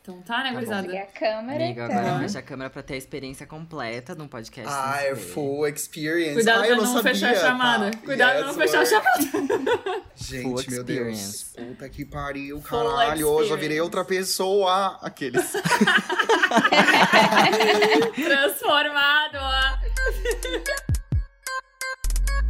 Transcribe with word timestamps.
Então 0.00 0.22
tá, 0.22 0.38
né, 0.38 0.50
Tá 0.50 0.54
gurizada? 0.54 0.86
Liga 0.86 1.00
a 1.02 1.06
câmera. 1.06 1.64
Amigo, 1.64 1.80
então. 1.80 1.98
agora 1.98 2.18
fecha 2.20 2.38
a 2.38 2.42
câmera 2.42 2.70
pra 2.70 2.80
ter 2.82 2.94
a 2.94 2.96
experiência 2.96 3.44
completa 3.46 4.14
num 4.14 4.28
podcast. 4.28 4.72
Ah, 4.72 5.02
é 5.02 5.16
full 5.16 5.66
experience. 5.66 6.34
Cuidado 6.34 6.60
Ai, 6.60 6.68
pra 6.68 6.76
eu 6.76 6.82
não, 6.82 6.92
sabia, 6.92 7.12
fechar 7.12 7.30
a 7.32 7.34
chamada. 7.34 7.90
tá? 7.90 7.98
Cuidado 7.98 8.30
pra 8.30 8.38
Yes, 8.38 8.46
não 8.46 8.54
fechar 8.54 8.80
a 8.82 8.86
chamada. 8.86 9.18
Gente, 10.14 10.42
Full 10.42 10.62
meu 10.68 10.84
Deus. 10.84 11.18
experience. 11.18 11.44
Puta 11.56 11.88
que 11.88 12.04
pariu, 12.04 12.60
Full 12.62 12.84
caralho. 12.84 13.28
Hoje 13.28 13.50
eu 13.50 13.56
virei 13.58 13.80
outra 13.80 14.04
pessoa. 14.04 14.98
Aqueles. 15.02 15.52
Transformado, 18.14 19.38
ó. 19.40 19.76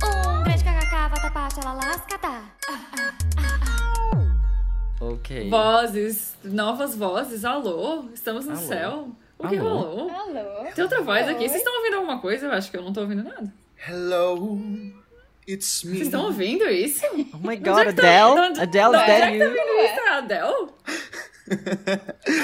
Um 0.07 0.43
grande 0.45 0.63
kkk, 0.63 1.09
vatapá, 1.09 1.49
lascata. 1.75 3.26
Ok. 5.13 5.49
Vozes, 5.51 6.35
novas 6.45 6.95
vozes. 6.95 7.45
Alô, 7.45 8.07
estamos 8.15 8.45
no 8.47 8.53
Alô. 8.53 8.61
céu. 8.67 9.09
O 9.39 9.49
que 9.49 9.57
Alô. 9.57 9.69
rolou? 9.69 10.11
Alô? 10.11 10.65
Tem 10.75 10.83
outra 10.83 11.03
voz 11.03 11.29
aqui. 11.29 11.41
Vocês 11.49 11.57
estão 11.61 11.77
ouvindo 11.77 11.95
alguma 11.97 12.19
coisa? 12.21 12.47
Eu 12.47 12.53
acho 12.53 12.71
que 12.71 12.77
eu 12.77 12.83
não 12.83 12.93
tô 12.93 13.03
ouvindo 13.03 13.23
nada. 13.23 13.53
Hello, 13.89 14.59
it's 15.47 15.85
me. 15.85 15.93
Vocês 15.93 16.07
estão 16.09 16.25
ouvindo 16.25 16.65
isso? 16.69 17.05
Oh 17.35 17.39
my 17.39 17.57
Onde 17.57 17.57
god, 17.59 17.79
é 17.79 17.85
que 17.87 17.93
tá- 17.93 18.03
Adele? 18.25 18.41
onde- 18.49 18.61
Adele, 18.61 18.97
é 18.97 18.99
that 19.07 19.33
que 19.33 19.39
tá 19.39 19.45
you? 19.45 19.49
ouvindo 19.51 19.85
isso? 19.85 20.01
É 20.01 20.09
a 20.09 20.17
Adele? 20.19 20.69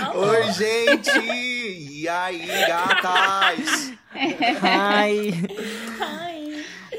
Alô? 0.05 0.29
Oi, 0.31 0.53
gente! 0.53 1.19
E 1.21 2.09
aí, 2.09 2.47
gatas? 2.69 3.93
Hi. 4.63 5.33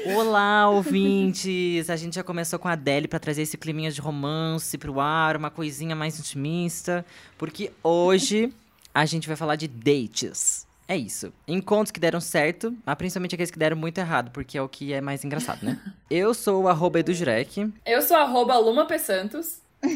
Olá, 0.06 0.68
ouvintes! 0.68 1.88
A 1.88 1.96
gente 1.96 2.16
já 2.16 2.22
começou 2.22 2.58
com 2.58 2.68
a 2.68 2.72
Adele 2.72 3.08
pra 3.08 3.18
trazer 3.18 3.42
esse 3.42 3.56
climinha 3.56 3.90
de 3.90 4.00
romance 4.00 4.76
pro 4.76 5.00
ar, 5.00 5.34
uma 5.34 5.50
coisinha 5.50 5.96
mais 5.96 6.18
intimista, 6.18 7.06
porque 7.38 7.72
hoje 7.82 8.52
a 8.92 9.06
gente 9.06 9.26
vai 9.26 9.36
falar 9.36 9.56
de 9.56 9.66
dates. 9.66 10.66
É 10.86 10.94
isso. 10.94 11.32
Encontros 11.48 11.90
que 11.90 11.98
deram 11.98 12.20
certo, 12.20 12.76
mas 12.84 12.94
principalmente 12.96 13.34
aqueles 13.34 13.50
que 13.50 13.58
deram 13.58 13.76
muito 13.76 13.96
errado, 13.96 14.30
porque 14.30 14.58
é 14.58 14.62
o 14.62 14.68
que 14.68 14.92
é 14.92 15.00
mais 15.00 15.24
engraçado, 15.24 15.64
né? 15.64 15.80
Eu 16.10 16.34
sou 16.34 16.64
o 16.64 16.68
arroba 16.68 17.00
edujurek. 17.00 17.72
Eu 17.86 18.02
sou 18.02 18.16
arroba 18.18 18.58
Luma 18.58 18.84
P. 18.86 18.98
Santos. 18.98 19.60
Eu 19.82 19.88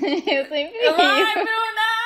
sempre 0.46 0.88
Ai. 0.96 1.34
Bruna! 1.34 1.97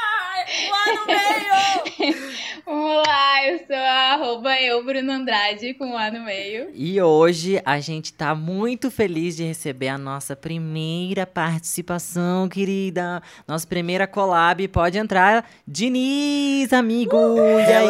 Lá 0.71 0.95
no 0.95 1.07
meio! 1.07 2.23
Vamos 2.65 3.07
lá, 3.07 3.47
eu 3.49 3.59
sou 3.67 3.77
a 3.77 4.13
arroba 4.15 4.61
eu, 4.61 4.85
Bruno 4.85 5.11
Andrade, 5.13 5.75
com 5.75 5.87
um 5.87 5.99
A 5.99 6.11
no 6.11 6.21
meio. 6.25 6.71
E 6.75 7.01
hoje 7.03 7.61
a 7.65 7.81
gente 7.81 8.13
tá 8.13 8.35
muito 8.35 8.91
feliz 8.91 9.37
de 9.37 9.43
receber 9.45 9.89
a 9.89 9.99
nossa 9.99 10.37
primeira 10.37 11.27
participação, 11.27 12.49
querida. 12.49 13.21
Nossa 13.49 13.67
primeira 13.67 14.07
collab. 14.07 14.67
Pode 14.69 14.97
entrar, 14.97 15.45
Diniz, 15.67 16.73
amigo! 16.73 17.17
e 17.37 17.73
aí? 17.73 17.87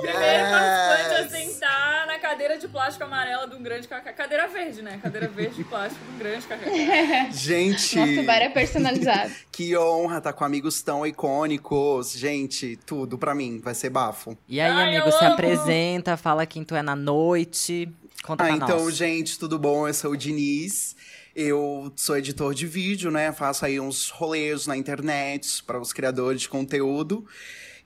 Primeiro 0.00 0.50
participante 0.50 1.14
a 1.14 1.18
Yes! 1.20 1.30
sentar 1.30 2.06
na 2.06 2.18
cadeira 2.18 2.58
de 2.58 2.68
plástico 2.90 3.04
amarela 3.04 3.46
de 3.46 3.54
um 3.54 3.62
grande 3.62 3.86
kkk. 3.86 4.12
Cadeira 4.12 4.48
verde, 4.48 4.82
né? 4.82 4.98
Cadeira 5.00 5.28
verde 5.28 5.56
de 5.56 5.64
plástico 5.64 6.04
de 6.04 6.10
um 6.12 6.18
grande 6.18 6.46
kkk. 6.46 7.30
Gente, 7.32 7.96
Nosso 7.96 8.22
bar 8.24 8.42
é 8.42 8.48
personalizado. 8.48 9.32
que 9.52 9.76
honra 9.76 10.18
estar 10.18 10.32
com 10.32 10.44
amigos 10.44 10.82
tão 10.82 11.06
icônicos. 11.06 12.12
Gente, 12.12 12.76
tudo 12.84 13.16
pra 13.16 13.34
mim 13.34 13.60
vai 13.60 13.74
ser 13.74 13.90
bafo. 13.90 14.36
E 14.48 14.60
aí, 14.60 14.70
Ai, 14.70 14.96
amigo, 14.96 15.16
se 15.16 15.24
amo. 15.24 15.34
apresenta, 15.34 16.16
fala 16.16 16.44
quem 16.46 16.64
tu 16.64 16.74
é 16.74 16.82
na 16.82 16.96
noite. 16.96 17.88
Conta 18.24 18.44
Ah, 18.44 18.46
pra 18.48 18.56
então, 18.56 18.84
nós. 18.84 18.96
gente, 18.96 19.38
tudo 19.38 19.58
bom? 19.58 19.86
Eu 19.86 19.94
sou 19.94 20.12
o 20.12 20.16
Diniz. 20.16 20.96
Eu 21.34 21.92
sou 21.94 22.16
editor 22.18 22.52
de 22.54 22.66
vídeo, 22.66 23.10
né? 23.10 23.30
Faço 23.32 23.64
aí 23.64 23.78
uns 23.78 24.10
rolês 24.10 24.66
na 24.66 24.76
internet 24.76 25.62
para 25.62 25.80
os 25.80 25.92
criadores 25.92 26.40
de 26.42 26.48
conteúdo. 26.48 27.24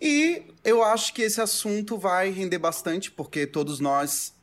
E 0.00 0.42
eu 0.64 0.82
acho 0.82 1.12
que 1.14 1.22
esse 1.22 1.40
assunto 1.40 1.98
vai 1.98 2.30
render 2.30 2.58
bastante, 2.58 3.10
porque 3.10 3.46
todos 3.46 3.80
nós 3.80 4.33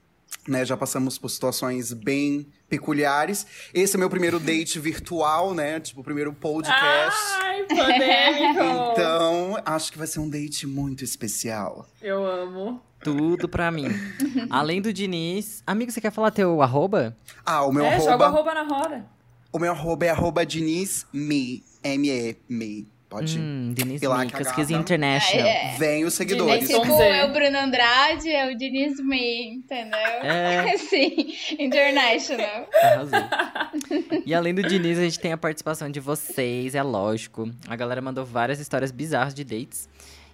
né, 0.47 0.65
já 0.65 0.75
passamos 0.75 1.17
por 1.17 1.29
situações 1.29 1.93
bem 1.93 2.47
peculiares. 2.67 3.45
Esse 3.73 3.95
é 3.95 3.99
meu 3.99 4.09
primeiro 4.09 4.39
date 4.39 4.79
virtual, 4.79 5.53
né? 5.53 5.79
Tipo, 5.79 6.01
o 6.01 6.03
primeiro 6.03 6.33
podcast. 6.33 7.19
Ai, 7.41 7.63
polêmico! 7.63 8.91
Então, 8.91 9.57
acho 9.65 9.91
que 9.91 9.97
vai 9.97 10.07
ser 10.07 10.19
um 10.19 10.29
date 10.29 10.67
muito 10.67 11.03
especial. 11.03 11.87
Eu 12.01 12.25
amo. 12.25 12.81
Tudo 13.03 13.47
pra 13.49 13.71
mim. 13.71 13.87
Além 14.49 14.81
do 14.81 14.91
Diniz. 14.93 15.63
Amigo, 15.65 15.91
você 15.91 15.99
quer 16.01 16.11
falar 16.11 16.31
teu 16.31 16.61
arroba? 16.61 17.17
Ah, 17.45 17.63
o 17.65 17.71
meu 17.71 17.85
é, 17.85 17.99
joga 17.99 18.25
arroba. 18.25 18.25
arroba 18.25 18.53
na 18.53 18.63
roda. 18.63 19.05
O 19.51 19.59
meu 19.59 19.71
arroba 19.71 20.05
é 20.05 20.09
arroba 20.09 20.45
Diniz 20.45 21.05
Me. 21.11 21.63
M-E, 21.83 22.37
Me. 22.47 22.87
Pode. 23.11 23.37
Hum, 23.37 23.73
Diniz 23.75 24.01
E 24.01 24.07
lá, 24.07 24.19
Micas, 24.23 24.49
que 24.53 24.61
is 24.61 24.69
international. 24.69 25.45
É. 25.45 25.75
Vem 25.77 26.05
os 26.05 26.13
É 26.13 26.17
seguidores. 26.17 26.65
Diniz. 26.65 26.81
tipo, 26.81 26.97
ver. 26.97 27.19
eu, 27.23 27.33
Bruno 27.33 27.57
Andrade, 27.59 28.29
é 28.29 28.49
o 28.49 28.57
Diniz 28.57 29.03
Me, 29.03 29.55
entendeu? 29.55 29.99
É. 29.99 30.77
Sim, 30.79 31.33
international. 31.59 32.69
Arrasou. 32.81 33.19
E 34.25 34.33
além 34.33 34.53
do 34.55 34.63
Diniz, 34.63 34.97
a 34.97 35.01
gente 35.01 35.19
tem 35.19 35.33
a 35.33 35.37
participação 35.37 35.91
de 35.91 35.99
vocês, 35.99 36.73
é 36.73 36.81
lógico. 36.81 37.51
A 37.67 37.75
galera 37.75 38.01
mandou 38.01 38.23
várias 38.23 38.61
histórias 38.61 38.91
bizarras 38.91 39.33
de 39.33 39.43
dates. 39.43 39.89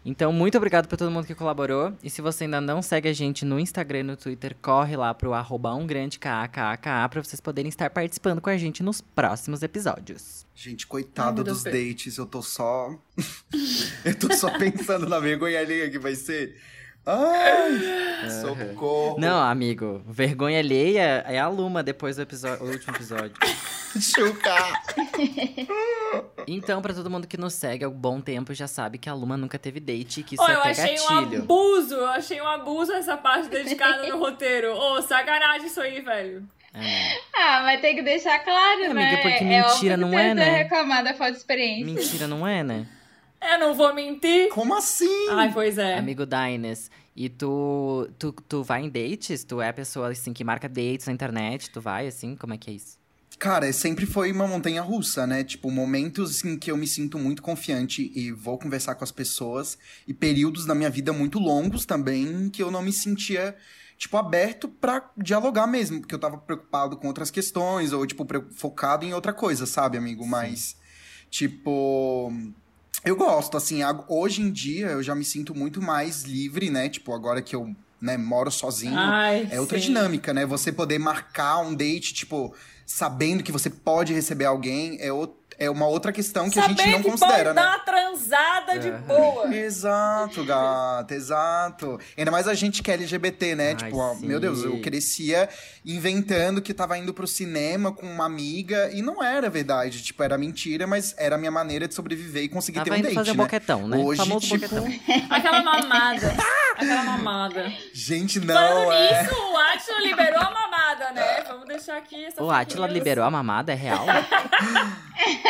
Então, 0.10 0.32
muito 0.32 0.58
obrigado 0.58 0.88
pra 0.88 0.98
todo 0.98 1.12
mundo 1.12 1.28
que 1.28 1.36
colaborou. 1.36 1.94
E 2.02 2.10
se 2.10 2.22
você 2.22 2.46
ainda 2.46 2.62
não 2.62 2.82
segue 2.82 3.10
a 3.10 3.14
gente 3.14 3.44
no 3.44 3.60
Instagram 3.60 4.00
e 4.00 4.04
no 4.04 4.16
Twitter, 4.16 4.56
corre 4.62 4.96
lá 4.96 5.14
pro 5.14 5.34
arroba 5.34 5.76
um 5.76 5.86
grande 5.86 6.18
KAKAKA 6.18 7.10
pra 7.10 7.22
vocês 7.22 7.42
poderem 7.42 7.68
estar 7.68 7.90
participando 7.90 8.40
com 8.40 8.50
a 8.50 8.56
gente 8.56 8.82
nos 8.82 9.02
próximos 9.02 9.62
episódios. 9.64 10.46
Gente, 10.56 10.86
Ai, 10.86 10.90
coitado 10.90 11.44
meu 11.44 11.54
dos 11.54 11.62
dates, 11.62 12.18
eu 12.18 12.26
tô 12.26 12.42
só. 12.42 12.98
eu 14.06 14.18
tô 14.18 14.34
só 14.34 14.58
pensando 14.58 15.10
na 15.10 15.20
vergonha 15.20 15.60
alheia 15.60 15.90
que 15.90 16.00
vai 16.00 16.16
ser. 16.16 16.56
Ai! 17.10 18.28
Socorro! 18.42 19.16
Não, 19.18 19.40
amigo, 19.42 20.02
vergonha 20.06 20.60
alheia 20.60 21.24
é 21.26 21.40
a 21.40 21.48
Luma 21.48 21.82
depois 21.82 22.18
do 22.18 22.24
episódio, 22.24 22.66
o 22.66 22.70
último 22.70 22.94
episódio. 22.96 23.32
Chucar! 24.02 24.84
Então, 26.48 26.82
pra 26.82 26.94
todo 26.94 27.10
mundo 27.10 27.26
que 27.28 27.38
nos 27.38 27.54
segue 27.54 27.86
há 27.86 27.90
um 27.90 27.94
bom 27.94 28.20
tempo, 28.20 28.54
já 28.54 28.68
sabe 28.68 28.98
que 28.98 29.10
a 29.10 29.14
Luma 29.14 29.38
nunca 29.38 29.58
teve 29.58 29.80
date 29.80 30.20
e 30.20 30.24
que 30.24 30.36
isso 30.36 30.44
Ó, 30.44 30.50
é 30.50 30.56
eu 30.56 30.62
achei 30.62 30.96
gatilho. 30.96 31.40
um 31.40 31.44
abuso, 31.44 31.96
eu 31.96 32.08
achei 32.08 32.42
um 32.42 32.48
abuso 32.48 32.92
essa 32.94 33.16
parte 33.18 33.48
dedicada 33.50 34.06
no 34.08 34.20
roteiro. 34.20 34.74
Ô, 34.76 35.02
sacanagem 35.02 35.68
isso 35.68 35.80
aí, 35.80 36.02
velho. 36.02 36.44
É, 36.74 37.18
Ah, 37.34 37.62
mas 37.64 37.80
tem 37.82 37.96
que 37.96 38.02
deixar 38.04 38.38
claro, 38.40 38.84
É, 38.84 38.94
né? 38.94 39.02
amiga, 39.08 39.22
porque 39.22 39.44
é 39.44 39.62
mentira 39.62 39.96
que 39.96 40.02
não 40.02 40.20
é, 40.20 40.34
né? 40.36 40.58
reclamar 40.58 41.04
da 41.04 41.14
falta 41.14 41.32
de 41.34 41.38
experiência. 41.40 41.86
mentira, 41.86 42.28
não 42.28 42.46
é, 42.46 42.64
né? 42.64 42.86
Eu 43.50 43.58
não 43.60 43.74
vou 43.74 43.96
mentir. 43.96 44.50
Como 44.50 44.76
assim? 44.76 45.30
Ai, 45.30 45.54
pois 45.54 45.78
é. 45.78 45.98
Amigo 45.98 46.26
Dines, 46.26 46.92
e 47.16 47.30
tu, 47.30 48.10
tu, 48.20 48.34
tu 48.34 48.62
vai 48.62 48.84
em 48.84 48.90
dates? 48.90 49.46
Tu 49.46 49.62
é 49.62 49.70
a 49.70 49.74
pessoa, 49.74 50.12
assim, 50.12 50.34
que 50.34 50.44
marca 50.44 50.68
dates 50.68 51.08
na 51.08 51.14
internet? 51.14 51.70
Tu 51.70 51.80
vai, 51.80 52.08
assim? 52.08 52.36
Como 52.36 52.54
é 52.54 52.58
que 52.58 52.70
é 52.70 52.74
isso? 52.74 52.98
Cara, 53.40 53.72
sempre 53.72 54.06
foi 54.06 54.32
uma 54.32 54.48
montanha 54.48 54.82
russa, 54.82 55.26
né? 55.26 55.44
Tipo, 55.44 55.72
momentos 55.72 56.44
em 56.44 56.58
que 56.58 56.70
eu 56.70 56.76
me 56.76 56.86
sinto 56.86 57.18
muito 57.18 57.42
confiante 57.42 58.12
e 58.14 58.32
vou 58.32 58.58
conversar 58.58 58.96
com 58.96 59.04
as 59.04 59.12
pessoas, 59.12 59.78
e 60.08 60.14
períodos 60.14 60.66
na 60.66 60.76
minha 60.76 60.90
vida 60.90 61.14
muito 61.14 61.40
longos 61.40 61.86
também 61.86 62.24
em 62.24 62.50
que 62.50 62.62
eu 62.62 62.70
não 62.70 62.82
me 62.82 62.92
sentia, 62.92 63.56
tipo, 63.98 64.18
aberto 64.18 64.68
pra 64.68 65.10
dialogar 65.16 65.68
mesmo, 65.68 66.02
porque 66.02 66.16
eu 66.16 66.20
tava 66.20 66.38
preocupado 66.38 66.98
com 66.98 67.08
outras 67.08 67.32
questões, 67.32 67.94
ou, 67.94 68.06
tipo, 68.06 68.28
focado 68.56 69.06
em 69.06 69.14
outra 69.14 69.32
coisa, 69.32 69.66
sabe, 69.66 69.98
amigo? 69.98 70.26
Mas, 70.28 70.76
tipo. 71.30 72.34
Eu 73.04 73.16
gosto, 73.16 73.56
assim, 73.56 73.82
hoje 74.08 74.42
em 74.42 74.52
dia 74.52 74.88
eu 74.88 75.02
já 75.04 75.16
me 75.16 75.24
sinto 75.24 75.56
muito 75.56 75.82
mais 75.82 76.24
livre, 76.24 76.70
né? 76.70 76.90
Tipo, 76.90 77.14
agora 77.14 77.42
que 77.42 77.56
eu 77.56 77.74
né, 78.02 78.18
moro 78.18 78.52
sozinho. 78.52 78.92
Ai, 78.98 79.48
É 79.52 79.60
outra 79.60 79.80
sim. 79.80 79.86
dinâmica, 79.86 80.34
né? 80.34 80.46
Você 80.46 80.72
poder 80.72 81.00
marcar 81.00 81.60
um 81.60 81.74
date, 81.74 82.14
tipo, 82.14 82.54
sabendo 82.86 83.44
que 83.44 83.52
você 83.52 83.70
pode 83.70 84.14
receber 84.14 84.46
alguém, 84.46 84.98
é, 85.02 85.12
o- 85.12 85.34
é 85.60 85.70
uma 85.70 85.88
outra 85.88 86.12
questão 86.12 86.50
que 86.50 86.60
a 86.60 86.68
gente 86.68 86.78
Saber 86.80 86.92
não 86.92 87.02
que 87.04 87.10
considera, 87.10 87.54
pode 87.54 87.56
né? 87.56 87.62
dar 87.62 87.68
uma 87.70 87.80
transada 87.80 88.80
de 88.80 88.90
Aham. 88.90 89.02
boa. 89.02 89.56
Exato, 89.56 90.44
gata, 90.44 91.14
exato. 91.16 92.00
Ainda 92.18 92.32
mais 92.32 92.48
a 92.48 92.54
gente 92.54 92.82
que 92.84 92.92
é 92.92 92.94
LGBT, 92.94 93.56
né? 93.56 93.70
Ai, 93.70 93.76
tipo, 93.76 93.98
ó, 93.98 94.16
meu 94.16 94.40
Deus, 94.40 94.64
eu 94.64 94.80
crescia 94.82 95.50
inventando 95.86 96.62
que 96.62 96.74
tava 96.74 96.98
indo 96.98 97.14
pro 97.14 97.26
cinema 97.28 97.92
com 97.92 98.06
uma 98.06 98.26
amiga 98.26 98.90
e 98.94 99.02
não 99.02 99.24
era 99.24 99.50
verdade. 99.50 100.02
Tipo, 100.04 100.24
era 100.24 100.38
mentira, 100.38 100.86
mas 100.86 101.16
era 101.18 101.36
a 101.36 101.38
minha 101.38 101.52
maneira 101.52 101.88
de 101.88 101.94
sobreviver 101.94 102.44
e 102.44 102.50
conseguir 102.50 102.80
ter 102.80 102.86
Tava 102.86 102.96
um 102.96 103.00
indo 103.00 103.04
date, 103.06 103.16
fazer 103.16 103.32
né? 103.32 103.38
boquetão, 103.38 103.88
né? 103.88 103.98
Hoje, 103.98 104.18
Famoso 104.22 104.48
tipo, 104.48 104.56
boquetão. 104.60 104.86
Aquela 105.30 105.64
mamada. 105.64 106.36
Aquela 106.76 107.04
mamada. 107.04 107.72
gente, 107.94 108.40
não, 108.40 108.54
Falando 108.56 108.92
é. 108.92 109.24
nisso, 109.24 109.36
o 109.36 109.58
Atila 109.58 110.00
liberou 110.02 110.40
a 110.40 110.52
mamada, 110.52 111.12
né? 111.12 111.44
Vamos 111.48 111.68
deixar 111.68 111.98
aqui 111.98 112.26
essa 112.26 112.44
O 112.44 112.52
Atila 112.52 112.88
liberou 112.88 113.26
a 113.26 113.32
mamada, 113.32 113.72
é 113.72 113.76
real? 113.76 114.06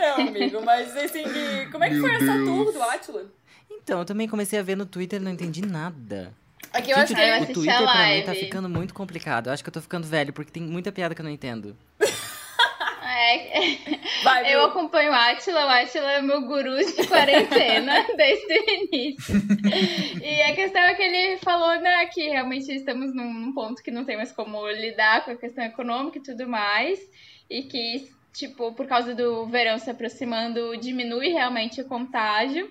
Não, 0.00 0.28
amigo, 0.28 0.62
mas 0.64 0.96
assim, 0.96 1.24
que- 1.24 1.66
como 1.70 1.84
é 1.84 1.88
que 1.88 1.94
Meu 1.94 2.02
foi 2.02 2.14
essa 2.14 2.24
Deus. 2.24 2.44
tour 2.48 2.72
do 2.72 2.82
Atila? 2.82 3.24
Então, 3.70 3.98
eu 4.00 4.04
também 4.04 4.28
comecei 4.28 4.58
a 4.58 4.62
ver 4.62 4.76
no 4.76 4.86
Twitter 4.86 5.20
e 5.20 5.24
não 5.24 5.32
entendi 5.32 5.64
nada. 5.64 6.32
Aqui 6.72 6.90
eu 6.90 6.98
Gente, 6.98 7.04
acho 7.04 7.14
que 7.14 7.20
eu 7.20 7.34
assisti 7.34 7.50
o 7.52 7.54
Twitter 7.54 7.74
a 7.76 7.82
pra 7.82 7.92
mim 7.94 7.98
live. 8.00 8.26
tá 8.26 8.34
ficando 8.34 8.68
muito 8.68 8.92
complicado. 8.94 9.46
Eu 9.48 9.52
acho 9.52 9.62
que 9.62 9.68
eu 9.68 9.72
tô 9.72 9.80
ficando 9.80 10.06
velho, 10.06 10.32
porque 10.32 10.50
tem 10.50 10.62
muita 10.62 10.92
piada 10.92 11.14
que 11.14 11.20
eu 11.20 11.24
não 11.24 11.30
entendo. 11.30 11.76
É, 13.18 13.74
É, 13.74 13.78
Vai, 14.22 14.54
eu 14.54 14.64
acompanho 14.64 15.10
o 15.10 15.14
Atila, 15.14 15.66
o 15.66 15.68
Atila 15.68 16.12
é 16.12 16.22
meu 16.22 16.42
guru 16.42 16.76
de 16.76 17.06
quarentena 17.08 18.06
desde 18.16 18.58
o 18.58 18.70
início. 18.70 19.34
E 20.22 20.42
a 20.42 20.54
questão 20.54 20.82
é 20.82 20.94
que 20.94 21.02
ele 21.02 21.38
falou, 21.38 21.80
né, 21.80 22.06
que 22.06 22.28
realmente 22.28 22.72
estamos 22.72 23.14
num 23.14 23.28
num 23.48 23.52
ponto 23.52 23.82
que 23.82 23.90
não 23.90 24.04
tem 24.04 24.16
mais 24.16 24.32
como 24.32 24.68
lidar 24.70 25.24
com 25.24 25.30
a 25.30 25.36
questão 25.36 25.64
econômica 25.64 26.18
e 26.18 26.22
tudo 26.22 26.48
mais. 26.48 26.98
E 27.48 27.62
que, 27.62 28.08
tipo, 28.32 28.72
por 28.72 28.86
causa 28.86 29.14
do 29.14 29.46
verão 29.46 29.78
se 29.78 29.90
aproximando, 29.90 30.76
diminui 30.76 31.28
realmente 31.28 31.80
o 31.80 31.88
contágio. 31.88 32.70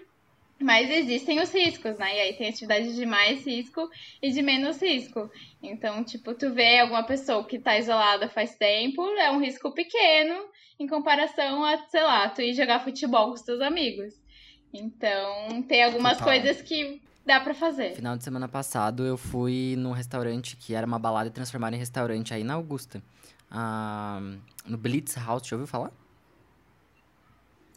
Mas 0.59 0.89
existem 0.89 1.39
os 1.39 1.53
riscos, 1.53 1.97
né? 1.97 2.17
E 2.17 2.19
aí 2.19 2.33
tem 2.33 2.49
atividade 2.49 2.95
de 2.95 3.05
mais 3.05 3.45
risco 3.45 3.87
e 4.21 4.31
de 4.31 4.41
menos 4.41 4.81
risco. 4.81 5.29
Então, 5.61 6.03
tipo, 6.03 6.33
tu 6.33 6.51
vê 6.51 6.79
alguma 6.79 7.03
pessoa 7.03 7.43
que 7.43 7.59
tá 7.59 7.77
isolada 7.77 8.27
faz 8.27 8.55
tempo, 8.55 9.01
é 9.17 9.29
um 9.31 9.39
risco 9.39 9.71
pequeno 9.71 10.45
em 10.79 10.87
comparação 10.87 11.63
a, 11.63 11.77
sei 11.89 12.03
lá, 12.03 12.29
tu 12.29 12.41
ir 12.41 12.53
jogar 12.53 12.83
futebol 12.83 13.27
com 13.27 13.33
os 13.33 13.41
teus 13.41 13.61
amigos. 13.61 14.13
Então, 14.73 15.61
tem 15.63 15.83
algumas 15.83 16.17
Total. 16.17 16.33
coisas 16.33 16.61
que 16.61 17.01
dá 17.25 17.39
pra 17.39 17.53
fazer. 17.53 17.93
Final 17.95 18.17
de 18.17 18.23
semana 18.23 18.47
passado 18.47 19.05
eu 19.05 19.17
fui 19.17 19.75
num 19.77 19.91
restaurante 19.91 20.55
que 20.55 20.73
era 20.73 20.87
uma 20.87 20.97
balada 20.97 21.29
e 21.29 21.31
transformaram 21.31 21.75
em 21.75 21.79
restaurante 21.79 22.33
aí 22.33 22.43
na 22.43 22.55
Augusta. 22.55 23.01
Ah, 23.49 24.19
no 24.65 24.77
Blitz 24.77 25.15
House, 25.15 25.47
já 25.47 25.55
ouviu 25.55 25.67
falar? 25.67 25.91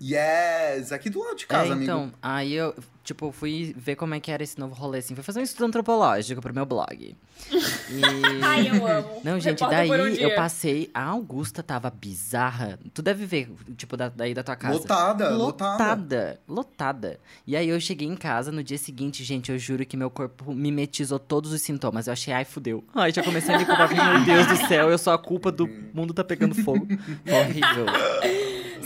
Yes! 0.01 0.93
Aqui 0.93 1.11
do 1.11 1.21
lado 1.21 1.37
de 1.37 1.47
casa, 1.47 1.69
é, 1.69 1.73
amigo. 1.73 1.83
então, 1.85 2.13
aí 2.23 2.55
eu, 2.55 2.75
tipo, 3.05 3.31
fui 3.33 3.75
ver 3.77 3.97
como 3.97 4.15
é 4.15 4.21
que 4.21 4.31
era 4.31 4.43
esse 4.43 4.59
novo 4.59 4.75
rolê, 4.75 4.99
assim. 4.99 5.15
Fui 5.15 5.23
fazer 5.23 5.41
um 5.41 5.43
estudo 5.43 5.67
antropológico 5.67 6.41
pro 6.41 6.55
meu 6.55 6.65
blog. 6.67 7.15
E... 7.93 8.03
Ai, 8.45 8.69
eu 8.69 8.87
amo. 8.87 9.21
Não, 9.25 9.41
gente, 9.41 9.65
um 9.65 9.69
daí 9.69 9.89
dia. 10.13 10.23
eu 10.23 10.35
passei. 10.37 10.89
A 10.95 11.03
Augusta 11.03 11.61
tava 11.61 11.91
bizarra. 11.91 12.79
Tu 12.95 13.03
deve 13.03 13.27
ver, 13.27 13.51
tipo, 13.77 13.97
da- 13.97 14.09
daí 14.09 14.33
da 14.33 14.45
tua 14.45 14.55
casa. 14.55 14.75
Lotada, 14.79 15.31
lotada. 15.31 15.85
Lotada, 15.85 16.41
lotada. 16.47 17.21
E 17.45 17.57
aí 17.57 17.69
eu 17.69 17.81
cheguei 17.81 18.07
em 18.07 18.15
casa 18.15 18.53
no 18.53 18.63
dia 18.63 18.79
seguinte, 18.79 19.25
gente, 19.25 19.51
eu 19.51 19.59
juro 19.59 19.85
que 19.85 19.97
meu 19.97 20.09
corpo 20.09 20.53
mimetizou 20.55 21.19
todos 21.19 21.53
os 21.53 21.63
sintomas. 21.63 22.07
Eu 22.07 22.13
achei, 22.13 22.33
ai, 22.33 22.45
fudeu. 22.45 22.85
Ai, 22.95 23.11
já 23.11 23.25
comecei 23.25 23.53
a 23.53 23.59
me 23.59 23.65
culpar, 23.67 23.89
meu 23.93 24.25
Deus 24.25 24.47
do 24.47 24.69
céu, 24.69 24.89
eu 24.89 24.99
sou 24.99 25.13
a 25.13 25.19
culpa 25.19 25.51
do 25.51 25.67
mundo 25.93 26.15
tá 26.15 26.23
pegando 26.23 26.55
fogo. 26.55 26.87
Horrível. 27.27 27.87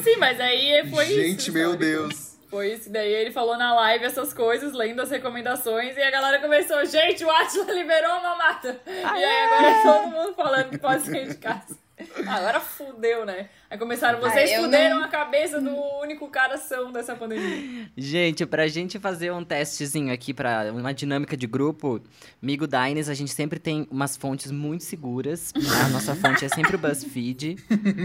Sim, 0.02 0.17
mas 0.17 0.41
aí 0.41 0.88
foi 0.91 1.05
isso. 1.06 1.14
Gente, 1.14 1.52
meu 1.52 1.70
sabe? 1.73 1.85
Deus. 1.85 2.35
Foi 2.49 2.73
isso. 2.73 2.91
Daí 2.91 3.12
ele 3.12 3.32
falou 3.32 3.56
na 3.56 3.75
live 3.75 4.05
essas 4.05 4.32
coisas, 4.32 4.73
lendo 4.73 5.00
as 5.02 5.11
recomendações, 5.11 5.96
e 5.96 6.02
a 6.02 6.11
galera 6.11 6.38
começou, 6.41 6.85
gente, 6.85 7.25
o 7.25 7.31
Atila 7.31 7.73
liberou 7.73 8.12
a 8.12 8.20
mamata. 8.20 8.81
e 8.87 8.91
aí 8.91 9.44
agora 9.44 9.82
todo 9.82 10.11
mundo 10.11 10.35
falando 10.35 10.70
que 10.70 10.79
pode 10.79 11.02
sair 11.02 11.29
de 11.29 11.37
casa. 11.37 11.83
Ah, 12.26 12.37
Agora 12.37 12.58
fudeu, 12.61 13.25
né? 13.25 13.49
Aí 13.70 13.79
começaram, 13.79 14.19
vocês 14.20 14.50
Ah, 14.52 14.62
fuderam 14.62 14.96
não- 14.96 15.05
a 15.05 15.08
cabeça 15.08 15.61
do 15.61 15.70
único 16.00 16.29
cara 16.29 16.56
são 16.58 16.91
dessa 16.91 17.14
pandemia. 17.14 17.88
Gente, 17.96 18.44
pra 18.46 18.67
gente 18.67 18.99
fazer 18.99 19.32
um 19.32 19.44
testezinho 19.44 20.12
aqui 20.12 20.32
pra 20.35 20.73
uma 20.73 20.93
dinâmica 20.93 21.37
de 21.37 21.46
grupo, 21.46 22.00
Migo 22.43 22.67
Dines, 22.67 23.08
a 23.08 23.14
gente 23.14 23.31
sempre 23.32 23.58
tem 23.58 23.87
umas 23.91 24.17
fontes 24.17 24.50
muito 24.50 24.82
seguras. 24.85 25.52
A 25.85 25.88
nossa 25.88 26.14
fonte 26.17 26.44
é 26.44 26.49
sempre 26.49 26.75
o 26.76 26.79
BuzzFeed. 26.79 27.56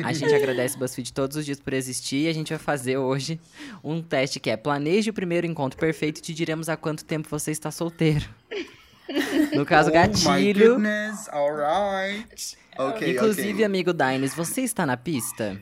A 0.04 0.14
gente 0.14 0.34
agradece 0.36 0.76
o 0.76 0.80
BuzzFeed 0.80 1.14
todos 1.14 1.38
os 1.38 1.46
dias 1.46 1.60
por 1.60 1.74
existir. 1.74 2.26
E 2.26 2.28
a 2.30 2.34
gente 2.34 2.50
vai 2.50 2.60
fazer 2.60 2.98
hoje 2.98 3.40
um 3.84 4.02
teste 4.04 4.40
que 4.40 4.50
é 4.50 4.58
planeje 4.58 5.10
o 5.10 5.14
primeiro 5.14 5.48
encontro 5.48 5.80
perfeito 5.80 6.20
e 6.20 6.22
te 6.22 6.34
diremos 6.34 6.70
há 6.70 6.78
quanto 6.78 7.04
tempo 7.06 7.28
você 7.30 7.52
está 7.52 7.72
solteiro. 7.72 8.26
No 9.56 9.66
caso, 9.66 9.90
Oh 9.90 9.94
my 9.94 10.08
gatilho. 10.08 10.74
goodness, 10.76 11.28
alright. 11.30 12.58
Ok, 12.78 13.12
Inclusive, 13.12 13.54
ok. 13.54 13.66
amigo 13.66 13.94
Dines, 13.94 14.34
você 14.34 14.62
está 14.62 14.86
na 14.86 14.96
pista? 14.96 15.62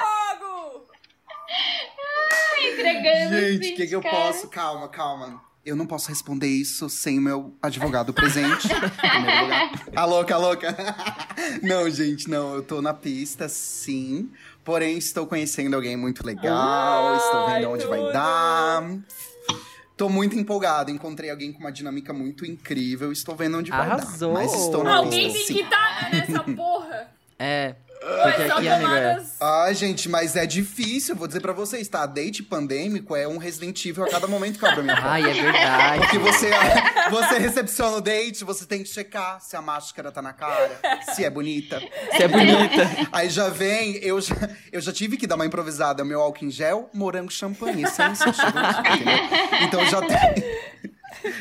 Fogo! 0.00 0.86
Entregando 2.72 3.34
Gente, 3.40 3.72
o 3.72 3.76
que, 3.76 3.86
que 3.86 3.94
eu 3.94 4.00
posso? 4.00 4.48
Calma, 4.48 4.88
calma. 4.88 5.42
Eu 5.64 5.74
não 5.74 5.86
posso 5.86 6.10
responder 6.10 6.46
isso 6.46 6.90
sem 6.90 7.18
o 7.18 7.22
meu 7.22 7.56
advogado 7.62 8.12
presente. 8.12 8.68
A 9.96 10.04
louca, 10.04 10.34
a 10.34 10.38
louca. 10.38 10.76
Não, 11.62 11.88
gente, 11.88 12.28
não. 12.28 12.54
Eu 12.54 12.62
tô 12.62 12.82
na 12.82 12.92
pista, 12.92 13.48
sim. 13.48 14.30
Porém, 14.64 14.96
estou 14.96 15.26
conhecendo 15.26 15.74
alguém 15.74 15.96
muito 15.96 16.26
legal. 16.26 17.16
estou 17.16 17.46
vendo 17.46 17.70
onde 17.70 17.84
tudo. 17.84 17.90
vai 17.90 18.12
dar. 18.12 18.82
Tô 19.96 20.08
muito 20.08 20.36
empolgado. 20.38 20.90
Encontrei 20.90 21.30
alguém 21.30 21.52
com 21.52 21.60
uma 21.60 21.70
dinâmica 21.70 22.12
muito 22.12 22.44
incrível. 22.44 23.12
Estou 23.12 23.36
vendo 23.36 23.58
onde 23.58 23.70
vai 23.70 23.88
Arrasou. 23.90 24.32
dar. 24.34 24.40
Mas 24.40 24.52
estou 24.54 24.82
na 24.82 24.96
Alguém 24.96 25.30
pista, 25.32 25.38
tem 25.38 25.46
sim. 25.46 25.54
que 25.54 25.60
estar 25.60 26.10
nessa 26.12 26.42
porra. 26.42 27.08
É. 27.38 27.74
Porque 28.04 28.42
aqui, 28.42 28.68
amiga. 28.68 29.24
Ai, 29.40 29.74
gente, 29.74 30.08
mas 30.08 30.36
é 30.36 30.44
difícil. 30.44 31.16
Vou 31.16 31.26
dizer 31.26 31.40
pra 31.40 31.52
vocês, 31.52 31.88
tá? 31.88 32.04
Date 32.04 32.42
pandêmico 32.42 33.16
é 33.16 33.26
um 33.26 33.38
Resident 33.38 33.82
Evil 33.84 34.04
a 34.04 34.10
cada 34.10 34.26
momento 34.26 34.58
que 34.58 34.66
abre 34.66 34.80
a 34.80 34.82
minha 34.82 34.94
porta. 34.96 35.10
Ai, 35.10 35.22
é 35.22 35.32
verdade. 35.32 35.98
Porque 36.00 36.18
você, 36.18 36.50
você 37.10 37.38
recepciona 37.38 37.96
o 37.96 38.00
date, 38.00 38.44
você 38.44 38.66
tem 38.66 38.82
que 38.82 38.88
checar 38.88 39.40
se 39.40 39.56
a 39.56 39.62
máscara 39.62 40.12
tá 40.12 40.20
na 40.20 40.32
cara, 40.32 40.78
se 41.14 41.24
é 41.24 41.30
bonita. 41.30 41.80
Você 42.10 42.24
é 42.24 42.28
bonita. 42.28 42.90
Aí 43.10 43.30
já 43.30 43.48
vem, 43.48 43.96
eu 44.02 44.20
já, 44.20 44.34
eu 44.70 44.80
já 44.80 44.92
tive 44.92 45.16
que 45.16 45.26
dar 45.26 45.36
uma 45.36 45.46
improvisada. 45.46 46.04
Meu 46.04 46.20
álcool 46.20 46.44
em 46.44 46.50
gel, 46.50 46.90
morango 46.92 47.32
champanhe, 47.32 47.84
aqui, 47.84 49.02
entendeu? 49.02 49.18
Então 49.62 49.86
já 49.86 50.00
tem, 50.00 50.44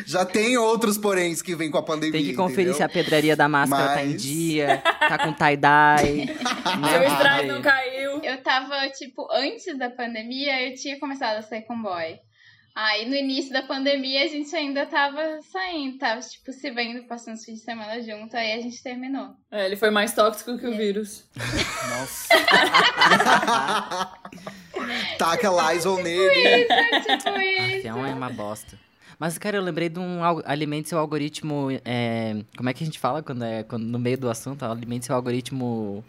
já 0.06 0.26
tem 0.26 0.58
outros 0.58 0.98
poréns 0.98 1.42
que 1.42 1.56
vêm 1.56 1.70
com 1.72 1.78
a 1.78 1.84
pandemia, 1.84 2.12
Tem 2.20 2.24
que 2.30 2.34
conferir 2.36 2.70
entendeu? 2.70 2.76
se 2.76 2.84
a 2.84 2.90
pedraria 2.90 3.36
da 3.36 3.48
máscara 3.50 3.94
tá 3.96 4.04
em 4.04 4.12
Mas- 4.14 4.22
dia, 4.22 4.78
tá 5.00 5.18
com 5.18 5.34
tie-dye. 5.34 6.26
né? 6.80 6.90
Seu 6.90 7.04
strike 7.16 7.48
não 7.48 7.62
caiu. 7.62 8.20
Eu 8.24 8.38
tava, 8.42 8.90
tipo, 8.90 9.28
antes 9.32 9.78
da 9.78 9.90
pandemia, 9.90 10.68
eu 10.70 10.76
tinha 10.76 11.00
começado 11.00 11.38
a 11.38 11.42
sair 11.42 11.64
com 11.64 11.82
boy. 11.82 12.18
Aí 12.76 13.08
no 13.08 13.16
início 13.16 13.54
da 13.54 13.62
pandemia 13.62 14.24
a 14.24 14.28
gente 14.28 14.56
ainda 14.56 14.84
tava 14.88 15.22
saindo, 15.52 16.00
tava, 16.00 16.20
tipo, 16.22 16.52
se 16.52 16.72
vendo, 16.72 17.04
passando 17.08 17.36
os 17.36 17.46
fins 17.46 17.60
de 17.60 17.64
semana 17.66 18.02
junto, 18.02 18.36
aí 18.36 18.54
a 18.54 18.62
gente 18.62 18.82
terminou. 18.82 19.28
É, 19.52 19.68
ele 19.68 19.76
foi 19.76 19.92
mais 19.92 20.12
tóxico 20.12 20.58
que 20.58 20.66
o 20.66 20.76
vírus. 20.76 21.24
Nossa. 21.38 22.30
Taca 25.20 25.50
Lysol 25.52 26.02
nele. 26.02 26.66
tipo 26.66 27.40
isso. 27.40 27.88
É 27.88 27.94
uma, 27.94 28.10
é 28.10 28.14
uma 28.14 28.30
bosta. 28.32 28.76
Mas, 29.24 29.38
cara, 29.38 29.56
eu 29.56 29.62
lembrei 29.64 29.88
de 29.88 29.98
um 30.00 30.22
al- 30.22 30.42
alimente 30.44 30.90
seu 30.90 31.00
algoritmo. 31.00 31.70
é, 31.86 32.44
como 32.58 32.68
é 32.68 32.74
que 32.74 32.84
a 32.84 32.86
gente 32.86 33.00
fala 33.00 33.24
quando 33.24 33.42
é 33.46 33.64
quando, 33.64 33.84
no 33.86 33.98
meio 33.98 34.18
do 34.18 34.30
assunto? 34.30 34.64
Alimente 34.66 35.06
seu 35.06 35.16
algoritmo. 35.16 36.04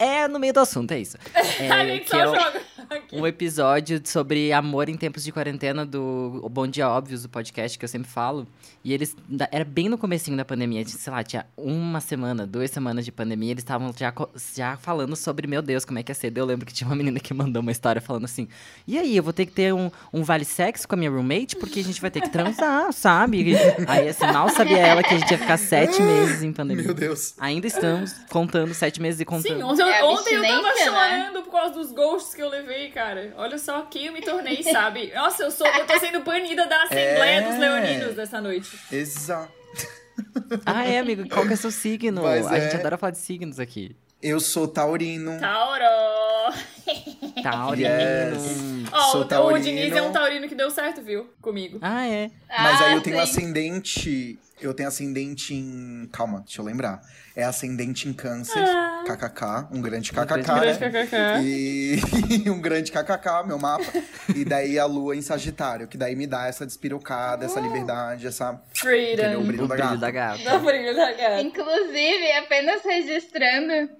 É 0.00 0.26
no 0.26 0.38
meio 0.40 0.54
do 0.54 0.60
assunto, 0.60 0.92
é 0.92 0.98
isso. 0.98 1.16
É, 1.60 1.70
a 1.70 1.84
gente 1.84 2.08
só 2.08 2.16
é 2.18 2.24
joga 2.26 2.62
aqui. 2.88 3.04
um 3.16 3.26
episódio 3.26 4.00
sobre 4.02 4.50
amor 4.50 4.88
em 4.88 4.96
tempos 4.96 5.22
de 5.22 5.30
quarentena 5.30 5.84
do 5.84 6.48
Bom 6.50 6.66
Dia 6.66 6.88
Óbvios, 6.88 7.22
do 7.22 7.28
podcast 7.28 7.78
que 7.78 7.84
eu 7.84 7.88
sempre 7.88 8.10
falo. 8.10 8.46
E 8.82 8.94
eles. 8.94 9.14
Era 9.52 9.62
bem 9.62 9.90
no 9.90 9.98
comecinho 9.98 10.38
da 10.38 10.44
pandemia, 10.44 10.82
sei 10.88 11.12
lá, 11.12 11.22
tinha 11.22 11.44
uma 11.54 12.00
semana, 12.00 12.46
duas 12.46 12.70
semanas 12.70 13.04
de 13.04 13.12
pandemia, 13.12 13.50
eles 13.50 13.62
estavam 13.62 13.92
já, 13.94 14.10
já 14.56 14.78
falando 14.78 15.14
sobre, 15.16 15.46
meu 15.46 15.60
Deus, 15.60 15.84
como 15.84 15.98
é 15.98 16.02
que 16.02 16.10
é 16.10 16.14
ser. 16.14 16.32
Eu 16.34 16.46
lembro 16.46 16.64
que 16.64 16.72
tinha 16.72 16.88
uma 16.88 16.96
menina 16.96 17.20
que 17.20 17.34
mandou 17.34 17.60
uma 17.60 17.70
história 17.72 18.00
falando 18.00 18.24
assim: 18.24 18.48
E 18.86 18.98
aí, 18.98 19.14
eu 19.14 19.22
vou 19.22 19.34
ter 19.34 19.44
que 19.44 19.52
ter 19.52 19.74
um, 19.74 19.90
um 20.14 20.22
vale 20.22 20.46
sexo 20.46 20.88
com 20.88 20.94
a 20.94 20.98
minha 20.98 21.10
roommate, 21.10 21.56
porque 21.56 21.80
a 21.80 21.84
gente 21.84 22.00
vai 22.00 22.10
ter 22.10 22.22
que 22.22 22.30
transar, 22.30 22.90
sabe? 22.94 23.54
Aí 23.86 24.08
assim, 24.08 24.24
mal 24.24 24.48
sabia 24.48 24.78
ela 24.78 25.02
que 25.02 25.12
a 25.12 25.18
gente 25.18 25.30
ia 25.30 25.38
ficar 25.38 25.58
sete 25.58 26.00
meses 26.00 26.42
em 26.42 26.54
pandemia. 26.54 26.84
Meu 26.84 26.94
Deus. 26.94 27.34
Ainda 27.38 27.66
estamos 27.66 28.14
contando 28.30 28.72
sete 28.72 29.02
meses 29.02 29.20
e 29.20 29.26
contando. 29.26 29.56
Sim, 29.58 29.62
ontem, 29.62 29.82
eu- 29.82 29.89
É 29.90 30.04
ontem 30.04 30.34
eu 30.34 30.42
tava 30.42 30.68
né? 30.68 30.84
chorando 30.84 31.42
por 31.42 31.52
causa 31.52 31.74
dos 31.74 31.92
ghosts 31.92 32.34
que 32.34 32.42
eu 32.42 32.48
levei, 32.48 32.90
cara. 32.90 33.32
Olha 33.36 33.58
só 33.58 33.82
quem 33.82 34.06
eu 34.06 34.12
me 34.12 34.20
tornei, 34.20 34.62
sabe? 34.62 35.12
Nossa, 35.14 35.44
eu, 35.44 35.50
sou, 35.50 35.66
eu 35.66 35.86
tô 35.86 35.98
sendo 35.98 36.20
banida 36.22 36.66
da 36.66 36.82
Assembleia 36.84 37.40
É. 37.40 37.40
dos 37.42 37.58
Leoninos 37.58 38.14
dessa 38.16 38.40
noite. 38.40 38.70
Exato. 38.92 39.52
Ah, 40.66 40.84
é, 40.86 40.98
amigo. 40.98 41.28
Qual 41.28 41.46
que 41.46 41.52
é 41.54 41.56
seu 41.56 41.70
signo? 41.70 42.22
Mas 42.22 42.46
a 42.46 42.58
gente 42.60 42.76
é. 42.76 42.78
adora 42.78 42.98
falar 42.98 43.12
de 43.12 43.18
signos 43.18 43.58
aqui. 43.58 43.96
Eu 44.22 44.38
sou 44.38 44.68
taurino. 44.68 45.40
Tauro! 45.40 45.84
Taurino. 47.42 47.88
Yes. 47.88 48.90
Ó, 48.92 49.00
Sou 49.12 49.20
o, 49.20 49.24
o 49.24 49.26
taurino. 49.26 49.64
Diniz 49.64 49.96
é 49.96 50.02
um 50.02 50.12
taurino 50.12 50.46
que 50.46 50.54
deu 50.54 50.70
certo, 50.70 51.00
viu? 51.00 51.30
Comigo. 51.40 51.78
Ah, 51.80 52.06
é. 52.06 52.30
Mas 52.48 52.82
aí 52.82 52.92
Ah, 52.92 52.94
eu 52.96 53.00
tenho 53.00 53.16
sim. 53.16 53.22
ascendente. 53.22 54.38
Eu 54.60 54.74
tenho 54.74 54.88
ascendente 54.88 55.54
em. 55.54 56.08
Calma, 56.12 56.40
deixa 56.44 56.60
eu 56.60 56.64
lembrar. 56.64 57.00
É 57.34 57.44
ascendente 57.44 58.08
em 58.08 58.12
câncer, 58.12 58.58
Ah. 58.62 59.04
kkk, 59.06 59.68
um 59.72 59.80
grande 59.80 60.10
kkk. 60.12 60.26
Grande 60.42 60.80
né? 60.80 61.06
kkk. 61.06 61.42
E 61.42 62.50
um 62.50 62.60
grande 62.60 62.92
kkk, 62.92 63.46
meu 63.46 63.58
mapa. 63.58 63.84
E 64.34 64.44
daí 64.44 64.78
a 64.78 64.84
lua 64.84 65.16
em 65.16 65.22
Sagitário, 65.22 65.88
que 65.88 65.96
daí 65.96 66.14
me 66.14 66.26
dá 66.26 66.46
essa 66.46 66.66
despirocada, 66.66 67.46
essa 67.46 67.58
liberdade, 67.60 68.26
essa. 68.26 68.60
Entendeu? 68.84 69.40
O 69.40 69.44
Freedom. 69.44 69.46
brilho 69.46 69.64
O 69.64 69.68
da 69.68 69.74
brilho 69.74 69.88
gata. 69.88 69.98
da 70.00 70.10
gata. 70.10 70.44
Da 70.44 70.58
brilho 70.58 70.94
da 70.96 71.12
gata. 71.12 71.40
Inclusive, 71.40 72.32
apenas 72.32 72.82
registrando 72.84 73.90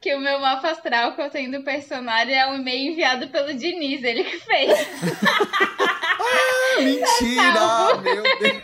que 0.00 0.14
o 0.14 0.20
meu 0.20 0.40
mapa 0.40 0.70
astral 0.70 1.14
que 1.14 1.22
eu 1.22 1.30
tenho 1.30 1.50
do 1.50 1.62
personagem 1.62 2.34
é 2.34 2.46
um 2.46 2.56
e-mail 2.56 2.92
enviado 2.92 3.28
pelo 3.28 3.54
Diniz, 3.54 4.02
ele 4.02 4.24
que 4.24 4.38
fez. 4.38 4.88
Mentira! 6.78 7.96
Meu 8.02 8.22
Deus! 8.22 8.62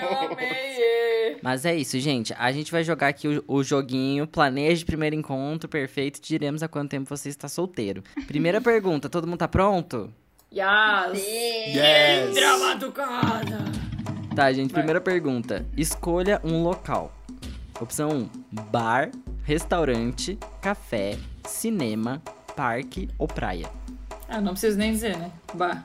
Eu 0.00 0.18
amei! 0.18 1.38
Mas 1.42 1.64
é 1.64 1.74
isso, 1.74 1.98
gente. 1.98 2.32
A 2.38 2.52
gente 2.52 2.70
vai 2.70 2.84
jogar 2.84 3.08
aqui 3.08 3.28
o, 3.28 3.44
o 3.48 3.64
joguinho. 3.64 4.26
Planeje 4.26 4.84
primeiro 4.84 5.16
encontro 5.16 5.68
perfeito. 5.68 6.20
Diremos 6.20 6.62
há 6.62 6.68
quanto 6.68 6.90
tempo 6.90 7.08
você 7.08 7.28
está 7.28 7.48
solteiro. 7.48 8.02
Primeira 8.26 8.60
pergunta: 8.62 9.08
todo 9.08 9.26
mundo 9.26 9.38
tá 9.38 9.48
pronto? 9.48 10.12
Yas! 10.54 11.18
Yes! 11.18 12.34
Dramaducada! 12.34 13.64
Tá, 14.34 14.52
gente. 14.52 14.70
Vai. 14.70 14.82
Primeira 14.82 15.00
pergunta: 15.00 15.66
escolha 15.76 16.40
um 16.44 16.62
local. 16.62 17.12
Opção 17.80 18.10
1: 18.10 18.30
bar, 18.70 19.10
restaurante, 19.44 20.38
café, 20.60 21.18
cinema, 21.46 22.22
parque 22.56 23.08
ou 23.18 23.26
praia. 23.26 23.68
Ah, 24.28 24.40
não 24.40 24.52
preciso 24.52 24.78
nem 24.78 24.92
dizer, 24.92 25.16
né? 25.16 25.30
Bah. 25.54 25.82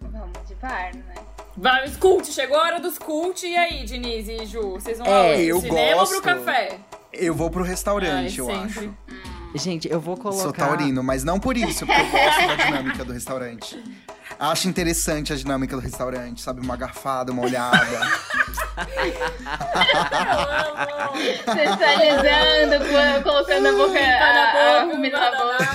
Vamos 0.00 0.30
de 0.48 0.54
bar, 0.56 0.94
né? 0.94 1.14
Vai, 1.56 1.86
os 1.86 1.96
cult, 1.96 2.26
chegou 2.32 2.56
a 2.56 2.62
hora 2.62 2.80
dos 2.80 2.98
cult. 2.98 3.44
E 3.46 3.56
aí, 3.56 3.84
Denise 3.84 4.32
e 4.32 4.46
Ju? 4.46 4.72
Vocês 4.74 4.98
vão 4.98 5.06
É, 5.06 5.42
eu 5.42 5.58
Pro 5.60 5.68
cinema 5.68 5.94
gosto. 5.98 6.14
ou 6.14 6.22
pro 6.22 6.34
café? 6.34 6.78
Eu 7.12 7.34
vou 7.34 7.50
pro 7.50 7.64
restaurante, 7.64 8.40
Ai, 8.40 8.40
eu 8.40 8.46
sempre. 8.46 8.86
acho. 8.86 8.94
Gente, 9.54 9.90
eu 9.90 9.98
vou 9.98 10.16
colocar. 10.16 10.42
Sou 10.42 10.52
taurino, 10.52 11.02
mas 11.02 11.24
não 11.24 11.40
por 11.40 11.56
isso, 11.56 11.84
porque 11.86 12.00
eu 12.00 12.10
gosto 12.10 12.46
da 12.46 12.54
dinâmica 12.64 13.04
do 13.04 13.12
restaurante. 13.12 13.82
Acho 14.38 14.68
interessante 14.68 15.32
a 15.32 15.36
dinâmica 15.36 15.74
do 15.74 15.82
restaurante, 15.82 16.40
sabe? 16.42 16.60
Uma 16.60 16.76
garfada, 16.76 17.32
uma 17.32 17.42
olhada. 17.42 17.98
Eu 18.98 20.40
amo! 20.40 21.18
Sensualizando, 21.44 23.22
colocando 23.22 23.68
a 23.68 23.72
boca, 23.72 23.98
Tá 23.98 24.32
na 24.32 24.42
a, 24.42 24.78
a 24.78 24.80
boca, 24.84 24.94
comida 24.96 25.18
tá 25.18 25.30
na 25.30 25.36
boca. 25.38 25.68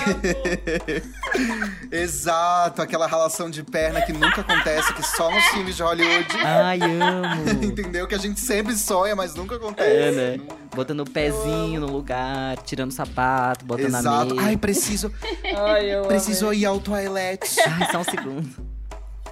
Exato, 1.90 2.82
aquela 2.82 3.06
relação 3.06 3.50
de 3.50 3.62
perna 3.62 4.02
que 4.02 4.12
nunca 4.12 4.40
acontece, 4.40 4.92
que 4.94 5.02
só 5.02 5.30
nos 5.30 5.44
filmes 5.46 5.76
de 5.76 5.82
Hollywood. 5.82 6.26
Ai, 6.44 6.80
amo. 6.82 7.50
Entendeu? 7.64 8.06
Que 8.06 8.14
a 8.14 8.18
gente 8.18 8.40
sempre 8.40 8.74
sonha, 8.76 9.14
mas 9.16 9.34
nunca 9.34 9.56
acontece. 9.56 9.90
É, 9.90 10.10
né? 10.12 10.40
Botando 10.74 11.00
o 11.00 11.10
pezinho 11.10 11.80
no 11.80 11.86
lugar, 11.86 12.56
tirando 12.64 12.90
o 12.90 12.94
sapato, 12.94 13.64
botando 13.64 13.94
a 13.94 13.98
Exato. 14.00 14.34
meia. 14.34 14.48
Ai, 14.48 14.56
preciso, 14.56 15.12
Ai, 15.56 15.94
eu 15.94 16.04
preciso 16.06 16.46
amei. 16.46 16.60
ir 16.60 16.66
ao 16.66 16.80
toilette. 16.80 17.60
Ai, 17.60 17.90
só 17.92 17.98
um 17.98 18.04
segundo. 18.04 18.73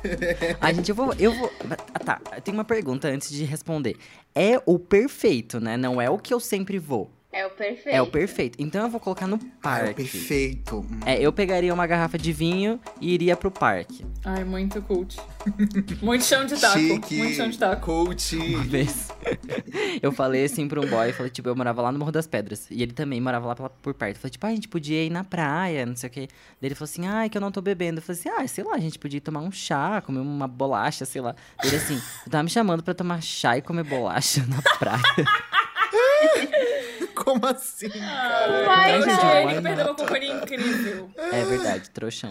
Ai, 0.61 0.75
gente, 0.75 0.89
eu 0.89 0.95
vou. 0.95 1.15
Eu 1.19 1.33
vou. 1.35 1.53
Ah, 1.95 1.99
tá. 1.99 2.21
Eu 2.35 2.41
tenho 2.41 2.57
uma 2.57 2.65
pergunta 2.65 3.09
antes 3.09 3.31
de 3.31 3.45
responder. 3.45 3.97
É 4.35 4.61
o 4.67 4.79
perfeito, 4.79 5.61
né? 5.61 5.77
Não 5.77 6.01
é 6.01 6.11
o 6.11 6.19
que 6.19 6.33
eu 6.33 6.41
sempre 6.41 6.79
vou. 6.79 7.11
É 7.33 7.47
o 7.47 7.51
perfeito. 7.51 7.97
É 7.97 8.03
o 8.03 8.07
perfeito. 8.07 8.57
Então 8.61 8.83
eu 8.83 8.91
vou 8.91 9.01
colocar 9.01 9.27
no 9.27 9.39
parque. 9.39 9.95
perfeito. 9.95 10.81
Hum. 10.81 11.01
É, 11.07 11.19
eu 11.19 11.33
pegaria 11.33 11.73
uma 11.73 11.87
garrafa 11.87 12.19
de 12.19 12.31
vinho 12.31 12.79
e 13.01 13.15
iria 13.15 13.35
pro 13.35 13.51
parque. 13.51 14.05
Ai, 14.23 14.45
muito 14.45 14.83
cult. 14.83 15.19
Muito 16.01 16.25
chão 16.25 16.45
de 16.45 16.61
taco. 16.61 16.79
Chique. 16.79 17.17
Muito 17.17 17.35
chão 17.35 17.49
de 17.49 17.59
taco. 17.59 17.87
Coach. 17.87 18.37
Uma 18.37 18.63
vez. 18.63 19.09
eu 20.01 20.13
falei 20.13 20.45
assim 20.45 20.69
pra 20.69 20.81
um 20.81 20.87
boy, 20.87 21.13
falei, 21.13 21.31
tipo, 21.31 21.49
eu 21.49 21.57
morava 21.57 21.83
lá 21.83 21.91
no 21.91 21.99
Morro 21.99 22.13
das 22.13 22.27
Pedras. 22.27 22.67
E 22.71 22.83
ele 22.83 22.93
também 22.93 23.21
morava 23.21 23.49
lá 23.49 23.55
por 23.55 23.95
perto. 23.95 24.17
Eu 24.17 24.21
falei, 24.21 24.31
tipo, 24.31 24.47
ah, 24.47 24.51
a 24.51 24.55
gente 24.55 24.69
podia 24.69 25.03
ir 25.03 25.11
na 25.11 25.25
praia, 25.25 25.87
não 25.87 25.97
sei 25.97 26.09
o 26.09 26.13
quê. 26.13 26.29
Daí 26.61 26.69
ele 26.69 26.75
falou 26.75 26.85
assim, 26.85 27.07
ai, 27.07 27.29
que 27.29 27.37
eu 27.37 27.41
não 27.41 27.51
tô 27.51 27.61
bebendo. 27.61 27.99
Eu 27.99 28.03
falei 28.03 28.21
assim, 28.21 28.29
ah, 28.29 28.47
sei 28.47 28.63
lá, 28.63 28.75
a 28.75 28.81
gente 28.81 28.99
podia 28.99 29.19
ir 29.19 29.23
tomar 29.23 29.41
um 29.41 29.51
chá, 29.51 30.01
comer 30.03 30.21
uma 30.21 30.47
bolacha, 30.47 31.05
sei 31.05 31.23
lá. 31.23 31.35
Ele 31.65 31.77
assim, 31.77 32.01
eu 32.27 32.31
tava 32.31 32.45
me 32.45 32.51
chamando 32.51 32.83
pra 32.83 32.95
tomar 32.95 33.23
chá 33.23 33.57
e 33.57 33.63
comer 33.63 33.85
bolacha 33.85 34.45
na 34.47 34.63
praia. 34.79 35.03
Como 37.25 37.47
assim, 37.47 37.89
cara? 37.89 38.65
Não. 38.65 38.73
achei 38.73 39.47
Why 39.47 39.55
que 39.55 39.61
perdeu 39.63 39.85
uma 39.87 39.95
companhia 39.95 40.33
incrível. 40.35 41.11
É 41.33 41.45
verdade, 41.45 41.91
trouxão. 41.91 42.31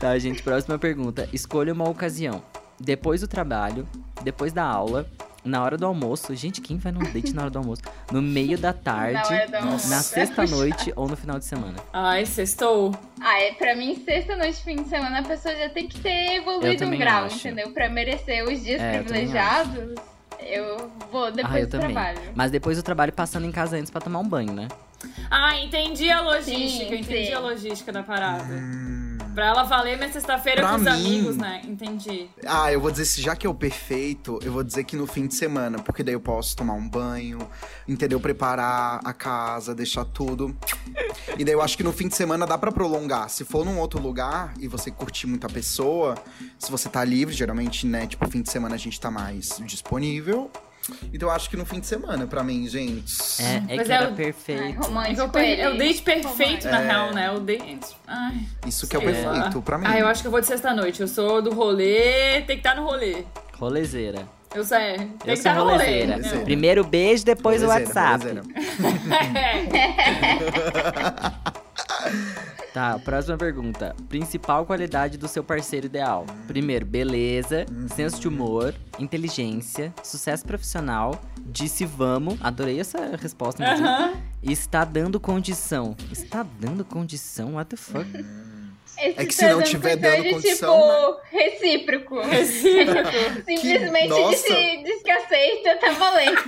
tá, 0.00 0.18
gente, 0.18 0.42
próxima 0.42 0.78
pergunta. 0.78 1.28
Escolha 1.32 1.72
uma 1.72 1.88
ocasião. 1.88 2.42
Depois 2.80 3.20
do 3.20 3.28
trabalho, 3.28 3.88
depois 4.22 4.52
da 4.52 4.62
aula, 4.62 5.04
na 5.44 5.62
hora 5.62 5.76
do 5.76 5.84
almoço. 5.84 6.34
Gente, 6.36 6.60
quem 6.60 6.78
vai 6.78 6.92
num 6.92 7.00
date 7.12 7.32
na 7.32 7.42
hora 7.42 7.50
do 7.50 7.58
almoço? 7.58 7.82
No 8.12 8.22
meio 8.22 8.56
da 8.56 8.72
tarde, 8.72 9.32
hora 9.34 9.48
do 9.48 9.56
almoço. 9.56 9.88
na 9.88 9.98
É 9.98 10.02
sexta-noite 10.02 10.92
ou 10.94 11.08
no 11.08 11.16
final 11.16 11.38
de 11.38 11.44
semana. 11.44 11.76
Ai, 11.92 12.24
sextou. 12.24 12.94
Ah, 13.20 13.40
é, 13.40 13.52
pra 13.54 13.74
mim, 13.74 14.00
sexta-noite, 14.04 14.62
fim 14.62 14.76
de 14.82 14.88
semana, 14.88 15.18
a 15.20 15.22
pessoa 15.24 15.54
já 15.56 15.68
tem 15.70 15.88
que 15.88 15.98
ter 15.98 16.36
evoluído 16.36 16.84
um 16.84 16.96
grau, 16.96 17.24
acho. 17.24 17.36
entendeu? 17.48 17.72
Pra 17.72 17.88
merecer 17.88 18.44
os 18.44 18.62
dias 18.62 18.80
É, 18.80 18.98
privilegiados, 19.02 19.94
eu, 20.40 20.90
vou 21.10 21.30
depois 21.30 21.54
ah, 21.54 21.60
eu 21.60 21.66
do 21.66 21.70
também. 21.70 21.92
trabalho. 21.92 22.20
Mas 22.34 22.50
depois 22.50 22.76
do 22.76 22.82
trabalho, 22.82 23.12
passando 23.12 23.46
em 23.46 23.52
casa 23.52 23.76
antes 23.76 23.90
pra 23.90 24.00
tomar 24.00 24.18
um 24.20 24.28
banho, 24.28 24.52
né? 24.52 24.68
Ah, 25.30 25.56
entendi 25.58 26.10
a 26.10 26.20
logística, 26.20 26.90
Sim, 26.90 27.00
entendi 27.00 27.26
sim. 27.26 27.32
a 27.32 27.38
logística 27.38 27.92
da 27.92 28.02
parada. 28.02 28.54
Hum. 28.54 29.07
Pra 29.38 29.46
ela 29.46 29.62
valer 29.62 29.96
minha 29.96 30.12
sexta-feira 30.12 30.66
com 30.68 30.74
os 30.74 30.82
mim- 30.82 30.88
amigos, 30.88 31.36
né? 31.36 31.62
Entendi. 31.64 32.28
Ah, 32.44 32.72
eu 32.72 32.80
vou 32.80 32.90
dizer, 32.90 33.04
se 33.04 33.22
já 33.22 33.36
que 33.36 33.46
é 33.46 33.48
o 33.48 33.54
perfeito, 33.54 34.40
eu 34.42 34.50
vou 34.50 34.64
dizer 34.64 34.82
que 34.82 34.96
no 34.96 35.06
fim 35.06 35.28
de 35.28 35.34
semana, 35.36 35.78
porque 35.78 36.02
daí 36.02 36.12
eu 36.12 36.20
posso 36.20 36.56
tomar 36.56 36.72
um 36.72 36.88
banho, 36.88 37.38
entendeu? 37.86 38.18
Preparar 38.18 39.00
a 39.04 39.12
casa, 39.12 39.76
deixar 39.76 40.04
tudo. 40.04 40.56
E 41.38 41.44
daí 41.44 41.54
eu 41.54 41.62
acho 41.62 41.76
que 41.76 41.84
no 41.84 41.92
fim 41.92 42.08
de 42.08 42.16
semana 42.16 42.48
dá 42.48 42.58
pra 42.58 42.72
prolongar. 42.72 43.30
Se 43.30 43.44
for 43.44 43.64
num 43.64 43.78
outro 43.78 44.00
lugar 44.00 44.54
e 44.58 44.66
você 44.66 44.90
curtir 44.90 45.28
muito 45.28 45.46
a 45.46 45.48
pessoa, 45.48 46.16
se 46.58 46.68
você 46.68 46.88
tá 46.88 47.04
livre, 47.04 47.32
geralmente, 47.32 47.86
né, 47.86 48.08
tipo, 48.08 48.28
fim 48.28 48.42
de 48.42 48.50
semana 48.50 48.74
a 48.74 48.78
gente 48.78 49.00
tá 49.00 49.08
mais 49.08 49.60
disponível. 49.64 50.50
Então 51.12 51.28
eu 51.28 51.34
acho 51.34 51.48
que 51.50 51.56
no 51.56 51.64
fim 51.66 51.80
de 51.80 51.86
semana, 51.86 52.26
pra 52.26 52.42
mim, 52.42 52.66
gente. 52.68 53.14
É, 53.42 53.56
é 53.72 53.76
Mas 53.76 53.86
que 53.86 53.92
é 53.92 53.96
era 53.96 54.06
o- 54.06 54.10
Ai, 54.10 54.14
perfeito. 54.14 54.62
É, 54.62 54.70
romântico 54.86 55.22
o 55.22 55.28
per- 55.30 55.60
é 55.60 55.68
o 55.68 55.76
date 55.78 56.02
perfeito, 56.02 56.68
na 56.68 56.80
É. 56.80 56.84
real, 56.86 57.12
né? 57.14 57.30
O 57.32 57.40
date. 57.40 57.96
Ai. 58.06 58.34
Isso 58.66 58.86
que 58.88 58.96
é 58.96 58.98
o 58.98 59.02
perfeito 59.02 59.62
pra 59.62 59.78
mim. 59.78 59.84
Ah, 59.88 59.98
eu 59.98 60.06
acho 60.06 60.20
que 60.22 60.26
eu 60.28 60.32
vou 60.32 60.40
de 60.40 60.46
sexta-noite. 60.46 61.00
Eu 61.00 61.08
sou 61.08 61.40
do 61.42 61.52
rolê, 61.54 62.42
tem 62.42 62.46
que 62.46 62.52
estar 62.68 62.74
no 62.76 62.84
rolê. 62.84 63.24
Rolezeira. 63.54 64.26
Eu 64.54 64.64
sei. 64.64 64.96
Tem 64.96 65.02
Eu 65.02 65.08
que 65.18 65.24
sou 65.26 65.32
estar 65.34 65.54
no 65.56 65.60
rolê. 65.64 65.72
rolezeira. 65.76 66.12
Rolezeira. 66.14 66.44
Primeiro 66.44 66.84
beijo, 66.84 67.24
depois 67.24 67.62
o 67.62 67.66
Rolezeira, 67.66 68.00
WhatsApp. 68.00 68.48
Tá, 72.78 72.96
próxima 72.96 73.36
pergunta. 73.36 73.92
Principal 74.08 74.64
qualidade 74.64 75.18
do 75.18 75.26
seu 75.26 75.42
parceiro 75.42 75.86
ideal? 75.86 76.24
Primeiro, 76.46 76.86
beleza, 76.86 77.66
senso 77.92 78.20
de 78.20 78.28
humor, 78.28 78.72
inteligência, 79.00 79.92
sucesso 80.00 80.44
profissional, 80.44 81.20
disse 81.44 81.84
vamos. 81.84 82.38
Adorei 82.40 82.78
essa 82.78 83.16
resposta. 83.16 83.64
Aham. 83.64 84.12
Está 84.40 84.84
dando 84.84 85.18
condição. 85.18 85.96
Está 86.12 86.44
dando 86.44 86.84
condição? 86.84 87.54
What 87.54 87.70
the 87.70 87.76
fuck? 87.76 88.08
Esse 89.00 89.20
É 89.20 89.26
que 89.26 89.34
se 89.34 89.48
não 89.48 89.62
tiver 89.62 89.96
dando 89.96 90.22
dando 90.22 90.30
condição 90.30 90.78
condição, 90.80 91.14
tipo, 91.14 91.36
recíproco. 91.36 92.20
Recíproco. 92.20 93.08
Simplesmente 93.46 94.08
nossa. 94.08 94.30
disse, 94.30 94.82
diz 94.84 95.02
que 95.02 95.10
aceita, 95.10 95.76
tá 95.76 95.90
valendo. 95.92 96.42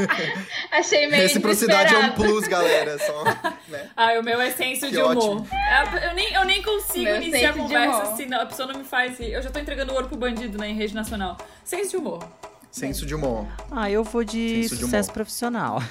Achei 0.70 1.06
meio 1.08 1.22
Reciprocidade 1.22 1.94
é 1.94 1.98
um 1.98 2.12
plus, 2.12 2.46
galera. 2.46 2.98
Só, 2.98 3.24
né? 3.68 3.90
Ah, 3.96 4.12
o 4.18 4.22
meu 4.22 4.40
é 4.40 4.50
senso 4.50 4.86
Que 4.86 4.92
de 4.92 4.98
humor. 4.98 5.16
ótimo. 5.40 5.48
É, 5.52 6.06
Eu 6.08 6.14
nem, 6.14 6.32
eu 6.32 6.44
nem 6.44 6.62
consigo 6.62 7.04
Meu 7.04 7.16
iniciar 7.16 7.50
a 7.50 7.54
conversa 7.54 8.16
se 8.16 8.26
não, 8.26 8.40
a 8.40 8.46
pessoa 8.46 8.68
não 8.72 8.78
me 8.78 8.84
faz 8.84 9.18
rir. 9.18 9.32
Eu 9.32 9.42
já 9.42 9.50
tô 9.50 9.58
entregando 9.58 9.92
ouro 9.92 10.08
pro 10.08 10.16
bandido, 10.16 10.58
né, 10.58 10.68
em 10.68 10.74
rede 10.74 10.94
nacional. 10.94 11.36
Senso 11.64 11.90
de 11.90 11.96
humor. 11.96 12.24
Senso 12.70 13.04
de 13.04 13.14
humor. 13.14 13.46
Ah, 13.70 13.90
eu 13.90 14.04
vou 14.04 14.22
de 14.24 14.62
Senso 14.62 14.76
de 14.76 14.80
sucesso 14.82 15.08
humor. 15.08 15.14
profissional. 15.14 15.82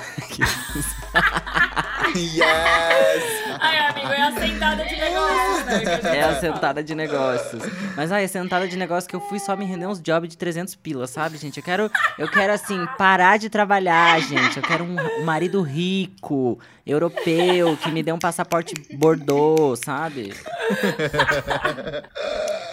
Yes! 2.15 3.23
Ai, 3.59 3.77
amigo, 3.89 4.07
é 4.07 4.21
a 4.21 4.31
sentada 4.31 4.83
de 4.83 4.95
negócios, 4.95 5.65
né? 5.65 5.83
É 6.17 6.21
a 6.23 6.27
fala. 6.27 6.39
sentada 6.39 6.83
de 6.83 6.95
negócios. 6.95 7.63
Mas 7.95 8.11
ai, 8.11 8.23
a 8.23 8.27
sentada 8.27 8.67
de 8.67 8.75
negócios 8.77 9.05
que 9.07 9.15
eu 9.15 9.19
fui 9.21 9.37
só 9.39 9.55
me 9.55 9.63
render 9.65 9.85
uns 9.85 10.01
jobs 10.01 10.27
de 10.29 10.35
300 10.37 10.73
pilas, 10.75 11.11
sabe, 11.11 11.37
gente? 11.37 11.57
Eu 11.57 11.63
quero, 11.63 11.91
eu 12.17 12.27
quero 12.27 12.51
assim, 12.53 12.83
parar 12.97 13.37
de 13.37 13.47
trabalhar, 13.49 14.19
gente. 14.21 14.57
Eu 14.57 14.63
quero 14.63 14.83
um, 14.85 14.95
um 15.21 15.23
marido 15.23 15.61
rico, 15.61 16.57
europeu, 16.89 17.77
que 17.77 17.89
me 17.91 18.01
dê 18.03 18.11
um 18.11 18.19
passaporte 18.19 18.73
Bordeaux, 18.97 19.79
sabe? 19.83 20.33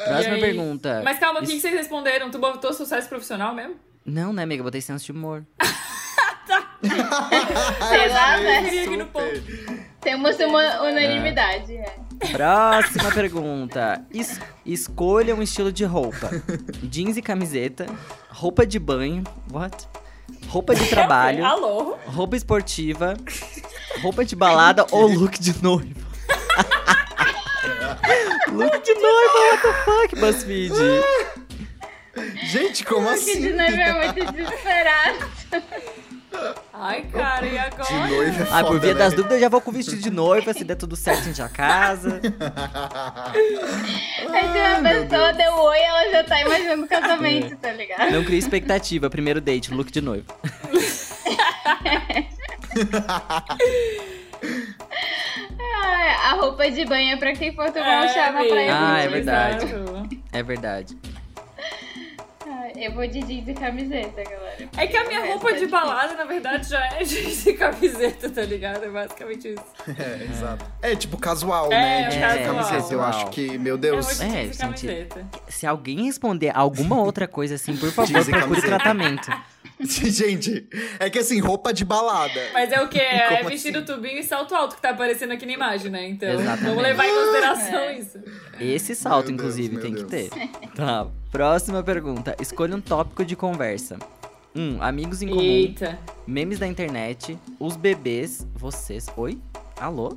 Próxima 0.04 0.38
pergunta. 0.38 1.02
Mas 1.04 1.18
calma, 1.18 1.40
o 1.40 1.42
que, 1.42 1.49
Isso- 1.49 1.56
que 1.56 1.61
vocês 1.62 1.75
responderam? 1.75 2.30
Tu 2.30 2.38
botou 2.38 2.73
sucesso 2.73 3.08
profissional 3.08 3.54
mesmo? 3.54 3.75
Não, 4.04 4.32
né, 4.32 4.44
amiga? 4.44 4.61
Eu 4.61 4.64
botei 4.64 4.80
senso 4.80 5.04
de 5.04 5.12
humor. 5.12 5.44
Sei 7.88 8.08
lá, 8.08 8.38
Eu 8.38 8.44
né? 8.44 8.62
queria 8.64 8.85
aqui 8.85 8.96
no 8.96 9.06
ponto. 9.06 9.42
Temos 10.00 10.38
uma 10.38 10.82
unanimidade. 10.82 11.76
É. 11.76 11.96
Próxima 12.32 13.11
pergunta. 13.11 14.04
Es- 14.14 14.40
escolha 14.64 15.35
um 15.35 15.42
estilo 15.42 15.73
de 15.73 15.85
roupa: 15.85 16.30
jeans 16.85 17.16
e 17.16 17.23
camiseta, 17.23 17.87
roupa 18.30 18.64
de 18.64 18.78
banho, 18.78 19.25
what? 19.52 19.88
Roupa 20.48 20.74
de 20.74 20.86
trabalho, 20.90 21.44
Alô? 21.44 21.96
roupa 22.06 22.36
esportiva, 22.36 23.14
roupa 24.02 24.24
de 24.24 24.34
balada 24.36 24.86
ou 24.90 25.06
look 25.06 25.38
de 25.40 25.62
noiva? 25.62 25.94
look 28.52 28.82
de 28.82 28.94
noiva, 28.94 29.38
what 29.38 29.62
the 29.62 29.72
fuck, 29.84 30.16
BuzzFeed? 30.20 30.72
Gente, 32.50 32.84
como 32.84 33.06
de 33.08 33.14
assim? 33.14 33.50
noivo 33.52 33.76
é 33.76 33.92
muito 34.12 34.24
desesperado. 34.32 35.18
Ai, 36.73 37.02
cara, 37.04 37.47
e 37.47 37.50
De 37.50 37.59
agora? 37.59 38.09
noiva 38.09 38.42
é 38.42 38.47
Ah, 38.50 38.64
por 38.64 38.78
via 38.80 38.92
né? 38.92 38.99
das 38.99 39.14
dúvidas, 39.14 39.40
já 39.40 39.49
vou 39.49 39.61
com 39.61 39.73
vestido 39.73 40.00
de 40.02 40.11
noiva, 40.11 40.52
se 40.52 40.64
der 40.64 40.75
tudo 40.76 40.95
certo, 40.95 41.21
a 41.21 41.25
gente 41.25 41.37
já 41.38 41.49
casa. 41.49 42.21
Aí 44.33 44.42
se 44.52 44.59
uma 44.59 44.90
pessoa 44.90 45.33
deu 45.33 45.52
oi, 45.54 45.78
ela 45.78 46.11
já 46.11 46.25
tá 46.25 46.40
imaginando 46.42 46.85
o 46.85 46.88
casamento, 46.88 47.54
É. 47.54 47.56
tá 47.56 47.73
ligado? 47.73 48.11
Não 48.12 48.23
cria 48.25 48.38
expectativa, 48.38 49.09
primeiro 49.09 49.40
date, 49.40 49.73
look 49.73 49.90
de 49.90 50.00
noiva. 50.02 50.26
Ai, 55.78 56.11
a 56.30 56.35
roupa 56.35 56.71
de 56.71 56.85
banho 56.85 57.14
é 57.14 57.16
pra 57.16 57.33
quem 57.33 57.54
for 57.54 57.71
tomar 57.71 58.02
um 58.02 58.04
É, 58.04 58.09
chá 58.09 58.33
na 58.33 58.45
praia. 58.45 58.76
Ah, 58.78 58.99
é 59.00 59.09
verdade. 59.09 59.64
exato. 59.66 60.09
É 60.33 60.42
verdade. 60.42 60.99
Ai, 62.75 62.87
Eu 62.87 62.92
vou 62.92 63.06
de 63.06 63.20
jeans 63.23 63.49
e 63.49 63.54
camiseta, 63.54 64.23
galera. 64.25 64.68
É 64.76 64.87
que 64.87 64.96
a 64.96 65.04
minha 65.06 65.25
roupa 65.26 65.52
de 65.54 65.64
é 65.64 65.68
balada, 65.68 66.14
na 66.14 66.25
verdade, 66.25 66.68
já 66.68 66.85
é 66.85 67.02
jeans 67.04 67.46
e 67.46 67.52
camiseta, 67.54 68.28
tá 68.30 68.42
ligado? 68.42 68.85
É 68.85 68.88
basicamente 68.88 69.49
isso. 69.49 69.64
É, 69.99 70.25
exato. 70.25 70.64
É 70.82 70.96
tipo 70.96 71.16
casual, 71.16 71.66
É, 71.66 71.70
né? 71.70 72.02
é 72.04 72.08
De 72.08 72.18
casual. 72.18 72.64
camiseta. 72.64 72.94
Eu 72.94 73.02
acho 73.02 73.26
que, 73.30 73.56
meu 73.58 73.76
É 73.76 73.78
Deus. 73.78 74.20
É, 74.20 74.25
jeans 74.26 74.35
e 74.35 74.42
gente. 74.46 74.58
camiseta. 74.58 75.26
Se 75.49 75.66
alguém 75.66 76.04
responder 76.06 76.50
alguma 76.54 77.00
outra 77.00 77.26
coisa 77.28 77.54
assim, 77.54 77.76
por 77.76 77.90
favor, 77.92 78.06
Jeans 78.08 78.28
e 78.28 78.32
procure 78.32 78.61
tratamento. 78.62 79.30
Gente, 79.78 80.66
é 80.99 81.11
que 81.11 81.18
assim, 81.18 81.38
roupa 81.38 81.70
de 81.70 81.85
balada. 81.85 82.40
Mas 82.54 82.73
é 82.73 82.80
o 82.80 82.88
quê? 82.88 82.99
É 82.99 83.37
Como 83.37 83.50
vestido 83.50 83.78
assim? 83.80 83.87
tubinho 83.87 84.18
e 84.18 84.23
salto 84.23 84.54
alto 84.54 84.76
que 84.76 84.80
tá 84.80 84.88
aparecendo 84.90 85.32
aqui 85.32 85.44
na 85.44 85.52
imagem, 85.52 85.90
né? 85.90 86.08
Então, 86.08 86.30
Exatamente. 86.30 86.64
vamos 86.64 86.82
levar 86.82 87.06
em 87.06 87.12
consideração 87.14 87.78
É. 87.80 87.99
isso. 87.99 88.18
Esse 88.58 88.94
salto, 88.94 89.26
Meu 89.26 89.37
Deus, 89.37 89.58
inclusive, 89.58 89.75
meu 89.75 89.82
tem 89.82 89.94
que 89.94 90.04
Deus. 90.04 90.30
ter. 90.30 90.49
Tá. 90.75 91.06
Próxima 91.40 91.82
pergunta. 91.82 92.34
Escolha 92.40 92.74
um 92.74 92.80
tópico 92.80 93.22
de 93.22 93.36
conversa. 93.36 93.98
Um, 94.54 94.78
amigos 94.82 95.20
em 95.20 95.28
comum, 95.28 95.42
Eita. 95.42 95.98
memes 96.26 96.58
da 96.58 96.66
internet, 96.66 97.38
os 97.60 97.76
bebês, 97.76 98.46
vocês. 98.54 99.04
Oi? 99.18 99.38
Alô? 99.78 100.16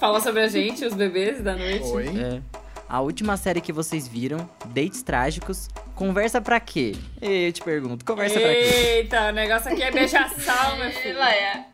Fala 0.00 0.20
sobre 0.20 0.40
a 0.40 0.48
gente, 0.48 0.84
os 0.84 0.92
bebês 0.92 1.40
da 1.40 1.54
noite. 1.54 1.84
Oi? 1.86 2.08
É. 2.20 2.40
A 2.88 3.00
última 3.00 3.36
série 3.36 3.60
que 3.60 3.72
vocês 3.72 4.08
viram, 4.08 4.38
dates 4.64 5.04
trágicos, 5.04 5.68
conversa 5.94 6.40
pra 6.40 6.58
quê? 6.58 6.96
Eu 7.22 7.52
te 7.52 7.62
pergunto, 7.62 8.04
conversa 8.04 8.40
pra 8.40 8.48
quê? 8.52 8.58
Eita, 8.96 9.28
o 9.28 9.32
negócio 9.32 9.70
aqui 9.72 9.84
é 9.84 9.92
beijar-sal, 9.92 10.78
meu 10.78 10.88
E 10.88 10.92
filho. 11.00 11.16
lá, 11.16 11.30
é. 11.32 11.64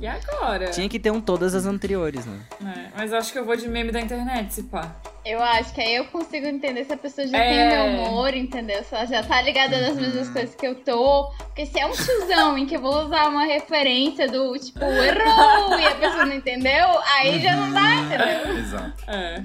E 0.00 0.06
agora? 0.06 0.70
Tinha 0.70 0.88
que 0.88 0.98
ter 0.98 1.10
um 1.10 1.20
todas 1.20 1.54
as 1.54 1.66
anteriores, 1.66 2.24
né? 2.26 2.38
É, 2.64 2.88
mas 2.96 3.12
eu 3.12 3.18
acho 3.18 3.32
que 3.32 3.38
eu 3.38 3.44
vou 3.44 3.56
de 3.56 3.68
meme 3.68 3.90
da 3.92 4.00
internet, 4.00 4.54
se 4.54 4.62
pá. 4.64 4.94
Eu 5.24 5.42
acho 5.42 5.74
que 5.74 5.80
aí 5.80 5.94
eu 5.96 6.04
consigo 6.06 6.46
entender 6.46 6.84
se 6.84 6.92
a 6.92 6.96
pessoa 6.96 7.26
já 7.26 7.36
É. 7.36 7.48
tem 7.48 7.66
o 7.66 7.92
meu 7.92 8.02
humor, 8.08 8.34
entendeu? 8.34 8.82
Se 8.84 8.94
ela 8.94 9.04
já 9.06 9.22
tá 9.22 9.42
ligada 9.42 9.78
nas 9.80 9.96
mesmas 9.96 10.28
coisas 10.30 10.54
que 10.54 10.66
eu 10.66 10.74
tô. 10.76 11.30
Porque 11.38 11.66
se 11.66 11.78
é 11.78 11.84
um 11.86 11.90
tiozão 11.90 12.56
em 12.56 12.64
que 12.66 12.76
eu 12.76 12.80
vou 12.80 13.04
usar 13.04 13.28
uma 13.28 13.44
referência 13.44 14.26
do 14.28 14.56
tipo, 14.58 14.82
errou, 14.84 15.78
e 15.78 15.86
a 15.86 15.94
pessoa 15.96 16.24
não 16.24 16.34
entendeu, 16.34 16.86
aí 17.16 17.40
já 17.40 17.56
não 17.56 17.72
dá, 17.72 17.94
entendeu? 18.00 18.56
Exato. 18.58 19.04
É. 19.08 19.42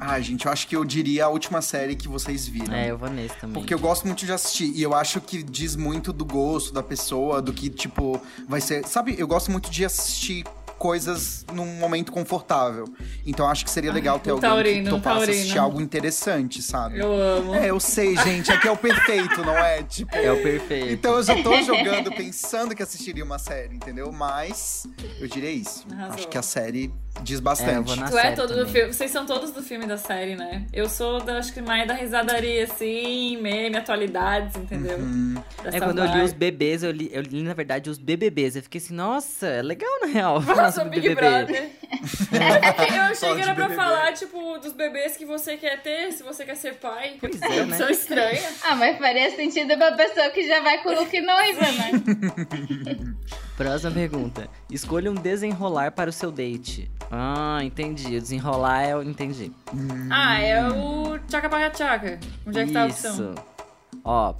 Ah, 0.00 0.20
gente, 0.20 0.46
eu 0.46 0.52
acho 0.52 0.66
que 0.66 0.76
eu 0.76 0.84
diria 0.84 1.24
a 1.26 1.28
última 1.28 1.62
série 1.62 1.96
que 1.96 2.08
vocês 2.08 2.46
viram. 2.46 2.74
É, 2.74 2.90
eu 2.90 2.98
vou 2.98 3.08
nesse 3.08 3.34
também. 3.36 3.54
Porque 3.54 3.72
eu 3.72 3.78
gosto 3.78 4.06
muito 4.06 4.24
de 4.24 4.32
assistir. 4.32 4.72
E 4.74 4.82
eu 4.82 4.94
acho 4.94 5.20
que 5.20 5.42
diz 5.42 5.76
muito 5.76 6.12
do 6.12 6.24
gosto 6.24 6.72
da 6.72 6.82
pessoa, 6.82 7.40
do 7.40 7.52
que, 7.52 7.68
tipo, 7.70 8.20
vai 8.48 8.60
ser. 8.60 8.86
Sabe, 8.86 9.14
eu 9.18 9.26
gosto 9.26 9.50
muito 9.50 9.70
de 9.70 9.84
assistir 9.84 10.44
coisas 10.78 11.44
num 11.52 11.66
momento 11.78 12.12
confortável. 12.12 12.84
Então 13.24 13.48
acho 13.48 13.64
que 13.64 13.70
seria 13.70 13.92
legal 13.92 14.18
ter 14.18 14.30
alguém 14.30 14.48
taurino, 14.48 14.84
que 14.84 14.90
topasse 14.90 15.16
taurino. 15.16 15.38
assistir 15.38 15.58
algo 15.58 15.80
interessante, 15.80 16.62
sabe? 16.62 16.98
Eu 16.98 17.12
amo. 17.12 17.54
É, 17.54 17.70
eu 17.70 17.80
sei, 17.80 18.16
gente. 18.16 18.50
É 18.50 18.58
que 18.58 18.68
é 18.68 18.70
o 18.70 18.76
perfeito, 18.76 19.42
não 19.42 19.56
é? 19.56 19.82
Tipo. 19.82 20.14
É 20.14 20.30
o 20.30 20.42
perfeito. 20.42 20.92
Então 20.92 21.14
eu 21.14 21.22
já 21.22 21.42
tô 21.42 21.62
jogando 21.62 22.12
pensando 22.12 22.74
que 22.74 22.82
assistiria 22.82 23.24
uma 23.24 23.38
série, 23.38 23.74
entendeu? 23.74 24.12
Mas 24.12 24.86
eu 25.18 25.26
diria 25.26 25.50
isso. 25.50 25.86
Arrasou. 25.90 26.14
Acho 26.14 26.28
que 26.28 26.38
a 26.38 26.42
série 26.42 26.92
diz 27.22 27.38
É, 27.38 27.42
bastante. 27.42 27.98
na 27.98 28.08
Tu 28.08 28.18
é 28.18 28.22
série 28.22 28.36
todo 28.36 28.48
do 28.48 28.54
também. 28.58 28.72
filme. 28.72 28.92
Vocês 28.92 29.10
são 29.10 29.26
todos 29.26 29.50
do 29.50 29.62
filme 29.62 29.86
da 29.86 29.96
série, 29.96 30.36
né? 30.36 30.64
Eu 30.72 30.88
sou 30.88 31.20
da, 31.20 31.38
acho 31.38 31.52
que 31.52 31.60
mais 31.60 31.86
da 31.86 31.94
risadaria, 31.94 32.64
assim, 32.64 33.36
meme, 33.38 33.76
atualidades, 33.76 34.56
entendeu? 34.56 34.98
Uhum. 34.98 35.34
É, 35.64 35.80
quando 35.80 35.98
eu 35.98 36.06
li 36.06 36.22
os 36.22 36.32
bebês, 36.32 36.82
eu 36.82 36.90
li, 36.90 37.10
eu 37.12 37.22
li, 37.22 37.42
na 37.42 37.54
verdade, 37.54 37.90
os 37.90 37.98
BBBs. 37.98 38.56
Eu 38.56 38.62
fiquei 38.62 38.80
assim, 38.80 38.94
nossa, 38.94 39.46
é 39.46 39.62
legal, 39.62 39.90
na 40.02 40.06
real. 40.06 40.40
Nossa, 40.40 40.84
Big 40.84 41.08
BBB. 41.08 41.14
Brother. 41.20 41.70
eu 42.96 43.02
achei 43.02 43.34
que 43.34 43.40
era 43.40 43.54
pra 43.54 43.68
BBB. 43.68 43.74
falar, 43.74 44.12
tipo, 44.12 44.58
dos 44.58 44.72
bebês 44.72 45.16
que 45.16 45.24
você 45.24 45.56
quer 45.56 45.80
ter, 45.82 46.12
se 46.12 46.22
você 46.22 46.44
quer 46.44 46.56
ser 46.56 46.74
pai. 46.74 47.14
Pois 47.20 47.40
é, 47.42 47.48
né? 47.48 47.62
Opção 47.64 47.88
estranha. 47.90 48.42
Ah, 48.62 48.76
mas 48.76 48.98
faria 48.98 49.30
sentido 49.34 49.76
pra 49.76 49.92
pessoa 49.92 50.30
que 50.30 50.46
já 50.46 50.60
vai 50.60 50.82
com 50.82 50.90
o 50.90 50.94
look 50.94 51.20
noiva, 51.20 51.60
né? 51.62 53.16
Próxima 53.56 53.90
pergunta. 53.90 54.48
Escolha 54.70 55.10
um 55.10 55.14
desenrolar 55.14 55.92
para 55.92 56.10
o 56.10 56.12
seu 56.12 56.30
date. 56.30 56.90
Ah, 57.10 57.58
entendi. 57.62 58.16
O 58.16 58.20
desenrolar 58.20 58.82
é 58.82 58.94
o... 58.94 59.02
Entendi. 59.02 59.50
Ah, 60.10 60.38
é 60.40 60.68
o 60.68 61.18
tchaca 61.26 61.48
paga 61.48 61.70
tchaca. 61.70 62.20
Onde 62.46 62.58
é 62.58 62.66
que 62.66 62.72
tá 62.72 62.82
a 62.82 62.86
opção? 62.86 63.14
Isso. 63.14 63.34
Ó, 64.04 64.34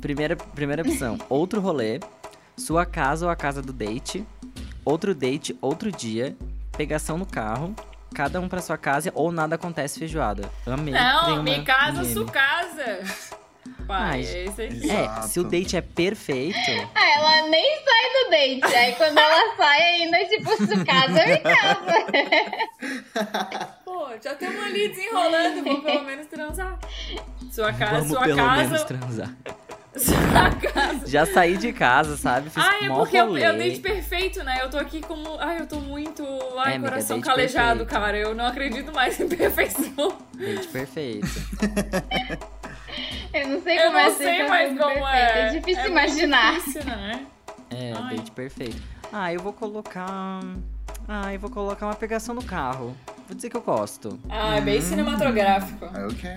primeira, 0.00 0.36
primeira 0.36 0.82
opção. 0.82 1.18
Outro 1.30 1.60
rolê. 1.60 2.00
Sua 2.56 2.84
casa 2.84 3.24
ou 3.24 3.32
a 3.32 3.36
casa 3.36 3.62
do 3.62 3.72
date. 3.72 4.26
Outro 4.84 5.14
date, 5.14 5.56
outro 5.62 5.90
dia. 5.90 6.36
Pegação 6.76 7.16
no 7.16 7.24
carro. 7.24 7.74
Cada 8.14 8.38
um 8.40 8.48
pra 8.48 8.60
sua 8.60 8.76
casa 8.76 9.10
ou 9.14 9.32
nada 9.32 9.54
acontece 9.54 9.98
feijoada. 9.98 10.50
Amei. 10.66 10.92
Não, 10.92 11.42
me 11.42 11.62
casa, 11.64 12.02
meme. 12.02 12.12
su 12.12 12.26
casa. 12.26 13.00
Pai, 13.86 14.20
é 14.24 14.44
isso 14.44 14.60
aí. 14.60 14.90
É, 14.90 15.22
se 15.22 15.40
o 15.40 15.44
date 15.44 15.76
é 15.76 15.80
perfeito. 15.80 16.56
Ah, 16.94 17.10
ela 17.16 17.48
nem 17.48 17.78
sai 17.84 18.24
do 18.24 18.30
date. 18.30 18.74
Aí 18.76 18.92
quando 18.94 19.18
ela 19.18 19.56
sai 19.56 19.82
ainda, 19.82 20.18
tipo, 20.26 20.50
su 20.56 20.84
casa 20.84 21.20
ou 21.20 21.32
em 21.32 21.42
casa. 21.42 22.06
Pô, 23.84 24.08
já 24.22 24.32
estamos 24.32 24.62
ali 24.64 24.88
desenrolando, 24.88 25.62
vamos 25.64 25.84
pelo 25.84 26.04
menos 26.04 26.26
transar. 26.26 26.78
Sua 27.50 27.72
casa, 27.72 27.92
Vamos 27.92 28.08
sua 28.08 28.22
pelo 28.22 28.36
casa. 28.36 28.62
menos 28.64 28.82
transar. 28.84 29.30
Sua 29.94 30.50
casa. 30.72 31.06
Já 31.06 31.26
saí 31.26 31.58
de 31.58 31.70
casa, 31.70 32.16
sabe? 32.16 32.48
Fiz 32.48 32.64
Ai, 32.64 32.86
é 32.86 32.88
porque 32.88 33.14
eu, 33.18 33.26
rolê. 33.26 33.46
eu 33.46 33.58
date 33.58 33.78
perfeito, 33.80 34.42
né? 34.42 34.60
Eu 34.62 34.70
tô 34.70 34.78
aqui 34.78 35.02
como. 35.02 35.36
Ai, 35.38 35.60
eu 35.60 35.66
tô 35.66 35.76
muito. 35.80 36.24
Ai, 36.56 36.72
É, 36.72 36.76
amiga, 36.76 36.88
coração 36.92 37.20
calejado, 37.20 37.80
perfeito. 37.84 38.00
cara. 38.00 38.16
Eu 38.16 38.34
não 38.34 38.46
acredito 38.46 38.90
mais 38.94 39.20
em 39.20 39.28
perfeição. 39.28 40.16
Date 40.34 40.68
perfeito. 40.68 41.26
Eu 43.32 43.48
não 43.48 43.62
sei 43.62 43.78
Eu 43.78 43.84
como 43.86 43.98
é 43.98 44.02
não 44.02 44.08
essa 44.08 44.16
sei 44.18 44.26
sensação 44.26 44.48
mais 44.48 44.68
como 44.78 44.94
perfeito. 44.94 45.06
é. 45.14 45.40
É 45.46 45.48
difícil 45.50 45.82
é 45.82 45.88
imaginar. 45.88 46.54
difícil, 46.54 46.84
né? 46.84 47.26
É, 47.70 47.92
Ai. 47.96 48.16
date 48.16 48.30
perfeito. 48.32 48.82
Ah, 49.12 49.32
eu 49.32 49.40
vou 49.40 49.52
colocar. 49.52 50.40
Ah, 51.08 51.32
eu 51.32 51.38
vou 51.40 51.50
colocar 51.50 51.86
uma 51.86 51.94
pegação 51.94 52.34
no 52.34 52.42
carro. 52.44 52.96
Vou 53.26 53.34
dizer 53.36 53.48
que 53.50 53.56
eu 53.56 53.62
gosto. 53.62 54.18
Ah, 54.28 54.56
é 54.56 54.60
bem 54.60 54.80
cinematográfico. 54.80 55.84
Ok. 55.86 56.30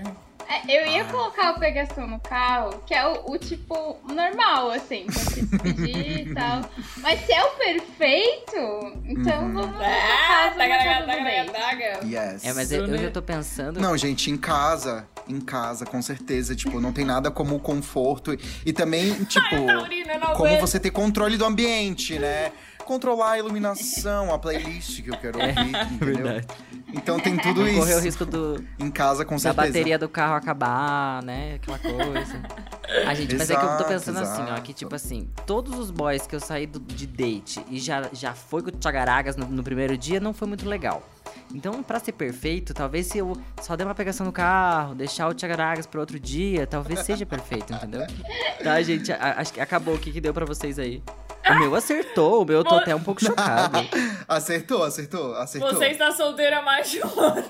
É, 0.47 0.77
Eu 0.83 0.87
ia 0.87 1.05
colocar 1.05 1.53
o 1.55 1.59
pegação 1.59 2.05
no 2.07 2.19
carro, 2.19 2.81
que 2.85 2.93
é 2.93 3.05
o, 3.07 3.31
o 3.31 3.37
tipo 3.37 3.97
normal, 4.07 4.71
assim, 4.71 5.05
pra 5.05 5.15
se 5.21 5.41
despedir 5.41 6.27
e 6.27 6.33
tal. 6.33 6.61
Mas 6.97 7.19
se 7.25 7.33
é 7.33 7.43
o 7.43 7.49
perfeito, 7.51 9.01
então 9.05 9.43
Uhum. 9.45 9.53
vamos 9.53 9.75
Ah, 9.81 10.53
casa, 10.53 10.67
casa 10.67 11.01
do 11.01 11.05
taga, 11.07 11.23
date. 11.23 11.51
taga. 11.51 11.99
Yes. 12.05 12.45
É, 12.45 12.53
mas 12.53 12.71
eu, 12.71 12.85
eu 12.85 12.97
já 12.97 13.11
tô 13.11 13.21
pensando. 13.21 13.79
Não, 13.79 13.97
gente, 13.97 14.29
em 14.29 14.37
casa, 14.37 15.07
em 15.27 15.39
casa, 15.41 15.85
com 15.85 16.01
certeza, 16.01 16.55
tipo, 16.55 16.79
não 16.79 16.91
tem 16.93 17.05
nada 17.05 17.31
como 17.31 17.55
o 17.55 17.59
conforto 17.59 18.33
e, 18.33 18.39
e 18.67 18.73
também, 18.73 19.13
tipo, 19.25 19.65
Taurina, 19.65 20.17
não 20.17 20.33
como 20.33 20.47
aguento. 20.49 20.61
você 20.61 20.79
ter 20.79 20.91
controle 20.91 21.37
do 21.37 21.45
ambiente, 21.45 22.19
né? 22.19 22.51
Controlar 22.85 23.31
a 23.31 23.39
iluminação, 23.39 24.33
a 24.33 24.37
playlist 24.39 25.01
que 25.01 25.09
eu 25.09 25.17
quero 25.17 25.39
ouvir, 25.43 25.69
entendeu? 25.91 26.23
verdade. 26.23 26.47
Então 26.93 27.19
tem 27.19 27.35
tudo 27.37 27.61
Correr 27.61 27.79
o 27.79 27.83
isso 27.89 27.99
risco 27.99 28.25
do, 28.25 28.63
em 28.79 28.89
casa, 28.89 29.25
com 29.25 29.35
da 29.35 29.39
certeza. 29.39 29.67
bateria 29.67 29.99
do 29.99 30.07
carro 30.07 30.35
acabar, 30.35 31.21
né? 31.23 31.55
Aquela 31.55 31.79
coisa. 31.79 32.41
A 33.07 33.13
gente, 33.13 33.35
mas 33.35 33.49
é 33.49 33.55
que 33.55 33.61
eu 33.61 33.67
tô 33.67 33.73
Exato, 33.75 33.89
pensando 33.89 34.19
assim, 34.19 34.41
ó, 34.41 34.45
exato. 34.45 34.61
que 34.61 34.73
tipo 34.73 34.95
assim, 34.95 35.27
todos 35.45 35.77
os 35.77 35.89
boys 35.91 36.25
que 36.27 36.35
eu 36.35 36.39
saí 36.39 36.65
do- 36.67 36.79
de 36.79 37.05
date 37.07 37.59
e 37.69 37.79
já, 37.79 38.07
já 38.13 38.33
foi 38.33 38.61
com 38.61 38.69
o 38.69 38.71
Tchagaragas 38.71 39.35
no, 39.35 39.45
no 39.47 39.63
primeiro 39.63 39.97
dia, 39.97 40.19
não 40.19 40.33
foi 40.33 40.47
muito 40.47 40.67
legal. 40.69 41.03
Então, 41.53 41.83
pra 41.83 41.99
ser 41.99 42.11
perfeito, 42.13 42.73
talvez 42.73 43.07
se 43.07 43.17
eu 43.17 43.35
só 43.61 43.75
der 43.75 43.83
uma 43.85 43.95
pegação 43.95 44.25
no 44.25 44.31
carro, 44.31 44.95
deixar 44.95 45.27
o 45.27 45.33
Tchagaragas 45.33 45.85
pro 45.85 45.99
outro 45.99 46.19
dia, 46.19 46.65
talvez 46.65 46.99
seja 47.01 47.25
perfeito, 47.25 47.73
entendeu? 47.73 48.05
Tá, 48.63 48.81
gente, 48.81 49.11
a- 49.11 49.35
acho 49.37 49.51
que 49.53 49.59
acabou. 49.59 49.95
O 49.95 49.99
que, 49.99 50.11
que 50.11 50.21
deu 50.21 50.33
pra 50.33 50.45
vocês 50.45 50.79
aí? 50.79 51.03
O 51.49 51.59
meu 51.59 51.75
acertou, 51.75 52.41
o 52.41 52.45
meu 52.45 52.57
eu 52.57 52.63
tô 52.63 52.75
até 52.75 52.95
um 52.95 53.03
pouco 53.03 53.23
chocado. 53.23 53.77
Acertou, 54.27 54.83
acertou, 54.83 55.35
acertou. 55.35 55.73
Você 55.73 55.87
está 55.87 56.11
solteira 56.11 56.59
há 56.59 56.61
mais 56.63 56.89
de 56.89 56.99
um 57.05 57.19
ano. 57.19 57.43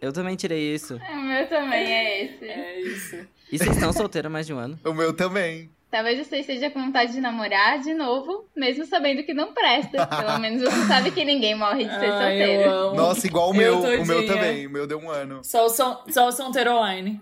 Eu 0.00 0.12
também 0.12 0.34
tirei 0.34 0.74
isso. 0.74 0.96
O 0.96 1.16
meu 1.20 1.46
também 1.48 1.92
é 1.92 2.24
esse. 2.24 2.44
É 2.44 2.80
isso. 2.80 3.16
E 3.52 3.58
vocês 3.58 3.76
estão 3.76 3.92
solteiros 3.92 4.28
há 4.28 4.32
mais 4.32 4.46
de 4.46 4.54
um 4.54 4.58
ano? 4.58 4.80
O 4.82 4.94
meu 4.94 5.12
também. 5.12 5.70
Talvez 5.90 6.26
você 6.26 6.38
esteja 6.38 6.70
com 6.70 6.82
vontade 6.82 7.12
de 7.12 7.20
namorar 7.20 7.78
de 7.80 7.92
novo, 7.92 8.48
mesmo 8.56 8.86
sabendo 8.86 9.22
que 9.24 9.34
não 9.34 9.52
presta. 9.52 10.06
Pelo 10.06 10.38
menos 10.38 10.62
você 10.62 10.84
sabe 10.88 11.10
que 11.10 11.22
ninguém 11.22 11.54
morre 11.54 11.84
de 11.84 11.90
ser 12.00 12.10
Ai, 12.10 12.38
solteiro. 12.38 12.94
Nossa, 12.94 13.26
igual 13.26 13.50
o 13.50 13.54
Eu 13.54 13.78
meu, 13.82 14.00
o 14.00 14.06
meu 14.06 14.16
todinha. 14.16 14.26
também. 14.34 14.66
O 14.66 14.70
meu 14.70 14.86
deu 14.86 14.98
um 14.98 15.10
ano. 15.10 15.40
Só 15.44 15.66
o, 15.66 15.68
só 15.68 16.28
o 16.28 16.32
Sonteiro 16.32 16.72
Online. 16.72 17.20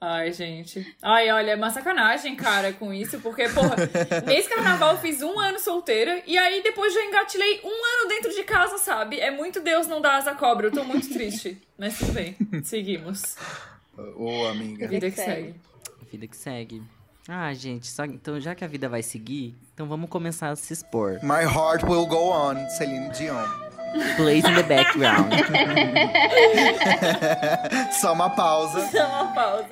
Ai, 0.00 0.30
gente. 0.32 0.94
Ai, 1.02 1.30
olha, 1.30 1.52
é 1.52 1.56
uma 1.56 1.70
sacanagem, 1.70 2.36
cara, 2.36 2.72
com 2.72 2.92
isso, 2.92 3.18
porque, 3.20 3.48
porra, 3.48 3.76
nesse 4.26 4.48
carnaval 4.48 4.92
eu 4.92 5.00
fiz 5.00 5.22
um 5.22 5.38
ano 5.40 5.58
solteira 5.58 6.22
e 6.26 6.36
aí 6.36 6.62
depois 6.62 6.92
já 6.92 7.02
engatilhei 7.04 7.60
um 7.64 7.68
ano 7.68 8.08
dentro 8.08 8.30
de 8.34 8.42
casa, 8.44 8.78
sabe? 8.78 9.18
É 9.18 9.30
muito 9.30 9.60
Deus 9.60 9.86
não 9.86 10.00
dar 10.00 10.16
asa 10.16 10.32
à 10.32 10.34
cobra, 10.34 10.66
eu 10.66 10.72
tô 10.72 10.84
muito 10.84 11.08
triste. 11.08 11.60
Mas 11.78 11.98
tudo 11.98 12.12
bem, 12.12 12.36
seguimos. 12.62 13.36
Ô, 14.16 14.46
amiga. 14.46 14.86
Vida 14.86 15.10
que 15.10 15.16
segue. 15.16 15.54
Vida 16.12 16.26
que 16.26 16.36
segue. 16.36 16.82
Ah, 17.28 17.52
gente, 17.54 17.88
só, 17.88 18.04
então 18.04 18.38
já 18.38 18.54
que 18.54 18.64
a 18.64 18.68
vida 18.68 18.88
vai 18.88 19.02
seguir, 19.02 19.56
então 19.74 19.88
vamos 19.88 20.08
começar 20.08 20.50
a 20.50 20.56
se 20.56 20.72
expor. 20.72 21.18
My 21.22 21.42
heart 21.42 21.82
will 21.82 22.06
go 22.06 22.30
on, 22.30 22.68
Celine 22.68 23.10
Dion. 23.10 23.65
Plays 24.16 24.44
in 24.44 24.54
the 24.54 24.62
background. 24.62 25.32
Só 27.92 28.12
uma 28.12 28.30
pausa. 28.30 28.88
Dá 28.92 29.06
uma 29.08 29.32
pausa. 29.32 29.68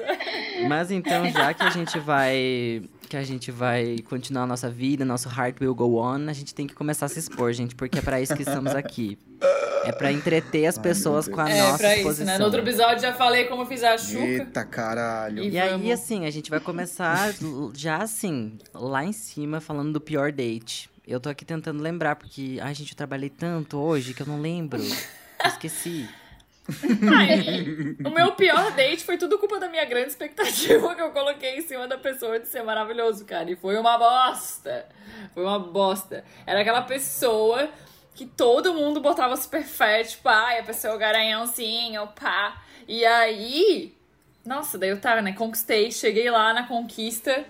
Mas 0.69 0.91
então, 0.91 1.29
já 1.31 1.53
que 1.55 1.63
a 1.63 1.71
gente 1.71 1.99
vai. 1.99 2.83
Que 3.09 3.17
a 3.19 3.23
gente 3.23 3.51
vai 3.51 3.99
continuar 4.09 4.45
a 4.45 4.47
nossa 4.47 4.71
vida, 4.71 5.05
nosso 5.05 5.29
heart 5.29 5.61
will 5.61 5.75
go 5.75 5.99
on, 6.01 6.27
a 6.29 6.33
gente 6.33 6.55
tem 6.55 6.67
que 6.67 6.75
começar 6.75 7.05
a 7.07 7.09
se 7.09 7.19
expor, 7.19 7.53
gente, 7.53 7.75
porque 7.75 7.99
é 7.99 8.03
pra 8.03 8.21
isso 8.21 8.35
que 8.35 8.43
estamos 8.43 8.75
aqui. 8.75 9.19
É 9.85 9.93
pra 9.93 10.11
entreter 10.11 10.65
as 10.67 10.79
Ai, 10.79 10.83
pessoas 10.83 11.29
com 11.29 11.39
a 11.41 11.49
É, 11.51 11.63
nossa 11.63 11.79
pra 11.79 11.91
isso, 11.91 11.99
exposição. 12.01 12.27
né? 12.27 12.39
No 12.39 12.45
outro 12.47 12.61
episódio 12.61 13.01
já 13.03 13.13
falei 13.13 13.45
como 13.45 13.63
eu 13.63 13.67
fiz 13.67 13.85
a 13.85 13.99
Xuca. 13.99 14.25
Eita, 14.25 14.65
caralho. 14.65 15.45
E 15.45 15.51
E 15.51 15.59
aí, 15.61 15.93
assim, 15.93 16.25
a 16.25 16.31
gente 16.31 16.49
vai 16.51 16.59
começar 16.61 17.33
já 17.75 17.99
assim, 17.99 18.57
lá 18.73 19.05
em 19.05 19.13
cima, 19.13 19.61
falando 19.61 19.93
do 19.93 20.01
pior 20.01 20.33
date. 20.33 20.89
Eu 21.07 21.21
tô 21.21 21.29
aqui 21.29 21.45
tentando 21.45 21.83
lembrar, 21.83 22.17
porque, 22.17 22.59
ai, 22.63 22.75
gente, 22.75 22.93
eu 22.93 22.97
trabalhei 22.97 23.29
tanto 23.29 23.79
hoje 23.79 24.15
que 24.15 24.23
eu 24.23 24.27
não 24.27 24.41
lembro. 24.41 24.81
Esqueci. 25.45 26.09
Ai, 27.15 27.95
o 28.03 28.11
meu 28.11 28.33
pior 28.33 28.73
date 28.73 29.05
foi 29.05 29.19
tudo 29.19 29.39
culpa 29.39 29.61
da 29.61 29.69
minha 29.69 29.85
grande 29.85 30.09
expectativa 30.09 30.95
que 30.95 31.03
eu 31.03 31.11
coloquei 31.11 31.59
em 31.59 31.61
cima 31.61 31.87
da 31.87 31.99
pessoa 31.99 32.41
de 32.41 32.49
ser 32.49 32.63
maravilhoso, 32.63 33.27
cara. 33.27 33.51
E 33.51 33.57
foi 33.57 33.77
uma 33.77 33.99
bosta. 33.99 34.87
Foi 35.35 35.43
uma 35.43 35.59
bosta. 35.59 36.25
Era 36.47 36.61
aquela 36.61 36.81
pessoa 36.81 37.69
que 38.15 38.25
todo 38.25 38.73
mundo 38.73 38.99
botava 39.01 39.37
super 39.37 39.63
fé, 39.63 40.05
tipo, 40.05 40.27
ai, 40.27 40.61
a 40.61 40.63
pessoa 40.63 40.97
garanhãozinho, 40.97 42.07
pá. 42.19 42.63
E 42.89 43.05
aí, 43.05 43.95
nossa, 44.43 44.79
daí 44.79 44.89
eu 44.89 45.01
tava, 45.01 45.21
né? 45.21 45.35
Conquistei, 45.35 45.93
cheguei 45.93 46.31
lá 46.31 46.55
na 46.55 46.67
conquista. 46.67 47.45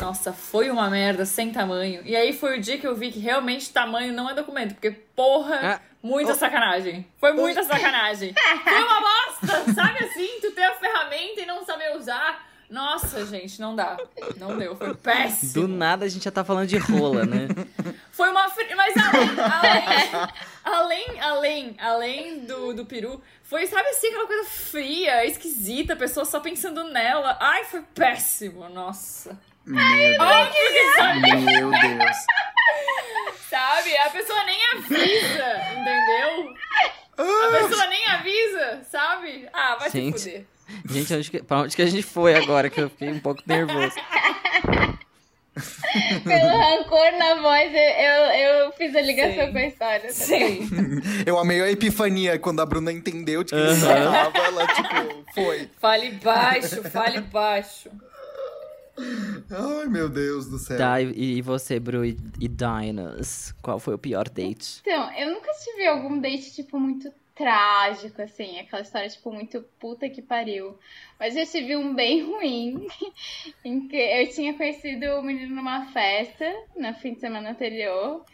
Nossa, 0.00 0.32
foi 0.32 0.70
uma 0.70 0.90
merda 0.90 1.24
sem 1.24 1.50
tamanho. 1.50 2.02
E 2.04 2.14
aí 2.14 2.32
foi 2.32 2.58
o 2.58 2.60
dia 2.60 2.78
que 2.78 2.86
eu 2.86 2.94
vi 2.94 3.10
que 3.10 3.18
realmente 3.18 3.72
tamanho 3.72 4.12
não 4.12 4.28
é 4.28 4.34
documento, 4.34 4.74
porque 4.74 4.90
porra, 4.90 5.76
Ah, 5.76 5.80
muita 6.02 6.34
sacanagem. 6.34 7.06
Foi 7.18 7.32
muita 7.32 7.62
sacanagem. 7.64 8.34
Foi 8.62 8.82
uma 8.84 9.00
bosta, 9.00 9.72
sabe 9.74 10.04
assim? 10.04 10.38
Tu 10.40 10.50
ter 10.52 10.64
a 10.64 10.74
ferramenta 10.74 11.40
e 11.40 11.46
não 11.46 11.64
saber 11.64 11.96
usar. 11.96 12.44
Nossa, 12.68 13.24
gente, 13.24 13.60
não 13.60 13.76
dá. 13.76 13.96
Não 14.38 14.58
deu, 14.58 14.74
foi 14.74 14.88
Do 14.88 14.96
péssimo. 14.96 15.68
nada 15.68 16.04
a 16.04 16.08
gente 16.08 16.24
já 16.24 16.32
tá 16.32 16.42
falando 16.44 16.66
de 16.66 16.76
rola, 16.76 17.24
né? 17.24 17.46
Foi 18.10 18.28
uma. 18.30 18.46
Mas 18.76 18.94
além, 18.96 19.38
além, 19.38 20.30
além, 20.64 21.20
além, 21.20 21.76
além 21.78 22.38
do, 22.40 22.72
do 22.72 22.84
peru, 22.86 23.22
foi, 23.42 23.66
sabe 23.66 23.88
assim, 23.90 24.08
aquela 24.08 24.26
coisa 24.26 24.48
fria, 24.48 25.24
esquisita, 25.26 25.92
a 25.92 25.96
pessoa 25.96 26.24
só 26.24 26.40
pensando 26.40 26.82
nela. 26.84 27.36
Ai, 27.38 27.64
foi 27.64 27.82
péssimo, 27.94 28.68
nossa. 28.70 29.38
Meu 29.66 29.82
Deus. 29.82 30.48
Que 30.54 30.96
sabe, 30.96 31.20
Meu 31.20 31.70
Deus. 31.70 32.16
sabe? 33.50 33.96
A 33.98 34.10
pessoa 34.10 34.44
nem 34.44 34.58
avisa, 34.72 35.60
entendeu? 35.72 36.54
A 37.18 37.68
pessoa 37.68 37.86
nem 37.88 38.06
avisa, 38.06 38.82
sabe? 38.90 39.48
Ah, 39.52 39.76
vai 39.78 39.90
Gente. 39.90 40.20
se 40.20 40.30
fuder. 40.30 40.46
Gente, 40.88 41.14
onde 41.14 41.30
que, 41.30 41.42
pra 41.42 41.58
onde 41.58 41.76
que 41.76 41.82
a 41.82 41.86
gente 41.86 42.02
foi 42.02 42.34
agora? 42.34 42.68
Que 42.68 42.80
eu 42.80 42.90
fiquei 42.90 43.08
um 43.10 43.20
pouco 43.20 43.42
nervoso. 43.46 43.94
Pelo 46.24 46.58
rancor 46.58 47.12
na 47.18 47.40
voz, 47.40 47.72
eu, 47.72 48.24
eu, 48.64 48.72
fiz 48.72 48.94
a 48.94 49.00
ligação 49.00 49.46
Sim. 49.46 49.52
com 49.52 49.58
a 49.58 49.66
história. 49.66 50.12
Sim. 50.12 50.68
Eu 51.24 51.38
amei 51.38 51.62
a 51.62 51.70
epifania 51.70 52.38
quando 52.38 52.60
a 52.60 52.66
Bruna 52.66 52.92
entendeu 52.92 53.42
de 53.42 53.50
que 53.50 53.56
Aham. 53.56 53.70
ele 53.70 53.80
tava, 53.80 54.38
ela, 54.38 54.66
tipo, 54.66 55.24
foi. 55.34 55.70
Fale 55.80 56.10
baixo, 56.22 56.82
fale 56.90 57.20
baixo. 57.22 57.90
Ai, 59.50 59.86
meu 59.86 60.08
Deus 60.08 60.46
do 60.48 60.58
céu. 60.58 60.78
Tá, 60.78 61.00
e, 61.00 61.38
e 61.38 61.42
você, 61.42 61.78
Bru 61.78 62.04
e, 62.04 62.16
e 62.40 62.48
Dinas? 62.48 63.54
Qual 63.62 63.78
foi 63.78 63.94
o 63.94 63.98
pior 63.98 64.28
date? 64.28 64.80
Então, 64.80 65.12
eu 65.12 65.30
nunca 65.30 65.50
tive 65.62 65.86
algum 65.86 66.18
date, 66.18 66.54
tipo, 66.54 66.78
muito 66.78 67.12
trágico, 67.34 68.22
assim. 68.22 68.58
Aquela 68.58 68.82
história, 68.82 69.08
tipo, 69.08 69.30
muito 69.30 69.62
puta 69.78 70.08
que 70.08 70.22
pariu. 70.22 70.78
Mas 71.20 71.36
eu 71.36 71.46
tive 71.46 71.76
um 71.76 71.94
bem 71.94 72.22
ruim, 72.22 72.86
em 73.64 73.86
que 73.86 73.96
eu 73.96 74.28
tinha 74.30 74.54
conhecido 74.54 75.06
o 75.18 75.22
menino 75.22 75.54
numa 75.54 75.86
festa, 75.92 76.50
no 76.74 76.92
fim 76.94 77.14
de 77.14 77.20
semana 77.20 77.50
anterior. 77.50 78.24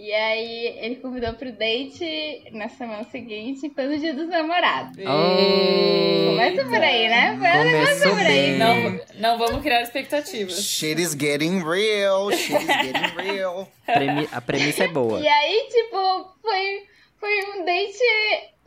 E 0.00 0.14
aí, 0.14 0.78
ele 0.80 0.94
convidou 0.94 1.32
pro 1.34 1.50
date 1.50 2.44
na 2.52 2.68
semana 2.68 3.02
seguinte, 3.10 3.68
pelo 3.68 3.98
dia 3.98 4.14
dos 4.14 4.28
namorados. 4.28 4.96
Começa 4.96 6.64
por 6.66 6.80
aí, 6.80 7.08
né? 7.08 7.32
Começou 7.32 8.12
por 8.12 8.20
aí. 8.20 8.26
bem. 8.26 8.58
Não, 8.58 9.00
não 9.16 9.38
vamos 9.38 9.60
criar 9.60 9.82
expectativas. 9.82 10.62
Shit 10.62 11.02
is 11.02 11.16
getting 11.18 11.64
real, 11.64 12.30
shit 12.30 12.62
is 12.62 12.66
getting 12.68 13.16
real. 13.16 13.68
A 14.30 14.40
premissa 14.40 14.84
é 14.84 14.88
boa. 14.88 15.18
E 15.18 15.26
aí, 15.26 15.68
tipo, 15.68 16.32
foi, 16.42 16.86
foi 17.20 17.40
um 17.60 17.64
date 17.64 17.98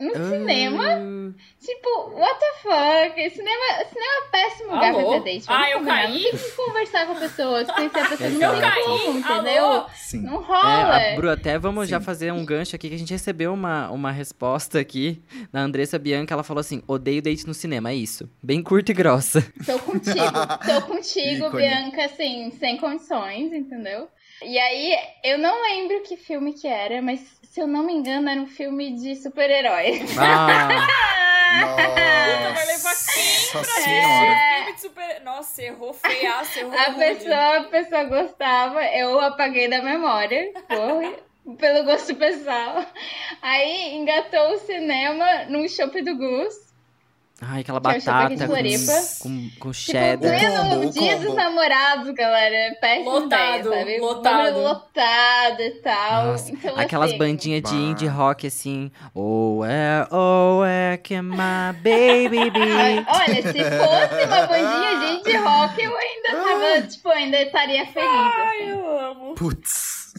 no 0.00 0.12
cinema. 0.14 0.84
Ah, 0.84 1.22
Tipo, 1.60 2.10
what 2.10 2.40
the 2.40 2.52
fuck? 2.60 3.30
Cinema, 3.30 3.84
cinema 3.88 4.12
é 4.18 4.30
péssimo 4.32 4.72
lugar 4.74 4.92
pra 4.92 5.04
ter 5.04 5.20
date. 5.22 5.46
Vamos 5.46 5.62
Ah, 5.64 5.70
eu 5.70 5.78
combinar. 5.78 6.02
caí? 6.02 6.12
Não 6.12 6.30
tem 6.30 6.38
que 6.38 6.50
conversar 6.56 7.06
com 7.06 7.12
a 7.12 7.16
pessoa, 7.20 7.64
se 7.64 7.72
conhecer 7.72 7.98
a 8.00 8.08
pessoa, 8.08 8.30
não 8.30 8.36
Exato. 8.36 8.60
tem 8.60 8.64
Eu 8.64 8.70
caí, 8.72 9.06
como, 9.06 9.18
entendeu? 9.20 9.86
Sim. 9.94 10.22
Não 10.22 10.42
rola. 10.42 11.00
É, 11.00 11.12
a 11.12 11.16
Bru, 11.16 11.30
até 11.30 11.58
vamos 11.58 11.88
já 11.88 12.00
Sim. 12.00 12.04
fazer 12.04 12.32
um 12.32 12.44
gancho 12.44 12.74
aqui, 12.74 12.88
que 12.88 12.94
a 12.96 12.98
gente 12.98 13.12
recebeu 13.12 13.54
uma, 13.54 13.88
uma 13.90 14.10
resposta 14.10 14.80
aqui 14.80 15.22
da 15.52 15.60
Andressa 15.60 15.98
Bianca. 16.00 16.34
Ela 16.34 16.42
falou 16.42 16.60
assim: 16.60 16.82
odeio 16.88 17.22
date 17.22 17.46
no 17.46 17.54
cinema, 17.54 17.90
é 17.90 17.94
isso. 17.94 18.28
Bem 18.42 18.60
curta 18.60 18.90
e 18.90 18.94
grossa. 18.94 19.40
Tô 19.64 19.78
contigo, 19.78 20.16
tô 20.66 20.82
contigo. 20.92 21.50
Bianca, 21.50 22.04
assim, 22.06 22.50
sem 22.58 22.76
condições, 22.76 23.52
entendeu? 23.52 24.08
E 24.40 24.58
aí, 24.58 24.96
eu 25.22 25.38
não 25.38 25.62
lembro 25.62 26.02
que 26.02 26.16
filme 26.16 26.52
que 26.52 26.66
era, 26.66 27.00
mas 27.02 27.20
se 27.42 27.60
eu 27.60 27.66
não 27.66 27.84
me 27.84 27.92
engano, 27.92 28.28
era 28.28 28.40
um 28.40 28.46
filme 28.46 28.92
de 28.96 29.14
super-heróis. 29.16 30.16
Ah, 30.18 30.68
Puta, 31.52 32.52
vai 32.54 32.66
levar 32.66 32.94
quem 32.94 33.24
Nossa 33.54 33.58
pra 33.60 33.82
senhora. 33.82 34.78
super... 34.78 35.20
Nossa, 35.22 35.62
errou 35.62 35.92
feiaço, 35.92 36.58
errou 36.58 36.72
A 36.78 36.84
rude. 36.84 36.98
pessoa, 36.98 37.56
a 37.58 37.64
pessoa 37.64 38.04
gostava, 38.04 38.82
eu 38.86 39.20
apaguei 39.20 39.68
da 39.68 39.82
memória, 39.82 40.50
por, 40.66 41.56
pelo 41.56 41.84
gosto 41.84 42.14
pessoal. 42.16 42.84
Aí 43.42 43.94
engatou 43.94 44.54
o 44.54 44.58
cinema 44.60 45.44
num 45.44 45.68
shopping 45.68 46.04
do 46.04 46.16
Gus. 46.16 46.71
Ai, 47.42 47.60
aquela 47.60 47.80
Que 47.80 47.86
é 47.88 47.90
batata 48.00 48.46
com, 48.46 48.54
com, 48.54 49.28
com 49.28 49.48
Tipo, 49.50 49.74
cheddar. 49.74 50.38
pleno 50.38 50.56
combo, 50.70 50.86
o 50.86 50.90
dia 50.90 51.12
combo. 51.16 51.26
dos 51.26 51.34
namorados, 51.34 52.10
galera. 52.14 52.74
Péssima 52.80 53.10
Lotado, 53.10 53.66
ideia, 53.68 53.78
sabe? 53.78 53.98
lotado. 53.98 54.36
Número 54.36 54.60
lotado 54.62 55.60
e 55.60 55.70
tal. 55.82 56.26
Nossa, 56.26 56.52
então, 56.52 56.78
aquelas 56.78 57.10
assim, 57.10 57.18
bandinhas 57.18 57.62
de 57.62 57.74
indie 57.74 58.06
rock 58.06 58.46
assim. 58.46 58.90
Oh, 59.14 59.62
é, 59.64 60.06
oh, 60.10 60.62
é 60.64 60.96
que 60.96 61.20
my 61.20 61.72
baby 61.82 62.50
be. 62.50 62.60
Ai, 62.72 63.04
Olha, 63.08 63.42
se 63.42 63.52
fosse 63.64 64.24
uma 64.26 64.46
bandinha 64.46 64.98
de 65.00 65.12
indie 65.20 65.36
rock, 65.36 65.82
eu 65.82 65.96
ainda 65.96 66.30
tava, 66.30 66.82
tipo, 66.86 67.08
ainda 67.08 67.42
estaria 67.42 67.86
feliz. 67.86 68.08
Ai, 68.08 68.62
Assim. 68.62 68.70
eu 68.70 68.98
amo. 68.98 69.34
Putz. 69.34 70.14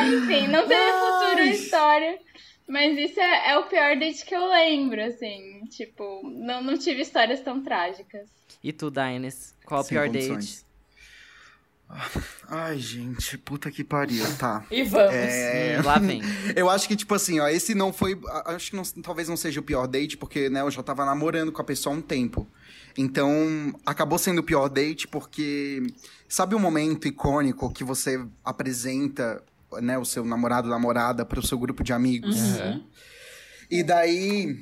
Enfim, 0.00 0.48
não 0.48 0.66
teve 0.66 0.92
futuro 0.92 1.40
história. 1.42 2.18
Mas 2.66 2.96
isso 2.98 3.20
é, 3.20 3.52
é 3.52 3.58
o 3.58 3.64
pior 3.64 3.96
date 3.98 4.24
que 4.24 4.34
eu 4.34 4.48
lembro, 4.48 5.02
assim. 5.02 5.62
Tipo, 5.70 6.22
não, 6.24 6.62
não 6.62 6.78
tive 6.78 7.02
histórias 7.02 7.40
tão 7.40 7.62
trágicas. 7.62 8.28
E 8.62 8.72
tu, 8.72 8.90
Dines? 8.90 9.54
Qual 9.66 9.80
o 9.80 9.84
Sem 9.84 9.90
pior 9.90 10.06
condições. 10.06 10.64
Ai, 12.48 12.78
gente, 12.78 13.36
puta 13.38 13.70
que 13.70 13.84
pariu, 13.84 14.24
tá. 14.38 14.64
E 14.70 14.82
vamos. 14.82 15.12
date? 15.12 15.32
É... 15.32 15.80
Lá 15.84 15.98
vem. 15.98 16.22
Eu 16.56 16.68
acho 16.70 16.88
que, 16.88 16.96
tipo 16.96 17.14
assim, 17.14 17.38
ó, 17.40 17.48
esse 17.48 17.74
não 17.74 17.92
foi. 17.92 18.18
Acho 18.46 18.70
que 18.70 18.76
não- 18.76 19.02
talvez 19.02 19.28
não 19.28 19.36
seja 19.36 19.60
o 19.60 19.62
pior 19.62 19.86
date, 19.86 20.16
porque, 20.16 20.48
né, 20.48 20.62
eu 20.62 20.70
já 20.70 20.82
tava 20.82 21.04
namorando 21.04 21.52
com 21.52 21.60
a 21.60 21.64
pessoa 21.64 21.94
há 21.94 21.98
um 21.98 22.02
tempo. 22.02 22.48
Então, 22.96 23.74
acabou 23.84 24.18
sendo 24.18 24.38
o 24.38 24.42
pior 24.42 24.68
date 24.68 25.06
porque. 25.06 25.82
Sabe 26.26 26.54
o 26.54 26.58
momento 26.58 27.06
icônico 27.06 27.72
que 27.72 27.84
você 27.84 28.24
apresenta, 28.42 29.42
né, 29.80 29.98
o 29.98 30.04
seu 30.04 30.24
namorado, 30.24 30.68
namorada, 30.68 31.24
pro 31.24 31.46
seu 31.46 31.58
grupo 31.58 31.82
de 31.82 31.92
amigos? 31.92 32.36
Uhum. 32.36 32.84
E 33.70 33.82
daí. 33.82 34.56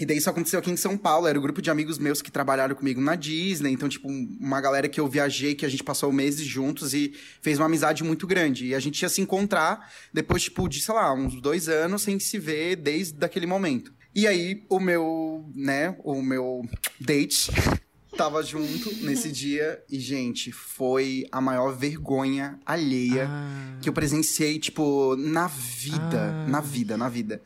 E 0.00 0.06
daí 0.06 0.16
isso 0.16 0.30
aconteceu 0.30 0.60
aqui 0.60 0.70
em 0.70 0.76
São 0.76 0.96
Paulo. 0.96 1.26
Era 1.26 1.36
um 1.36 1.42
grupo 1.42 1.60
de 1.60 1.70
amigos 1.70 1.98
meus 1.98 2.22
que 2.22 2.30
trabalharam 2.30 2.72
comigo 2.72 3.00
na 3.00 3.16
Disney. 3.16 3.72
Então, 3.72 3.88
tipo, 3.88 4.06
uma 4.08 4.60
galera 4.60 4.88
que 4.88 5.00
eu 5.00 5.08
viajei, 5.08 5.56
que 5.56 5.66
a 5.66 5.68
gente 5.68 5.82
passou 5.82 6.12
meses 6.12 6.46
juntos 6.46 6.94
e 6.94 7.12
fez 7.42 7.58
uma 7.58 7.66
amizade 7.66 8.04
muito 8.04 8.24
grande. 8.24 8.66
E 8.66 8.74
a 8.76 8.80
gente 8.80 9.02
ia 9.02 9.08
se 9.08 9.20
encontrar 9.20 9.92
depois, 10.12 10.44
tipo, 10.44 10.68
de, 10.68 10.80
sei 10.80 10.94
lá, 10.94 11.12
uns 11.12 11.40
dois 11.40 11.68
anos 11.68 12.02
sem 12.02 12.16
se 12.20 12.38
ver 12.38 12.76
desde 12.76 13.24
aquele 13.24 13.46
momento. 13.46 13.92
E 14.14 14.26
aí, 14.26 14.64
o 14.68 14.78
meu, 14.78 15.50
né, 15.54 15.96
o 16.04 16.22
meu 16.22 16.62
date 17.00 17.50
tava 18.18 18.42
junto 18.42 18.92
nesse 19.04 19.30
dia. 19.32 19.82
E, 19.88 19.98
gente, 20.00 20.50
foi 20.52 21.26
a 21.32 21.40
maior 21.40 21.72
vergonha 21.74 22.58
alheia 22.66 23.28
Ah, 23.30 23.78
que 23.80 23.88
eu 23.88 23.92
presenciei, 23.92 24.58
tipo, 24.58 25.14
na 25.16 25.46
vida. 25.46 26.44
Ah. 26.44 26.48
Na 26.48 26.60
vida, 26.60 26.96
na 26.96 27.08
vida. 27.08 27.40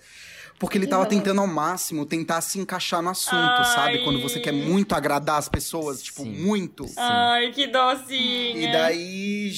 Porque 0.58 0.78
ele 0.78 0.86
tava 0.86 1.02
rolê. 1.04 1.16
tentando 1.16 1.40
ao 1.40 1.46
máximo 1.46 2.06
tentar 2.06 2.40
se 2.40 2.58
encaixar 2.58 3.02
no 3.02 3.10
assunto, 3.10 3.34
Ai. 3.36 3.64
sabe? 3.74 3.98
Quando 4.04 4.20
você 4.22 4.38
quer 4.40 4.52
muito 4.52 4.94
agradar 4.94 5.36
as 5.38 5.48
pessoas, 5.48 6.00
tipo, 6.02 6.22
Sim. 6.22 6.30
muito. 6.42 6.86
Ai, 6.96 7.50
que 7.52 7.66
docinha. 7.66 8.68
E 8.68 8.72
daí 8.72 9.50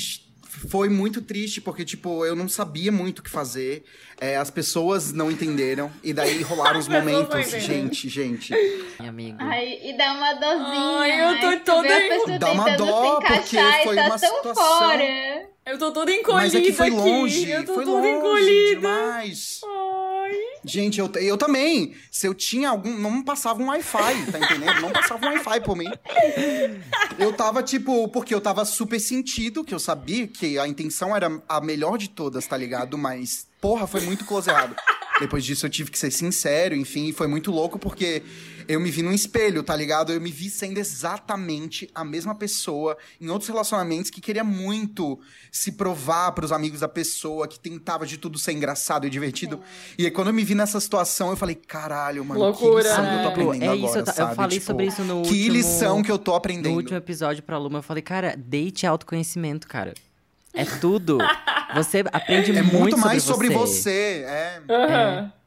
foi 0.69 0.88
muito 0.88 1.21
triste, 1.23 1.61
porque, 1.61 1.85
tipo, 1.85 2.25
eu 2.25 2.35
não 2.37 2.49
sabia 2.49 2.90
muito 2.93 3.19
o 3.19 3.23
que 3.23 3.31
fazer. 3.31 3.85
É, 4.21 4.37
as 4.37 4.51
pessoas 4.51 5.12
não 5.12 5.31
entenderam. 5.31 5.90
E 6.03 6.12
daí 6.12 6.40
rolaram 6.43 6.79
os 6.79 6.88
momentos. 6.88 7.51
Gente, 7.51 8.09
gente. 8.09 8.53
Meu 9.01 9.09
amigo. 9.11 9.38
Ai, 9.40 9.79
e 9.83 9.97
dá 9.97 10.12
uma 10.12 10.33
dorzinha. 10.35 10.99
Ai, 10.99 11.21
eu 11.35 11.40
tô 11.40 11.83
né? 11.83 12.19
Toda 12.19 12.38
Dá 12.38 12.53
uma 12.53 12.77
dó, 12.77 13.21
porque 13.21 13.57
foi 13.85 13.97
tá 13.97 14.07
uma 14.07 14.19
situação- 14.19 14.55
fora. 14.55 15.05
Eu 15.67 15.79
tô 15.79 15.90
toda 15.93 16.12
encolhida 16.12 16.43
Mas 16.43 16.55
é 16.55 16.61
que 16.61 16.73
foi 16.75 16.88
aqui. 16.88 16.97
longe. 16.97 17.51
Eu 17.51 17.64
tô 17.64 17.75
Foi 17.75 17.85
toda 17.87 17.97
longe 17.99 18.11
encolhida. 18.19 18.75
demais. 18.77 19.61
Ai. 19.64 20.04
Gente, 20.64 20.98
eu, 20.98 21.11
eu 21.16 21.37
também. 21.37 21.94
Se 22.11 22.27
eu 22.27 22.35
tinha 22.35 22.70
algum. 22.70 22.96
Não 22.98 23.22
passava 23.22 23.62
um 23.62 23.68
Wi-Fi, 23.68 24.33
tá 24.33 24.38
entendendo? 24.38 24.81
Não 24.81 24.90
passava 24.90 25.27
um 25.27 25.31
Wi-Fi 25.31 25.61
por 25.61 25.77
mim. 25.77 25.90
Eu 27.18 27.33
tava, 27.33 27.62
tipo, 27.62 28.09
porque 28.09 28.35
eu 28.35 28.40
tava 28.40 28.64
super 28.64 28.98
sentido, 28.98 29.62
que 29.62 29.74
eu 29.74 29.79
sabia 29.79 30.27
que 30.27 30.59
a 30.59 30.66
intenção 30.66 31.14
era 31.14 31.42
a 31.48 31.61
melhor 31.61 31.98
de 31.98 32.09
todas, 32.09 32.46
tá 32.46 32.57
ligado? 32.57 32.96
Mas, 32.96 33.46
porra, 33.61 33.87
foi 33.87 34.00
muito 34.00 34.24
close 34.24 34.48
errado. 34.48 34.74
Depois 35.20 35.44
disso 35.44 35.66
eu 35.66 35.70
tive 35.70 35.90
que 35.90 35.98
ser 35.98 36.11
sincero, 36.11 36.74
enfim, 36.74 37.09
e 37.09 37.12
foi 37.12 37.29
muito 37.29 37.53
louco 37.53 37.79
porque 37.79 38.22
eu 38.68 38.81
me 38.81 38.90
vi 38.90 39.03
num 39.03 39.12
espelho, 39.12 39.62
tá 39.62 39.74
ligado? 39.77 40.12
Eu 40.12 40.20
me 40.20 40.31
vi 40.31 40.48
sendo 40.50 40.79
exatamente 40.79 41.88
a 41.94 42.05
mesma 42.05 42.35
pessoa 42.35 42.96
em 43.20 43.29
outros 43.29 43.48
relacionamentos 43.48 44.11
que 44.11 44.20
queria 44.20 44.44
muito 44.44 45.18
se 45.50 45.72
provar 45.72 46.33
pros 46.33 46.53
amigos 46.53 46.81
da 46.81 46.88
pessoa, 46.88 47.46
que 47.48 47.59
tentava 47.59 48.07
de 48.07 48.18
tudo 48.18 48.38
ser 48.38 48.53
engraçado 48.53 49.07
e 49.07 49.11
divertido. 49.11 49.61
E 49.98 50.05
aí 50.05 50.11
quando 50.11 50.29
eu 50.29 50.35
me 50.35 50.44
vi 50.44 50.55
nessa 50.55 50.81
situação, 50.81 51.31
eu 51.31 51.37
falei, 51.37 51.55
caralho, 51.55 52.24
mano, 52.24 52.40
Loucura, 52.40 52.83
que 52.83 52.88
lição 52.88 53.05
que 53.05 53.11
eu 53.14 53.16
tô 53.18 53.22
né? 53.22 53.29
aprendendo 53.29 53.72
É 53.72 53.77
isso, 53.77 53.85
agora, 53.87 54.00
eu 54.00 54.05
ta- 54.05 54.11
eu 54.11 54.14
sabe? 54.16 54.35
falei 54.37 54.59
Tipo, 54.59 54.66
sobre 54.66 54.87
isso 54.87 55.05
no 55.05 55.22
Que 55.22 55.29
último- 55.31 55.53
lição 55.53 56.03
que 56.03 56.11
eu 56.11 56.18
tô 56.18 56.31
No 56.33 56.37
aprendendo. 56.37 56.77
último 56.77 56.96
episódio 56.96 57.42
pra 57.42 57.59
Luma, 57.59 57.79
eu 57.79 57.83
falei, 57.83 58.03
cara, 58.03 58.35
date 58.37 58.87
é 58.87 58.88
autoconhecimento, 58.88 59.66
cara. 59.68 59.94
É 60.53 60.64
tudo. 60.64 61.18
Você 61.74 62.05
aprende 62.12 62.50
É 62.53 62.62
muito, 62.62 62.79
muito 62.79 62.98
mais 62.98 63.22
sobre 63.24 63.48
sobre 63.48 63.66
você. 63.66 63.81
você, 63.83 64.24
é. 64.29 64.62
Aham. 64.70 65.33
É 65.33 65.43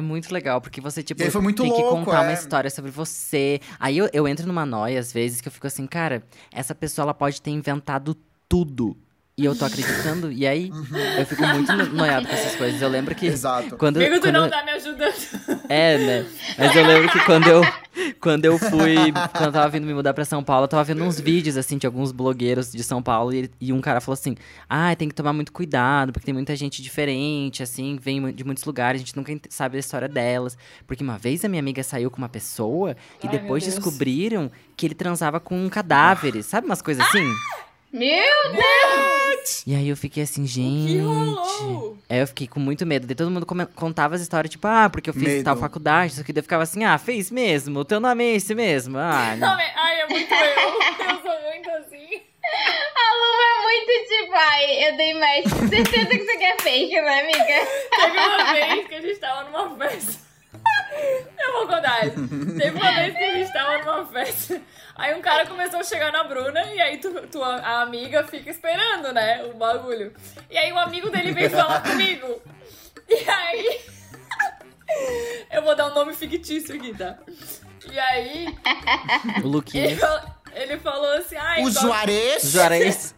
muito 0.00 0.32
legal, 0.32 0.60
porque 0.60 0.80
você, 0.80 1.02
tipo, 1.02 1.18
tem 1.62 1.72
que 1.72 1.82
louco, 1.82 2.04
contar 2.04 2.20
uma 2.20 2.30
é. 2.30 2.34
história 2.34 2.70
sobre 2.70 2.90
você. 2.90 3.60
Aí 3.80 3.96
eu, 3.96 4.08
eu 4.12 4.28
entro 4.28 4.46
numa 4.46 4.66
noia, 4.66 5.00
às 5.00 5.12
vezes, 5.12 5.40
que 5.40 5.48
eu 5.48 5.52
fico 5.52 5.66
assim, 5.66 5.86
cara, 5.86 6.22
essa 6.52 6.74
pessoa 6.74 7.04
ela 7.04 7.14
pode 7.14 7.40
ter 7.40 7.50
inventado 7.50 8.14
tudo. 8.48 8.96
E 9.38 9.44
eu 9.44 9.54
tô 9.56 9.64
acreditando. 9.64 10.32
E 10.32 10.44
aí, 10.46 10.72
eu 11.16 11.24
fico 11.24 11.46
muito 11.46 11.72
no- 11.72 11.86
noiado 11.94 12.26
com 12.26 12.34
essas 12.34 12.56
coisas. 12.56 12.82
Eu 12.82 12.88
lembro 12.88 13.14
que. 13.14 13.26
Exato. 13.26 13.76
Quando, 13.76 13.98
Amigo, 13.98 14.16
tu 14.16 14.20
quando- 14.22 14.34
não 14.34 14.50
tá 14.50 14.64
me 14.64 14.72
ajudando. 14.72 15.14
É, 15.68 15.96
né? 15.96 16.26
Mas 16.58 16.74
eu 16.74 16.84
lembro 16.84 17.08
que 17.12 17.20
quando 17.24 17.46
eu, 17.46 17.62
quando 18.20 18.44
eu 18.44 18.58
fui. 18.58 18.96
Quando 19.32 19.44
eu 19.46 19.52
tava 19.52 19.68
vindo 19.68 19.86
me 19.86 19.94
mudar 19.94 20.12
pra 20.12 20.24
São 20.24 20.42
Paulo, 20.42 20.64
eu 20.64 20.68
tava 20.68 20.82
vendo 20.82 21.04
uns 21.04 21.20
vídeos, 21.20 21.56
assim, 21.56 21.78
de 21.78 21.86
alguns 21.86 22.10
blogueiros 22.10 22.72
de 22.72 22.82
São 22.82 23.00
Paulo. 23.00 23.32
E, 23.32 23.48
e 23.60 23.72
um 23.72 23.80
cara 23.80 24.00
falou 24.00 24.14
assim: 24.14 24.34
Ah, 24.68 24.92
tem 24.96 25.08
que 25.08 25.14
tomar 25.14 25.32
muito 25.32 25.52
cuidado, 25.52 26.12
porque 26.12 26.26
tem 26.26 26.34
muita 26.34 26.56
gente 26.56 26.82
diferente, 26.82 27.62
assim, 27.62 27.96
vem 28.02 28.32
de 28.32 28.42
muitos 28.42 28.64
lugares, 28.64 29.00
a 29.00 29.04
gente 29.04 29.16
nunca 29.16 29.32
sabe 29.50 29.76
a 29.76 29.80
história 29.80 30.08
delas. 30.08 30.58
Porque 30.84 31.04
uma 31.04 31.16
vez 31.16 31.44
a 31.44 31.48
minha 31.48 31.60
amiga 31.60 31.84
saiu 31.84 32.10
com 32.10 32.18
uma 32.18 32.28
pessoa 32.28 32.96
e 33.22 33.26
Ai, 33.28 33.38
depois 33.38 33.64
descobriram 33.64 34.50
que 34.76 34.84
ele 34.84 34.96
transava 34.96 35.38
com 35.38 35.68
cadáveres. 35.70 36.46
Sabe 36.46 36.66
umas 36.66 36.82
coisas 36.82 37.06
assim? 37.06 37.24
Meu 37.92 38.52
Deus! 38.52 39.64
E 39.66 39.74
aí 39.74 39.88
eu 39.88 39.96
fiquei 39.96 40.22
assim, 40.22 40.42
que 40.42 40.48
gente. 40.48 40.98
rolou? 40.98 41.96
Aí 42.08 42.18
eu 42.20 42.26
fiquei 42.26 42.46
com 42.46 42.60
muito 42.60 42.84
medo. 42.84 43.06
Daí 43.06 43.14
todo 43.16 43.30
mundo 43.30 43.46
contava 43.74 44.14
as 44.14 44.20
histórias, 44.20 44.50
tipo, 44.50 44.66
ah, 44.66 44.90
porque 44.90 45.08
eu 45.08 45.14
fiz 45.14 45.22
Medo. 45.22 45.44
tal 45.44 45.56
faculdade, 45.56 46.12
isso 46.12 46.20
aqui. 46.20 46.32
Daí 46.32 46.40
eu 46.40 46.44
ficava 46.44 46.62
assim, 46.62 46.84
ah, 46.84 46.98
fez 46.98 47.30
mesmo, 47.30 47.80
o 47.80 47.84
teu 47.84 47.98
nome 47.98 48.24
é 48.24 48.34
esse 48.36 48.54
mesmo. 48.54 48.98
Ah, 48.98 49.34
Não, 49.36 49.48
ai, 49.56 50.00
é 50.00 50.06
muito 50.06 50.32
eu. 50.34 50.38
Eu 50.38 51.22
sou 51.22 51.42
muito 51.50 51.70
assim. 51.70 52.20
A 52.94 53.14
Lu 53.14 53.40
é 53.42 53.62
muito 53.62 54.08
tipo, 54.08 54.32
ai, 54.34 54.88
eu 54.88 54.96
dei 54.96 55.14
mais. 55.14 55.44
Certeza 55.70 56.06
que 56.08 56.16
isso 56.16 56.30
aqui 56.30 56.44
é 56.44 56.58
fake, 56.58 57.00
né, 57.00 57.20
amiga? 57.20 57.66
Teve 57.96 58.18
uma 58.18 58.52
vez 58.52 58.88
que 58.88 58.94
a 58.94 59.00
gente 59.00 59.18
tava 59.18 59.44
numa 59.50 59.76
festa. 59.78 60.27
Eu 61.38 61.52
vou 61.52 61.66
contar 61.66 62.06
isso. 62.06 62.16
Teve 62.58 62.76
uma 62.76 62.92
vez 62.92 63.16
que 63.16 63.24
a 63.24 63.34
gente 63.34 63.52
tava 63.52 63.78
numa 63.78 64.06
festa. 64.06 64.60
Aí 64.96 65.14
um 65.14 65.20
cara 65.20 65.46
começou 65.46 65.80
a 65.80 65.84
chegar 65.84 66.10
na 66.12 66.24
Bruna 66.24 66.60
e 66.74 66.80
aí 66.80 66.98
tu, 66.98 67.10
tua 67.28 67.56
a 67.56 67.82
amiga 67.82 68.24
fica 68.24 68.50
esperando, 68.50 69.12
né? 69.12 69.44
O 69.44 69.54
bagulho. 69.56 70.12
E 70.50 70.58
aí 70.58 70.72
o 70.72 70.78
amigo 70.78 71.08
dele 71.10 71.32
veio 71.32 71.50
falar 71.50 71.82
comigo. 71.82 72.42
E 73.08 73.28
aí. 73.30 73.80
Eu 75.50 75.62
vou 75.62 75.76
dar 75.76 75.86
um 75.90 75.94
nome 75.94 76.14
fictício 76.14 76.74
aqui, 76.74 76.94
tá? 76.96 77.16
E 77.90 77.98
aí, 77.98 78.46
O 79.44 79.48
Luquinhas. 79.48 79.98
fal- 79.98 80.40
ele 80.54 80.78
falou 80.78 81.12
assim, 81.12 81.36
ai, 81.36 81.60
O 81.60 81.72
qual- 81.72 81.84
Juarez. 81.84 82.42
Juarez. 82.50 83.14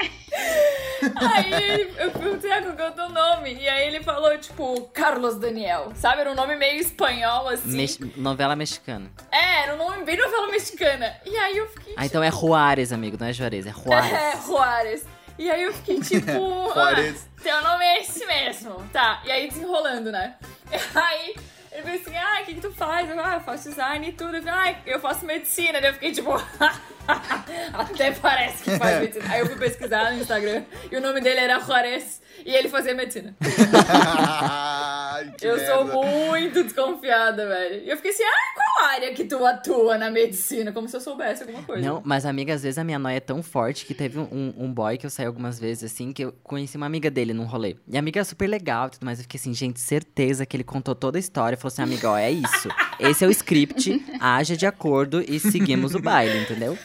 Aí 0.00 1.94
eu 1.98 2.10
perguntei 2.10 2.50
ah, 2.52 2.62
qual 2.62 2.74
que 2.76 2.82
é 2.82 2.88
o 2.88 2.92
teu 2.92 3.08
nome. 3.08 3.54
E 3.54 3.68
aí 3.68 3.86
ele 3.86 4.02
falou, 4.02 4.36
tipo, 4.38 4.82
Carlos 4.92 5.36
Daniel. 5.36 5.92
Sabe? 5.94 6.20
Era 6.20 6.30
um 6.30 6.34
nome 6.34 6.56
meio 6.56 6.80
espanhol, 6.80 7.48
assim. 7.48 7.76
Mex- 7.76 7.98
novela 8.16 8.56
mexicana. 8.56 9.10
É, 9.30 9.62
era 9.62 9.74
um 9.74 9.78
nome 9.78 10.04
bem 10.04 10.16
novela 10.16 10.48
mexicana. 10.48 11.14
E 11.24 11.36
aí 11.36 11.56
eu 11.56 11.68
fiquei. 11.68 11.94
Ah, 11.96 12.06
então 12.06 12.22
é 12.22 12.30
Juarez, 12.30 12.92
amigo, 12.92 13.16
não 13.18 13.26
é 13.26 13.32
Juarez, 13.32 13.66
é 13.66 13.70
tipo, 13.70 13.84
Juarez. 13.84 14.12
É, 14.12 14.36
Juarez. 14.46 15.04
E 15.38 15.50
aí 15.50 15.62
eu 15.62 15.72
fiquei 15.72 16.00
tipo. 16.00 16.72
Juarez. 16.72 17.28
ah, 17.38 17.42
teu 17.42 17.62
nome 17.62 17.84
é 17.84 18.00
esse 18.00 18.26
mesmo. 18.26 18.88
Tá. 18.92 19.22
E 19.24 19.30
aí 19.30 19.48
desenrolando, 19.48 20.10
né? 20.10 20.34
Aí. 20.94 21.34
Ele 21.78 21.86
falou 21.86 22.00
assim, 22.00 22.16
ah, 22.16 22.40
o 22.42 22.44
que, 22.44 22.54
que 22.54 22.60
tu 22.60 22.72
faz? 22.72 23.08
Eu, 23.08 23.20
ah, 23.20 23.34
eu 23.34 23.40
faço 23.40 23.68
design 23.68 24.08
e 24.08 24.12
tudo. 24.12 24.36
Eu 24.36 24.42
falei, 24.42 24.74
ah, 24.74 24.76
eu 24.84 24.98
faço 24.98 25.24
medicina. 25.24 25.80
Daí 25.80 25.90
eu 25.90 25.94
fiquei 25.94 26.10
tipo, 26.10 26.32
até 27.72 28.10
parece 28.12 28.64
que 28.64 28.76
faz 28.76 28.98
medicina. 29.00 29.32
Aí 29.32 29.40
eu 29.40 29.46
fui 29.46 29.56
pesquisar 29.56 30.10
no 30.10 30.18
Instagram 30.18 30.64
e 30.90 30.96
o 30.96 31.00
nome 31.00 31.20
dele 31.20 31.38
era 31.38 31.60
Juarez 31.60 32.20
e 32.44 32.52
ele 32.52 32.68
fazia 32.68 32.94
medicina. 32.94 33.34
Ai, 35.30 35.36
Eu 35.40 35.58
sou 35.66 35.84
merda. 35.84 36.00
muito 36.26 36.64
desconfiada, 36.64 37.46
velho. 37.48 37.84
E 37.84 37.90
eu 37.90 37.96
fiquei 37.96 38.10
assim, 38.12 38.22
ah, 38.22 38.54
qual 38.54 38.88
área 38.90 39.12
que 39.14 39.24
tu 39.24 39.44
atua 39.44 39.96
na 39.98 40.10
medicina? 40.10 40.72
Como 40.72 40.88
se 40.88 40.96
eu 40.96 41.00
soubesse 41.00 41.42
alguma 41.42 41.62
coisa. 41.62 41.84
Não, 41.86 42.02
mas 42.04 42.24
amiga, 42.26 42.54
às 42.54 42.62
vezes 42.62 42.78
a 42.78 42.84
minha 42.84 42.98
noia 42.98 43.16
é 43.16 43.20
tão 43.20 43.42
forte 43.42 43.84
que 43.86 43.94
teve 43.94 44.18
um, 44.18 44.54
um 44.56 44.72
boy 44.72 44.96
que 44.98 45.06
eu 45.06 45.10
saí 45.10 45.26
algumas 45.26 45.58
vezes, 45.58 45.92
assim, 45.92 46.12
que 46.12 46.24
eu 46.24 46.32
conheci 46.42 46.76
uma 46.76 46.86
amiga 46.86 47.10
dele 47.10 47.32
num 47.32 47.44
rolê. 47.44 47.76
E 47.88 47.96
a 47.96 47.98
amiga 48.00 48.20
é 48.20 48.24
super 48.24 48.46
legal 48.48 48.88
e 48.88 48.90
tudo 48.90 49.04
mais. 49.04 49.18
Eu 49.18 49.22
fiquei 49.22 49.38
assim, 49.38 49.52
gente, 49.54 49.80
certeza 49.80 50.44
que 50.46 50.56
ele 50.56 50.64
contou 50.64 50.94
toda 50.94 51.18
a 51.18 51.20
história. 51.20 51.56
Falou 51.56 51.68
assim, 51.72 51.82
amiga, 51.82 52.10
ó, 52.10 52.16
é 52.18 52.30
isso. 52.30 52.68
Esse 52.98 53.24
é 53.24 53.28
o 53.28 53.30
script, 53.30 54.04
haja 54.20 54.56
de 54.56 54.66
acordo 54.66 55.22
e 55.26 55.38
seguimos 55.38 55.94
o 55.94 56.00
baile, 56.00 56.42
entendeu? 56.42 56.76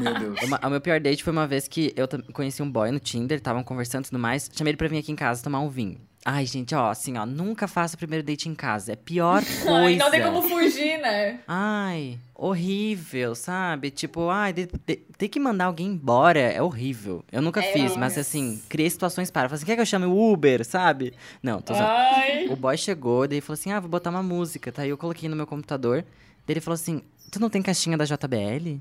Meu 0.00 0.14
Deus. 0.14 0.42
Uma- 0.42 0.60
o 0.64 0.70
meu 0.70 0.80
pior 0.80 1.00
date 1.00 1.22
foi 1.22 1.32
uma 1.32 1.46
vez 1.46 1.68
que 1.68 1.92
eu 1.96 2.06
conheci 2.32 2.62
um 2.62 2.70
boy 2.70 2.90
no 2.90 2.98
Tinder, 2.98 3.38
estavam 3.38 3.62
conversando 3.62 4.04
e 4.04 4.08
tudo 4.08 4.18
mais. 4.18 4.50
Chamei 4.54 4.70
ele 4.70 4.76
pra 4.76 4.88
vir 4.88 4.98
aqui 4.98 5.12
em 5.12 5.16
casa 5.16 5.42
tomar 5.42 5.60
um 5.60 5.68
vinho. 5.68 6.00
Ai, 6.24 6.44
gente, 6.44 6.74
ó, 6.74 6.90
assim, 6.90 7.16
ó, 7.16 7.24
nunca 7.24 7.66
faça 7.66 7.94
o 7.94 7.98
primeiro 7.98 8.24
date 8.24 8.48
em 8.48 8.54
casa. 8.54 8.92
É 8.92 8.96
pior 8.96 9.42
coisa. 9.42 9.70
Ai, 9.86 9.96
não 9.96 10.10
tem 10.10 10.22
como 10.22 10.42
fugir, 10.42 10.98
né? 10.98 11.40
Ai, 11.48 12.18
horrível, 12.34 13.34
sabe? 13.34 13.90
Tipo, 13.90 14.28
ai, 14.28 14.52
de- 14.52 14.68
de- 14.86 14.96
ter 14.96 15.28
que 15.28 15.40
mandar 15.40 15.66
alguém 15.66 15.86
embora 15.86 16.38
é 16.40 16.60
horrível. 16.60 17.24
Eu 17.32 17.40
nunca 17.40 17.60
É, 17.60 17.72
fiz, 17.72 17.96
mas 17.96 18.18
assim, 18.18 18.60
criei 18.68 18.90
situações 18.90 19.30
para. 19.30 19.48
Falei 19.48 19.56
assim, 19.56 19.66
quer 19.66 19.74
que 19.76 19.80
eu 19.80 19.86
chame 19.86 20.04
o 20.06 20.32
Uber, 20.32 20.64
sabe? 20.66 21.14
Não, 21.42 21.62
tô. 21.62 21.72
Ai. 21.74 22.46
O 22.50 22.56
boy 22.56 22.76
chegou, 22.76 23.26
daí 23.26 23.40
falou 23.40 23.54
assim, 23.54 23.72
ah, 23.72 23.80
vou 23.80 23.88
botar 23.88 24.10
uma 24.10 24.22
música, 24.22 24.70
tá? 24.72 24.82
Aí 24.82 24.90
eu 24.90 24.98
coloquei 24.98 25.28
no 25.28 25.36
meu 25.36 25.46
computador. 25.46 26.02
Daí 26.46 26.54
ele 26.54 26.60
falou 26.60 26.74
assim, 26.74 27.00
tu 27.30 27.40
não 27.40 27.48
tem 27.48 27.62
caixinha 27.62 27.96
da 27.96 28.04
JBL? 28.04 28.80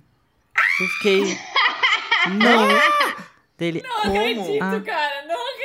Eu 0.81 0.87
fiquei... 0.97 1.21
Não. 2.27 2.67
Daí 3.57 3.67
ele, 3.69 3.81
Não 3.83 3.97
acredito, 4.03 4.63
Ah. 4.63 4.81
cara. 4.81 5.16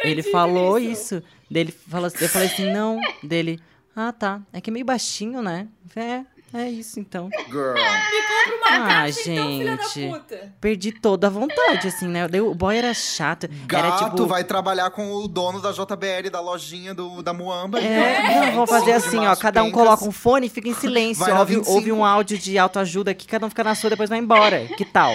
Ele 0.05 0.23
falou 0.23 0.79
isso. 0.79 1.23
Daí 1.51 1.63
ele 1.63 1.73
falou 1.73 2.11
eu 2.21 2.29
falei 2.29 2.49
assim, 2.49 2.73
não. 2.73 3.01
Dele, 3.23 3.61
ah, 3.95 4.13
tá. 4.13 4.41
É 4.53 4.61
que 4.61 4.71
é 4.71 4.73
meio 4.73 4.87
baixinho, 4.87 5.43
né? 5.43 5.69
É, 5.95 6.25
é 6.55 6.69
isso 6.69 7.01
então. 7.01 7.31
Girl. 7.47 7.75
Compra 7.75 8.57
uma 8.57 8.85
Ah, 8.85 8.89
caixa, 8.89 9.31
então, 9.33 9.49
filha 9.49 9.77
da 9.77 9.83
gente. 9.85 10.13
puta. 10.13 10.53
Perdi 10.61 10.93
toda 10.93 11.27
a 11.27 11.31
vontade, 11.31 11.89
assim, 11.89 12.07
né? 12.09 12.27
O 12.41 12.55
boy 12.55 12.77
era 12.77 12.93
chato. 12.95 13.45
era 13.45 13.91
Gato 13.91 14.11
tipo. 14.11 14.27
vai 14.27 14.45
trabalhar 14.45 14.91
com 14.91 15.13
o 15.13 15.29
dono 15.29 15.61
da 15.61 15.73
JBL, 15.73 16.31
da 16.31 16.41
lojinha 16.41 16.95
do, 16.95 17.23
da 17.23 17.33
Muamba. 17.33 17.81
É, 17.81 18.47
não, 18.47 18.53
vou 18.53 18.67
fazer 18.67 18.87
de 18.87 18.93
assim, 18.93 19.19
ó. 19.19 19.35
Cada 19.37 19.63
um 19.63 19.67
pencas. 19.67 19.81
coloca 19.81 20.05
um 20.05 20.13
fone 20.13 20.47
e 20.47 20.51
fica 20.51 20.69
em 20.69 20.75
silêncio. 20.75 21.25
Ouve, 21.37 21.55
25. 21.57 21.71
ouve 21.75 21.93
um 21.93 22.05
áudio 22.05 22.39
de 22.39 22.59
autoajuda 22.59 23.11
aqui, 23.13 23.27
cada 23.27 23.47
um 23.47 23.49
fica 23.49 23.65
na 23.65 23.75
sua, 23.75 23.91
depois 23.91 24.09
vai 24.09 24.19
embora. 24.19 24.67
Que 24.77 24.85
tal? 24.85 25.13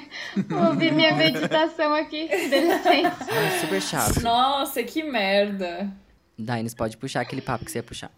Vou 0.48 0.66
ouvir 0.68 0.92
minha 0.92 1.14
meditação 1.14 1.94
aqui, 1.94 2.24
adolescente. 2.32 3.16
Ai, 3.30 3.60
super 3.60 3.80
chato. 3.82 4.20
Nossa, 4.20 4.82
que 4.82 5.02
merda. 5.02 5.90
Daí, 6.38 6.66
pode 6.74 6.96
puxar 6.96 7.22
aquele 7.22 7.40
papo 7.40 7.64
que 7.64 7.70
você 7.70 7.78
ia 7.78 7.82
puxar. 7.82 8.10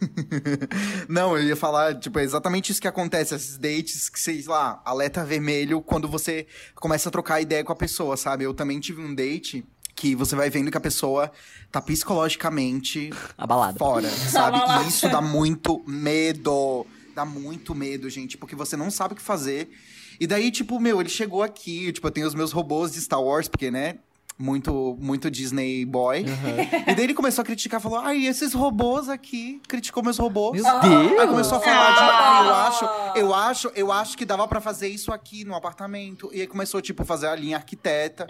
Não, 1.08 1.36
eu 1.36 1.44
ia 1.44 1.56
falar, 1.56 1.98
tipo, 1.98 2.18
é 2.18 2.24
exatamente 2.24 2.72
isso 2.72 2.80
que 2.80 2.88
acontece, 2.88 3.34
esses 3.34 3.56
dates 3.56 4.08
que, 4.08 4.20
sei 4.20 4.42
lá, 4.46 4.80
alerta 4.84 5.24
vermelho 5.24 5.80
quando 5.80 6.08
você 6.08 6.46
começa 6.74 7.08
a 7.08 7.12
trocar 7.12 7.40
ideia 7.40 7.64
com 7.64 7.72
a 7.72 7.76
pessoa, 7.76 8.16
sabe? 8.16 8.44
Eu 8.44 8.54
também 8.54 8.80
tive 8.80 9.00
um 9.00 9.14
date 9.14 9.64
que 9.94 10.14
você 10.14 10.36
vai 10.36 10.50
vendo 10.50 10.70
que 10.70 10.76
a 10.76 10.80
pessoa 10.80 11.32
tá 11.72 11.80
psicologicamente 11.80 13.10
Abalado. 13.36 13.78
fora, 13.78 14.08
sabe? 14.10 14.58
Abalado. 14.58 14.84
E 14.84 14.88
isso 14.88 15.08
dá 15.08 15.20
muito 15.20 15.82
medo. 15.86 16.86
Dá 17.14 17.24
muito 17.24 17.74
medo, 17.74 18.10
gente, 18.10 18.36
porque 18.36 18.54
você 18.54 18.76
não 18.76 18.90
sabe 18.90 19.14
o 19.14 19.16
que 19.16 19.22
fazer. 19.22 19.70
E 20.20 20.26
daí, 20.26 20.50
tipo, 20.50 20.78
meu, 20.78 21.00
ele 21.00 21.08
chegou 21.08 21.42
aqui, 21.42 21.90
tipo, 21.92 22.06
eu 22.06 22.10
tenho 22.10 22.26
os 22.26 22.34
meus 22.34 22.52
robôs 22.52 22.92
de 22.92 23.00
Star 23.00 23.22
Wars, 23.22 23.48
porque, 23.48 23.70
né? 23.70 23.96
Muito, 24.38 24.98
muito 25.00 25.30
Disney 25.30 25.86
boy. 25.86 26.22
E 26.86 26.94
daí 26.94 27.04
ele 27.04 27.14
começou 27.14 27.40
a 27.40 27.44
criticar, 27.44 27.80
falou: 27.80 27.98
Ai, 28.00 28.26
esses 28.26 28.52
robôs 28.52 29.08
aqui, 29.08 29.62
criticou 29.66 30.02
meus 30.02 30.18
robôs. 30.18 30.60
Meu 30.62 30.80
Deus! 30.80 31.18
Aí 31.20 31.26
começou 31.26 31.56
a 31.56 31.60
falar 31.60 31.92
de, 31.94 32.00
ah, 32.00 32.42
eu 32.44 32.54
Ah. 32.54 32.66
acho, 32.68 32.84
eu 33.18 33.34
acho, 33.34 33.72
eu 33.74 33.90
acho 33.92 34.16
que 34.18 34.26
dava 34.26 34.46
pra 34.46 34.60
fazer 34.60 34.88
isso 34.88 35.10
aqui 35.10 35.42
no 35.42 35.54
apartamento. 35.54 36.28
E 36.34 36.42
aí 36.42 36.46
começou, 36.46 36.82
tipo, 36.82 37.02
fazer 37.02 37.28
a 37.28 37.34
linha 37.34 37.56
arquiteta. 37.56 38.26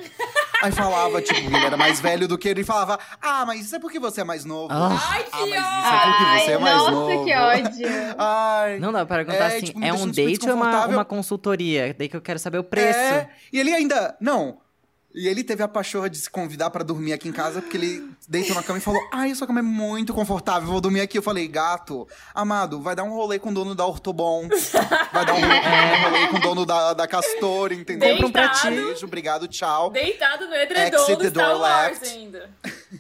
Aí 0.63 0.71
falava, 0.71 1.21
tipo, 1.21 1.41
ele 1.41 1.57
era 1.57 1.77
mais 1.77 2.01
velho 2.01 2.29
do 2.29 2.39
que 2.39 2.49
ele. 2.49 2.61
E 2.61 2.65
falava, 2.65 3.01
ah, 3.21 3.45
mas 3.45 3.63
isso 3.67 3.75
é 3.75 3.81
porque 3.81 3.99
você 3.99 4.21
é 4.21 4.25
mais 4.25 4.45
novo. 4.45 4.69
Ah. 4.73 4.97
Ai, 5.11 5.25
que 5.25 5.31
Ah, 5.33 5.39
mas 5.41 5.51
isso 5.51 5.89
é 5.89 6.07
porque 6.07 6.45
você 6.47 6.53
é 6.53 6.59
mais 6.59 6.77
nossa, 6.77 6.91
novo. 6.93 7.25
que 7.25 7.35
ódio. 7.35 7.89
Ai. 8.17 8.79
Não 8.79 8.93
dá 8.93 9.05
pra 9.05 9.17
perguntar 9.17 9.39
É, 9.53 9.57
assim, 9.57 9.67
tipo, 9.67 9.83
é 9.85 9.93
um 9.93 10.07
date 10.07 10.49
ou 10.49 10.55
uma, 10.55 10.67
desconfortável. 10.67 10.97
uma 10.97 11.05
consultoria? 11.05 11.95
Daí 11.99 12.09
que 12.09 12.17
eu 12.17 12.21
quero 12.23 12.39
saber 12.39 12.59
o 12.59 12.65
preço. 12.65 12.97
É, 12.97 13.29
e 13.53 13.59
ele 13.59 13.73
ainda. 13.75 14.17
Não. 14.21 14.59
E 15.17 15.27
ele 15.27 15.43
teve 15.43 15.63
a 15.63 15.69
pachorra 15.69 16.11
de 16.11 16.19
se 16.19 16.29
convidar 16.29 16.69
pra 16.69 16.85
dormir 16.85 17.15
aqui 17.15 17.27
em 17.27 17.33
casa, 17.33 17.63
porque 17.63 17.79
ele 17.79 18.11
deitou 18.29 18.55
na 18.55 18.63
cama 18.63 18.79
e 18.79 18.83
falou: 18.83 19.01
Ai, 19.11 19.35
sua 19.35 19.47
cama 19.47 19.61
é 19.61 19.63
muito 19.63 20.13
confortável, 20.13 20.69
vou 20.69 20.79
dormir 20.79 21.01
aqui. 21.01 21.17
Eu 21.17 21.23
falei: 21.23 21.49
Gato, 21.49 22.07
amado, 22.35 22.83
vai 22.83 22.95
dar 22.95 23.03
um 23.03 23.15
rolê 23.15 23.39
com 23.39 23.49
o 23.49 23.55
dono 23.55 23.75
da 23.75 23.87
Ortobon. 23.87 24.47
Vai 25.13 25.25
dar 25.25 25.33
um 25.33 25.41
rolê, 25.41 25.55
um 25.59 26.03
rolê 26.03 26.29
com 26.29 26.37
o 26.37 26.41
dono 26.41 26.67
da, 26.67 26.93
da 26.93 27.07
Castor, 27.09 27.73
entendeu? 27.73 28.11
Compra 28.11 28.27
um 28.27 28.31
pra 28.31 28.49
ti. 28.51 28.69
Beijo, 28.69 29.07
obrigado, 29.07 29.49
tchau. 29.49 29.91
Deitado 29.91 30.47
no 30.49 30.55
edredom 30.55 31.03
Exit 31.03 31.17
do 31.17 31.31
Star 31.31 31.59
Wars 31.59 32.01
left. 32.01 32.15
ainda. 32.15 32.51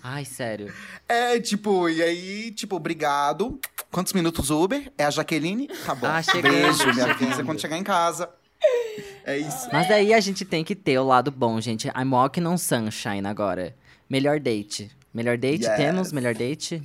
Ai, 0.02 0.24
sério. 0.24 0.72
É, 1.06 1.38
tipo, 1.38 1.86
e 1.90 2.02
aí, 2.02 2.50
tipo, 2.50 2.76
obrigado. 2.76 3.60
Quantos 3.90 4.14
minutos 4.14 4.48
Uber? 4.48 4.90
É 4.96 5.04
a 5.04 5.10
Jaqueline? 5.10 5.68
Tá 5.84 5.94
bom. 5.94 6.06
Ah, 6.06 6.22
chegando, 6.22 6.50
Beijo, 6.52 6.94
me 6.94 7.00
avisa 7.02 7.44
quando 7.44 7.60
chegar 7.60 7.76
em 7.76 7.84
casa. 7.84 8.30
É 9.26 9.36
isso. 9.38 9.68
Mas 9.72 9.88
daí 9.88 10.14
a 10.14 10.20
gente 10.20 10.44
tem 10.44 10.62
que 10.62 10.74
ter 10.76 10.98
o 10.98 11.04
lado 11.04 11.30
bom, 11.32 11.60
gente. 11.60 11.88
I'm 11.88 12.12
walking 12.12 12.46
on 12.46 12.56
sunshine 12.56 13.26
agora. 13.26 13.74
Melhor 14.08 14.38
date. 14.38 14.90
Melhor 15.12 15.36
date, 15.36 15.64
Yes. 15.64 15.76
temos? 15.76 16.12
Melhor 16.12 16.32
date? 16.34 16.80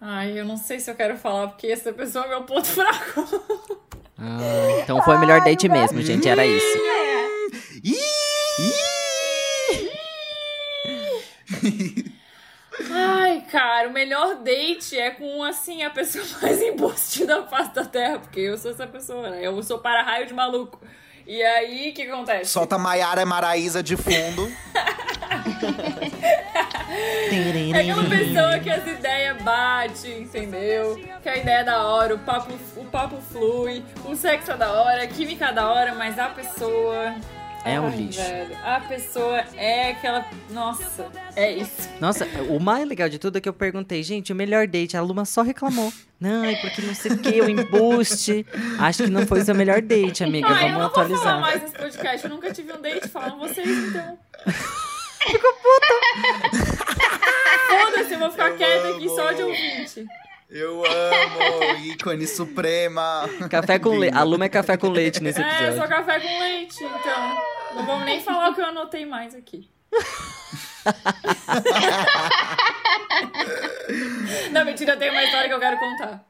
Ai, 0.00 0.38
eu 0.38 0.44
não 0.44 0.56
sei 0.56 0.78
se 0.80 0.90
eu 0.90 0.94
quero 0.94 1.16
falar, 1.16 1.48
porque 1.48 1.66
essa 1.68 1.92
pessoa 1.92 2.26
é 2.26 2.28
meu 2.28 2.42
ponto 2.42 2.66
fraco. 2.66 3.80
Ah, 4.18 4.38
então 4.82 5.00
foi 5.02 5.16
o 5.16 5.20
melhor 5.20 5.40
date 5.42 5.68
mesmo, 5.68 6.02
gente. 6.02 6.28
Era 6.28 6.44
isso. 6.44 6.78
Ai, 12.90 13.44
cara, 13.50 13.88
o 13.88 13.92
melhor 13.92 14.36
date 14.36 14.96
é 14.96 15.10
com, 15.10 15.42
assim, 15.42 15.82
a 15.82 15.90
pessoa 15.90 16.24
mais 16.40 16.60
embuste 16.62 17.24
da 17.26 17.44
face 17.46 17.74
da 17.74 17.84
terra, 17.84 18.18
porque 18.20 18.40
eu 18.40 18.56
sou 18.56 18.70
essa 18.70 18.86
pessoa, 18.86 19.30
né? 19.30 19.46
Eu 19.46 19.60
sou 19.62 19.78
para-raio 19.78 20.26
de 20.26 20.34
maluco. 20.34 20.80
E 21.28 21.42
aí, 21.42 21.90
o 21.90 21.92
que 21.92 22.02
acontece? 22.04 22.50
Solta 22.50 22.78
Maiara 22.78 23.26
Maraísa 23.26 23.82
de 23.82 23.98
fundo. 23.98 24.50
É 27.74 27.80
aquela 27.80 28.04
pessoa 28.04 28.58
que 28.58 28.70
as 28.70 28.86
ideias 28.86 29.42
batem, 29.42 30.22
entendeu? 30.22 30.98
Que 31.22 31.28
a 31.28 31.36
ideia 31.36 31.58
é 31.58 31.64
da 31.64 31.86
hora, 31.86 32.14
o 32.14 32.18
papo, 32.18 32.54
o 32.76 32.84
papo 32.86 33.18
flui, 33.30 33.84
o 34.06 34.16
sexo 34.16 34.52
é 34.52 34.56
da 34.56 34.72
hora, 34.72 35.02
a 35.02 35.06
química 35.06 35.48
é 35.48 35.52
da 35.52 35.68
hora, 35.68 35.94
mas 35.94 36.18
a 36.18 36.28
pessoa. 36.30 37.14
É 37.70 37.80
um 37.80 37.86
Ai, 37.88 37.96
lixo. 37.96 38.20
velho, 38.22 38.56
a 38.64 38.80
pessoa 38.80 39.38
é 39.56 39.90
aquela. 39.90 40.24
Nossa, 40.50 41.06
é 41.36 41.52
isso. 41.52 41.88
Nossa, 42.00 42.26
o 42.48 42.58
mais 42.58 42.86
legal 42.88 43.08
de 43.08 43.18
tudo 43.18 43.38
é 43.38 43.40
que 43.40 43.48
eu 43.48 43.52
perguntei, 43.52 44.02
gente, 44.02 44.32
o 44.32 44.36
melhor 44.36 44.66
date, 44.66 44.96
a 44.96 45.00
Luma 45.02 45.24
só 45.24 45.42
reclamou. 45.42 45.92
Não, 46.20 46.44
é 46.44 46.56
porque 46.56 46.82
não 46.82 46.94
sei 46.94 47.12
o 47.12 47.18
que, 47.18 47.40
o 47.40 47.48
embuste. 47.48 48.44
Acho 48.78 49.04
que 49.04 49.10
não 49.10 49.26
foi 49.26 49.40
o 49.40 49.44
seu 49.44 49.54
melhor 49.54 49.80
date, 49.82 50.24
amiga. 50.24 50.48
Ah, 50.48 50.50
eu 50.50 50.56
Vamos 50.58 50.72
não 50.72 50.80
vou 50.80 50.90
falar 50.90 51.04
atualizar. 51.06 51.40
mais 51.40 51.62
nesse 51.62 51.74
podcast, 51.74 52.24
eu 52.26 52.30
nunca 52.30 52.52
tive 52.52 52.72
um 52.72 52.80
date, 52.80 53.08
falam 53.08 53.38
vocês 53.38 53.68
então. 53.68 54.18
Foda-se, 57.68 58.14
eu 58.14 58.18
vou 58.18 58.30
ficar 58.30 58.48
Eu 58.50 58.56
quieta 58.56 58.88
aqui 58.90 59.08
só 59.08 59.32
de 59.32 59.42
ouvinte. 59.42 60.06
Eu 60.50 60.82
amo, 60.84 61.76
ícone 61.84 62.26
suprema. 62.26 63.28
Café 63.50 63.78
com 63.78 63.90
leite. 63.90 64.12
Linda. 64.12 64.20
A 64.20 64.24
Luma 64.24 64.46
é 64.46 64.48
café 64.48 64.76
com 64.78 64.88
leite 64.88 65.22
nesse 65.22 65.42
É, 65.42 65.46
episódio. 65.46 65.76
só 65.76 65.86
café 65.86 66.18
com 66.20 66.40
leite, 66.40 66.82
então. 66.84 67.42
Não 67.74 67.84
vamos 67.84 68.04
nem 68.06 68.18
falar 68.20 68.48
o 68.50 68.54
que 68.54 68.60
eu 68.62 68.66
anotei 68.66 69.04
mais 69.04 69.34
aqui. 69.34 69.68
Não, 74.52 74.64
mentira, 74.64 74.96
tem 74.96 75.10
uma 75.10 75.22
história 75.22 75.48
que 75.48 75.54
eu 75.54 75.60
quero 75.60 75.78
contar. 75.78 76.24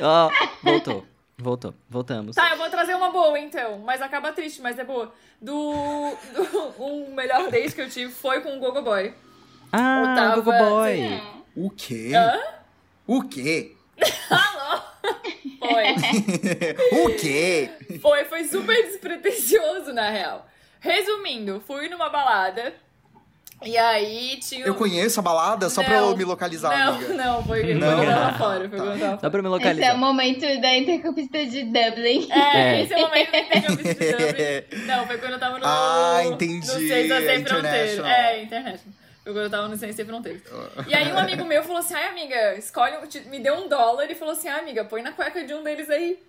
Ó, 0.00 0.30
voltou. 0.62 1.06
Voltou. 1.38 1.74
Voltamos. 1.88 2.36
Tá, 2.36 2.50
eu 2.50 2.56
vou 2.58 2.68
trazer 2.70 2.94
uma 2.94 3.10
boa 3.10 3.38
então, 3.38 3.78
mas 3.78 4.00
acaba 4.02 4.32
triste, 4.32 4.60
mas 4.62 4.78
é 4.78 4.84
boa. 4.84 5.12
Do, 5.40 6.14
do 6.34 6.74
um 6.84 7.14
melhor 7.14 7.50
date 7.50 7.74
que 7.74 7.80
eu 7.80 7.88
tive 7.90 8.12
foi 8.12 8.40
com 8.42 8.56
o 8.56 8.60
Gogo 8.60 8.82
Boy. 8.82 9.12
Ah, 9.72 10.14
tava- 10.14 10.34
Google 10.36 10.58
Boy. 10.58 11.22
O 11.56 11.70
quê? 11.70 12.12
Hã? 12.14 12.38
O 13.14 13.22
quê? 13.28 13.72
Alô? 14.30 14.80
Foi. 15.58 15.84
O 17.04 17.14
quê? 17.16 17.70
Foi, 18.00 18.24
foi 18.24 18.44
super 18.44 18.74
despretensioso, 18.86 19.92
na 19.92 20.08
real. 20.08 20.46
Resumindo, 20.80 21.62
fui 21.66 21.88
numa 21.90 22.08
balada 22.08 22.72
e 23.62 23.76
aí 23.76 24.38
tinha. 24.40 24.64
Eu 24.66 24.74
conheço 24.74 25.20
a 25.20 25.22
balada 25.22 25.68
só 25.68 25.82
pra 25.84 26.00
Não, 26.00 26.10
eu 26.10 26.16
me 26.16 26.24
localizar, 26.24 26.70
Não, 26.76 26.94
amiga. 26.94 27.14
não, 27.14 27.44
foi 27.44 27.60
quando 27.64 27.78
Não. 27.80 28.02
eu 28.02 28.06
tava 28.10 28.38
fora. 28.38 28.68
Foi 28.70 28.78
quando 28.78 28.92
eu 28.94 28.98
tava 28.98 29.16
Dá 29.22 29.30
pra 29.30 29.42
me 29.42 29.48
Esse 29.48 29.54
é 29.54 29.58
localizar. 29.58 29.94
o 29.94 29.98
momento 29.98 30.60
da 30.60 30.76
intercampista 30.78 31.44
de 31.46 31.62
Dublin. 31.64 32.28
É, 32.30 32.58
É. 32.78 32.82
esse 32.82 32.94
é 32.94 32.96
o 32.96 33.00
momento 33.02 33.34
eu 33.34 33.46
preciso 33.76 33.76
de 33.76 33.94
Dublin. 33.94 34.86
Não, 34.86 35.06
foi 35.06 35.18
quando 35.18 35.32
eu 35.32 35.38
tava 35.38 35.58
no. 35.58 35.64
Ah, 35.66 36.22
entendi. 36.24 36.66
No 36.66 36.72
É. 36.90 37.00
É, 37.00 38.42
International. 38.42 38.94
Foi 39.22 39.32
quando 39.32 39.44
eu 39.44 39.50
tava 39.50 39.68
no 39.68 39.76
Sem 39.76 39.92
Fronteiras. 39.92 40.42
E 40.88 40.94
aí 40.94 41.12
um 41.12 41.18
amigo 41.18 41.44
meu 41.44 41.62
falou 41.62 41.78
assim: 41.78 41.94
ai, 41.94 42.08
amiga, 42.08 42.54
escolhe. 42.54 42.96
Me 43.26 43.38
deu 43.38 43.54
um 43.54 43.68
dólar 43.68 44.10
e 44.10 44.14
falou 44.14 44.32
assim: 44.32 44.48
ai, 44.48 44.60
amiga, 44.60 44.84
põe 44.84 45.02
na 45.02 45.12
cueca 45.12 45.44
de 45.44 45.54
um 45.54 45.62
deles 45.62 45.88
aí. 45.88 46.20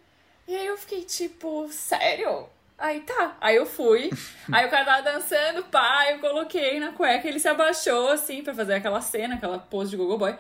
E 0.48 0.56
aí 0.56 0.68
eu 0.68 0.78
fiquei 0.78 1.04
tipo, 1.04 1.68
sério? 1.72 2.48
Aí 2.78 3.02
tá. 3.02 3.38
Aí 3.40 3.56
eu 3.56 3.66
fui. 3.66 4.12
Aí 4.52 4.66
o 4.66 4.70
cara 4.70 4.86
tava 4.86 5.02
dançando, 5.02 5.64
pá, 5.66 6.12
eu 6.12 6.20
coloquei 6.20 6.80
na 6.80 6.92
cueca, 6.92 7.28
ele 7.28 7.40
se 7.40 7.48
abaixou 7.48 8.10
assim 8.10 8.44
pra 8.44 8.54
fazer 8.54 8.74
aquela 8.74 9.00
cena, 9.00 9.36
aquela 9.36 9.58
pose 9.58 9.92
de 9.92 9.98
Google 9.98 10.18
Boy. 10.18 10.36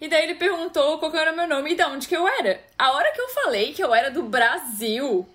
E 0.00 0.08
daí 0.08 0.24
ele 0.24 0.34
perguntou 0.34 0.98
qual 0.98 1.10
que 1.10 1.16
era 1.16 1.32
meu 1.32 1.46
nome 1.46 1.72
e 1.72 1.76
de 1.76 1.84
onde 1.84 2.08
que 2.08 2.16
eu 2.16 2.26
era. 2.26 2.60
A 2.76 2.92
hora 2.92 3.12
que 3.12 3.20
eu 3.20 3.28
falei 3.28 3.72
que 3.72 3.82
eu 3.82 3.94
era 3.94 4.10
do 4.10 4.24
Brasil, 4.24 5.26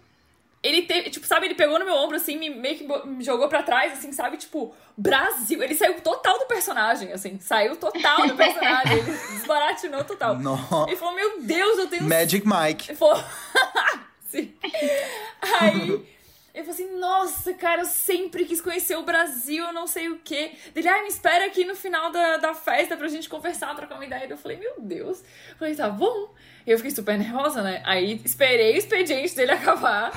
ele 0.61 0.81
teve, 0.83 1.09
tipo, 1.09 1.25
sabe, 1.25 1.45
ele 1.47 1.55
pegou 1.55 1.79
no 1.79 1.85
meu 1.85 1.95
ombro, 1.95 2.17
assim, 2.17 2.37
me, 2.37 2.49
meio 2.49 2.77
que 2.77 3.07
me 3.07 3.23
jogou 3.23 3.47
pra 3.47 3.63
trás, 3.63 3.93
assim, 3.93 4.11
sabe, 4.11 4.35
tipo, 4.37 4.75
Brasil. 4.97 5.63
Ele 5.63 5.73
saiu 5.73 5.99
total 6.01 6.37
do 6.37 6.45
personagem, 6.47 7.13
assim, 7.13 7.39
saiu 7.39 7.75
total 7.77 8.27
do 8.27 8.35
personagem. 8.35 8.97
Ele 8.97 9.11
desbaratinou 9.37 10.03
total. 10.03 10.35
No- 10.37 10.85
Ele 10.87 10.97
falou, 10.97 11.15
meu 11.15 11.41
Deus, 11.41 11.77
eu 11.79 11.87
tenho 11.87 12.03
Magic 12.03 12.45
Mike. 12.45 12.89
ele 12.91 12.97
falou. 12.97 13.23
Sim. 14.27 14.53
Aí. 15.59 16.19
Ele 16.51 16.65
falou 16.65 16.73
assim, 16.73 16.99
nossa, 16.99 17.53
cara, 17.53 17.81
eu 17.81 17.85
sempre 17.85 18.43
quis 18.43 18.59
conhecer 18.59 18.97
o 18.97 19.03
Brasil, 19.03 19.63
eu 19.65 19.71
não 19.71 19.87
sei 19.87 20.09
o 20.09 20.19
quê. 20.21 20.51
Ele, 20.75 20.87
ai, 20.89 21.03
me 21.03 21.07
espera 21.07 21.45
aqui 21.45 21.63
no 21.63 21.75
final 21.75 22.11
da, 22.11 22.37
da 22.37 22.53
festa 22.53 22.97
pra 22.97 23.07
gente 23.07 23.29
conversar, 23.29 23.73
trocar 23.75 23.95
uma 23.95 24.05
ideia. 24.05 24.27
Eu 24.27 24.37
falei, 24.37 24.57
meu 24.57 24.73
Deus. 24.79 25.19
Eu 25.51 25.57
falei, 25.57 25.75
tá 25.75 25.87
bom. 25.89 26.33
E 26.69 26.71
eu 26.71 26.77
fiquei 26.77 26.91
super 26.91 27.17
nervosa, 27.17 27.63
né? 27.63 27.81
Aí 27.83 28.21
esperei 28.23 28.75
o 28.75 28.77
expediente 28.77 29.35
dele 29.35 29.53
acabar. 29.57 30.11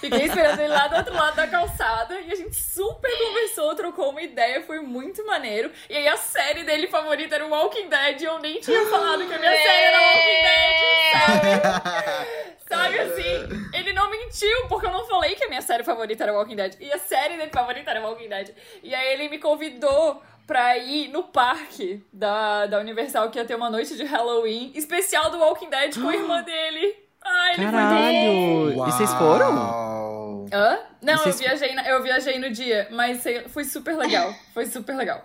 Fiquei 0.00 0.26
esperando 0.26 0.60
ele 0.60 0.68
lá 0.68 0.86
do 0.86 0.94
outro 0.94 1.12
lado 1.12 1.34
da 1.34 1.48
calçada. 1.48 2.20
E 2.20 2.30
a 2.30 2.36
gente 2.36 2.54
super 2.54 3.10
conversou, 3.18 3.74
trocou 3.74 4.10
uma 4.10 4.22
ideia, 4.22 4.62
foi 4.62 4.78
muito 4.78 5.26
maneiro. 5.26 5.72
E 5.90 5.96
aí 5.96 6.06
a 6.06 6.16
série 6.16 6.62
dele 6.62 6.86
favorita 6.86 7.34
era 7.34 7.44
o 7.44 7.50
Walking 7.50 7.88
Dead. 7.88 8.20
E 8.20 8.24
eu 8.26 8.38
nem 8.38 8.60
tinha 8.60 8.86
falado 8.86 9.26
que 9.26 9.34
a 9.34 9.38
minha 9.40 9.50
série 9.50 9.84
era 9.86 9.98
Walking 9.98 10.42
Dead, 10.44 11.58
sabe? 11.66 12.58
Sabe 12.68 12.98
assim? 13.00 13.70
Ele 13.74 13.92
não 13.92 14.08
mentiu, 14.08 14.68
porque 14.68 14.86
eu 14.86 14.92
não 14.92 15.04
falei 15.04 15.34
que 15.34 15.42
a 15.42 15.48
minha 15.48 15.62
série 15.62 15.82
favorita 15.82 16.22
era 16.22 16.32
Walking 16.32 16.54
Dead. 16.54 16.76
E 16.78 16.92
a 16.92 16.98
série 16.98 17.36
dele 17.36 17.50
favorita 17.50 17.90
era 17.90 18.06
Walking 18.06 18.28
Dead. 18.28 18.54
E 18.84 18.94
aí 18.94 19.14
ele 19.14 19.28
me 19.28 19.38
convidou 19.38 20.22
pra 20.48 20.76
ir 20.78 21.08
no 21.08 21.22
parque 21.24 22.02
da, 22.12 22.66
da 22.66 22.80
Universal, 22.80 23.30
que 23.30 23.38
ia 23.38 23.44
ter 23.44 23.54
uma 23.54 23.68
noite 23.70 23.94
de 23.96 24.02
Halloween 24.04 24.72
especial 24.74 25.30
do 25.30 25.38
Walking 25.38 25.68
Dead 25.70 25.94
com 26.00 26.08
a 26.08 26.14
irmã 26.16 26.42
dele. 26.42 26.96
Ai, 27.22 27.52
ele 27.54 27.62
foi 27.64 27.70
Caralho! 27.72 28.70
E 28.72 28.74
vocês 28.92 29.12
foram? 29.14 30.46
Hã? 30.52 30.78
Não, 31.02 31.18
vocês- 31.18 31.40
eu, 31.40 31.46
viajei 31.48 31.74
na- 31.74 31.86
eu 31.88 32.02
viajei 32.02 32.38
no 32.38 32.50
dia, 32.50 32.88
mas 32.90 33.22
foi 33.48 33.62
super 33.64 33.96
legal. 33.96 34.34
Foi 34.54 34.64
super 34.66 34.96
legal. 34.96 35.24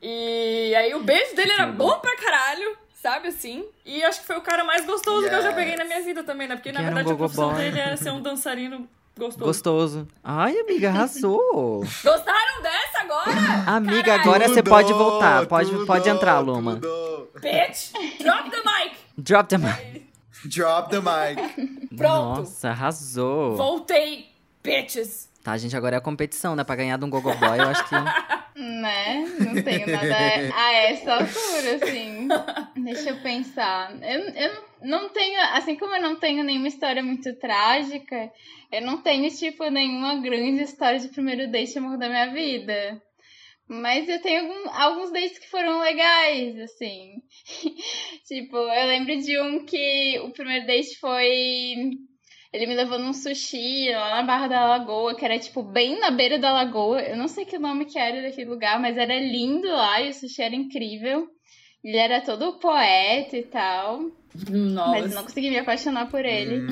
E 0.00 0.74
aí 0.76 0.94
o 0.94 1.02
beijo 1.02 1.34
dele 1.34 1.52
era 1.52 1.66
bom 1.66 1.98
pra 1.98 2.16
caralho. 2.16 2.78
sabe 2.94 3.26
assim? 3.26 3.64
E 3.84 4.00
acho 4.04 4.20
que 4.20 4.26
foi 4.28 4.36
o 4.36 4.42
cara 4.42 4.62
mais 4.62 4.86
gostoso 4.86 5.28
que 5.28 5.34
eu 5.34 5.42
já 5.42 5.48
Yes. 5.48 5.56
peguei 5.56 5.74
na 5.74 5.84
minha 5.84 6.00
vida 6.02 6.22
também, 6.22 6.46
né? 6.46 6.54
Porque 6.54 6.70
na 6.70 6.78
Que 6.78 6.86
era 6.86 6.92
um 6.92 6.94
verdade 6.94 7.14
a 7.14 7.18
profissão 7.18 7.52
dele 7.54 7.80
era 7.80 7.96
ser 7.96 8.10
um 8.12 8.20
dançarino 8.22 8.88
gostoso. 9.18 9.44
Gostoso. 9.44 10.08
Ai, 10.22 10.58
amiga, 10.58 10.88
arrasou. 10.88 11.80
Gostaram 12.02 12.62
dessa 12.62 13.00
agora? 13.00 13.64
amiga, 13.76 14.14
agora 14.14 14.48
você 14.48 14.62
pode 14.62 14.92
voltar. 14.92 15.46
Pode, 15.46 15.70
tudo, 15.70 15.86
pode 15.86 16.08
entrar, 16.08 16.38
Luma. 16.40 16.74
tudo. 16.76 17.28
Bitch! 17.40 17.92
Drop 18.20 18.50
the 18.50 18.56
mic! 18.58 18.96
Drop 19.18 19.48
the 19.48 19.58
mic. 19.58 20.12
Drop 20.44 20.90
the 20.90 21.00
mic. 21.00 21.88
Pronto. 21.96 22.40
Nossa, 22.40 22.70
arrasou. 22.70 23.56
Voltei, 23.56 24.26
bitches! 24.62 25.28
Tá, 25.42 25.56
gente, 25.56 25.76
agora 25.76 25.96
é 25.96 25.98
a 25.98 26.02
competição, 26.02 26.54
né? 26.54 26.62
Pra 26.64 26.76
ganhar 26.76 26.96
de 26.98 27.04
um 27.04 27.10
Gogo 27.10 27.34
Boy, 27.34 27.58
eu 27.58 27.68
acho 27.68 27.88
que. 27.88 27.94
Né? 28.54 29.24
Não 29.40 29.62
tenho 29.62 29.86
nada 29.90 30.14
a 30.54 30.72
essa 30.74 31.14
altura, 31.14 31.76
assim. 31.82 32.28
Deixa 32.76 33.08
eu 33.10 33.16
pensar. 33.22 33.96
Eu, 34.02 34.20
eu 34.28 34.64
não 34.82 35.08
tenho, 35.08 35.40
assim 35.54 35.74
como 35.76 35.94
eu 35.96 36.02
não 36.02 36.16
tenho 36.16 36.44
nenhuma 36.44 36.68
história 36.68 37.02
muito 37.02 37.34
trágica, 37.38 38.30
eu 38.70 38.82
não 38.82 39.00
tenho, 39.00 39.28
tipo, 39.30 39.68
nenhuma 39.70 40.20
grande 40.20 40.62
história 40.62 40.98
de 41.00 41.08
primeiro 41.08 41.50
date 41.50 41.78
amor 41.78 41.96
da 41.96 42.10
minha 42.10 42.30
vida. 42.30 43.00
Mas 43.66 44.06
eu 44.06 44.20
tenho 44.20 44.42
algum- 44.42 44.70
alguns 44.70 45.10
dates 45.10 45.38
que 45.38 45.48
foram 45.50 45.80
legais, 45.80 46.58
assim. 46.60 47.14
tipo, 48.28 48.54
eu 48.56 48.86
lembro 48.86 49.16
de 49.16 49.40
um 49.40 49.64
que 49.64 50.20
o 50.24 50.30
primeiro 50.30 50.66
date 50.66 50.98
foi. 51.00 51.90
Ele 52.52 52.66
me 52.66 52.74
levou 52.74 52.98
num 52.98 53.12
sushi 53.14 53.90
lá 53.92 54.16
na 54.16 54.22
Barra 54.22 54.46
da 54.46 54.64
Lagoa, 54.66 55.14
que 55.14 55.24
era, 55.24 55.38
tipo, 55.38 55.62
bem 55.62 55.98
na 55.98 56.10
beira 56.10 56.38
da 56.38 56.52
lagoa. 56.52 57.00
Eu 57.00 57.16
não 57.16 57.26
sei 57.26 57.46
que 57.46 57.58
nome 57.58 57.86
que 57.86 57.98
era 57.98 58.20
daquele 58.20 58.50
lugar, 58.50 58.78
mas 58.78 58.96
era 58.98 59.18
lindo 59.18 59.66
lá 59.68 60.02
e 60.02 60.10
o 60.10 60.14
sushi 60.14 60.42
era 60.42 60.54
incrível. 60.54 61.26
Ele 61.82 61.96
era 61.96 62.20
todo 62.20 62.58
poeta 62.58 63.36
e 63.38 63.42
tal. 63.44 64.00
Nossa. 64.48 64.90
Mas 64.90 65.10
eu 65.10 65.16
não 65.16 65.24
consegui 65.24 65.50
me 65.50 65.58
apaixonar 65.58 66.08
por 66.10 66.24
ele. 66.24 66.60
Hum, 66.60 66.66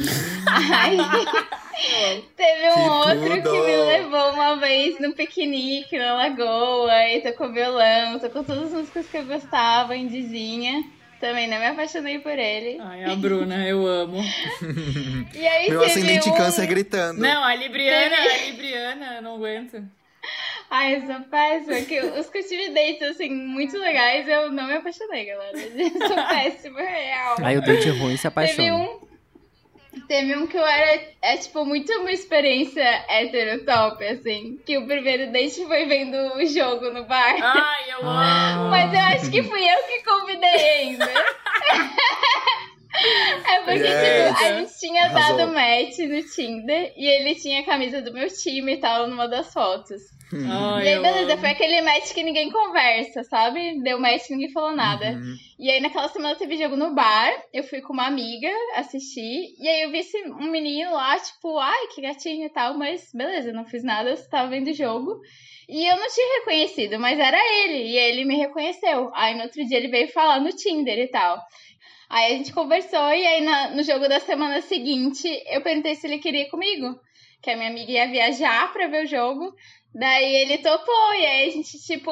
Aí 0.79 0.99
teve 2.37 2.71
um 2.71 2.75
Que 2.75 2.91
outro 3.09 3.35
que 3.37 3.43
tudo! 3.43 3.65
me 3.65 3.77
levou 3.77 4.33
uma 4.35 4.57
vez 4.57 5.01
no 5.01 5.13
piquenique 5.15 5.99
na 5.99 6.15
lagoa 6.15 7.09
e 7.09 7.23
tocou 7.23 7.53
violão, 7.53 8.19
tocou 8.19 8.45
todas 8.45 8.65
as 8.65 8.73
músicas 8.73 9.07
que 9.09 9.17
eu 9.17 9.25
gostava, 9.25 9.97
indizinha. 9.97 10.83
Também 11.21 11.47
não 11.49 11.59
me 11.59 11.67
apaixonei 11.67 12.19
por 12.19 12.39
ele. 12.39 12.79
Ai, 12.81 13.05
a 13.05 13.15
Bruna, 13.15 13.67
eu 13.67 13.87
amo. 13.87 14.21
E 15.35 15.47
aí 15.47 15.69
Meu 15.71 15.81
teve 15.81 15.93
ascendente 15.93 16.29
um... 16.31 16.35
câncer 16.35 16.67
gritando. 16.67 17.21
Não, 17.21 17.45
a 17.45 17.55
Libriana, 17.55 18.17
a 18.17 18.47
Libriana, 18.47 19.15
eu 19.17 19.23
não 19.23 19.35
aguento. 19.37 19.83
Ai, 20.71 20.97
eu 20.97 21.07
sou 21.07 21.21
péssima. 21.23 21.81
Que 21.83 22.01
os 22.01 22.31
que 22.31 22.39
eu 22.39 22.49
tive 22.49 22.71
dates, 22.71 23.03
assim, 23.03 23.31
muito 23.31 23.77
legais, 23.79 24.27
eu 24.29 24.51
não 24.51 24.67
me 24.67 24.75
apaixonei, 24.75 25.27
galera. 25.27 25.59
Eu 25.59 26.09
sou 26.09 26.17
péssima, 26.29 26.81
real. 26.81 27.37
Aí 27.43 27.59
o 27.59 27.63
date 27.63 27.89
ruim 27.91 28.17
se 28.17 28.23
Teve 28.23 28.29
apaixona. 28.29 28.75
um. 28.77 29.10
Teve 30.07 30.37
um 30.37 30.47
que 30.47 30.57
eu 30.57 30.65
era. 30.67 31.03
É 31.23 31.37
tipo 31.37 31.65
muito 31.65 31.93
uma 32.01 32.13
experiência 32.13 32.83
hétero 33.09 33.65
top, 33.65 34.05
assim. 34.07 34.59
Que 34.65 34.79
o 34.79 34.87
primeiro 34.87 35.33
date 35.33 35.65
foi 35.67 35.85
vendo 35.87 36.17
o 36.37 36.47
jogo 36.47 36.91
no 36.91 37.05
bar. 37.05 37.35
Ai, 37.43 37.91
eu 37.93 38.09
Ah. 38.09 38.51
amo. 38.55 38.71
Mas 38.71 38.93
eu 38.93 39.01
acho 39.01 39.31
que 39.31 39.43
fui 39.43 39.63
eu 39.69 39.83
que 39.85 40.03
convidei 40.05 40.49
ainda. 40.49 41.07
É 42.93 43.59
porque, 43.61 43.79
Yes. 43.87 44.29
tipo, 44.29 44.45
a 44.45 44.59
gente 44.59 44.79
tinha 44.79 45.05
Arrasou. 45.05 45.37
dado 45.37 45.53
match 45.55 45.99
no 45.99 46.23
Tinder 46.23 46.93
e 46.97 47.07
ele 47.07 47.35
tinha 47.35 47.61
a 47.61 47.65
camisa 47.65 48.03
do 48.03 48.13
meu 48.13 48.29
time 48.29 48.75
e 48.75 48.81
tal 48.81 49.07
numa 49.07 49.29
das 49.29 49.53
fotos. 49.53 50.01
Ai, 50.33 50.85
e 50.85 50.89
aí, 50.89 50.95
eu 50.95 51.03
beleza, 51.03 51.37
foi 51.39 51.49
aquele 51.51 51.81
match 51.83 52.13
que 52.13 52.23
ninguém 52.23 52.51
conversa, 52.53 53.25
sabe? 53.25 53.83
Deu 53.83 53.99
match 53.99 54.29
e 54.29 54.33
ninguém 54.33 54.53
falou 54.53 54.73
nada. 54.73 55.11
Uhum. 55.11 55.35
E 55.59 55.69
aí, 55.71 55.81
naquela 55.81 56.09
semana 56.09 56.37
teve 56.37 56.57
jogo 56.57 56.77
no 56.77 56.95
bar, 56.95 57.33
eu 57.53 57.65
fui 57.65 57.81
com 57.81 57.93
uma 57.93 58.07
amiga 58.07 58.49
assistir, 58.77 59.55
e 59.59 59.69
aí 59.69 59.83
eu 59.83 59.91
vi 59.91 59.99
esse, 59.99 60.17
um 60.29 60.51
menino 60.51 60.93
lá, 60.93 61.19
tipo, 61.19 61.59
ai, 61.59 61.89
que 61.89 62.01
gatinho 62.01 62.47
e 62.47 62.51
tal, 62.51 62.79
mas 62.79 63.11
beleza, 63.13 63.53
não 63.53 63.65
fiz 63.65 63.83
nada, 63.83 64.17
só 64.17 64.29
tava 64.29 64.51
vendo 64.51 64.69
o 64.69 64.75
jogo. 64.75 65.21
E 65.69 65.87
eu 65.87 65.97
não 65.97 66.09
tinha 66.09 66.39
reconhecido, 66.41 66.99
mas 66.99 67.19
era 67.19 67.39
ele, 67.65 67.85
e 67.91 67.97
ele 67.97 68.25
me 68.25 68.37
reconheceu. 68.37 69.11
Aí 69.15 69.35
no 69.37 69.43
outro 69.45 69.65
dia 69.67 69.77
ele 69.79 69.89
veio 69.89 70.09
falar 70.13 70.41
no 70.41 70.51
Tinder 70.51 70.99
e 70.99 71.09
tal. 71.09 71.41
Aí 72.11 72.35
a 72.35 72.37
gente 72.37 72.53
conversou, 72.53 73.09
e 73.13 73.25
aí 73.27 73.41
na- 73.43 73.71
no 73.71 73.83
jogo 73.85 74.09
da 74.09 74.19
semana 74.19 74.61
seguinte, 74.61 75.29
eu 75.49 75.61
perguntei 75.63 75.95
se 75.95 76.07
ele 76.09 76.19
queria 76.19 76.43
ir 76.43 76.51
comigo. 76.51 76.99
Que 77.41 77.51
a 77.51 77.57
minha 77.57 77.71
amiga 77.71 77.91
ia 77.93 78.07
viajar 78.09 78.71
pra 78.73 78.87
ver 78.89 79.05
o 79.05 79.09
jogo. 79.09 79.55
Daí 79.95 80.35
ele 80.43 80.59
topou, 80.59 81.15
e 81.15 81.27
aí 81.27 81.49
a 81.49 81.53
gente, 81.53 81.79
tipo, 81.85 82.11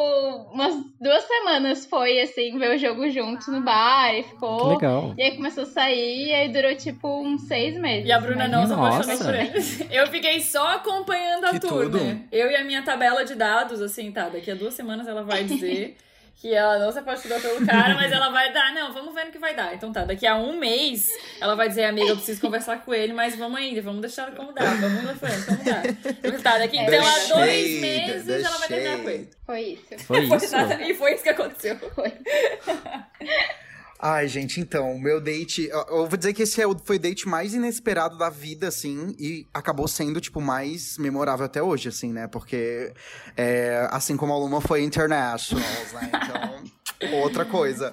umas 0.52 0.74
duas 1.00 1.22
semanas 1.24 1.86
foi, 1.86 2.18
assim, 2.20 2.58
ver 2.58 2.74
o 2.74 2.78
jogo 2.78 3.08
junto 3.10 3.50
no 3.52 3.60
bar 3.60 4.14
e 4.14 4.22
Que 4.22 4.30
ficou. 4.30 4.68
legal. 4.70 5.14
E 5.16 5.22
aí 5.22 5.36
começou 5.36 5.62
a 5.62 5.66
sair, 5.66 6.26
e 6.28 6.34
aí 6.34 6.48
durou, 6.48 6.74
tipo, 6.74 7.06
uns 7.22 7.42
seis 7.42 7.78
meses. 7.78 8.08
E 8.08 8.10
a 8.12 8.18
Bruna 8.20 8.48
não 8.48 8.66
se 8.66 8.72
Nossa. 8.74 9.12
apaixonou 9.12 9.32
por 9.32 9.34
ele. 9.34 9.52
Eu 9.96 10.06
fiquei 10.08 10.40
só 10.40 10.66
acompanhando 10.74 11.44
a 11.44 11.50
Que 11.52 11.60
tour, 11.60 11.84
tudo. 11.84 11.98
né? 12.02 12.22
Eu 12.32 12.50
e 12.50 12.56
a 12.56 12.64
minha 12.64 12.82
tabela 12.82 13.24
de 13.24 13.34
dados, 13.36 13.80
assim, 13.80 14.10
tá, 14.10 14.28
daqui 14.28 14.50
a 14.50 14.54
duas 14.56 14.74
semanas 14.74 15.06
ela 15.06 15.22
vai 15.22 15.44
dizer 15.44 15.96
que 16.40 16.54
ela 16.54 16.78
não 16.78 16.92
se 16.92 16.98
apaixonou 17.00 17.40
pelo 17.40 17.66
cara, 17.66 17.94
mas 17.94 18.12
ela 18.12 18.28
vai 18.30 18.52
dar, 18.52 18.72
não, 18.72 18.92
vamos 18.92 19.12
ver 19.12 19.24
no 19.24 19.32
que 19.32 19.38
vai 19.38 19.54
dar. 19.56 19.74
Então 19.74 19.92
tá, 19.92 20.04
daqui 20.04 20.24
a 20.26 20.36
um 20.36 20.56
mês 20.56 21.08
ela 21.40 21.56
vai 21.56 21.68
dizer, 21.68 21.84
amiga, 21.84 22.08
eu 22.10 22.16
preciso 22.16 22.40
conversar 22.40 22.84
com 22.84 22.94
ele, 22.94 23.12
mas 23.12 23.34
vamos 23.34 23.58
ainda, 23.58 23.82
vamos 23.82 24.00
deixar 24.00 24.30
como 24.32 24.52
dá, 24.52 24.62
vamos 24.64 25.02
na 25.02 25.14
frente, 25.16 25.40
vamos 25.48 25.64
dar. 25.64 25.84
Então 25.86 26.40
tá, 26.40 26.58
daqui 26.58 26.78
então 26.78 27.04
a 27.04 27.38
dois 27.40 27.80
meses 27.80 28.44
ela 28.44 28.56
vai 28.58 28.68
terminar 28.68 28.98
com 29.02 29.10
ele. 29.10 29.30
Foi 29.44 29.60
isso. 29.62 30.04
Foi 30.06 30.26
Foi 30.28 30.36
isso? 30.36 30.56
nada- 30.56 30.82
e 30.82 30.94
foi 30.94 31.14
isso 31.14 31.22
que 31.24 31.28
aconteceu. 31.30 31.76
Ai, 34.00 34.28
gente, 34.28 34.60
então, 34.60 34.92
o 34.92 35.00
meu 35.00 35.20
date. 35.20 35.68
Eu 35.68 36.06
vou 36.06 36.16
dizer 36.16 36.32
que 36.32 36.42
esse 36.42 36.62
é 36.62 36.64
foi 36.84 36.96
o 36.96 37.00
date 37.00 37.26
mais 37.26 37.52
inesperado 37.52 38.16
da 38.16 38.30
vida, 38.30 38.68
assim, 38.68 39.16
e 39.18 39.44
acabou 39.52 39.88
sendo, 39.88 40.20
tipo, 40.20 40.40
mais 40.40 40.96
memorável 40.98 41.44
até 41.44 41.60
hoje, 41.60 41.88
assim, 41.88 42.12
né? 42.12 42.28
Porque, 42.28 42.92
é, 43.36 43.88
assim 43.90 44.16
como 44.16 44.32
a 44.32 44.38
Luma 44.38 44.60
foi 44.60 44.84
international, 44.84 45.62
né? 45.94 46.10
Então, 47.00 47.18
outra 47.20 47.44
coisa. 47.44 47.92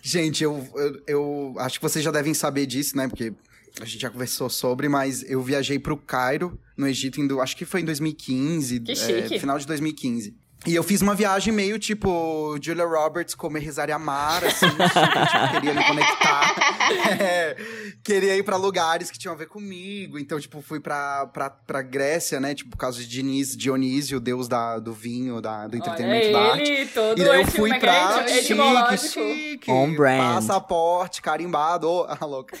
Gente, 0.00 0.44
eu, 0.44 0.68
eu, 0.76 1.02
eu 1.06 1.54
acho 1.58 1.80
que 1.80 1.82
vocês 1.82 2.04
já 2.04 2.12
devem 2.12 2.34
saber 2.34 2.66
disso, 2.66 2.96
né? 2.96 3.08
Porque 3.08 3.32
a 3.80 3.84
gente 3.84 4.02
já 4.02 4.10
conversou 4.10 4.48
sobre, 4.48 4.88
mas 4.88 5.28
eu 5.28 5.42
viajei 5.42 5.80
pro 5.80 5.96
Cairo, 5.96 6.56
no 6.76 6.86
Egito, 6.86 7.20
em, 7.20 7.40
acho 7.40 7.56
que 7.56 7.64
foi 7.64 7.80
em 7.80 7.84
2015, 7.84 8.80
Que 8.80 8.92
é, 8.92 9.38
final 9.40 9.58
de 9.58 9.66
2015. 9.66 10.43
E 10.66 10.74
eu 10.74 10.82
fiz 10.82 11.02
uma 11.02 11.14
viagem 11.14 11.52
meio 11.52 11.78
tipo 11.78 12.56
Julia 12.62 12.86
Roberts 12.86 13.34
comer, 13.34 13.60
rezar 13.60 13.88
e 13.88 13.92
amar, 13.92 14.42
assim, 14.44 14.66
tipo, 14.70 15.50
queria 15.52 15.74
me 15.74 15.84
conectar. 15.84 16.54
É, 17.18 17.56
queria 18.02 18.36
ir 18.36 18.42
pra 18.42 18.56
lugares 18.56 19.10
que 19.10 19.18
tinham 19.18 19.32
a 19.34 19.36
ver 19.36 19.46
comigo. 19.46 20.18
Então, 20.18 20.38
tipo, 20.38 20.60
fui 20.60 20.78
pra, 20.78 21.26
pra, 21.26 21.48
pra 21.48 21.80
Grécia, 21.80 22.38
né? 22.38 22.54
Tipo, 22.54 22.70
por 22.70 22.76
causa 22.76 22.98
de 22.98 23.08
Diniz, 23.08 23.56
Dionísio, 23.56 24.20
deus 24.20 24.48
da, 24.48 24.78
do 24.78 24.92
vinho, 24.92 25.40
da, 25.40 25.66
do 25.66 25.76
entretenimento 25.78 26.32
da 26.32 26.38
Olha 26.40 26.52
arte. 26.52 26.70
ele, 26.70 26.86
todo 26.90 27.18
E 27.20 27.24
daí 27.24 27.40
eu 27.40 27.46
fui 27.46 27.72
é 27.72 27.76
é? 27.76 27.78
pra 27.78 28.24
Eti- 28.28 28.42
chique, 28.44 28.98
chique. 28.98 29.70
On 29.70 29.94
brand. 29.94 30.34
Passaporte, 30.34 31.22
carimbado. 31.22 31.88
Ô, 31.88 32.04
ah, 32.06 32.18
louca. 32.26 32.56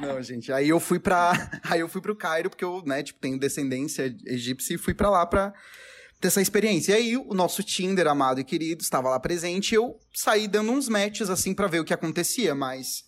Não, 0.00 0.22
gente. 0.22 0.50
Aí 0.50 0.68
eu 0.70 0.80
fui 0.80 0.98
pra. 0.98 1.32
Aí 1.68 1.80
eu 1.80 1.88
fui 1.88 2.00
pro 2.00 2.16
Cairo, 2.16 2.48
porque 2.48 2.64
eu, 2.64 2.82
né, 2.86 3.02
tipo, 3.02 3.20
tenho 3.20 3.38
descendência 3.38 4.14
egípcia 4.26 4.74
e 4.74 4.78
fui 4.78 4.94
pra 4.94 5.10
lá 5.10 5.26
pra 5.26 5.52
ter 6.20 6.28
essa 6.28 6.40
experiência. 6.42 6.92
E 6.92 6.96
aí, 6.96 7.16
o 7.16 7.34
nosso 7.34 7.62
Tinder, 7.62 8.06
amado 8.06 8.40
e 8.40 8.44
querido, 8.44 8.82
estava 8.82 9.08
lá 9.10 9.20
presente 9.20 9.72
e 9.72 9.74
eu 9.76 9.96
saí 10.14 10.48
dando 10.48 10.72
uns 10.72 10.88
matches, 10.88 11.30
assim, 11.30 11.54
pra 11.54 11.66
ver 11.66 11.80
o 11.80 11.84
que 11.84 11.94
acontecia. 11.94 12.54
Mas 12.54 13.04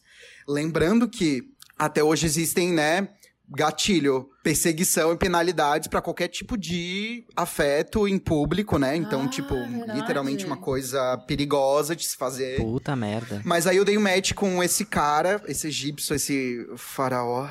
lembrando 0.48 1.08
que 1.08 1.42
até 1.78 2.02
hoje 2.04 2.26
existem, 2.26 2.72
né, 2.72 3.08
gatilho, 3.52 4.28
perseguição 4.44 5.12
e 5.12 5.16
penalidades 5.16 5.88
pra 5.88 6.00
qualquer 6.00 6.28
tipo 6.28 6.56
de 6.56 7.24
afeto 7.34 8.06
em 8.06 8.16
público, 8.16 8.78
né? 8.78 8.94
Então, 8.94 9.22
Ah, 9.22 9.28
tipo, 9.28 9.54
verdade. 9.54 9.98
literalmente 10.00 10.46
uma 10.46 10.56
coisa 10.56 11.18
perigosa 11.26 11.96
de 11.96 12.04
se 12.06 12.16
fazer. 12.16 12.58
Puta 12.58 12.94
merda. 12.94 13.42
Mas 13.44 13.66
aí 13.66 13.76
eu 13.76 13.84
dei 13.84 13.98
um 13.98 14.02
match 14.02 14.34
com 14.34 14.62
esse 14.62 14.84
cara, 14.84 15.42
esse 15.48 15.66
egípcio, 15.66 16.14
esse 16.14 16.64
faraó, 16.76 17.48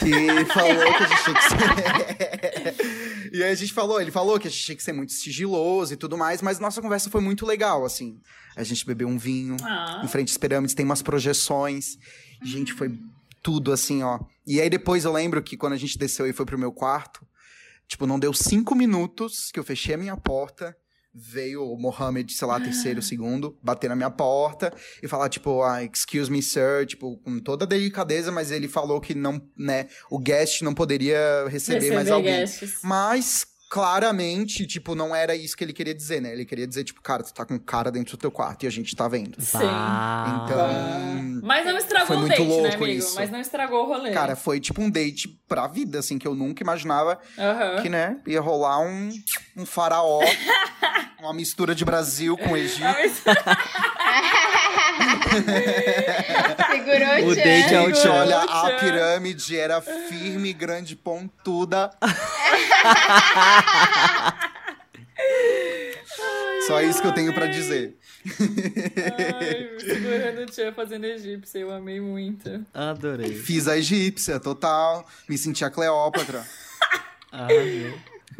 que 0.00 0.44
falou 0.52 0.94
que 0.96 1.02
a 1.04 1.06
gente 1.06 1.22
tinha 1.24 1.34
que 1.36 1.42
ser. 1.42 2.61
e 3.32 3.42
aí 3.42 3.50
a 3.50 3.54
gente 3.54 3.72
falou, 3.72 4.00
ele 4.00 4.10
falou 4.10 4.38
que 4.38 4.46
a 4.46 4.50
gente 4.50 4.62
tinha 4.62 4.76
que 4.76 4.82
ser 4.82 4.92
muito 4.92 5.12
sigiloso 5.12 5.94
e 5.94 5.96
tudo 5.96 6.16
mais, 6.18 6.42
mas 6.42 6.58
nossa 6.58 6.80
conversa 6.82 7.08
foi 7.10 7.20
muito 7.20 7.46
legal, 7.46 7.84
assim. 7.84 8.20
A 8.54 8.62
gente 8.62 8.84
bebeu 8.86 9.08
um 9.08 9.16
vinho, 9.18 9.56
Ah. 9.62 10.02
em 10.04 10.08
frente 10.08 10.30
às 10.30 10.36
pirâmides, 10.36 10.74
tem 10.74 10.84
umas 10.84 11.02
projeções. 11.02 11.96
Gente, 12.44 12.72
foi 12.72 12.98
tudo 13.42 13.72
assim, 13.72 14.02
ó. 14.02 14.20
E 14.46 14.60
aí 14.60 14.68
depois 14.68 15.04
eu 15.04 15.12
lembro 15.12 15.42
que 15.42 15.56
quando 15.56 15.72
a 15.72 15.76
gente 15.78 15.96
desceu 15.98 16.26
e 16.26 16.32
foi 16.32 16.44
pro 16.46 16.58
meu 16.58 16.72
quarto, 16.72 17.26
tipo, 17.88 18.06
não 18.06 18.18
deu 18.18 18.32
cinco 18.32 18.74
minutos 18.74 19.50
que 19.50 19.58
eu 19.58 19.64
fechei 19.64 19.94
a 19.94 19.98
minha 19.98 20.16
porta. 20.16 20.76
Veio 21.14 21.62
o 21.64 21.78
Mohammed, 21.78 22.32
sei 22.32 22.48
lá, 22.48 22.58
terceiro, 22.58 23.02
segundo, 23.02 23.58
bater 23.62 23.88
na 23.88 23.96
minha 23.96 24.10
porta 24.10 24.72
e 25.02 25.06
falar, 25.06 25.28
tipo, 25.28 25.62
ah, 25.62 25.84
excuse 25.84 26.30
me, 26.30 26.42
sir, 26.42 26.86
tipo, 26.86 27.18
com 27.18 27.38
toda 27.38 27.64
a 27.64 27.68
delicadeza, 27.68 28.32
mas 28.32 28.50
ele 28.50 28.66
falou 28.66 28.98
que 29.00 29.14
não, 29.14 29.40
né, 29.56 29.88
o 30.10 30.18
guest 30.18 30.62
não 30.62 30.72
poderia 30.72 31.46
receber, 31.48 31.80
mais 31.90 32.08
Receber 32.08 32.10
alguém. 32.12 32.32
guests. 32.40 32.78
Mas, 32.82 33.46
claramente, 33.72 34.66
tipo, 34.66 34.94
não 34.94 35.16
era 35.16 35.34
isso 35.34 35.56
que 35.56 35.64
ele 35.64 35.72
queria 35.72 35.94
dizer, 35.94 36.20
né? 36.20 36.30
Ele 36.30 36.44
queria 36.44 36.66
dizer, 36.66 36.84
tipo, 36.84 37.00
cara, 37.00 37.22
tu 37.22 37.32
tá 37.32 37.42
com 37.46 37.54
um 37.54 37.58
cara 37.58 37.90
dentro 37.90 38.18
do 38.18 38.20
teu 38.20 38.30
quarto 38.30 38.64
e 38.64 38.66
a 38.66 38.70
gente 38.70 38.94
tá 38.94 39.08
vendo. 39.08 39.40
Sim. 39.40 39.56
Então, 39.56 41.40
Mas 41.42 41.64
não 41.64 41.78
estragou 41.78 42.06
Foi 42.06 42.16
o 42.16 42.18
muito 42.18 42.32
date, 42.32 42.42
né, 42.42 42.48
louco 42.48 42.84
amigo? 42.84 42.98
isso. 42.98 43.14
Mas 43.14 43.30
não 43.30 43.40
estragou 43.40 43.84
o 43.84 43.86
rolê. 43.86 44.10
cara, 44.10 44.36
foi 44.36 44.60
tipo 44.60 44.82
um 44.82 44.90
date 44.90 45.26
pra 45.48 45.66
vida, 45.66 46.00
assim, 46.00 46.18
que 46.18 46.28
eu 46.28 46.34
nunca 46.34 46.62
imaginava 46.62 47.18
que, 47.80 47.88
né, 47.88 48.20
ia 48.26 48.42
rolar 48.42 48.78
um, 48.80 49.10
um 49.56 49.64
faraó, 49.64 50.20
uma 51.18 51.32
mistura 51.32 51.74
de 51.74 51.82
Brasil 51.82 52.36
com 52.36 52.54
Egito. 52.54 52.84
Segurou 56.70 57.28
O 57.30 57.34
date 57.34 57.68
Tchan. 57.68 57.82
o 57.82 57.86
Gente, 57.86 58.00
Tchan. 58.00 58.12
olha, 58.12 58.38
a 58.40 58.70
pirâmide 58.78 59.58
era 59.58 59.80
firme, 59.80 60.52
grande, 60.52 60.94
pontuda. 60.96 61.90
Só 66.66 66.80
isso 66.80 67.00
que 67.00 67.08
eu 67.08 67.12
tenho 67.12 67.32
pra 67.34 67.46
dizer. 67.46 67.96
Ai, 68.26 69.70
segurando 69.80 70.42
o 70.42 70.46
Tchan 70.46 70.72
fazendo 70.72 71.04
egípcio, 71.06 71.60
eu 71.60 71.72
amei 71.72 72.00
muito. 72.00 72.64
Adorei. 72.72 73.34
Fiz 73.34 73.66
a 73.66 73.76
egípcia, 73.76 74.38
total. 74.38 75.06
Me 75.28 75.36
senti 75.36 75.64
a 75.64 75.70
Cleópatra. 75.70 76.46
Ai, 77.32 77.92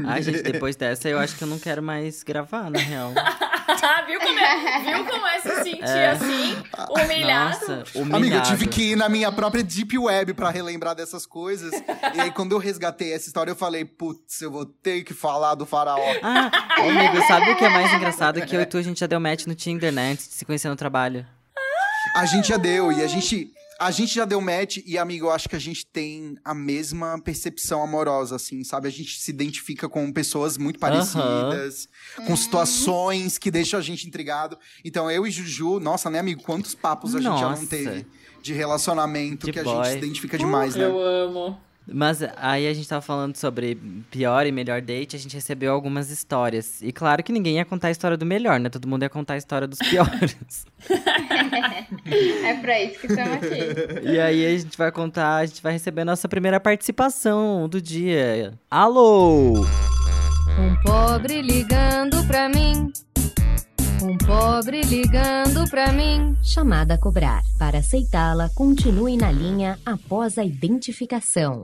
Ai, 0.04 0.22
gente, 0.22 0.42
depois 0.42 0.76
dessa 0.76 1.08
eu 1.08 1.18
acho 1.18 1.36
que 1.36 1.44
eu 1.44 1.48
não 1.48 1.58
quero 1.58 1.82
mais 1.82 2.22
gravar, 2.22 2.70
na 2.70 2.78
real. 2.78 3.12
viu, 4.06 4.20
como 4.20 4.38
é, 4.38 4.80
viu 4.80 5.04
como 5.04 5.26
é 5.26 5.40
se 5.40 5.62
sentir 5.62 5.82
assim, 5.82 6.56
humilhado? 6.90 7.50
Nossa, 7.50 7.84
humilhado. 7.94 8.16
Amiga, 8.16 8.36
eu 8.36 8.42
tive 8.42 8.66
que 8.66 8.92
ir 8.92 8.96
na 8.96 9.08
minha 9.08 9.30
própria 9.32 9.62
Deep 9.62 9.96
Web 9.98 10.34
pra 10.34 10.50
relembrar 10.50 10.94
dessas 10.94 11.26
coisas. 11.26 11.72
e 12.14 12.20
aí, 12.20 12.30
quando 12.30 12.52
eu 12.52 12.58
resgatei 12.58 13.12
essa 13.12 13.28
história, 13.28 13.50
eu 13.50 13.56
falei, 13.56 13.84
putz, 13.84 14.40
eu 14.40 14.50
vou 14.50 14.66
ter 14.66 15.02
que 15.02 15.14
falar 15.14 15.54
do 15.54 15.66
faraó. 15.66 15.98
Ah, 16.22 16.50
amigo, 16.78 17.26
sabe 17.26 17.50
o 17.50 17.56
que 17.56 17.64
é 17.64 17.68
mais 17.68 17.92
engraçado? 17.92 18.40
Que 18.42 18.56
eu 18.56 18.60
e 18.60 18.66
tu, 18.66 18.78
a 18.78 18.82
gente 18.82 19.00
já 19.00 19.06
deu 19.06 19.20
match 19.20 19.46
no 19.46 19.54
Tinder, 19.54 19.92
né? 19.92 20.12
Antes 20.12 20.28
de 20.28 20.34
se 20.34 20.44
conhecer 20.44 20.68
no 20.68 20.76
trabalho. 20.76 21.26
A 22.16 22.26
gente 22.26 22.48
já 22.48 22.56
deu, 22.56 22.92
e 22.92 23.02
a 23.02 23.06
gente. 23.06 23.52
A 23.78 23.90
gente 23.90 24.14
já 24.14 24.24
deu 24.24 24.40
match 24.40 24.78
e, 24.86 24.96
amigo, 24.96 25.26
eu 25.26 25.30
acho 25.30 25.48
que 25.48 25.56
a 25.56 25.58
gente 25.58 25.84
tem 25.86 26.36
a 26.44 26.54
mesma 26.54 27.20
percepção 27.20 27.82
amorosa, 27.82 28.36
assim, 28.36 28.62
sabe? 28.62 28.86
A 28.86 28.90
gente 28.90 29.18
se 29.18 29.30
identifica 29.30 29.88
com 29.88 30.12
pessoas 30.12 30.56
muito 30.56 30.78
parecidas, 30.78 31.88
com 32.26 32.36
situações 32.36 33.38
que 33.38 33.50
deixam 33.50 33.78
a 33.78 33.82
gente 33.82 34.06
intrigado. 34.06 34.56
Então, 34.84 35.10
eu 35.10 35.26
e 35.26 35.30
Juju, 35.30 35.80
nossa, 35.80 36.08
né, 36.08 36.18
amigo? 36.20 36.42
Quantos 36.42 36.74
papos 36.74 37.14
a 37.14 37.20
gente 37.20 37.38
já 37.38 37.50
não 37.50 37.50
Nossa. 37.50 37.66
teve 37.66 38.06
de 38.40 38.52
relacionamento 38.52 39.46
De 39.46 39.52
que 39.52 39.60
a 39.60 39.64
boy. 39.64 39.74
gente 39.76 39.88
se 39.92 39.98
identifica 39.98 40.38
demais, 40.38 40.74
né? 40.74 40.84
Eu 40.84 41.00
amo. 41.00 41.60
Mas 41.86 42.22
aí 42.36 42.68
a 42.68 42.72
gente 42.74 42.88
tava 42.88 43.02
falando 43.02 43.36
sobre 43.36 43.76
pior 44.10 44.46
e 44.46 44.52
melhor 44.52 44.80
date, 44.80 45.16
a 45.16 45.18
gente 45.18 45.34
recebeu 45.34 45.72
algumas 45.72 46.10
histórias. 46.10 46.80
E 46.80 46.92
claro 46.92 47.22
que 47.22 47.32
ninguém 47.32 47.56
ia 47.56 47.64
contar 47.64 47.88
a 47.88 47.90
história 47.90 48.16
do 48.16 48.24
melhor, 48.24 48.60
né? 48.60 48.68
Todo 48.68 48.86
mundo 48.86 49.02
ia 49.02 49.10
contar 49.10 49.34
a 49.34 49.36
história 49.38 49.66
dos 49.66 49.78
piores. 49.78 50.66
É 52.44 52.54
pra 52.54 52.82
isso 52.82 53.00
que 53.00 53.06
estamos 53.06 53.34
aqui. 53.34 54.08
e 54.10 54.18
aí 54.18 54.46
a 54.46 54.58
gente 54.58 54.76
vai 54.76 54.90
contar, 54.90 55.36
a 55.36 55.46
gente 55.46 55.62
vai 55.62 55.72
receber 55.72 56.02
a 56.02 56.04
nossa 56.04 56.28
primeira 56.28 56.58
participação 56.58 57.68
do 57.68 57.80
dia. 57.80 58.54
Alô! 58.70 59.60
Um 60.58 60.76
pobre 60.84 61.42
ligando 61.42 62.26
pra 62.26 62.48
mim. 62.48 62.90
Um 64.02 64.16
pobre 64.18 64.80
ligando 64.82 65.68
pra 65.70 65.92
mim. 65.92 66.36
Chamada 66.42 66.94
a 66.94 66.98
cobrar. 66.98 67.42
Para 67.58 67.78
aceitá-la, 67.78 68.48
continue 68.54 69.16
na 69.16 69.30
linha 69.30 69.78
após 69.86 70.38
a 70.38 70.44
identificação. 70.44 71.62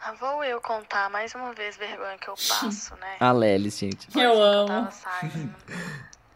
Ah, 0.00 0.12
Vou 0.18 0.42
eu 0.44 0.60
contar 0.60 1.10
mais 1.10 1.34
uma 1.34 1.52
vez 1.52 1.76
a 1.76 1.78
vergonha 1.78 2.16
que 2.18 2.28
eu 2.28 2.34
passo, 2.48 2.94
né? 2.96 3.16
A 3.20 3.30
Lelis, 3.32 3.78
gente. 3.78 4.08
Eu 4.16 4.22
Eu 4.22 4.42
amo. 4.42 4.68
tava 4.68 4.90
saindo 4.90 5.54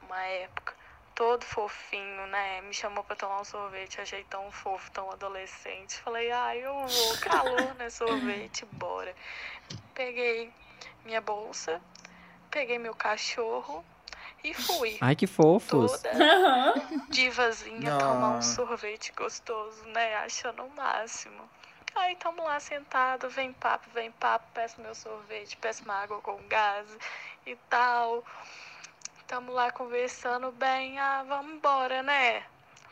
uma 0.02 0.20
época, 0.24 0.74
todo 1.14 1.42
fofinho, 1.44 2.26
né? 2.26 2.60
Me 2.62 2.74
chamou 2.74 3.02
pra 3.04 3.16
tomar 3.16 3.40
um 3.40 3.44
sorvete, 3.44 4.00
achei 4.00 4.24
tão 4.24 4.50
fofo, 4.50 4.90
tão 4.90 5.10
adolescente. 5.10 5.96
Falei, 6.00 6.30
ai, 6.30 6.58
eu 6.58 6.74
vou, 6.74 7.16
calor, 7.22 7.74
né? 7.78 7.88
Sorvete, 7.88 8.66
bora. 8.72 9.14
Peguei 9.94 10.50
minha 11.04 11.20
bolsa, 11.22 11.80
peguei 12.50 12.78
meu 12.78 12.94
cachorro 12.94 13.82
e 14.44 14.54
fui. 14.54 14.98
Ai, 15.00 15.14
que 15.14 15.26
fofos. 15.26 15.92
Toda 15.92 16.74
divazinha 17.08 17.98
tomar 17.98 18.38
um 18.38 18.42
sorvete 18.42 19.12
gostoso, 19.16 19.84
né? 19.86 20.16
Achando 20.16 20.64
o 20.64 20.70
máximo. 20.70 21.48
Aí 21.94 22.16
tamo 22.16 22.42
lá 22.42 22.58
sentado, 22.58 23.28
vem 23.28 23.52
papo, 23.52 23.88
vem 23.92 24.10
papo, 24.12 24.46
peço 24.54 24.80
meu 24.80 24.94
sorvete, 24.94 25.56
peço 25.58 25.84
uma 25.84 25.94
água 25.94 26.20
com 26.20 26.40
gás 26.48 26.86
e 27.46 27.54
tal. 27.68 28.24
Tamo 29.26 29.52
lá 29.52 29.70
conversando 29.70 30.50
bem, 30.52 30.98
ah, 30.98 31.22
vamos 31.26 31.54
embora, 31.54 32.02
né? 32.02 32.42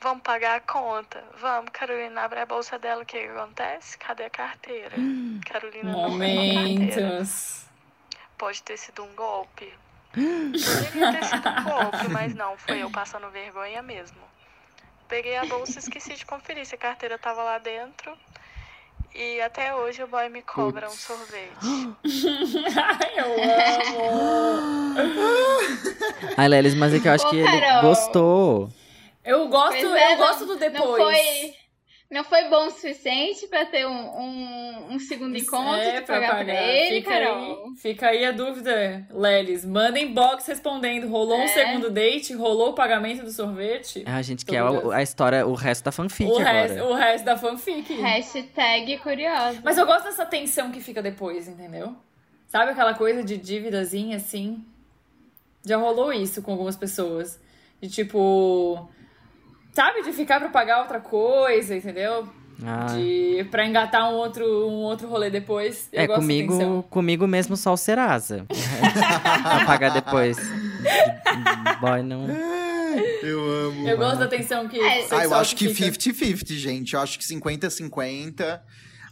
Vamos 0.03 0.23
pagar 0.23 0.57
a 0.57 0.61
conta. 0.61 1.23
Vamos, 1.39 1.71
Carolina, 1.73 2.23
abre 2.23 2.41
a 2.41 2.47
bolsa 2.47 2.79
dela, 2.79 3.03
o 3.03 3.07
que, 3.07 3.19
que 3.21 3.29
acontece? 3.29 3.99
Cadê 3.99 4.25
a 4.25 4.31
carteira? 4.31 4.97
Carolina 5.47 5.93
não 5.93 6.19
tem 6.19 6.79
carteira. 6.79 7.09
Momentos. 7.09 7.67
Pode 8.39 8.63
ter 8.63 8.79
sido 8.79 9.05
um 9.05 9.15
golpe. 9.15 9.73
Poderia 10.13 11.13
ter 11.13 11.25
sido 11.25 11.49
um 11.49 11.65
golpe, 11.65 12.09
mas 12.11 12.35
não, 12.35 12.57
foi 12.59 12.83
eu 12.83 12.91
passando 12.91 13.29
vergonha 13.31 13.83
mesmo. 13.83 14.19
Peguei 15.09 15.37
a 15.37 15.45
bolsa 15.45 15.79
e 15.79 15.79
esqueci 15.79 16.15
de 16.15 16.25
conferir 16.27 16.65
se 16.67 16.75
a 16.75 16.79
carteira 16.79 17.19
tava 17.19 17.43
lá 17.43 17.59
dentro. 17.59 18.17
E 19.15 19.41
até 19.41 19.75
hoje 19.75 20.03
o 20.05 20.07
boy 20.07 20.29
me 20.29 20.41
cobra 20.43 20.87
um 20.89 20.93
sorvete. 20.93 21.51
Ai, 22.77 23.13
eu 23.17 23.33
amo. 23.43 24.95
Ai, 26.37 26.49
Lelis, 26.49 26.75
mas 26.75 26.95
é 26.95 27.01
que 27.01 27.09
eu 27.09 27.13
acho 27.13 27.27
Ô, 27.27 27.31
que 27.31 27.37
ele 27.37 27.61
Carol. 27.61 27.83
gostou. 27.83 28.71
Eu 29.25 29.49
gosto, 29.49 29.73
Pois 29.81 29.85
é, 29.95 30.13
eu 30.13 30.17
gosto 30.17 30.47
do 30.47 30.53
Não 30.53 30.59
depois. 30.59 31.03
foi, 31.03 31.55
não 32.11 32.25
foi 32.25 32.49
bom 32.49 32.67
o 32.67 32.71
suficiente 32.71 33.47
pra 33.47 33.65
ter 33.67 33.87
um, 33.87 33.91
um, 33.93 34.87
um 34.95 34.99
segundo 34.99 35.37
encontro 35.39 35.77
É, 35.77 36.01
de 36.01 36.07
pra 36.07 36.21
pagar, 36.21 36.45
pra 36.45 36.63
ele, 36.63 36.97
Fica 37.03 37.11
Carol? 37.11 37.65
Aí, 37.69 37.77
fica 37.77 38.07
aí 38.09 38.25
a 38.25 38.33
dúvida, 38.33 39.07
Lelis. 39.11 39.65
Manda 39.65 39.99
inbox 39.99 40.47
respondendo. 40.47 41.09
Rolou 41.09 41.39
um 41.39 41.43
É. 41.43 41.49
segundo 41.49 41.89
date? 41.91 42.35
Rolou 42.35 42.71
o 42.71 42.73
pagamento 42.75 43.23
do 43.23 43.31
sorvete? 43.31 44.03
A 44.07 44.21
gente 44.23 44.45
Tô 44.45 44.53
quer 44.53 44.59
a, 44.59 44.97
a 44.97 45.03
história, 45.03 45.47
o 45.47 45.55
resto 45.55 45.85
da 45.85 45.93
fanfic 45.93 46.29
o, 46.29 46.35
agora. 46.39 46.51
resto, 46.53 46.83
o 46.83 46.95
resto 46.95 47.25
da 47.25 47.37
fanfic. 47.37 47.93
Hashtag 47.95 48.99
curiosa. 48.99 49.61
Mas 49.63 49.79
eu 49.79 49.87
gosto 49.87 50.05
dessa 50.05 50.27
tensão 50.27 50.73
que 50.73 50.81
fica 50.81 51.01
depois, 51.01 51.47
entendeu? 51.47 51.95
Sabe 52.49 52.73
aquela 52.73 52.95
coisa 52.95 53.23
de 53.23 53.37
dívidazinha 53.37 54.17
assim? 54.17 54.65
Já 55.65 55.77
rolou 55.77 56.13
isso 56.13 56.43
com 56.43 56.51
algumas 56.53 56.77
pessoas. 56.77 57.39
De 57.81 57.89
tipo. 57.89 58.91
Sabe, 59.81 60.03
de 60.03 60.13
ficar 60.13 60.39
pra 60.41 60.51
pagar 60.51 60.81
outra 60.81 61.01
coisa, 61.01 61.75
entendeu? 61.75 62.29
Ah. 62.63 62.95
De, 62.95 63.47
pra 63.51 63.67
engatar 63.67 64.11
um 64.13 64.17
outro, 64.17 64.45
um 64.69 64.83
outro 64.83 65.09
rolê 65.09 65.31
depois. 65.31 65.89
Eu 65.91 66.03
É, 66.03 66.07
comigo, 66.07 66.83
comigo 66.91 67.27
mesmo 67.27 67.57
só 67.57 67.73
o 67.73 67.79
Serasa. 67.79 68.45
pra 69.43 69.65
pagar 69.65 69.89
depois. 69.95 70.37
Boy, 71.81 72.03
não. 72.03 72.27
Eu 73.23 73.51
amo. 73.69 73.89
Eu 73.89 73.97
gosto 73.97 74.19
da 74.19 74.29
tensão 74.29 74.69
que. 74.69 74.79
É. 74.79 75.07
Ah, 75.13 75.25
eu 75.25 75.35
acho 75.35 75.57
que 75.57 75.73
fica. 75.73 75.99
50-50, 75.99 76.53
gente. 76.53 76.93
Eu 76.93 77.01
acho 77.01 77.19
que 77.19 77.25
50-50. 77.25 78.61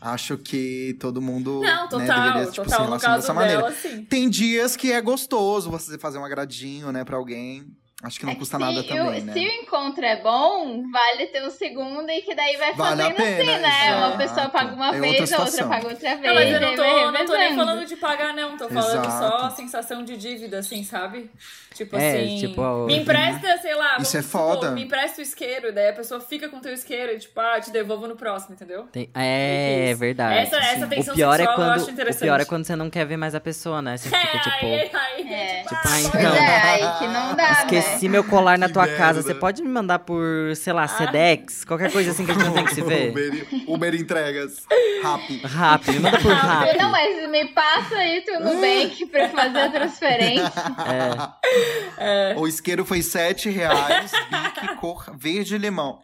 Acho 0.02 0.36
que 0.36 0.96
todo 1.00 1.22
mundo 1.22 1.62
Não, 1.62 1.84
né, 1.84 1.88
total, 1.88 1.98
deveria 1.98 2.50
tipo, 2.50 2.50
se 2.50 2.56
total. 2.56 2.80
No 2.80 2.86
relacionar 2.86 3.14
caso 3.14 3.20
dessa 3.22 3.34
maneira. 3.34 3.62
dela. 3.62 4.04
Tem 4.08 4.28
dias 4.28 4.76
que 4.76 4.92
é 4.92 5.00
gostoso 5.00 5.70
você 5.70 5.96
fazer 5.96 6.18
um 6.18 6.24
agradinho, 6.26 6.92
né, 6.92 7.04
pra 7.04 7.16
alguém. 7.16 7.64
Acho 8.01 8.20
que 8.20 8.26
não 8.26 8.30
É 8.30 8.34
que 8.36 8.38
custa 8.40 8.57
se 8.59 8.62
nada 8.64 8.82
também, 8.84 9.22
né? 9.22 9.32
Se 9.32 9.40
o 9.40 9.53
encontro 9.62 10.05
é 10.05 10.22
bom, 10.22 10.84
vale 10.88 11.26
ter 11.26 11.42
um 11.42 11.51
segundo 11.51 12.09
e 12.09 12.22
que 12.22 12.32
daí 12.32 12.57
vai 12.57 12.72
Vale 12.74 13.03
a 13.03 13.07
fazendo 13.07 13.20
assim, 13.22 13.36
pena, 13.36 13.59
né? 13.59 13.96
Uma 13.96 14.07
exato. 14.07 14.18
pessoa 14.18 14.49
paga 14.51 14.74
uma 14.74 14.84
É 14.86 14.88
outra 14.88 15.01
vez, 15.01 15.32
a 15.32 15.40
outra 15.40 15.66
paga 15.66 15.88
outra 15.88 16.09
vez. 16.16 16.20
Não, 16.22 16.34
mas 16.34 16.53
eu 16.53 16.61
não 16.61 16.76
tô, 16.76 17.11
não 17.11 17.26
tô 17.26 17.36
nem 17.36 17.55
falando 17.57 17.84
de 17.84 17.96
pagar, 17.96 18.32
não. 18.34 18.57
Tô 18.57 18.68
falando 18.68 19.05
Exato. 19.05 19.18
só 19.40 19.46
a 19.46 19.51
sensação 19.51 20.05
de 20.05 20.16
dívida, 20.16 20.59
assim, 20.61 20.84
sabe? 20.84 21.28
Tipo 21.74 21.96
É, 21.96 22.22
assim. 22.22 22.38
tipo, 22.38 22.86
Me 22.86 22.99
empresta, 22.99 23.59
sei 23.59 23.74
lá. 23.74 23.96
Isso 23.99 24.12
vamos 24.12 24.14
é 24.14 24.22
foda. 24.22 24.70
me 24.70 24.84
empresta 24.84 25.20
o 25.20 25.22
isqueiro, 25.22 25.72
daí 25.72 25.88
a 25.88 25.92
pessoa 25.92 26.20
fica 26.20 26.49
com 26.49 26.59
o 26.59 26.61
teu 26.61 26.72
isqueiro 26.72 27.12
e, 27.12 27.18
tipo, 27.18 27.38
ah, 27.40 27.61
te 27.61 27.70
devolvo 27.72 28.07
no 28.07 28.14
próximo, 28.16 28.55
entendeu? 28.55 28.84
Tem- 28.92 29.11
É, 29.14 29.90
Isso. 29.90 29.99
verdade. 30.01 30.38
Essa, 30.38 30.57
essa 30.57 30.86
tensão 30.86 31.14
o 31.14 31.16
pior 31.16 31.34
é 31.34 31.38
sexual 31.38 31.59
eu 31.59 31.64
quando 31.64 31.80
acho 31.82 31.90
interessante. 31.90 32.20
O 32.22 32.24
pior 32.26 32.40
é 32.40 32.44
quando 32.44 32.64
você 32.64 32.76
não 32.76 32.88
quer 32.90 33.05
ver 33.07 33.16
mais 33.16 33.34
a 33.34 33.40
pessoa, 33.40 33.82
né? 33.82 33.96
Você 33.96 34.09
É, 34.14 34.20
fica 34.20 34.38
tipo. 34.38 34.66
aí, 34.66 34.90
aí, 34.94 35.32
É. 35.32 35.62
tipo, 35.62 35.68
Tipo, 35.68 35.80
ah, 35.88 36.01
então. 36.01 36.34
é, 36.34 36.62
aí 36.62 36.99
que 36.99 37.07
não 37.07 37.34
dá, 37.36 37.53
Esqueci 37.53 37.88
né? 38.07 38.09
meu 38.09 38.24
colar 38.24 38.59
na 38.59 38.68
tua 38.68 38.86
Que 38.86 38.97
casa. 38.97 39.14
merda. 39.14 39.22
Você 39.22 39.34
pode 39.34 39.62
me 39.62 39.68
mandar 39.68 39.99
por, 40.01 40.55
sei 40.57 40.72
lá, 40.72 40.86
Sedex? 40.89 41.64
Qualquer 41.64 41.91
coisa 41.93 42.11
assim 42.11 42.24
que 42.24 42.30
a 42.30 42.34
gente 42.34 42.45
não 42.45 42.53
tem 42.53 42.64
que 42.64 42.74
se 42.74 42.82
ver? 42.84 43.11
Uber, 43.11 43.47
Uber 43.66 43.95
entregas. 43.95 44.62
Rápido. 45.03 45.47
Rápido, 45.47 45.93
me 45.95 46.01
manda 46.01 46.18
por 46.18 46.32
rápido. 46.32 46.78
Não, 46.78 46.91
mas 46.91 47.30
me 47.30 47.47
passa 47.49 47.97
aí 47.97 48.20
tu 48.22 48.32
no 48.41 48.55
Nubank 48.55 49.07
pra 49.07 49.28
fazer 49.30 49.59
a 49.59 49.70
transferência. 49.70 50.53
É. 51.99 52.34
O 52.36 52.47
isqueiro 52.47 52.84
foi 52.84 53.03
7 53.03 53.49
reais, 53.51 54.12
bique, 54.30 54.76
cor 54.76 55.05
verde 55.16 55.55
e 55.55 55.59
limão. 55.59 55.99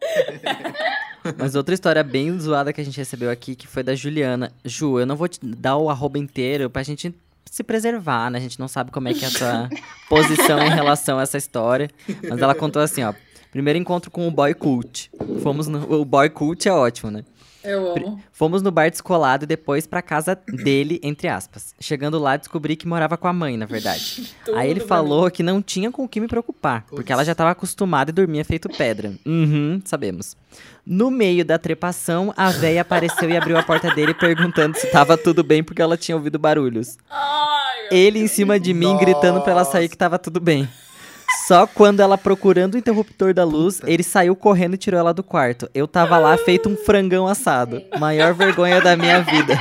Mas 1.38 1.54
outra 1.54 1.74
história 1.74 2.02
bem 2.02 2.38
zoada 2.38 2.72
que 2.72 2.80
a 2.80 2.84
gente 2.84 2.98
recebeu 2.98 3.30
aqui, 3.30 3.54
que 3.54 3.66
foi 3.66 3.82
da 3.82 3.94
Juliana. 3.94 4.52
Ju, 4.64 4.98
eu 5.00 5.06
não 5.06 5.16
vou 5.16 5.26
te 5.28 5.38
dar 5.42 5.76
o 5.76 5.88
arroba 5.88 6.18
inteiro 6.18 6.68
pra 6.68 6.82
gente 6.82 7.14
se 7.50 7.62
preservar, 7.62 8.30
né? 8.30 8.38
A 8.38 8.40
gente 8.40 8.58
não 8.58 8.68
sabe 8.68 8.90
como 8.90 9.08
é 9.08 9.14
que 9.14 9.24
é 9.24 9.28
a 9.28 9.30
sua 9.30 9.68
posição 10.08 10.58
em 10.60 10.70
relação 10.70 11.18
a 11.18 11.22
essa 11.22 11.38
história. 11.38 11.90
Mas 12.28 12.40
ela 12.40 12.54
contou 12.54 12.82
assim, 12.82 13.02
ó. 13.02 13.12
Primeiro 13.50 13.78
encontro 13.78 14.10
com 14.10 14.26
o 14.26 14.30
boy 14.30 14.52
cult. 14.52 15.10
Fomos 15.42 15.68
no, 15.68 16.00
o 16.00 16.04
boy 16.04 16.28
cult 16.28 16.68
é 16.68 16.72
ótimo, 16.72 17.10
né? 17.10 17.24
Eu 17.64 17.92
amo. 17.92 18.20
Fomos 18.30 18.62
no 18.62 18.70
bar 18.70 18.90
descolado 18.90 19.44
e 19.44 19.46
depois 19.46 19.86
pra 19.86 20.02
casa 20.02 20.38
dele, 20.46 21.00
entre 21.02 21.28
aspas. 21.28 21.74
Chegando 21.80 22.18
lá, 22.18 22.36
descobri 22.36 22.76
que 22.76 22.86
morava 22.86 23.16
com 23.16 23.26
a 23.26 23.32
mãe, 23.32 23.56
na 23.56 23.66
verdade. 23.66 24.34
Aí 24.54 24.70
ele 24.70 24.80
falou 24.80 25.30
que 25.30 25.42
não 25.42 25.62
tinha 25.62 25.90
com 25.90 26.04
o 26.04 26.08
que 26.08 26.20
me 26.20 26.28
preocupar, 26.28 26.84
porque 26.88 27.12
ela 27.12 27.24
já 27.24 27.34
tava 27.34 27.50
acostumada 27.50 28.10
e 28.10 28.14
dormia 28.14 28.44
feito 28.44 28.68
pedra. 28.68 29.14
Uhum, 29.24 29.80
sabemos. 29.84 30.36
No 30.86 31.10
meio 31.10 31.44
da 31.44 31.58
trepação, 31.58 32.32
a 32.36 32.50
véia 32.50 32.82
apareceu 32.82 33.30
e 33.30 33.36
abriu 33.36 33.56
a 33.56 33.62
porta 33.62 33.94
dele 33.94 34.12
perguntando 34.12 34.76
se 34.76 34.86
tava 34.90 35.16
tudo 35.16 35.42
bem 35.42 35.64
porque 35.64 35.80
ela 35.80 35.96
tinha 35.96 36.16
ouvido 36.16 36.38
barulhos. 36.38 36.98
Ai, 37.10 37.88
Ele 37.90 38.18
em 38.18 38.26
cima 38.28 38.60
de 38.60 38.74
mim 38.74 38.96
gritando 38.98 39.40
pra 39.40 39.52
ela 39.52 39.64
sair 39.64 39.88
que 39.88 39.96
tava 39.96 40.18
tudo 40.18 40.40
bem. 40.40 40.68
Só 41.46 41.66
quando 41.66 42.00
ela 42.00 42.16
procurando 42.16 42.74
o 42.74 42.78
interruptor 42.78 43.34
da 43.34 43.44
luz, 43.44 43.80
ele 43.84 44.02
saiu 44.02 44.34
correndo 44.34 44.74
e 44.74 44.78
tirou 44.78 44.98
ela 44.98 45.12
do 45.12 45.22
quarto. 45.22 45.68
Eu 45.74 45.86
tava 45.86 46.18
lá 46.18 46.36
feito 46.38 46.68
um 46.68 46.76
frangão 46.76 47.26
assado. 47.26 47.82
Maior 47.98 48.32
vergonha 48.32 48.80
da 48.80 48.96
minha 48.96 49.20
vida. 49.20 49.58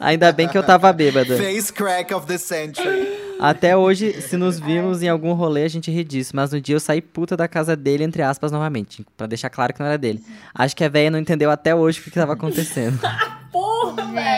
Ainda 0.00 0.32
bem 0.32 0.48
que 0.48 0.58
eu 0.58 0.62
tava 0.62 0.92
bêbada. 0.92 1.36
Face 1.36 1.72
crack 1.72 2.12
of 2.12 2.26
the 2.26 2.36
century. 2.36 3.24
Até 3.38 3.76
hoje, 3.76 4.20
se 4.22 4.36
nos 4.36 4.58
vimos 4.58 5.02
em 5.02 5.08
algum 5.08 5.32
rolê, 5.34 5.64
a 5.64 5.68
gente 5.68 5.90
ri 5.90 6.02
disso. 6.02 6.32
Mas 6.34 6.52
no 6.52 6.60
dia 6.60 6.74
eu 6.74 6.80
saí 6.80 7.00
puta 7.00 7.36
da 7.36 7.46
casa 7.46 7.76
dele, 7.76 8.02
entre 8.02 8.22
aspas, 8.22 8.50
novamente. 8.50 9.06
Pra 9.16 9.26
deixar 9.26 9.50
claro 9.50 9.72
que 9.72 9.80
não 9.80 9.86
era 9.86 9.98
dele. 9.98 10.20
Acho 10.54 10.74
que 10.74 10.84
a 10.84 10.88
véia 10.88 11.10
não 11.10 11.18
entendeu 11.18 11.50
até 11.50 11.74
hoje 11.74 12.00
o 12.00 12.02
que, 12.02 12.10
que 12.10 12.18
tava 12.18 12.32
acontecendo. 12.32 12.98
porra, 13.52 14.04
velho. 14.12 14.33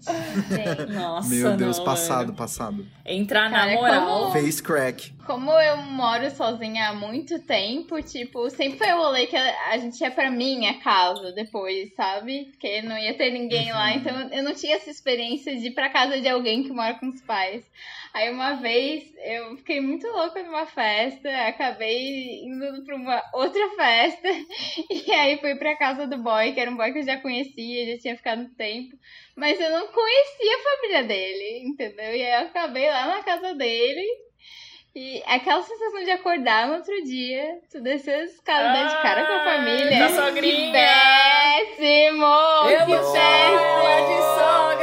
Gente, 0.00 0.92
Nossa, 0.92 1.28
Meu 1.28 1.56
Deus, 1.56 1.78
não, 1.78 1.84
passado, 1.84 2.32
passado. 2.34 2.86
Entrar 3.04 3.50
Cara, 3.50 3.66
na 3.74 3.80
moral. 3.80 4.06
como- 4.20 4.32
Face 4.32 4.62
crack. 4.62 5.12
Como 5.26 5.50
eu 5.52 5.76
moro 5.78 6.28
sozinha 6.32 6.88
há 6.88 6.94
muito 6.94 7.38
tempo, 7.40 8.02
tipo, 8.02 8.50
sempre 8.50 8.78
foi 8.78 8.92
o 8.92 8.96
rolê 8.98 9.26
que 9.26 9.36
a 9.36 9.52
a 9.72 9.78
gente 9.78 10.00
ia 10.00 10.10
pra 10.10 10.30
minha 10.30 10.80
casa 10.80 11.32
depois, 11.32 11.94
sabe? 11.94 12.46
Porque 12.50 12.82
não 12.82 12.98
ia 12.98 13.14
ter 13.16 13.30
ninguém 13.30 13.70
lá, 13.72 13.92
então 13.94 14.28
eu 14.30 14.42
não 14.42 14.54
tinha 14.54 14.76
essa 14.76 14.90
experiência 14.90 15.56
de 15.56 15.68
ir 15.68 15.70
pra 15.74 15.88
casa 15.90 16.20
de 16.20 16.28
alguém 16.28 16.62
que 16.64 16.72
mora 16.72 16.94
com 16.94 17.08
os 17.08 17.20
pais. 17.22 17.64
Aí 18.14 18.30
uma 18.30 18.54
vez 18.56 19.04
eu 19.24 19.56
fiquei 19.56 19.80
muito 19.80 20.06
louca 20.06 20.42
numa 20.42 20.66
festa, 20.66 21.30
acabei 21.48 22.42
indo 22.44 22.84
pra 22.84 22.94
uma 22.96 23.22
outra 23.32 23.70
festa, 23.70 24.28
e 24.90 25.10
aí 25.12 25.38
fui 25.38 25.54
pra 25.54 25.76
casa 25.76 26.06
do 26.06 26.18
boy, 26.18 26.52
que 26.52 26.60
era 26.60 26.70
um 26.70 26.76
boy 26.76 26.92
que 26.92 26.98
eu 26.98 27.04
já 27.06 27.16
conhecia, 27.16 27.92
já 27.94 27.98
tinha 28.02 28.16
ficado 28.16 28.42
um 28.42 28.54
tempo. 28.54 28.94
Mas 29.34 29.58
eu 29.58 29.70
não 29.70 29.86
conhecia 29.88 30.56
a 30.56 30.62
família 30.76 31.04
dele, 31.04 31.62
entendeu? 31.66 32.14
E 32.14 32.22
aí 32.22 32.42
eu 32.42 32.48
acabei 32.48 32.90
lá 32.90 33.06
na 33.06 33.22
casa 33.22 33.54
dele. 33.54 34.04
E 34.94 35.22
aquela 35.24 35.62
sensação 35.62 36.04
de 36.04 36.10
acordar 36.10 36.68
no 36.68 36.74
outro 36.74 37.02
dia, 37.02 37.60
tu 37.70 37.80
descer 37.80 38.24
as 38.24 38.32
escadas, 38.32 38.74
dar 38.74 38.88
de 38.94 39.02
cara 39.02 39.24
com 39.24 39.32
a 39.32 39.36
Ah, 39.36 39.44
família. 39.56 39.98
da 39.98 40.08
sogrinha. 40.10 40.66
Que 40.66 40.72
péssimo! 41.78 42.26
Eu 42.26 42.66
que 42.66 42.74
ela 42.74 42.84
de 42.84 43.12
péssimo! 43.12 44.22
sogra. 44.38 44.81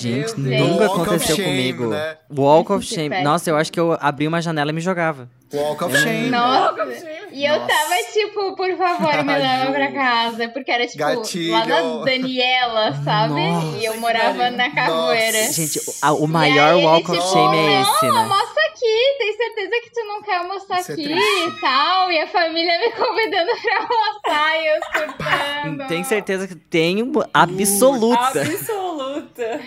Gente, 0.00 0.38
Meu 0.40 0.50
Deus. 0.58 0.70
nunca 0.70 0.86
aconteceu 0.86 1.36
shame, 1.36 1.48
comigo. 1.72 1.86
né? 1.88 2.16
Walk 2.36 2.72
of 2.72 2.84
shame. 2.86 3.22
Nossa, 3.22 3.50
eu 3.50 3.56
acho 3.56 3.72
que 3.72 3.78
eu 3.80 3.96
abri 4.00 4.26
uma 4.28 4.40
janela 4.42 4.70
e 4.70 4.74
me 4.74 4.80
jogava. 4.80 5.28
Walk 5.52 5.84
of 5.84 5.96
shame. 5.96 6.28
Nossa! 6.28 6.86
E 7.32 7.44
eu 7.46 7.54
Nossa. 7.54 7.66
tava 7.68 7.94
tipo, 8.12 8.56
por 8.56 8.76
favor, 8.76 9.24
me 9.24 9.32
leva 9.38 9.70
pra 9.72 9.92
casa. 9.92 10.48
Porque 10.48 10.70
era 10.70 10.86
tipo 10.86 10.98
Gatilho. 10.98 11.52
lá 11.52 11.64
na 11.66 12.04
Daniela, 12.04 12.92
sabe? 13.04 13.34
Nossa, 13.34 13.76
e 13.78 13.84
eu 13.84 13.96
morava 14.00 14.50
na 14.50 14.70
Cachoeira. 14.74 15.38
Nossa. 15.38 15.52
Gente, 15.52 15.78
o, 15.78 15.92
a- 16.02 16.12
o 16.12 16.26
maior 16.26 16.70
aí 16.72 16.78
ele, 16.78 16.86
walk 16.86 17.10
of 17.10 17.18
tipo, 17.20 17.32
shame 17.32 17.56
é 17.58 17.60
não, 17.80 17.82
esse, 17.94 18.02
né? 18.06 18.18
almoça 18.18 18.60
aqui, 18.68 19.14
tem 19.18 19.36
certeza 19.36 19.70
que 19.84 19.90
tu 19.92 20.04
não 20.06 20.22
quer 20.22 20.36
almoçar 20.38 20.80
Isso 20.80 20.90
é 20.90 20.94
aqui 20.94 21.04
triste. 21.04 21.46
e 21.46 21.60
tal. 21.60 22.10
E 22.10 22.20
a 22.20 22.26
família 22.26 22.78
me 22.80 22.90
convidando 22.92 23.50
pra 23.62 23.78
almoçar 23.78 24.56
e 24.60 24.66
eu 24.66 24.80
surtando. 25.00 25.88
Tem 25.88 26.02
certeza 26.04 26.48
que 26.48 26.56
tenho 26.56 27.12
absoluta. 27.32 28.40
Absoluta. 28.40 29.60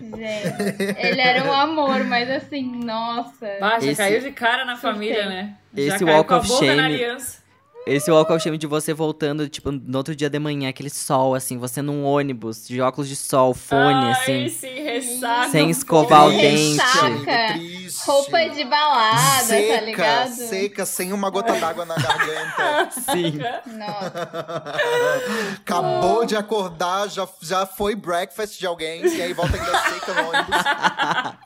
Gente, 0.00 0.96
ele 0.98 1.20
era 1.20 1.44
um 1.44 1.52
amor, 1.54 2.04
mas 2.04 2.30
assim, 2.30 2.64
nossa. 2.84 3.46
Ah, 3.60 3.78
já 3.80 3.86
Esse- 3.92 3.96
caiu 3.96 4.20
de 4.20 4.30
cara 4.32 4.64
na 4.64 4.74
Surtei. 4.76 4.92
família, 4.92 5.26
né? 5.28 5.54
Esse 5.76 5.88
já 5.90 5.98
caiu 5.98 6.08
walk 6.16 6.28
com 6.28 6.34
a 6.34 6.38
of 6.38 6.48
boca 6.48 6.64
na 6.66 6.72
shame- 6.82 6.94
aliança. 6.94 7.45
Esse 7.86 8.10
walk 8.10 8.32
of 8.32 8.42
shame 8.42 8.58
de 8.58 8.66
você 8.66 8.92
voltando, 8.92 9.48
tipo, 9.48 9.70
no 9.70 9.98
outro 9.98 10.16
dia 10.16 10.28
de 10.28 10.40
manhã, 10.40 10.68
aquele 10.70 10.90
sol, 10.90 11.36
assim, 11.36 11.56
você 11.56 11.80
num 11.80 12.04
ônibus, 12.04 12.66
de 12.66 12.80
óculos 12.80 13.08
de 13.08 13.14
sol, 13.14 13.54
fone, 13.54 14.06
Ai, 14.06 14.10
assim. 14.10 14.48
sim, 14.48 14.82
ressaca. 14.82 15.50
Sem 15.50 15.70
escovar 15.70 16.26
o 16.26 16.30
dente. 16.30 16.82
Saca. 16.82 17.52
Triste. 17.52 18.04
Roupa 18.04 18.48
de 18.48 18.64
balada, 18.64 19.44
seca, 19.44 19.74
tá 19.74 19.80
ligado? 19.82 20.34
seca, 20.34 20.84
sem 20.84 21.12
uma 21.12 21.30
gota 21.30 21.52
d'água 21.52 21.84
na 21.84 21.94
garganta. 21.94 22.90
Sim. 23.12 23.38
Nossa. 23.78 24.30
Acabou 25.62 26.26
de 26.26 26.34
acordar, 26.34 27.08
já, 27.08 27.28
já 27.40 27.66
foi 27.66 27.94
breakfast 27.94 28.58
de 28.58 28.66
alguém, 28.66 29.06
e 29.06 29.22
aí 29.22 29.32
volta 29.32 29.56
ainda 29.56 29.78
seca 29.78 30.12
no 30.12 30.28
ônibus. 30.30 31.36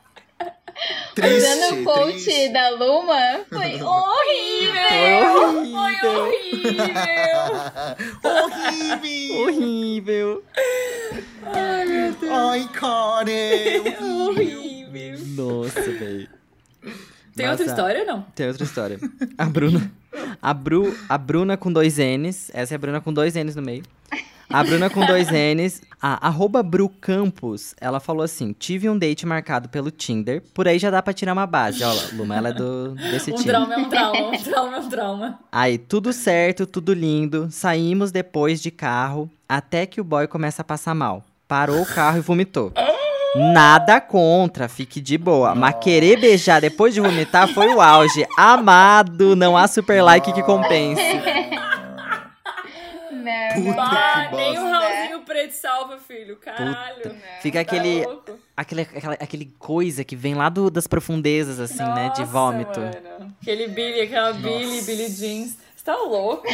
Triste, 1.15 1.37
Usando 1.37 1.81
o 1.81 1.83
coach 1.83 2.23
triste. 2.23 2.49
da 2.49 2.69
Luma, 2.69 3.41
foi 3.49 3.81
horrível. 3.81 5.71
Foi 8.21 8.41
horrível. 8.41 9.41
Horrível! 9.41 10.43
Horrível. 11.45 12.33
Ai, 12.33 12.69
cara! 12.73 13.31
horrível. 14.01 15.19
Nossa, 15.35 15.81
velho. 15.81 16.27
Tem 17.35 17.45
Nossa, 17.45 17.51
outra 17.51 17.65
história, 17.65 18.05
não? 18.05 18.21
Tem 18.35 18.47
outra 18.47 18.63
história. 18.63 18.99
A 19.37 19.45
Bruna. 19.45 19.91
A, 20.41 20.53
Bru, 20.53 20.97
a 21.07 21.17
Bruna 21.17 21.57
com 21.57 21.71
dois 21.71 21.97
N's. 21.97 22.51
Essa 22.53 22.73
é 22.73 22.75
a 22.75 22.79
Bruna 22.79 23.01
com 23.01 23.13
dois 23.13 23.35
N's 23.35 23.55
no 23.55 23.61
meio. 23.61 23.83
A 24.53 24.63
Bruna 24.63 24.89
com 24.89 25.05
dois 25.05 25.27
N's. 25.29 25.81
A 26.01 26.27
arroba 26.27 26.63
Bru 26.63 26.89
Campos, 26.89 27.75
ela 27.79 27.99
falou 27.99 28.23
assim: 28.23 28.53
tive 28.57 28.89
um 28.89 28.97
date 28.97 29.25
marcado 29.25 29.69
pelo 29.69 29.91
Tinder. 29.91 30.41
Por 30.53 30.67
aí 30.67 30.79
já 30.79 30.89
dá 30.89 31.01
pra 31.01 31.13
tirar 31.13 31.33
uma 31.33 31.45
base. 31.45 31.83
Ó, 31.83 31.93
Luma, 32.13 32.35
ela 32.35 32.49
é 32.49 32.53
do, 32.53 32.95
desse 32.95 33.31
Um 33.31 33.35
time. 33.35 33.47
trauma 33.47 33.73
é 33.73 33.77
um 33.77 33.89
trauma, 33.89 34.19
um 34.27 34.43
trauma 34.43 34.75
é 34.75 34.79
um 34.79 34.89
trauma. 34.89 35.39
Aí, 35.51 35.77
tudo 35.77 36.11
certo, 36.11 36.65
tudo 36.65 36.93
lindo. 36.93 37.47
Saímos 37.51 38.11
depois 38.11 38.61
de 38.61 38.71
carro, 38.71 39.29
até 39.47 39.85
que 39.85 40.01
o 40.01 40.03
boy 40.03 40.27
começa 40.27 40.61
a 40.63 40.65
passar 40.65 40.95
mal. 40.95 41.23
Parou 41.47 41.81
o 41.81 41.85
carro 41.85 42.17
e 42.17 42.21
vomitou. 42.21 42.71
Nada 43.53 44.01
contra, 44.01 44.67
fique 44.67 44.99
de 44.99 45.17
boa. 45.17 45.55
Mas 45.55 45.75
querer 45.81 46.19
beijar 46.19 46.59
depois 46.59 46.93
de 46.93 46.99
vomitar 46.99 47.47
foi 47.53 47.73
o 47.73 47.79
auge. 47.79 48.25
Amado, 48.37 49.35
não 49.35 49.55
há 49.55 49.67
super 49.67 50.01
like 50.01 50.33
que 50.33 50.43
compense. 50.43 51.01
Não, 53.21 53.63
Puta 53.63 53.75
Bah, 53.75 54.27
que 54.29 54.35
nem 54.35 54.57
o 54.57 54.61
bosta. 54.61 54.77
Raulzinho 54.79 55.21
preto 55.21 55.51
salva, 55.51 55.97
filho. 55.97 56.35
Caralho. 56.37 57.15
Fica 57.41 57.57
Tá 57.57 57.61
aquele, 57.61 58.05
louco. 58.05 58.39
aquele, 58.57 58.81
aquela, 58.81 59.13
aquele 59.13 59.45
coisa 59.59 60.03
que 60.03 60.15
vem 60.15 60.35
lá 60.35 60.49
do- 60.49 60.69
das 60.71 60.87
profundezas, 60.87 61.59
assim, 61.59 61.83
né? 61.83 62.09
De 62.15 62.21
Nossa, 62.21 62.25
vômito. 62.25 62.79
mano. 62.79 63.35
Aquele 63.41 63.67
Billy, 63.67 64.01
aquela 64.01 64.33
Billy, 64.33 64.81
Billy 64.81 65.09
Jeans. 65.09 65.57
Você 65.75 65.85
tá 65.85 65.95
louco? 65.95 66.47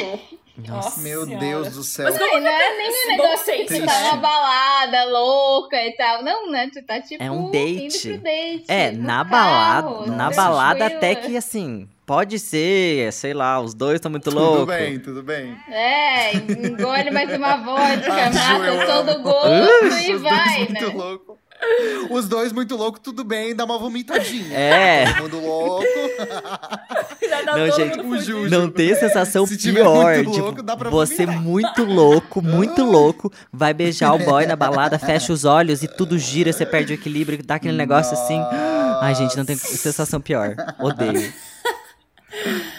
Nossa 0.58 1.02
Meu 1.02 1.24
Senhora. 1.26 1.40
Deus 1.46 1.74
do 1.74 1.84
céu. 1.84 2.06
Mas 2.06 2.18
como 2.18 2.40
Não 2.40 2.48
é 2.48 2.78
nem 2.78 2.88
Esse 2.88 3.06
um 3.06 3.12
negócio 3.12 3.54
que 3.54 3.66
tu 3.66 3.86
tá 3.86 3.86
né? 3.86 4.04
numa 4.12 4.18
balada 4.18 5.04
louca 5.06 5.76
e 5.86 5.92
tal. 5.92 6.24
Não, 6.24 6.50
né? 6.50 6.70
Tu 6.74 6.82
tá 6.84 7.00
tipo 7.02 7.22
É 7.24 7.30
um 7.30 7.50
indo 7.50 7.52
date. 7.52 8.08
pro 8.10 8.18
date. 8.20 8.64
É, 8.68 8.92
na 8.92 9.18
carro, 9.18 9.30
balada, 9.30 9.90
na 9.90 10.32
tranquila. 10.32 10.32
balada 10.32 10.86
até 10.88 11.14
que 11.14 11.38
assim, 11.38 11.88
pode 12.08 12.40
ser, 12.40 13.12
sei 13.12 13.34
lá, 13.34 13.60
os 13.60 13.74
dois 13.74 13.96
estão 13.96 14.10
muito 14.10 14.24
Tudo 14.32 14.40
loucos. 14.40 14.74
bem, 14.76 14.98
tudo 14.98 15.22
bem. 15.22 15.56
É, 15.70 16.36
engole 16.38 17.12
mais 17.12 17.32
uma 17.38 17.58
vodka, 17.58 18.12
Ah, 18.12 18.30
mata 18.32 18.86
todo 18.88 19.08
o 19.10 19.12
amo. 19.12 19.24
gosto 19.24 20.08
e 20.08 20.16
Os 20.16 20.22
vai, 20.22 20.56
dois 20.66 20.70
né? 20.70 20.80
muito 20.82 20.98
loucos. 20.98 21.38
Os 22.12 22.28
dois 22.30 22.54
muito 22.54 22.76
loucos, 22.78 23.02
tudo 23.04 23.24
bem, 23.24 23.54
dá 23.56 23.66
uma 23.66 23.78
vomitadinha. 23.80 24.56
É. 24.58 25.12
Todo 25.14 25.22
mundo 25.38 25.46
louco. 25.46 25.84
Tá 27.46 27.56
Não, 27.56 27.72
gente, 27.72 28.32
o 28.32 28.50
Não 28.50 28.70
tem 28.70 28.94
sensação 28.96 29.46
Se 29.46 29.58
tiver 29.58 29.82
pior, 29.82 30.16
muito 30.16 30.32
tipo, 30.32 30.44
louco, 30.44 30.64
dá 30.64 30.76
pra 30.76 30.90
você 30.90 31.26
vomitar. 31.26 31.42
muito 31.44 31.84
louco, 31.84 32.42
muito 32.42 32.84
louco, 32.84 33.32
vai 33.54 33.74
beijar 33.74 34.14
o 34.14 34.20
boy 34.20 34.46
na 34.46 34.56
balada, 34.56 34.98
fecha 35.00 35.32
os 35.32 35.46
olhos 35.46 35.82
e 35.84 35.88
tudo 35.88 36.18
gira, 36.20 36.52
você 36.52 36.66
perde 36.66 36.94
o 36.94 36.96
equilíbrio, 36.96 37.40
dá 37.46 37.56
aquele 37.56 37.78
negócio 37.78 38.14
assim. 38.14 38.40
Ai, 39.02 39.16
gente, 39.16 39.38
não 39.38 39.46
tem 39.46 39.56
sensação 39.56 40.20
pior. 40.20 40.56
Odeio. 40.80 41.34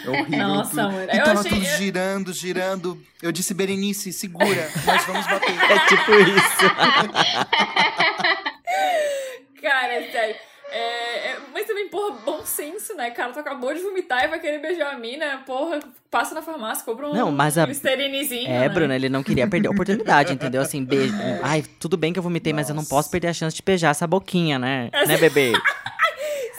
É 0.05 0.09
horrível 0.09 0.47
Nossa, 0.47 0.83
tudo. 0.83 0.95
E 0.99 1.17
eu 1.17 1.23
tava 1.23 1.39
achei- 1.39 1.51
tudo 1.51 1.65
girando, 1.65 2.33
girando. 2.33 3.01
Eu 3.21 3.31
disse, 3.31 3.53
Berenice, 3.53 4.13
segura, 4.13 4.69
nós 4.85 5.05
vamos 5.05 5.25
bater. 5.25 5.49
É 5.71 5.79
tipo 5.87 6.11
isso. 6.13 6.69
Cara, 9.61 9.93
é 9.93 10.11
sério. 10.11 10.35
É, 10.71 11.31
é, 11.31 11.37
mas 11.51 11.65
também, 11.65 11.89
porra, 11.89 12.15
bom 12.23 12.45
senso, 12.45 12.93
né? 12.93 13.09
Cara, 13.09 13.33
tu 13.33 13.39
acabou 13.39 13.73
de 13.73 13.81
vomitar 13.81 14.23
e 14.23 14.27
vai 14.27 14.39
querer 14.39 14.59
beijar 14.59 14.93
a 14.93 14.99
mina, 14.99 15.39
porra, 15.43 15.79
passa 16.11 16.35
na 16.35 16.43
farmácia, 16.43 16.85
compra 16.85 17.09
um 17.09 17.13
Não, 17.13 17.31
mas 17.31 17.57
a- 17.57 17.65
Listerinezinho, 17.65 18.47
É, 18.47 18.59
né? 18.59 18.69
Bruna, 18.69 18.95
ele 18.95 19.09
não 19.09 19.23
queria 19.23 19.47
perder 19.47 19.67
a 19.67 19.71
oportunidade, 19.71 20.31
entendeu? 20.31 20.61
Assim, 20.61 20.85
beijo. 20.85 21.15
Ai, 21.41 21.63
tudo 21.79 21.97
bem 21.97 22.13
que 22.13 22.19
eu 22.19 22.23
vomitei, 22.23 22.53
mas 22.53 22.69
eu 22.69 22.75
não 22.75 22.85
posso 22.85 23.09
perder 23.09 23.29
a 23.29 23.33
chance 23.33 23.55
de 23.55 23.63
beijar 23.63 23.89
essa 23.89 24.05
boquinha, 24.05 24.59
né? 24.59 24.91
Né, 25.07 25.17
bebê? 25.17 25.53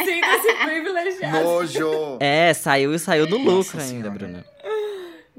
Sinta-se 0.05 0.55
privilegiado. 0.65 1.45
Nojo! 1.45 2.19
É, 2.21 2.53
saiu 2.55 2.95
e 2.95 2.99
saiu 2.99 3.27
no 3.27 3.37
lucro 3.37 3.53
Nossa 3.57 3.81
ainda, 3.81 4.11
Senhora. 4.11 4.11
Bruna. 4.11 4.45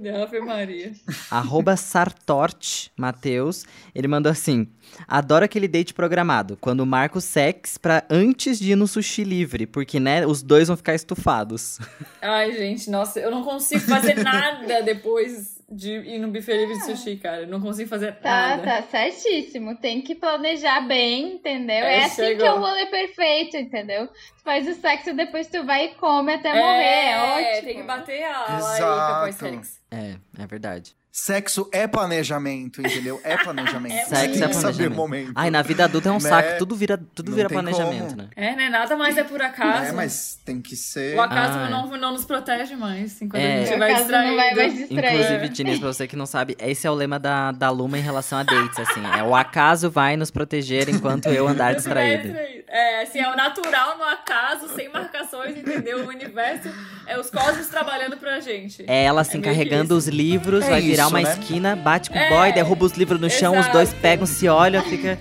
Ave 0.10 0.40
Maria. 0.40 0.94
Arroba 1.30 1.78
Sartort 1.78 2.88
Matheus, 2.98 3.66
ele 3.94 4.08
mandou 4.08 4.32
assim: 4.32 4.68
Adoro 5.08 5.46
aquele 5.46 5.68
date 5.68 5.94
programado, 5.94 6.58
quando 6.60 6.86
marca 6.86 7.20
o 7.20 7.22
sex 7.22 7.78
pra 7.78 8.04
antes 8.10 8.58
de 8.58 8.72
ir 8.72 8.76
no 8.76 8.88
sushi 8.88 9.24
livre, 9.24 9.68
porque, 9.68 10.00
né, 10.00 10.26
os 10.26 10.42
dois 10.42 10.68
vão 10.68 10.78
ficar 10.78 10.96
estufados. 10.96 11.80
Ai, 12.22 12.52
gente, 12.54 12.90
nossa, 12.90 13.20
eu 13.20 13.30
não 13.30 13.44
consigo 13.44 13.82
fazer 13.82 14.16
nada 14.24 14.82
depois 14.82 15.61
de 15.72 15.90
ir 15.92 16.20
no 16.20 16.28
buffet 16.30 16.58
livre 16.58 16.74
de 16.78 16.84
sushi, 16.86 17.16
cara. 17.18 17.46
Não 17.48 17.62
consigo 17.62 17.90
fazer 17.90 18.12
Tá, 18.16 18.58
nada. 18.58 18.64
tá 18.64 18.82
certíssimo. 18.84 19.76
Tem 19.78 20.02
que 20.02 20.14
planejar 20.16 20.82
bem, 20.82 21.36
entendeu? 21.36 21.76
É, 21.78 22.00
É, 22.00 22.04
assim 22.06 22.16
chegou. 22.24 22.38
que 22.38 22.44
é 22.44 22.52
o 22.54 22.60
rolê 22.60 22.86
perfeito, 22.88 23.58
entendeu? 23.58 24.08
Tu 24.08 24.44
faz 24.44 24.68
o 24.68 24.74
sexo, 24.74 25.14
depois 25.14 25.48
tu 25.48 25.64
vai 25.66 25.86
e 25.86 25.96
come 25.96 26.34
até 26.34 26.50
morrer. 26.54 26.84
É 27.10 27.52
ótimo. 27.54 27.66
tem 27.68 27.76
que 27.78 27.84
bater 27.84 28.24
a 28.26 28.40
larica 28.40 28.58
Exato. 28.76 29.22
pós-sex. 29.26 29.82
É, 29.90 30.16
é 30.44 30.48
verdade. 30.48 30.94
Sexo 31.14 31.68
é 31.74 31.86
planejamento, 31.88 32.80
entendeu? 32.82 33.20
É 33.24 33.36
planejamento. 33.38 33.92
É 34.02 34.06
Sexo 34.06 34.34
tem 34.40 34.44
é 34.44 34.48
planejamento. 34.48 34.96
momento. 34.96 35.32
Ai, 35.36 35.50
na 35.52 35.62
vida 35.62 35.84
adulta 35.84 36.08
é 36.08 36.12
um 36.12 36.16
Né? 36.16 36.30
saco, 36.30 36.58
tudo 36.58 36.74
vira, 36.76 36.98
tudo 37.14 37.30
Não 37.30 37.36
vira 37.36 37.50
planejamento, 37.50 38.06
como. 38.16 38.22
né? 38.22 38.30
É, 38.36 38.56
né? 38.56 38.70
Nada 38.70 38.96
mais 38.96 39.18
é 39.18 39.24
por 39.24 39.42
acaso. 39.42 39.88
É, 39.88 39.92
mas 39.92 40.40
tem 40.46 40.62
que 40.62 40.76
ser. 40.76 41.18
O 41.18 41.22
acaso 41.22 41.58
Ah, 41.60 41.70
não, 41.70 41.88
não 41.98 42.14
nos 42.14 42.24
protege 42.24 42.76
mais 42.78 43.22
enquanto 43.22 43.42
É. 43.42 43.56
a 43.56 43.66
gente 43.66 43.70
vai 43.70 43.78
mais 43.80 43.98
distrair. 44.00 44.88
Inclusive, 44.90 45.50
Diniz, 45.50 45.80
pra 45.80 45.88
você 45.92 46.08
que 46.08 46.16
não 46.16 46.26
sabe, 46.26 46.56
esse 46.60 46.88
é 46.88 46.92
o 46.92 46.94
lema 46.94 47.20
da, 47.20 47.52
da 47.52 47.70
Luma 47.70 47.98
em 47.98 48.02
relação 48.02 48.40
a 48.40 48.44
dates, 48.44 48.80
assim. 48.80 49.02
É 49.18 49.22
o 49.24 49.36
acaso 49.36 49.90
vai 49.92 50.16
nos 50.16 50.32
proteger 50.32 50.88
enquanto 50.88 51.28
eu 51.28 51.46
andar 51.48 51.74
distraído. 51.76 52.34
É, 52.68 53.02
assim, 53.04 53.20
é 53.20 53.30
o 53.30 53.36
natural 53.36 53.98
no 53.98 54.04
acaso, 54.06 54.70
sem 54.76 54.88
marcações, 54.90 55.58
entendeu? 55.58 56.06
O 56.06 56.08
universo 56.08 56.70
é 57.06 57.20
os 57.20 57.30
cosmos 57.30 57.68
trabalhando 57.68 58.16
pra 58.16 58.40
gente. 58.40 58.86
É 58.88 59.04
ela 59.04 59.22
assim, 59.22 59.40
É 59.40 59.42
carregando 59.42 59.96
os 59.98 60.08
livros, 60.08 60.64
É 60.64 60.70
vai 60.70 60.82
virar 60.82 61.01
isso, 61.06 61.16
uma 61.16 61.22
né? 61.22 61.34
esquina, 61.34 61.76
bate 61.76 62.10
com 62.10 62.16
o 62.16 62.20
É, 62.20 62.30
boy, 62.30 62.54
derruba 62.54 62.86
os 62.86 62.94
livros 62.94 63.20
no 63.20 63.30
chão, 63.30 63.60
os 63.60 63.68
dois 63.68 63.90
exato. 63.90 64.02
pegam, 64.02 64.26
se 64.26 64.48
olham, 64.48 64.84
fica. 64.84 65.18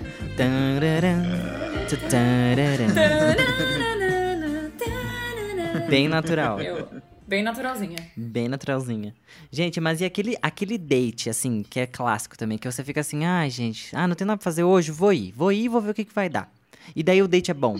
Bem 5.89 6.07
natural. 6.07 6.61
Eu, 6.61 6.87
bem 7.27 7.43
naturalzinha. 7.43 7.97
Bem 8.15 8.47
naturalzinha. 8.47 9.13
Gente, 9.51 9.79
mas 9.81 9.99
e 10.01 10.05
aquele, 10.05 10.37
aquele 10.41 10.77
date, 10.77 11.29
assim, 11.29 11.63
que 11.69 11.79
é 11.79 11.85
clássico 11.87 12.37
também, 12.37 12.57
que 12.57 12.69
você 12.69 12.83
fica 12.83 13.01
assim, 13.01 13.25
ai, 13.25 13.49
gente, 13.49 13.93
ah, 13.95 14.07
não 14.07 14.15
tem 14.15 14.25
nada 14.25 14.37
pra 14.37 14.43
fazer 14.43 14.63
hoje, 14.63 14.91
vou 14.91 15.11
ir, 15.11 15.31
vou 15.35 15.51
ir 15.51 15.65
e 15.65 15.67
vou 15.67 15.81
ver 15.81 15.91
o 15.91 15.93
que, 15.93 16.05
que 16.05 16.13
vai 16.13 16.29
dar. 16.29 16.49
E 16.95 17.03
daí 17.03 17.21
o 17.21 17.27
date 17.27 17.51
é 17.51 17.53
bom. 17.53 17.79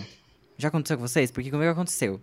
Já 0.58 0.68
aconteceu 0.68 0.96
com 0.96 1.06
vocês? 1.06 1.30
Porque 1.30 1.50
comigo 1.50 1.70
aconteceu. 1.70 2.20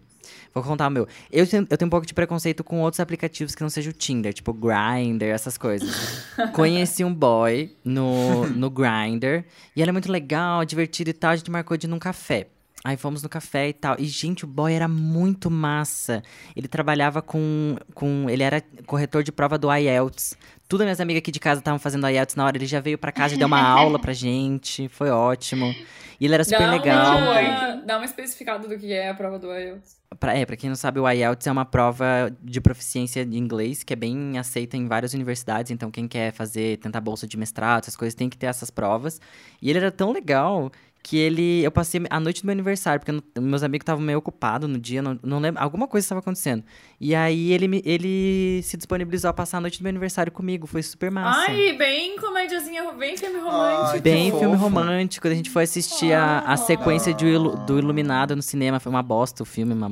Vou 0.53 0.63
contar 0.63 0.87
o 0.87 0.91
meu. 0.91 1.07
Eu 1.31 1.47
tenho, 1.47 1.67
eu 1.69 1.77
tenho 1.77 1.87
um 1.87 1.89
pouco 1.89 2.05
de 2.05 2.13
preconceito 2.13 2.63
com 2.63 2.81
outros 2.81 2.99
aplicativos 2.99 3.55
que 3.55 3.61
não 3.61 3.69
seja 3.69 3.89
o 3.89 3.93
Tinder, 3.93 4.33
tipo 4.33 4.53
Grindr, 4.53 5.25
essas 5.25 5.57
coisas. 5.57 6.25
Conheci 6.53 7.03
um 7.03 7.13
boy 7.13 7.75
no, 7.83 8.47
no 8.47 8.69
Grindr 8.69 9.45
e 9.75 9.81
ele 9.81 9.89
é 9.89 9.93
muito 9.93 10.11
legal, 10.11 10.65
divertido 10.65 11.09
e 11.09 11.13
tal. 11.13 11.31
A 11.31 11.35
gente 11.35 11.51
marcou 11.51 11.77
de 11.77 11.87
ir 11.87 11.89
num 11.89 11.99
café. 11.99 12.47
Aí 12.83 12.95
fomos 12.95 13.21
no 13.21 13.27
café 13.27 13.67
e 13.67 13.73
tal. 13.73 13.97
E, 13.99 14.05
gente, 14.05 14.45
o 14.45 14.47
boy 14.47 14.73
era 14.73 14.87
muito 14.87 15.51
massa. 15.51 16.23
Ele 16.55 16.67
trabalhava 16.67 17.21
com. 17.21 17.75
com 17.93 18.29
ele 18.29 18.41
era 18.41 18.63
corretor 18.85 19.21
de 19.21 19.31
prova 19.31 19.57
do 19.57 19.73
IELTS. 19.73 20.37
Tudo 20.67 20.83
minhas 20.83 21.01
amigas 21.01 21.19
aqui 21.19 21.31
de 21.31 21.39
casa 21.41 21.59
estavam 21.59 21.79
fazendo 21.79 22.07
IELTS 22.07 22.35
na 22.35 22.45
hora. 22.45 22.55
Ele 22.55 22.65
já 22.65 22.79
veio 22.79 22.97
pra 22.97 23.11
casa 23.11 23.35
e 23.35 23.37
deu 23.37 23.47
uma 23.47 23.59
aula 23.67 23.99
pra 23.99 24.13
gente. 24.13 24.87
Foi 24.87 25.09
ótimo. 25.09 25.75
E 26.19 26.25
ele 26.25 26.33
era 26.33 26.43
super 26.45 26.59
dá 26.59 26.71
legal. 26.71 27.17
Uma, 27.17 27.71
dá 27.85 27.97
uma 27.97 28.05
especificada 28.05 28.65
do 28.65 28.77
que 28.77 28.93
é 28.93 29.09
a 29.09 29.13
prova 29.13 29.37
do 29.37 29.53
IELTS. 29.53 29.98
Pra, 30.17 30.33
é, 30.35 30.43
pra 30.43 30.57
quem 30.57 30.69
não 30.69 30.75
sabe, 30.75 30.99
o 30.99 31.07
IELTS 31.07 31.45
é 31.45 31.51
uma 31.51 31.65
prova 31.65 32.35
de 32.41 32.59
proficiência 32.59 33.23
de 33.23 33.37
inglês 33.37 33.83
que 33.83 33.93
é 33.93 33.95
bem 33.95 34.39
aceita 34.39 34.75
em 34.75 34.87
várias 34.87 35.13
universidades. 35.13 35.71
Então, 35.71 35.91
quem 35.91 36.07
quer 36.07 36.33
fazer, 36.33 36.77
tentar 36.77 36.99
bolsa 36.99 37.27
de 37.27 37.37
mestrado, 37.37 37.83
essas 37.83 37.95
coisas, 37.95 38.15
tem 38.15 38.27
que 38.27 38.35
ter 38.35 38.47
essas 38.47 38.71
provas. 38.71 39.21
E 39.61 39.69
ele 39.69 39.77
era 39.77 39.91
tão 39.91 40.11
legal 40.11 40.71
que 41.01 41.17
ele... 41.17 41.63
Eu 41.63 41.71
passei 41.71 42.01
a 42.09 42.19
noite 42.19 42.41
do 42.41 42.45
meu 42.45 42.53
aniversário, 42.53 42.99
porque 43.03 43.11
eu 43.35 43.41
meus 43.41 43.63
amigos 43.63 43.83
estavam 43.83 44.03
meio 44.03 44.17
ocupados 44.19 44.69
no 44.69 44.77
dia, 44.77 45.01
não, 45.01 45.17
não 45.23 45.39
lembro... 45.39 45.61
Alguma 45.61 45.87
coisa 45.87 46.05
estava 46.05 46.19
acontecendo. 46.19 46.63
E 46.99 47.15
aí, 47.15 47.51
ele, 47.53 47.81
ele 47.85 48.61
se 48.63 48.75
disponibilizou 48.75 49.29
a 49.29 49.33
passar 49.33 49.57
a 49.59 49.61
noite 49.61 49.79
do 49.79 49.83
meu 49.83 49.89
aniversário 49.89 50.31
comigo. 50.31 50.67
Foi 50.67 50.83
super 50.83 51.09
massa. 51.09 51.49
Ai, 51.49 51.73
bem 51.73 52.17
comédiazinha, 52.17 52.91
bem 52.91 53.15
filme 53.17 53.37
Ai, 53.37 53.41
romântico. 53.43 53.93
que 53.95 54.01
Bem 54.01 54.31
filme 54.31 54.57
fofo. 54.57 54.63
romântico. 54.63 55.27
A 55.27 55.33
gente 55.33 55.49
foi 55.49 55.63
assistir 55.63 56.11
a, 56.13 56.39
a 56.39 56.57
sequência 56.57 57.13
de 57.13 57.25
Ilu- 57.25 57.55
do 57.65 57.79
Iluminado 57.79 58.35
no 58.35 58.41
cinema. 58.41 58.79
Foi 58.79 58.89
uma 58.91 59.01
bosta 59.03 59.43
o 59.43 59.45
filme, 59.45 59.73
uma, 59.73 59.87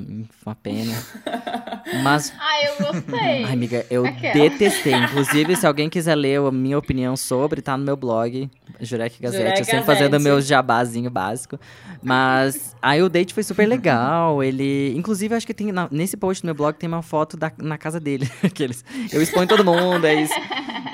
uma 0.46 0.56
pena. 0.56 0.94
Mas 2.04 2.34
Ai, 2.40 2.68
eu 2.68 2.86
gostei. 2.94 3.44
Ai, 3.46 3.54
amiga, 3.54 3.86
eu 3.90 4.06
Aquela. 4.06 4.34
detestei. 4.34 4.94
Inclusive, 4.94 5.56
se 5.56 5.66
alguém 5.66 5.90
quiser 5.90 6.16
ler 6.16 6.40
a 6.40 6.52
minha 6.52 6.78
opinião 6.78 7.16
sobre, 7.16 7.62
tá 7.62 7.78
no 7.78 7.84
meu 7.84 7.96
blog, 7.96 8.50
Jurek 8.80 9.22
Gazette. 9.22 9.44
Jurek 9.44 9.60
eu 9.60 9.66
sempre 9.66 9.86
fazendo 9.86 10.20
meu 10.20 10.40
jabazinho 10.42 11.10
básico. 11.10 11.60
Mas 12.02 12.76
aí 12.82 13.02
o 13.02 13.10
date 13.10 13.34
foi 13.34 13.44
super 13.44 13.68
legal. 13.68 14.44
Ele. 14.44 14.94
Inclusive, 14.96 15.34
acho 15.36 15.46
que 15.48 15.54
tem. 15.54 15.72
na- 15.72 15.88
nesse 15.92 16.16
post 16.18 16.44
no 16.44 16.48
meu 16.48 16.56
blog 16.56 16.76
tem 16.76 16.88
uma 16.88 17.02
foto 17.02 17.36
da, 17.38 17.52
na 17.58 17.78
casa 17.78 18.00
dele. 18.00 18.30
Aqueles. 18.44 18.84
Eu 19.12 19.22
exponho 19.22 19.48
todo 19.48 19.64
mundo, 19.64 20.06
é 20.06 20.22
isso. 20.22 20.34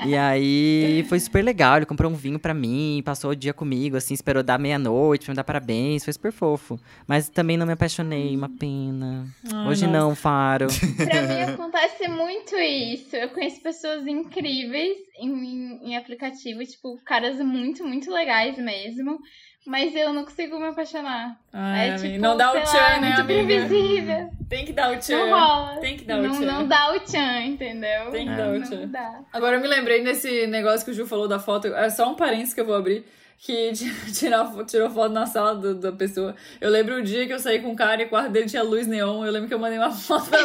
E 0.06 0.14
aí 0.16 1.04
foi 1.08 1.18
super 1.20 1.42
legal. 1.42 1.76
Ele 1.76 1.86
comprou 1.86 2.10
um 2.10 2.14
vinho 2.14 2.38
pra 2.38 2.52
mim, 2.54 3.02
passou 3.04 3.30
o 3.30 3.36
dia 3.36 3.52
comigo, 3.54 3.96
assim, 3.96 4.12
esperou 4.14 4.42
dar 4.42 4.58
meia-noite 4.58 5.24
pra 5.26 5.32
me 5.32 5.36
dar 5.36 5.44
parabéns. 5.44 6.04
Foi 6.04 6.12
super 6.12 6.32
fofo. 6.32 6.78
Mas 7.06 7.28
também 7.28 7.56
não 7.56 7.66
me 7.66 7.72
apaixonei, 7.72 8.36
uma 8.36 8.48
pena. 8.48 9.26
Ai, 9.52 9.66
Hoje 9.68 9.86
nossa. 9.86 9.98
não, 9.98 10.14
Faro. 10.14 10.66
Pra 10.96 11.22
mim 11.22 11.42
acontece 11.54 12.08
muito 12.08 12.56
isso. 12.56 13.14
Eu 13.16 13.28
conheço 13.30 13.60
pessoas 13.60 14.06
incríveis 14.06 14.96
em, 15.18 15.80
em 15.90 15.96
aplicativo, 15.96 16.64
tipo, 16.64 16.98
caras 17.04 17.38
muito, 17.40 17.84
muito 17.84 18.10
legais 18.10 18.56
mesmo. 18.58 19.18
Mas 19.66 19.96
eu 19.96 20.12
não 20.12 20.24
consigo 20.24 20.58
me 20.58 20.66
apaixonar. 20.66 21.38
Ai, 21.50 21.88
é 21.90 21.94
tipo, 21.96 22.18
não 22.18 22.36
dá 22.36 22.50
o 22.52 22.60
tchan, 22.60 22.76
lá, 22.76 23.00
né, 23.00 23.06
muito 23.08 23.20
amiga? 23.22 23.44
previsível. 23.46 24.30
Tem 24.46 24.64
que 24.66 24.72
dar 24.74 24.92
o 24.92 24.98
tchan. 24.98 25.16
Não 25.26 25.30
rola. 25.30 25.76
Tem 25.80 25.96
que 25.96 26.04
dar 26.04 26.18
o 26.18 26.22
não, 26.22 26.32
tchan. 26.34 26.44
não 26.44 26.68
dá 26.68 26.92
o 26.94 27.00
tchan, 27.00 27.40
entendeu? 27.46 28.10
Tem 28.10 28.26
que 28.26 28.32
É. 28.32 28.36
dar 28.36 28.48
o 28.50 28.58
Não 28.58 28.62
tchan. 28.68 28.88
dá. 28.88 29.20
Agora 29.32 29.56
eu 29.56 29.62
me 29.62 29.66
lembrei 29.66 30.04
desse 30.04 30.46
negócio 30.48 30.84
que 30.84 30.90
o 30.90 30.94
Ju 30.94 31.06
falou 31.06 31.26
da 31.26 31.38
foto. 31.38 31.68
É 31.68 31.88
só 31.88 32.10
um 32.10 32.14
parênteses 32.14 32.52
que 32.52 32.60
eu 32.60 32.66
vou 32.66 32.74
abrir. 32.74 33.06
Que 33.38 33.72
tirar, 34.14 34.50
tirou 34.66 34.90
foto 34.90 35.12
na 35.12 35.26
sala 35.26 35.54
do- 35.54 35.74
da 35.74 35.92
pessoa. 35.92 36.34
Eu 36.60 36.70
lembro 36.70 36.96
o 36.96 37.02
dia 37.02 37.26
que 37.26 37.32
eu 37.32 37.38
saí 37.38 37.60
com 37.60 37.70
um 37.70 37.76
cara 37.76 38.02
e 38.02 38.06
o 38.06 38.08
quarto 38.08 38.30
dele 38.30 38.46
tinha 38.46 38.62
luz 38.62 38.86
neon. 38.86 39.24
Eu 39.24 39.32
lembro 39.32 39.48
que 39.48 39.54
eu 39.54 39.58
mandei 39.58 39.78
uma 39.78 39.90
foto 39.92 40.30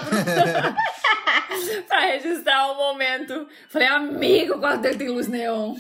pra 1.88 2.00
registrar 2.02 2.72
o 2.72 2.76
momento. 2.76 3.48
Falei, 3.70 3.88
amigo, 3.88 4.56
o 4.56 4.60
quarto 4.60 4.82
dele 4.82 4.98
tem 4.98 5.10
luz 5.10 5.28
neon. 5.28 5.76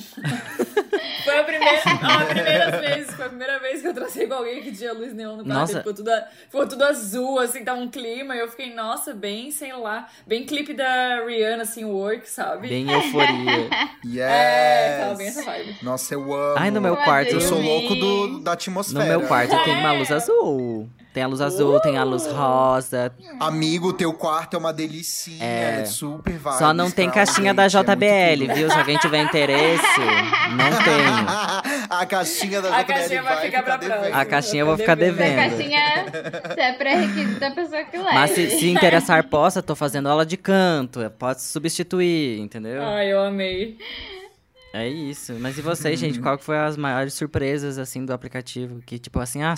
foi 1.23 1.39
a 1.39 1.43
primeira, 1.43 1.81
a 1.81 2.25
primeira 2.25 2.71
vez, 2.79 3.11
foi 3.13 3.25
a 3.25 3.29
primeira 3.29 3.59
vez 3.59 3.81
que 3.81 3.87
eu 3.87 3.93
tracei 3.93 4.27
com 4.27 4.33
alguém 4.35 4.61
que 4.61 4.71
tinha 4.71 4.93
luz 4.93 5.13
neon 5.13 5.37
no 5.37 5.45
quarto. 5.45 5.59
Nossa. 5.59 5.77
Ficou 5.79 5.93
tudo, 5.93 6.11
ficou 6.49 6.67
tudo 6.67 6.83
azul, 6.83 7.39
assim, 7.39 7.63
tava 7.63 7.79
um 7.79 7.89
clima. 7.89 8.35
E 8.35 8.39
eu 8.39 8.47
fiquei, 8.49 8.73
nossa, 8.73 9.13
bem, 9.13 9.51
sei 9.51 9.73
lá, 9.73 10.07
bem 10.25 10.45
clipe 10.45 10.73
da 10.73 11.23
Rihanna, 11.25 11.63
assim, 11.63 11.83
work, 11.85 12.27
sabe? 12.29 12.67
Bem 12.69 12.89
euforia. 12.91 13.69
Yes! 14.05 14.31
É, 14.31 14.99
tava 15.03 15.15
bem 15.15 15.27
essa 15.27 15.43
vibe. 15.43 15.77
Nossa, 15.83 16.13
eu 16.13 16.33
amo. 16.33 16.55
Ai, 16.57 16.71
no 16.71 16.81
meu 16.81 16.95
Eu 16.95 17.01
quarto. 17.09 17.31
Eu 17.33 17.41
sou 17.41 17.61
louco 17.61 17.95
do, 17.95 18.39
da 18.39 18.51
No 18.51 18.53
atmosfera. 18.53 19.05
meu 19.05 19.21
quarto 19.21 19.55
tem 19.63 19.75
uma 19.75 19.93
É. 19.93 19.97
luz 19.99 20.11
azul. 20.11 20.89
Tem 21.11 21.23
a 21.23 21.27
luz 21.27 21.41
azul, 21.41 21.79
tem 21.79 21.97
a 21.97 22.03
luz 22.03 22.27
rosa. 22.27 23.11
Amigo, 23.39 23.91
teu 23.93 24.13
quarto 24.13 24.53
é 24.53 24.59
uma 24.59 24.71
delicinha. 24.71 25.43
É. 25.43 25.79
É. 25.81 25.85
Super 25.85 26.33
vibes 26.37 26.59
Só 26.59 26.71
não 26.71 26.91
tem 26.91 27.09
caixinha 27.09 27.51
da 27.51 27.63
é 27.65 27.67
JBL, 27.67 28.41
tudo. 28.45 28.53
viu? 28.53 28.69
Se 28.69 28.77
alguém 28.77 28.97
tiver 28.99 29.23
interesse, 29.23 29.99
não 30.55 30.69
tenho. 30.83 31.89
a 31.89 32.05
caixinha 32.05 32.61
da 32.61 32.69
A 32.75 32.83
JBL 32.83 32.93
caixinha 32.93 33.23
vai 33.23 33.41
ficar 33.41 33.63
pra 33.63 33.77
devendo. 33.77 33.97
próxima. 33.97 34.21
A 34.21 34.25
caixinha 34.25 34.61
eu 34.61 34.65
vou 34.67 34.77
ficar 34.77 34.91
A 34.91 34.95
devendo. 34.95 35.35
caixinha 35.35 36.05
se 36.53 36.61
é 36.61 36.73
pré-requisito 36.73 37.39
da 37.39 37.51
pessoa 37.51 37.83
que 37.85 37.97
leva. 37.97 38.13
Mas 38.13 38.31
se, 38.31 38.49
se 38.51 38.69
interessar, 38.69 39.23
possa, 39.27 39.63
tô 39.63 39.75
fazendo 39.75 40.07
aula 40.09 40.23
de 40.25 40.37
canto. 40.37 40.99
Pode 41.17 41.41
substituir, 41.41 42.39
entendeu? 42.39 42.83
Ai, 42.83 43.11
eu 43.11 43.19
amei. 43.23 43.77
É 44.73 44.87
isso. 44.87 45.33
Mas 45.39 45.57
e 45.57 45.61
vocês, 45.61 45.99
gente? 45.99 46.19
Qual 46.21 46.37
que 46.37 46.43
foi 46.43 46.57
as 46.57 46.77
maiores 46.77 47.13
surpresas, 47.13 47.77
assim, 47.77 48.05
do 48.05 48.13
aplicativo? 48.13 48.81
Que, 48.85 48.99
tipo, 48.99 49.19
assim, 49.19 49.41
ah, 49.41 49.55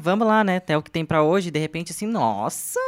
vamos 0.00 0.26
lá, 0.26 0.42
né? 0.42 0.56
Até 0.56 0.76
o 0.76 0.82
que 0.82 0.90
tem 0.90 1.04
pra 1.04 1.22
hoje. 1.22 1.50
De 1.50 1.58
repente, 1.58 1.92
assim, 1.92 2.06
nossa... 2.06 2.80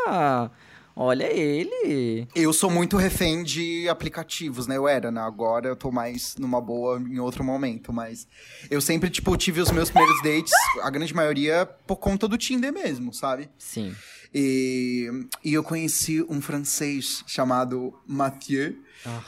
Olha 1.00 1.32
ele. 1.32 2.26
Eu 2.34 2.52
sou 2.52 2.68
muito 2.68 2.96
refém 2.96 3.44
de 3.44 3.88
aplicativos, 3.88 4.66
né? 4.66 4.76
Eu 4.76 4.88
era, 4.88 5.12
né? 5.12 5.20
Agora 5.20 5.68
eu 5.68 5.76
tô 5.76 5.92
mais 5.92 6.34
numa 6.36 6.60
boa 6.60 6.98
em 6.98 7.20
outro 7.20 7.44
momento, 7.44 7.92
mas 7.92 8.26
eu 8.68 8.80
sempre, 8.80 9.08
tipo, 9.08 9.36
tive 9.36 9.60
os 9.60 9.70
meus 9.70 9.90
primeiros 9.90 10.20
dates, 10.24 10.52
a 10.82 10.90
grande 10.90 11.14
maioria 11.14 11.64
por 11.86 11.98
conta 11.98 12.26
do 12.26 12.36
Tinder 12.36 12.72
mesmo, 12.72 13.14
sabe? 13.14 13.48
Sim. 13.56 13.94
E, 14.34 15.08
e 15.44 15.54
eu 15.54 15.62
conheci 15.62 16.24
um 16.28 16.40
francês 16.40 17.24
chamado 17.26 17.94
Mathieu, 18.06 18.76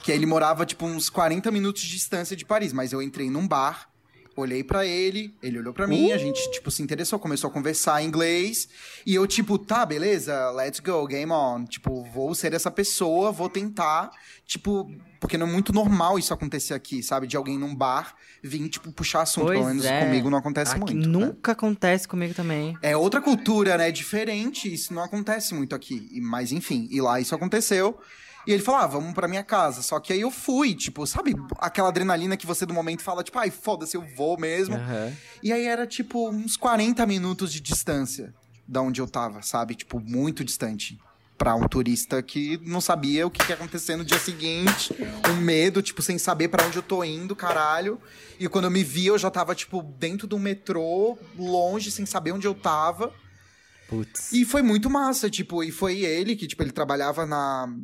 que 0.03 0.13
ele 0.13 0.27
morava, 0.27 0.67
tipo, 0.67 0.87
uns 0.87 1.09
40 1.09 1.51
minutos 1.51 1.83
de 1.83 1.91
distância 1.91 2.37
de 2.37 2.45
Paris, 2.45 2.73
mas 2.73 2.93
eu 2.93 3.01
entrei 3.01 3.31
num 3.31 3.47
bar, 3.47 3.90
olhei 4.41 4.65
pra 4.65 4.85
ele, 4.85 5.35
ele 5.43 5.59
olhou 5.59 5.73
pra 5.73 5.87
mim, 5.87 6.13
a 6.13 6.19
gente, 6.19 6.51
tipo, 6.51 6.71
se 6.71 6.83
interessou, 6.83 7.19
começou 7.19 7.49
a 7.49 7.53
conversar 7.53 8.03
em 8.03 8.07
inglês, 8.07 8.69
e 9.07 9.15
eu, 9.15 9.27
tipo, 9.27 9.57
tá, 9.59 9.87
beleza, 9.87 10.51
let's 10.51 10.81
go, 10.81 11.07
game 11.07 11.31
on. 11.33 11.65
Tipo, 11.65 12.03
vou 12.05 12.35
ser 12.35 12.53
essa 12.53 12.71
pessoa, 12.71 13.31
vou 13.31 13.49
tentar, 13.49 14.11
tipo, 14.47 14.91
porque 15.21 15.37
não 15.37 15.47
é 15.47 15.51
muito 15.51 15.73
normal 15.73 16.19
isso 16.19 16.33
acontecer 16.33 16.75
aqui, 16.75 17.03
sabe? 17.03 17.27
De 17.27 17.37
alguém 17.37 17.59
num 17.59 17.75
bar 17.75 18.15
vir, 18.43 18.69
tipo, 18.69 18.91
puxar 18.91 19.23
assunto. 19.23 19.47
Pois 19.47 19.59
Pelo 19.59 19.69
menos 19.69 19.85
é. 19.85 20.05
comigo 20.05 20.31
não 20.31 20.39
acontece 20.39 20.73
Aqui 20.73 20.81
muito. 20.95 21.09
né? 21.09 21.27
Nunca 21.27 21.53
acontece 21.53 22.09
comigo 22.09 22.33
também. 22.35 22.77
É 22.81 22.97
outra 22.97 23.21
cultura, 23.21 23.77
né? 23.77 23.93
Diferente. 23.93 24.73
Isso 24.73 24.95
não 24.95 25.03
acontece 25.03 25.55
muito 25.55 25.75
aqui. 25.75 26.09
Mas 26.23 26.53
enfim, 26.53 26.89
e 26.91 27.01
lá 27.03 27.21
isso 27.21 27.35
aconteceu. 27.35 27.99
E 28.47 28.53
ele 28.53 28.63
falou: 28.63 28.81
ah, 28.81 28.87
vamos 28.87 29.13
pra 29.13 29.29
minha 29.29 29.45
casa. 29.45 29.83
Só 29.83 30.01
que 30.01 30.13
aí 30.13 30.21
eu 30.21 30.31
fui, 30.31 30.75
tipo, 30.75 31.07
sabe, 31.07 31.35
aquela 31.59 31.89
adrenalina 31.89 32.37
que 32.37 32.47
você 32.47 32.65
do 32.65 32.75
momento 32.75 33.03
fala, 33.03 33.23
tipo, 33.23 33.39
ai, 33.39 33.51
foda-se, 33.51 33.97
eu 33.97 34.05
vou 34.17 34.39
mesmo. 34.39 34.77
Aham. 34.77 35.13
E 35.43 35.53
aí 35.53 35.65
era, 35.65 35.87
tipo, 35.87 36.29
uns 36.31 36.57
40 36.57 37.05
minutos 37.07 37.53
de 37.53 37.61
distância 37.61 38.35
da 38.67 38.81
onde 38.81 39.01
eu 39.01 39.07
tava, 39.07 39.43
sabe? 39.43 39.75
Tipo, 39.75 40.01
muito 40.01 40.45
distante. 40.45 40.99
Pra 41.37 41.55
um 41.55 41.67
turista 41.67 42.23
que 42.23 42.61
não 42.67 42.83
sabia 42.83 43.27
o 43.27 43.31
que 43.31 43.49
ia 43.49 43.55
acontecer 43.55 43.97
no 43.97 44.05
dia 44.05 44.19
seguinte. 44.19 44.95
Um 45.31 45.37
medo, 45.41 45.81
tipo, 45.81 46.03
sem 46.03 46.19
saber 46.19 46.49
pra 46.49 46.67
onde 46.67 46.77
eu 46.77 46.83
tô 46.83 47.03
indo, 47.03 47.35
caralho. 47.35 47.99
E 48.39 48.47
quando 48.47 48.67
eu 48.67 48.71
me 48.71 48.85
vi, 48.85 49.07
eu 49.07 49.17
já 49.17 49.31
tava, 49.31 49.55
tipo, 49.55 49.83
dentro 49.83 50.27
do 50.27 50.39
metrô, 50.39 51.17
longe, 51.39 51.91
sem 51.91 52.05
saber 52.05 52.33
onde 52.33 52.47
eu 52.47 52.55
tava. 52.55 53.11
Putz. 53.89 54.33
E 54.33 54.45
foi 54.45 54.61
muito 54.63 54.91
massa, 54.91 55.31
tipo, 55.31 55.65
e 55.65 55.73
foi 55.73 56.01
ele 56.01 56.37
que, 56.37 56.47
tipo, 56.47 56.63
ele 56.63 56.71
trabalhava 56.73 57.25
na, 57.25 57.75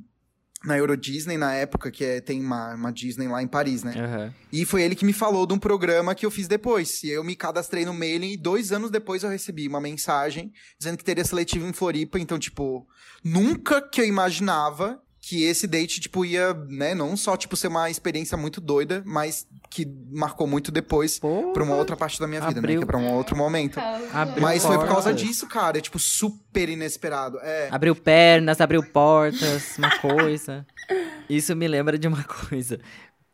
na 0.64 0.76
Euro 0.78 0.96
Disney 0.96 1.36
na 1.36 1.52
época, 1.54 1.90
que 1.90 2.04
é, 2.04 2.20
tem 2.20 2.40
uma, 2.40 2.74
uma 2.74 2.92
Disney 2.92 3.28
lá 3.28 3.42
em 3.42 3.46
Paris, 3.46 3.82
né? 3.82 3.94
Aham. 3.96 4.34
E 4.52 4.64
foi 4.64 4.82
ele 4.82 4.94
que 4.94 5.04
me 5.04 5.12
falou 5.12 5.46
de 5.46 5.54
um 5.54 5.58
programa 5.58 6.14
que 6.14 6.24
eu 6.24 6.30
fiz 6.30 6.48
depois. 6.48 7.02
E 7.02 7.10
eu 7.10 7.22
me 7.22 7.36
cadastrei 7.36 7.84
no 7.84 7.94
mailing 7.94 8.32
e 8.32 8.36
dois 8.36 8.72
anos 8.72 8.90
depois 8.90 9.22
eu 9.22 9.30
recebi 9.30 9.68
uma 9.68 9.80
mensagem 9.80 10.52
dizendo 10.78 10.96
que 10.96 11.04
teria 11.04 11.24
seletivo 11.24 11.66
em 11.66 11.72
Floripa. 11.72 12.18
Então, 12.18 12.38
tipo, 12.38 12.86
nunca 13.22 13.80
que 13.80 14.00
eu 14.00 14.04
imaginava 14.04 15.00
que 15.28 15.42
esse 15.42 15.66
date, 15.66 15.98
tipo, 16.00 16.24
ia, 16.24 16.54
né, 16.68 16.94
não 16.94 17.16
só, 17.16 17.36
tipo, 17.36 17.56
ser 17.56 17.66
uma 17.66 17.90
experiência 17.90 18.36
muito 18.36 18.60
doida, 18.60 19.02
mas 19.04 19.44
que 19.68 19.84
marcou 20.12 20.46
muito 20.46 20.70
depois 20.70 21.18
Porra. 21.18 21.52
pra 21.52 21.64
uma 21.64 21.74
outra 21.74 21.96
parte 21.96 22.20
da 22.20 22.28
minha 22.28 22.40
vida, 22.40 22.52
né? 22.52 22.58
Abriu. 22.60 22.78
Que 22.78 22.84
é 22.84 22.86
pra 22.86 22.96
um 22.96 23.12
outro 23.12 23.36
momento. 23.36 23.80
Abriu 24.12 24.40
Mas 24.40 24.62
foi 24.64 24.78
por 24.78 24.86
causa 24.86 25.12
disso, 25.12 25.48
cara. 25.48 25.78
É, 25.78 25.80
tipo, 25.80 25.98
super 25.98 26.68
inesperado. 26.68 27.38
É. 27.42 27.68
Abriu 27.72 27.96
pernas, 27.96 28.60
abriu 28.60 28.84
portas, 28.84 29.76
uma 29.76 29.98
coisa. 29.98 30.64
Isso 31.28 31.56
me 31.56 31.66
lembra 31.66 31.98
de 31.98 32.06
uma 32.06 32.22
coisa. 32.48 32.78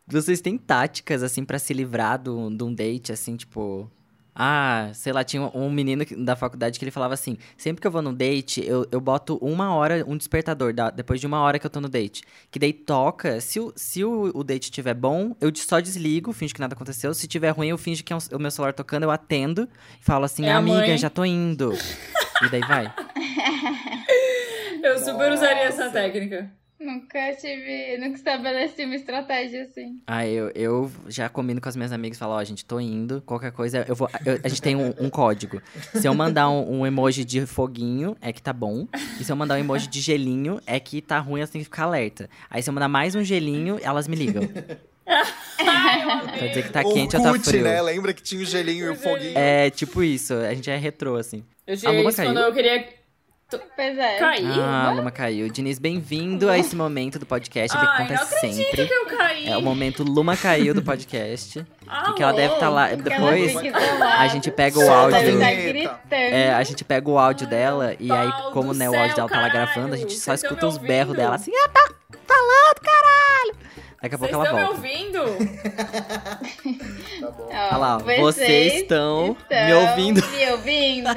Vocês 0.07 0.41
têm 0.41 0.57
táticas, 0.57 1.23
assim, 1.23 1.45
pra 1.45 1.59
se 1.59 1.75
livrar 1.75 2.19
do- 2.23 2.49
de 2.49 2.65
um 2.65 2.73
date, 2.75 3.13
assim, 3.13 3.37
tipo. 3.37 3.91
Ah, 4.35 4.91
sei 4.95 5.13
lá, 5.13 5.23
tinha 5.23 5.43
um 5.55 5.71
menino 5.71 6.05
da 6.17 6.35
faculdade 6.35 6.79
que 6.79 6.85
ele 6.85 6.91
falava 6.91 7.13
assim: 7.15 7.37
sempre 7.57 7.81
que 7.83 7.87
eu 7.87 7.91
vou 7.91 8.01
num 8.01 8.15
date, 8.15 8.65
eu, 8.67 8.87
eu 8.91 9.01
boto 9.01 9.37
uma 9.43 9.75
hora, 9.75 10.05
um 10.09 10.17
despertador, 10.17 10.73
da- 10.73 10.89
depois 10.91 11.21
de 11.21 11.27
uma 11.27 11.41
hora 11.41 11.59
que 11.59 11.67
eu 11.67 11.71
tô 11.71 11.81
no 11.81 11.89
date. 11.89 12.23
Que 12.51 12.59
daí 12.59 12.73
toca, 12.73 13.41
se 13.43 13.61
o, 13.61 13.73
se 13.77 14.03
o, 14.03 14.31
o 14.35 14.43
date 14.43 14.65
estiver 14.65 14.95
bom, 14.95 15.37
eu 15.41 15.53
só 15.55 15.81
desligo, 15.81 16.33
finge 16.33 16.55
que 16.55 16.61
nada 16.61 16.75
aconteceu. 16.75 17.13
Se 17.13 17.27
tiver 17.27 17.51
ruim, 17.51 17.69
eu 17.69 17.77
finge 17.79 18.03
que 18.03 18.13
é 18.13 18.17
um- 18.17 18.37
o 18.37 18.39
meu 18.39 18.51
celular 18.51 18.73
tocando, 18.73 19.03
eu 19.03 19.11
atendo 19.11 19.69
e 20.01 20.05
falo 20.05 20.25
assim: 20.25 20.47
É 20.47 20.53
amiga, 20.53 20.79
mãe. 20.87 20.97
já 20.99 21.11
tô 21.11 21.25
indo. 21.27 21.73
e 22.43 22.49
daí 22.51 22.61
vai. 22.63 22.93
Eu 24.83 24.99
super 24.99 25.31
usaria 25.33 25.63
essa 25.65 25.91
técnica. 25.91 26.51
Nunca 26.85 27.35
tive. 27.37 27.97
Nunca 27.99 28.17
estabeleci 28.17 28.85
uma 28.85 28.95
estratégia 28.97 29.63
assim. 29.63 30.01
Ah, 30.07 30.27
eu, 30.27 30.51
eu 30.55 30.91
já 31.09 31.29
combino 31.29 31.61
com 31.61 31.69
as 31.69 31.77
minhas 31.77 31.93
amigas 31.93 32.17
e 32.17 32.19
falo, 32.19 32.33
ó, 32.35 32.43
gente, 32.45 32.65
tô 32.65 32.81
indo, 32.81 33.23
qualquer 33.25 33.53
coisa, 33.53 33.85
eu 33.89 33.95
vou. 33.95 34.09
eu- 34.27 34.41
a 34.43 34.49
gente 34.49 34.61
tem 34.63 34.75
um, 34.77 34.93
um 34.99 35.09
código. 35.09 35.63
Se 35.95 36.07
eu 36.07 36.15
mandar 36.15 36.51
um, 36.51 36.81
um 36.81 36.87
emoji 36.87 37.25
de 37.25 37.47
foguinho, 37.47 38.17
é 38.21 38.33
que 38.33 38.43
tá 38.43 38.53
bom. 38.53 38.87
E 39.21 39.25
se 39.25 39.31
eu 39.31 39.37
mandar 39.37 39.55
um 39.55 39.59
emoji 39.59 39.87
de 39.87 40.01
gelinho, 40.01 40.61
é 40.67 40.81
que 40.81 41.01
tá 41.01 41.19
ruim, 41.19 41.41
elas 41.41 41.51
têm 41.51 41.61
que 41.61 41.65
ficar 41.67 41.85
alerta. 41.85 42.29
Aí 42.51 42.63
se 42.63 42.69
eu 42.69 42.75
mandar 42.75 42.89
mais 42.89 43.15
um 43.15 43.23
gelinho, 43.23 43.79
elas 43.83 44.09
me 44.09 44.17
ligam. 44.17 44.43
pra 45.05 46.47
dizer 46.49 46.63
que 46.65 46.71
tá 46.73 46.83
quente 46.85 47.17
ou 47.17 47.23
tá 47.23 47.35
frio. 47.39 47.63
né? 47.65 47.81
Lembra 47.83 48.13
que 48.13 48.23
tinha 48.23 48.41
o 48.41 48.45
gelinho 48.45 48.87
e 48.87 48.91
o 48.91 48.95
foguinho. 48.97 49.37
É 49.37 49.71
tipo 49.71 50.03
isso, 50.03 50.35
a 50.35 50.55
gente 50.55 50.71
é 50.71 50.77
retrô, 50.77 51.17
assim. 51.17 51.45
Eu 51.67 51.77
tinha 51.77 51.93
isso 52.09 52.23
quando 52.23 52.39
eu 52.41 52.53
queria 52.53 52.85
Pois 53.59 53.99
é. 53.99 54.19
cair. 54.19 54.61
Ah, 54.61 54.89
a 54.89 54.93
Luma 54.93 55.11
caiu. 55.11 55.49
Diniz, 55.51 55.79
bem-vindo 55.79 56.49
a 56.49 56.59
esse 56.59 56.75
momento 56.75 57.19
do 57.19 57.27
podcast 57.27 57.77
que 57.77 57.85
Ai, 57.85 57.87
não 57.87 57.95
acontece 57.95 58.37
acredito 58.37 58.65
sempre. 58.65 58.87
que 58.87 58.95
eu 58.95 59.07
caí. 59.07 59.49
É 59.49 59.57
o 59.57 59.63
momento 59.63 60.03
Luma 60.03 60.37
caiu 60.37 60.75
do 60.75 60.83
podcast. 60.83 61.65
Ah, 61.95 62.09
e 62.09 62.15
que 62.15 62.23
ela 62.23 62.33
deve 62.33 62.55
estar 62.55 62.71
lá. 62.71 62.89
Porque 62.89 63.13
ela 63.13 63.33
Depois 63.33 63.75
a 64.03 64.27
gente 64.29 64.51
pega 64.51 64.79
o 64.79 64.91
áudio. 64.91 65.19
Ela 65.19 65.99
tá. 66.09 66.17
É, 66.17 66.55
a 66.55 66.63
gente 66.63 66.85
pega 66.85 67.11
o 67.11 67.19
áudio 67.19 67.47
dela 67.47 67.95
e 68.01 68.11
aí, 68.11 68.33
como 68.51 68.73
né, 68.73 68.89
o 68.89 68.99
áudio 68.99 69.15
dela 69.15 69.29
tá 69.29 69.41
lá 69.43 69.49
gravando, 69.51 69.93
a 69.93 69.99
gente 69.99 70.15
só 70.15 70.33
escuta 70.33 70.67
os 70.67 70.79
berros 70.79 71.15
dela 71.15 71.35
assim, 71.35 71.51
ah, 71.55 71.69
tá 71.69 71.91
falando, 72.27 72.81
caralho! 72.81 73.82
Daqui 74.03 74.15
a 74.17 74.19
Vocês 74.19 74.31
pouco 74.33 74.47
ela 74.49 74.61
estão 74.63 74.75
me 74.75 74.83
volta. 74.83 75.23
ouvindo? 75.23 75.23
Ó, 77.23 77.55
Olha 77.71 77.77
lá, 77.77 77.99
vocês 77.99 78.75
estão 78.75 79.29
me 79.29 79.37
estão 79.49 79.81
ouvindo. 79.91 80.27
Me 80.29 80.51
ouvindo? 80.51 81.09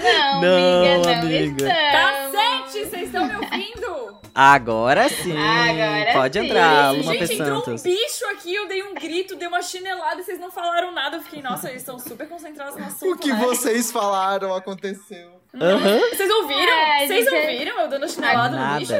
Não, 0.00 0.40
Não, 0.40 0.94
amiga, 0.94 1.12
não 1.12 1.18
amiga. 1.20 1.66
estamos. 1.66 2.32
Cacete, 2.32 2.84
vocês 2.88 3.02
estão 3.06 3.26
me 3.26 3.34
ouvindo? 3.34 4.20
Agora 4.32 5.08
sim! 5.08 5.36
Agora 5.36 6.12
Pode 6.12 6.38
sim. 6.38 6.46
entrar, 6.46 6.90
Luma. 6.92 7.12
Gente, 7.14 7.32
entrou 7.34 7.64
um 7.66 7.76
bicho 7.76 8.24
aqui, 8.30 8.54
eu 8.54 8.68
dei 8.68 8.82
um 8.84 8.94
grito, 8.94 9.34
dei 9.34 9.48
uma 9.48 9.60
chinelada 9.60 10.20
e 10.20 10.24
vocês 10.24 10.38
não 10.38 10.52
falaram 10.52 10.92
nada. 10.92 11.16
Eu 11.16 11.22
fiquei, 11.22 11.42
nossa, 11.42 11.68
eles 11.68 11.82
estão 11.82 11.98
super 11.98 12.28
concentrados 12.28 12.76
no 12.76 12.84
assunto. 12.86 13.12
O 13.12 13.18
que 13.18 13.32
né? 13.32 13.38
vocês 13.40 13.90
falaram 13.90 14.54
aconteceu. 14.54 15.40
Aham. 15.60 15.98
Vocês 16.10 16.30
ouviram? 16.30 16.72
É, 16.72 17.06
Vocês 17.08 17.24
gente, 17.24 17.34
ouviram 17.34 17.80
eu 17.80 17.88
dando 17.88 18.08
chinelada 18.08 18.56
no 18.56 18.78
bicho? 18.78 18.94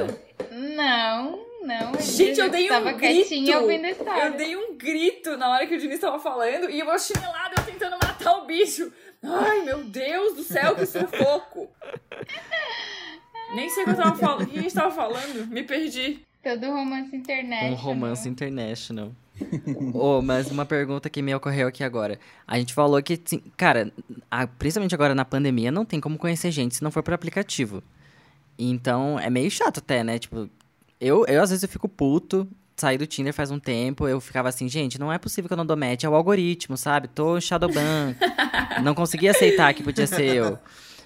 Não, 0.51 1.39
não. 1.63 1.93
Gente, 2.01 2.41
eu 2.41 2.49
dei 2.51 2.71
um 2.71 2.97
grito. 2.97 3.35
Eu 3.35 4.37
dei 4.37 4.57
um 4.57 4.77
grito 4.77 5.37
na 5.37 5.51
hora 5.51 5.67
que 5.67 5.75
o 5.75 5.79
Diniz 5.79 5.99
tava 6.01 6.19
falando 6.19 6.69
e 6.71 6.83
uma 6.83 6.99
chinelada 6.99 7.55
eu 7.59 7.65
tentando 7.65 7.97
matar 8.03 8.33
o 8.39 8.47
bicho. 8.47 8.93
Ai, 9.23 9.63
meu 9.63 9.85
Deus 9.85 10.35
do 10.37 10.43
céu, 10.43 10.75
que 10.75 10.87
sufoco. 10.87 11.69
Nem 13.55 13.69
sei 13.71 13.83
o 13.83 13.87
que 13.87 13.93
eu 13.93 13.97
tava 13.97 14.17
falando. 14.17 14.43
O 14.43 14.47
que 14.47 14.59
a 14.59 14.63
gente 14.63 14.75
tava 14.75 14.91
falando? 14.95 15.47
Me 15.49 15.63
perdi. 15.63 16.25
Todo 16.43 16.67
romance 16.71 17.15
internet. 17.15 17.71
Um 17.73 17.75
romance 17.75 18.29
international. 18.29 19.13
oh, 19.95 20.21
mas 20.23 20.51
uma 20.51 20.65
pergunta 20.67 21.09
que 21.11 21.21
me 21.23 21.35
ocorreu 21.35 21.69
aqui 21.69 21.83
agora. 21.83 22.19
A 22.47 22.59
gente 22.59 22.73
falou 22.75 23.03
que, 23.03 23.17
cara, 23.57 23.93
a- 24.31 24.47
principalmente 24.47 24.95
agora 24.95 25.15
na 25.15 25.25
pandemia, 25.25 25.71
não 25.73 25.85
tem 25.85 26.01
como 26.01 26.17
conhecer 26.19 26.51
gente 26.51 26.77
se 26.77 26.83
não 26.85 26.91
for 26.91 27.03
por 27.03 27.13
aplicativo. 27.15 27.83
Então, 28.59 29.19
é 29.19 29.29
meio 29.31 29.51
chato 29.51 29.79
até, 29.79 30.05
né? 30.05 30.19
Tipo, 30.19 30.49
eu, 31.01 31.25
eu 31.27 31.43
às 31.43 31.51
vezes 31.51 31.63
eu 31.63 31.69
fico 31.69 31.89
puto, 31.89 32.47
saí 32.77 32.97
do 32.99 33.07
Tinder 33.07 33.33
faz 33.33 33.51
um 33.51 33.59
tempo, 33.59 34.07
eu 34.09 34.21
ficava 34.21 34.49
assim, 34.49 34.69
gente, 34.69 34.99
não 34.99 35.13
é 35.13 35.19
possível 35.19 35.49
que 35.49 35.53
eu 35.53 35.57
não 35.57 35.67
dou 35.67 35.77
match, 35.77 36.05
é 36.05 36.09
o 36.09 36.15
algoritmo, 36.15 36.77
sabe? 36.77 37.09
Tô 37.09 37.41
Shadowban. 37.41 38.15
não 38.83 38.95
consegui 38.95 39.29
aceitar 39.29 39.73
que 39.75 39.83
podia 39.83 40.07
ser 40.07 40.35
eu. 40.35 40.59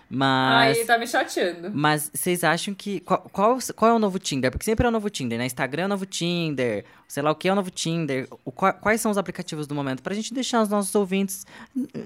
Mas... 0.08 0.78
Ai, 0.78 0.84
tá 0.84 0.98
me 0.98 1.06
chateando. 1.06 1.70
Mas 1.74 2.10
vocês 2.14 2.44
acham 2.44 2.74
que. 2.74 3.00
Qual, 3.00 3.18
qual, 3.32 3.58
qual 3.74 3.90
é 3.90 3.94
o 3.94 3.98
novo 3.98 4.18
Tinder? 4.18 4.50
Porque 4.50 4.64
sempre 4.64 4.84
é 4.84 4.88
o 4.88 4.92
novo 4.92 5.08
Tinder, 5.08 5.38
né? 5.38 5.46
Instagram 5.46 5.84
é 5.84 5.86
o 5.86 5.88
novo 5.88 6.04
Tinder, 6.06 6.84
sei 7.08 7.22
lá 7.22 7.30
o 7.30 7.34
que 7.34 7.48
é 7.48 7.52
o 7.52 7.54
novo 7.54 7.70
Tinder. 7.70 8.28
O, 8.44 8.52
qua- 8.52 8.74
quais 8.74 9.00
são 9.00 9.10
os 9.10 9.18
aplicativos 9.18 9.66
do 9.66 9.74
momento? 9.74 10.02
Pra 10.02 10.14
gente 10.14 10.32
deixar 10.34 10.62
os 10.62 10.68
nossos 10.68 10.94
ouvintes, 10.94 11.46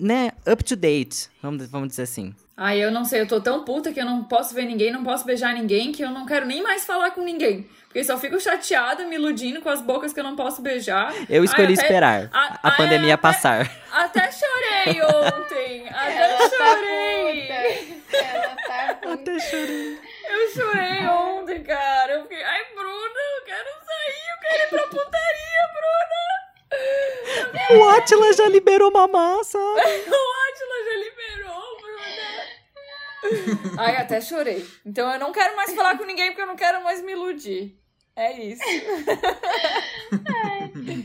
né, 0.00 0.30
up 0.50 0.62
to 0.62 0.76
date, 0.76 1.28
vamos, 1.42 1.66
vamos 1.66 1.88
dizer 1.88 2.02
assim. 2.02 2.32
Ai, 2.60 2.82
eu 2.82 2.90
não 2.90 3.04
sei, 3.04 3.20
eu 3.20 3.26
tô 3.28 3.40
tão 3.40 3.62
puta 3.64 3.92
que 3.92 4.00
eu 4.00 4.04
não 4.04 4.24
posso 4.24 4.52
ver 4.52 4.64
ninguém, 4.64 4.90
não 4.90 5.04
posso 5.04 5.24
beijar 5.24 5.54
ninguém, 5.54 5.92
que 5.92 6.02
eu 6.02 6.10
não 6.10 6.26
quero 6.26 6.44
nem 6.44 6.60
mais 6.60 6.84
falar 6.84 7.12
com 7.12 7.22
ninguém. 7.22 7.62
Porque 7.84 8.00
eu 8.00 8.04
só 8.04 8.18
fico 8.18 8.38
chateada, 8.40 9.04
me 9.06 9.14
iludindo 9.14 9.60
com 9.62 9.68
as 9.68 9.80
bocas 9.80 10.12
que 10.12 10.18
eu 10.18 10.24
não 10.24 10.34
posso 10.34 10.60
beijar. 10.60 11.14
Eu 11.30 11.44
escolhi 11.44 11.68
Ai, 11.68 11.74
até- 11.74 11.82
esperar 11.84 12.28
a- 12.32 12.38
a, 12.54 12.58
ai, 12.64 12.76
pandemia 12.76 13.14
até- 13.14 13.22
passar. 13.22 13.70
Até 13.92 14.28
chorei 14.32 15.00
ontem. 15.06 15.88
Até 15.88 16.16
Ela 16.16 16.48
tá 16.50 16.56
chorei. 16.56 17.86
puta. 17.86 18.16
Ela 18.16 18.54
tá 18.56 18.94
puta. 19.02 19.30
Eu 19.30 20.50
chorei 20.52 21.06
ontem, 21.06 21.62
cara. 21.62 22.12
Eu 22.14 22.22
fiquei, 22.22 22.42
ai, 22.42 22.64
Bruna, 22.74 23.20
eu 23.38 23.44
quero 23.46 23.68
sair, 23.86 24.30
eu 24.30 24.38
quero 24.40 24.62
ir 24.64 24.68
pra 24.70 24.82
putaria, 24.88 25.62
Bruna. 27.70 27.84
O 27.84 27.88
Atila 27.90 28.32
já 28.32 28.48
liberou 28.48 28.90
mamá, 28.92 29.38
sabe? 29.44 29.80
Ai, 33.78 33.96
até 33.96 34.20
chorei. 34.20 34.66
Então 34.84 35.10
eu 35.12 35.18
não 35.18 35.32
quero 35.32 35.56
mais 35.56 35.74
falar 35.74 35.96
com 35.96 36.04
ninguém 36.04 36.30
porque 36.30 36.42
eu 36.42 36.46
não 36.46 36.56
quero 36.56 36.82
mais 36.82 37.02
me 37.02 37.12
iludir. 37.12 37.78
É 38.16 38.42
isso. 38.42 38.62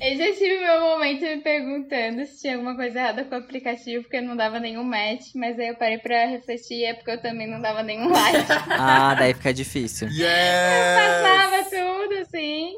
Eu 0.05 0.17
já 0.17 0.33
tive 0.33 0.59
meu 0.59 0.81
momento 0.81 1.21
me 1.21 1.37
perguntando 1.37 2.25
se 2.25 2.41
tinha 2.41 2.55
alguma 2.55 2.75
coisa 2.75 2.99
errada 2.99 3.23
com 3.23 3.35
o 3.35 3.37
aplicativo, 3.37 4.03
porque 4.03 4.19
não 4.19 4.35
dava 4.35 4.59
nenhum 4.59 4.83
match, 4.83 5.27
mas 5.33 5.57
aí 5.57 5.69
eu 5.69 5.75
parei 5.75 5.97
pra 5.97 6.25
refletir, 6.25 6.83
é 6.83 6.93
porque 6.93 7.11
eu 7.11 7.21
também 7.21 7.47
não 7.47 7.61
dava 7.61 7.81
nenhum 7.83 8.09
like. 8.11 8.45
Ah, 8.69 9.15
daí 9.17 9.33
fica 9.33 9.53
difícil. 9.53 10.09
Passava 10.09 11.55
Yes! 11.57 11.69
tudo, 11.69 12.13
assim. 12.21 12.73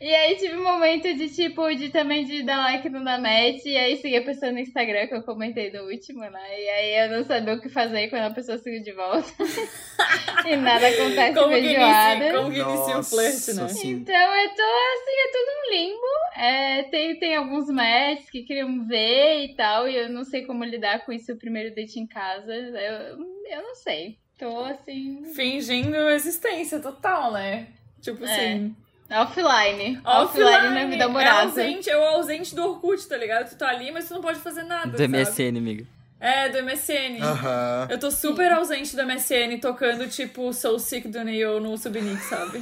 E 0.00 0.14
aí 0.14 0.36
tive 0.36 0.56
um 0.56 0.62
momento 0.62 1.12
de, 1.14 1.28
tipo, 1.34 1.74
de 1.74 1.88
também 1.88 2.24
de 2.24 2.42
dar 2.44 2.58
like 2.58 2.86
e 2.86 2.90
não 2.90 3.02
dar 3.02 3.18
match, 3.20 3.64
e 3.64 3.76
aí 3.76 3.96
segui 3.96 4.16
a 4.18 4.22
pessoa 4.22 4.52
no 4.52 4.58
Instagram, 4.60 5.06
que 5.08 5.14
eu 5.14 5.22
comentei 5.22 5.72
no 5.72 5.84
último, 5.84 6.20
né? 6.20 6.60
E 6.60 6.68
aí 6.68 7.04
eu 7.06 7.16
não 7.16 7.24
sabia 7.24 7.54
o 7.54 7.60
que 7.60 7.68
fazer 7.70 8.08
quando 8.08 8.24
a 8.24 8.30
pessoa 8.30 8.58
seguiu 8.58 8.82
de 8.82 8.92
volta. 8.92 9.26
e 10.46 10.54
nada 10.56 10.86
acontece 10.86 11.34
Como 11.34 11.48
que, 11.54 11.62
feijoada. 11.62 12.14
inicia, 12.14 12.38
como 12.38 12.52
que 12.52 12.60
inicia 12.60 12.98
o 12.98 13.02
flerte, 13.02 13.52
né? 13.54 13.68
sim. 13.68 13.90
Então 13.92 14.14
eu 14.36 14.48
tô 14.50 14.62
assim, 14.62 15.16
é 15.18 15.32
tudo 15.32 15.50
um 15.58 15.70
limbo. 15.74 16.06
É, 16.36 16.57
tem, 16.90 17.18
tem 17.18 17.36
alguns 17.36 17.68
matches 17.68 18.28
que 18.30 18.42
queriam 18.42 18.86
ver 18.86 19.44
e 19.44 19.54
tal, 19.54 19.88
e 19.88 19.96
eu 19.96 20.08
não 20.08 20.24
sei 20.24 20.44
como 20.44 20.64
lidar 20.64 21.04
com 21.04 21.12
isso 21.12 21.32
o 21.32 21.36
primeiro 21.38 21.74
date 21.74 21.98
em 21.98 22.06
casa. 22.06 22.52
Eu, 22.52 23.18
eu 23.50 23.62
não 23.62 23.74
sei. 23.74 24.18
Tô 24.38 24.60
assim. 24.60 25.24
Fingindo 25.34 25.96
existência 26.10 26.78
total, 26.80 27.32
né? 27.32 27.66
Tipo 28.00 28.24
É. 28.24 28.30
assim. 28.32 28.76
Offline. 29.10 30.00
Offline, 30.04 30.68
na 30.74 30.84
vida 30.86 31.04
É 31.04 31.06
amorosa. 31.06 31.30
ausente, 31.62 31.88
é 31.90 31.96
o 31.96 32.02
ausente 32.02 32.54
do 32.54 32.62
Orkut, 32.62 33.08
tá 33.08 33.16
ligado? 33.16 33.48
Tu 33.48 33.56
tá 33.56 33.68
ali, 33.68 33.90
mas 33.90 34.06
tu 34.06 34.14
não 34.14 34.20
pode 34.20 34.38
fazer 34.38 34.62
nada. 34.64 34.90
Do 34.90 34.98
sabe? 34.98 35.08
MSN, 35.08 35.56
amiga. 35.58 35.86
É, 36.20 36.48
do 36.48 36.58
MSN. 36.64 37.22
Aham. 37.22 37.86
Eu 37.90 37.98
tô 37.98 38.10
super 38.10 38.50
ausente 38.52 38.96
do 38.96 39.06
MSN, 39.06 39.58
tocando, 39.60 40.08
tipo, 40.08 40.52
Soul 40.52 40.80
Sick 40.80 41.06
do 41.06 41.22
Neil 41.22 41.60
no 41.60 41.78
Subnick, 41.78 42.20
sabe? 42.24 42.60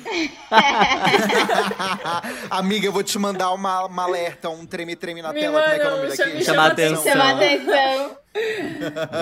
Amiga, 2.50 2.86
eu 2.86 2.92
vou 2.92 3.02
te 3.02 3.18
mandar 3.18 3.50
uma, 3.52 3.84
uma 3.86 4.02
alerta, 4.04 4.48
um 4.50 4.66
treme-treme 4.66 5.22
na 5.22 5.32
Me 5.32 5.40
tela. 5.40 5.62
Como 5.62 5.74
é 5.74 5.78
que 5.78 5.84
é 5.84 5.88
o 5.88 5.96
nome 5.96 6.10
chama- 6.10 6.16
daquele? 6.16 6.44
Chama 6.44 6.44
chama 6.44 6.66
atenção. 6.66 7.04
Chamar 7.12 7.34
atenção. 7.36 8.16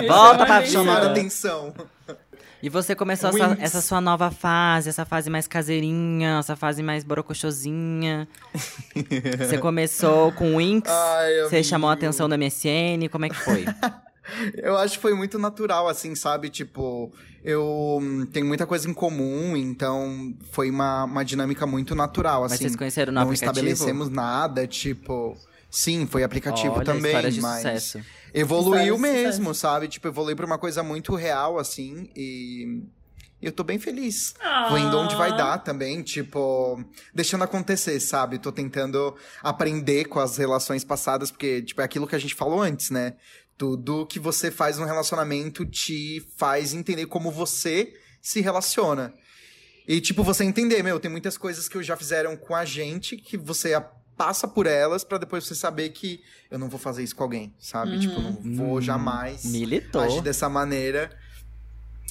Me 0.00 0.08
Volta 0.08 0.32
chama 0.34 0.46
pra 0.46 0.56
atenção. 0.56 0.84
Chamada 0.84 1.10
atenção. 1.10 1.68
atenção. 1.68 1.86
E 2.62 2.68
você 2.70 2.94
começou 2.94 3.28
essa, 3.28 3.56
essa 3.60 3.80
sua 3.82 4.00
nova 4.00 4.30
fase, 4.30 4.88
essa 4.88 5.04
fase 5.04 5.28
mais 5.28 5.46
caseirinha, 5.46 6.38
essa 6.40 6.56
fase 6.56 6.82
mais 6.82 7.04
borocochosinha. 7.04 8.26
você 9.38 9.58
começou 9.58 10.32
com 10.32 10.56
Winx, 10.56 10.90
Ai, 10.90 11.34
você 11.42 11.56
amigo. 11.56 11.68
chamou 11.68 11.90
a 11.90 11.92
atenção 11.92 12.26
do 12.28 12.38
MSN, 12.38 13.06
como 13.12 13.26
é 13.26 13.28
que 13.28 13.36
foi? 13.36 13.66
Eu 14.56 14.76
acho 14.78 14.96
que 14.96 15.02
foi 15.02 15.14
muito 15.14 15.38
natural, 15.38 15.88
assim, 15.88 16.14
sabe? 16.14 16.48
Tipo, 16.50 17.12
eu 17.42 17.98
hum, 18.00 18.26
tenho 18.26 18.46
muita 18.46 18.66
coisa 18.66 18.88
em 18.88 18.94
comum, 18.94 19.56
então 19.56 20.34
foi 20.50 20.70
uma, 20.70 21.04
uma 21.04 21.24
dinâmica 21.24 21.66
muito 21.66 21.94
natural, 21.94 22.42
Mas 22.42 22.52
assim. 22.52 22.64
vocês 22.64 22.76
conheceram 22.76 23.12
no 23.12 23.20
não 23.20 23.26
aplicativo? 23.26 23.50
estabelecemos 23.68 24.08
nada, 24.08 24.66
tipo. 24.66 25.36
Sim, 25.70 26.06
foi 26.06 26.22
aplicativo 26.22 26.74
Olha, 26.74 26.84
também, 26.84 27.30
de 27.30 27.40
mas 27.40 27.56
sucesso. 27.56 28.00
evoluiu 28.32 28.96
mesmo, 28.96 29.52
sabe? 29.52 29.88
Tipo, 29.88 30.06
evoluiu 30.08 30.36
pra 30.36 30.46
uma 30.46 30.56
coisa 30.56 30.84
muito 30.84 31.14
real, 31.16 31.58
assim, 31.58 32.08
e 32.14 32.84
eu 33.42 33.52
tô 33.52 33.62
bem 33.64 33.78
feliz. 33.78 34.34
Ah. 34.40 34.68
Vou 34.70 34.78
indo 34.78 34.96
onde 34.96 35.14
vai 35.16 35.36
dar 35.36 35.58
também, 35.58 36.00
tipo, 36.02 36.82
deixando 37.12 37.44
acontecer, 37.44 37.98
sabe? 38.00 38.38
Tô 38.38 38.50
tentando 38.52 39.14
aprender 39.42 40.04
com 40.06 40.18
as 40.18 40.36
relações 40.36 40.84
passadas, 40.84 41.30
porque, 41.30 41.60
tipo, 41.60 41.80
é 41.80 41.84
aquilo 41.84 42.06
que 42.06 42.14
a 42.14 42.18
gente 42.18 42.34
falou 42.34 42.62
antes, 42.62 42.90
né? 42.90 43.14
Tudo 43.56 44.06
que 44.06 44.18
você 44.18 44.50
faz 44.50 44.78
no 44.78 44.84
relacionamento 44.84 45.64
te 45.64 46.20
faz 46.36 46.74
entender 46.74 47.06
como 47.06 47.30
você 47.30 47.92
se 48.20 48.40
relaciona. 48.40 49.12
E, 49.86 50.00
tipo, 50.00 50.22
você 50.24 50.44
entender, 50.44 50.82
meu, 50.82 50.98
tem 50.98 51.10
muitas 51.10 51.36
coisas 51.36 51.68
que 51.68 51.82
já 51.82 51.96
fizeram 51.96 52.36
com 52.36 52.54
a 52.54 52.64
gente 52.64 53.16
que 53.16 53.36
você 53.36 53.80
passa 54.16 54.48
por 54.48 54.66
elas 54.66 55.04
pra 55.04 55.18
depois 55.18 55.44
você 55.44 55.54
saber 55.54 55.90
que 55.90 56.20
eu 56.50 56.58
não 56.58 56.68
vou 56.68 56.78
fazer 56.78 57.02
isso 57.02 57.14
com 57.14 57.22
alguém, 57.24 57.52
sabe? 57.58 57.98
Tipo, 57.98 58.20
não 58.20 58.32
vou 58.56 58.76
Hum, 58.78 58.80
jamais 58.80 59.44
Militou. 59.44 60.00
agir 60.00 60.20
dessa 60.22 60.48
maneira. 60.48 61.10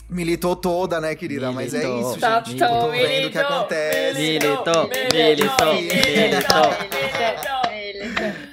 Militou 0.09 0.55
toda, 0.55 0.99
né, 1.01 1.15
querida? 1.15 1.51
Mas 1.51 1.73
é 1.73 1.79
Militou. 1.87 2.11
isso, 2.11 2.19
Tá, 2.19 2.37
gente. 2.43 2.49
Militou. 2.49 2.67
Eu 2.67 2.81
tô 2.81 2.91
vendo 2.91 3.27
o 3.27 3.31
que 3.31 3.37
acontece. 3.37 4.19
Militou, 4.19 4.89
militou, 5.11 5.73
militou. 5.75 7.52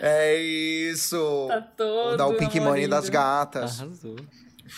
É 0.00 0.36
isso. 0.36 1.46
Tá 1.48 1.60
todo 1.60 2.16
Dar 2.16 2.26
o 2.26 2.34
pink 2.34 2.58
money 2.58 2.84
amorido. 2.84 2.90
das 2.90 3.08
gatas. 3.08 3.80
Arrasou. 3.80 4.16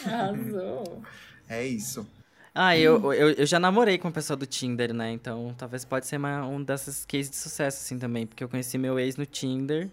Arrasou. 0.05 1.03
É 1.49 1.65
isso. 1.65 2.07
Ah, 2.55 2.77
eu, 2.77 3.13
eu, 3.15 3.31
eu 3.31 3.47
já 3.47 3.59
namorei 3.59 3.97
com 3.99 4.09
uma 4.09 4.15
pessoa 4.15 4.37
do 4.37 4.45
Tinder, 4.45 4.93
né? 4.93 5.11
Então 5.13 5.55
talvez 5.57 5.85
pode 5.85 6.07
ser 6.07 6.17
uma, 6.17 6.45
um 6.47 6.63
dessas 6.63 7.05
cases 7.05 7.31
de 7.31 7.37
sucesso, 7.37 7.79
assim, 7.83 7.99
também. 7.99 8.27
Porque 8.27 8.43
eu 8.45 8.49
conheci 8.49 8.77
meu 8.77 8.99
ex 8.99 9.17
no 9.17 9.25
Tinder. 9.25 9.89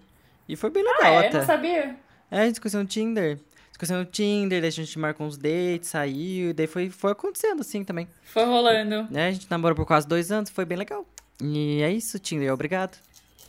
E 0.48 0.56
foi 0.56 0.70
bem 0.70 0.84
legal 0.84 1.20
Ah, 1.20 1.24
é? 1.26 1.32
Não 1.34 1.46
sabia? 1.46 1.96
É, 2.32 2.42
a 2.42 2.46
gente 2.46 2.60
conheceu 2.60 2.82
no 2.82 2.88
Tinder. 2.88 3.40
Conheceu 3.78 3.98
no 3.98 4.06
Tinder, 4.06 4.60
daí 4.60 4.68
a 4.68 4.72
gente 4.72 5.00
marcou 5.00 5.26
uns 5.26 5.38
dates, 5.38 5.88
saiu, 5.90 6.50
e 6.50 6.54
daí 6.54 6.68
foi, 6.68 6.90
foi 6.90 7.12
acontecendo 7.14 7.62
assim 7.62 7.82
também. 7.84 8.10
Foi 8.24 8.44
rolando. 8.44 9.08
É, 9.18 9.28
a 9.28 9.32
gente 9.32 9.48
namorou 9.50 9.74
por 9.74 9.86
quase 9.86 10.06
dois 10.06 10.32
anos, 10.34 10.50
foi 10.50 10.66
bem 10.66 10.78
legal. 10.78 11.06
E 11.42 11.82
é 11.82 11.90
isso, 11.90 12.20
Tinder, 12.20 12.54
obrigado. 12.54 12.98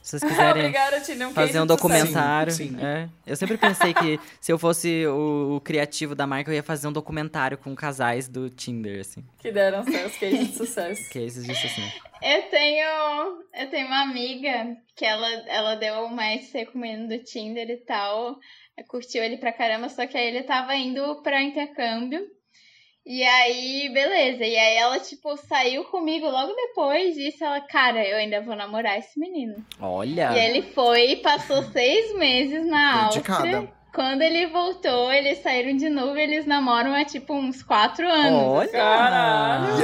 Se 0.02 0.18
vocês 0.18 0.30
quiserem 0.30 0.62
Obrigada, 0.66 1.00
Tina. 1.00 1.28
Um 1.28 1.32
fazer 1.32 1.60
um 1.60 1.66
de 1.66 1.72
sucesso. 1.72 1.88
documentário. 1.88 2.52
Sim, 2.52 2.70
sim. 2.70 2.84
É. 2.84 3.08
Eu 3.26 3.36
sempre 3.36 3.56
pensei 3.56 3.92
que 3.94 4.18
se 4.40 4.52
eu 4.52 4.58
fosse 4.58 5.06
o, 5.06 5.56
o 5.56 5.60
criativo 5.60 6.14
da 6.14 6.26
marca, 6.26 6.50
eu 6.50 6.54
ia 6.54 6.62
fazer 6.62 6.88
um 6.88 6.92
documentário 6.92 7.58
com 7.58 7.74
casais 7.74 8.28
do 8.28 8.48
Tinder, 8.50 9.00
assim. 9.00 9.24
Que 9.38 9.52
deram 9.52 9.82
seus 9.84 10.16
cases 10.16 10.48
de 10.48 10.56
sucesso. 10.56 11.02
Cases 11.10 11.46
disso 11.46 11.66
assim. 11.66 11.90
Eu 12.22 12.42
tenho, 12.50 13.42
eu 13.54 13.70
tenho 13.70 13.86
uma 13.86 14.02
amiga 14.02 14.76
que 14.94 15.04
ela, 15.04 15.28
ela 15.48 15.74
deu 15.76 15.94
um 16.04 16.14
match 16.14 16.50
comigo 16.70 17.08
do 17.08 17.18
Tinder 17.24 17.68
e 17.70 17.78
tal. 17.78 18.38
Curtiu 18.88 19.22
ele 19.22 19.36
pra 19.36 19.52
caramba, 19.52 19.88
só 19.88 20.06
que 20.06 20.16
aí 20.16 20.28
ele 20.28 20.42
tava 20.42 20.74
indo 20.74 21.22
pra 21.22 21.42
intercâmbio. 21.42 22.20
E 23.12 23.24
aí, 23.24 23.90
beleza. 23.92 24.44
E 24.44 24.56
aí 24.56 24.76
ela, 24.76 25.00
tipo, 25.00 25.36
saiu 25.36 25.82
comigo 25.86 26.30
logo 26.30 26.52
depois 26.52 27.16
disso. 27.16 27.42
Ela, 27.42 27.60
cara, 27.60 28.06
eu 28.06 28.16
ainda 28.16 28.40
vou 28.40 28.54
namorar 28.54 29.00
esse 29.00 29.18
menino. 29.18 29.56
Olha! 29.80 30.30
E 30.30 30.38
ele 30.38 30.62
foi 30.62 31.10
e 31.10 31.16
passou 31.16 31.60
seis 31.72 32.14
meses 32.14 32.64
na 32.64 33.08
Dedicada. 33.08 33.56
Áustria. 33.56 33.79
Quando 33.92 34.22
ele 34.22 34.46
voltou, 34.46 35.12
eles 35.12 35.42
saíram 35.42 35.76
de 35.76 35.88
novo 35.88 36.16
e 36.16 36.22
eles 36.22 36.46
namoram 36.46 36.94
há, 36.94 37.04
tipo, 37.04 37.34
uns 37.34 37.60
quatro 37.62 38.08
anos. 38.08 38.40
Olha! 38.40 38.68
Caralho! 38.70 39.74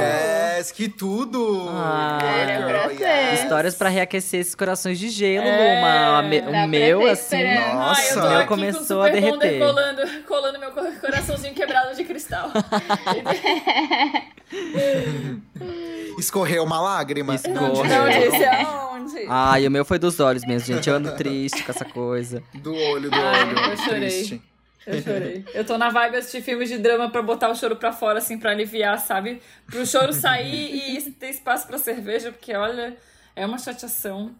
Yes, 0.57 0.71
que 0.71 0.87
tudo! 0.87 1.67
Ah. 1.69 2.17
Era 2.23 2.67
Girl, 2.67 2.91
yes. 3.01 3.41
Histórias 3.41 3.75
pra 3.75 3.89
reaquecer 3.89 4.39
esses 4.39 4.55
corações 4.55 4.97
de 4.97 5.09
gelo, 5.09 5.45
É, 5.45 5.81
Luma. 5.81 6.21
Me- 6.23 6.39
O 6.39 6.67
meu, 6.67 7.05
assim. 7.07 7.43
Nossa. 7.73 8.25
O 8.25 8.29
meu 8.29 8.37
aqui 8.39 8.47
começou 8.47 8.97
com 8.97 9.03
a 9.03 9.09
derreter. 9.09 9.59
colando, 9.59 10.01
colando 10.25 10.59
meu 10.59 10.71
co- 10.71 10.91
coraçãozinho 11.01 11.53
quebrado 11.53 11.95
de 11.95 12.03
cristal. 12.05 12.49
Escorreu 16.17 16.63
uma 16.63 16.81
lágrima. 16.81 17.35
Escorreu. 17.35 17.83
Não 17.83 18.09
disse 18.09 18.45
aonde. 18.45 19.25
Ai, 19.29 19.67
o 19.67 19.71
meu 19.71 19.85
foi 19.85 19.99
dos 19.99 20.19
olhos 20.19 20.43
mesmo, 20.45 20.73
gente. 20.73 20.89
Eu 20.89 20.95
ando 20.95 21.11
triste 21.15 21.63
com 21.63 21.71
essa 21.71 21.85
coisa. 21.85 22.41
Do 22.55 22.73
olho, 22.73 23.09
do 23.09 23.15
Ai, 23.15 23.43
olho. 23.43 23.77
Eu 24.05 24.09
chorei. 24.09 24.09
Triste. 24.09 24.41
Eu 24.85 25.01
chorei. 25.03 25.45
Eu 25.53 25.65
tô 25.65 25.77
na 25.77 25.89
vibe 25.89 26.15
assistir 26.17 26.41
filmes 26.41 26.69
de 26.69 26.77
drama 26.77 27.09
pra 27.09 27.21
botar 27.21 27.49
o 27.49 27.55
choro 27.55 27.75
pra 27.75 27.91
fora, 27.91 28.19
assim, 28.19 28.37
pra 28.37 28.51
aliviar, 28.51 28.97
sabe? 28.99 29.41
Pro 29.65 29.85
choro 29.85 30.13
sair 30.13 30.97
e 30.97 31.11
ter 31.11 31.29
espaço 31.29 31.67
pra 31.67 31.77
cerveja, 31.77 32.31
porque, 32.31 32.55
olha, 32.55 32.95
é 33.35 33.45
uma 33.45 33.57
chateação. 33.57 34.31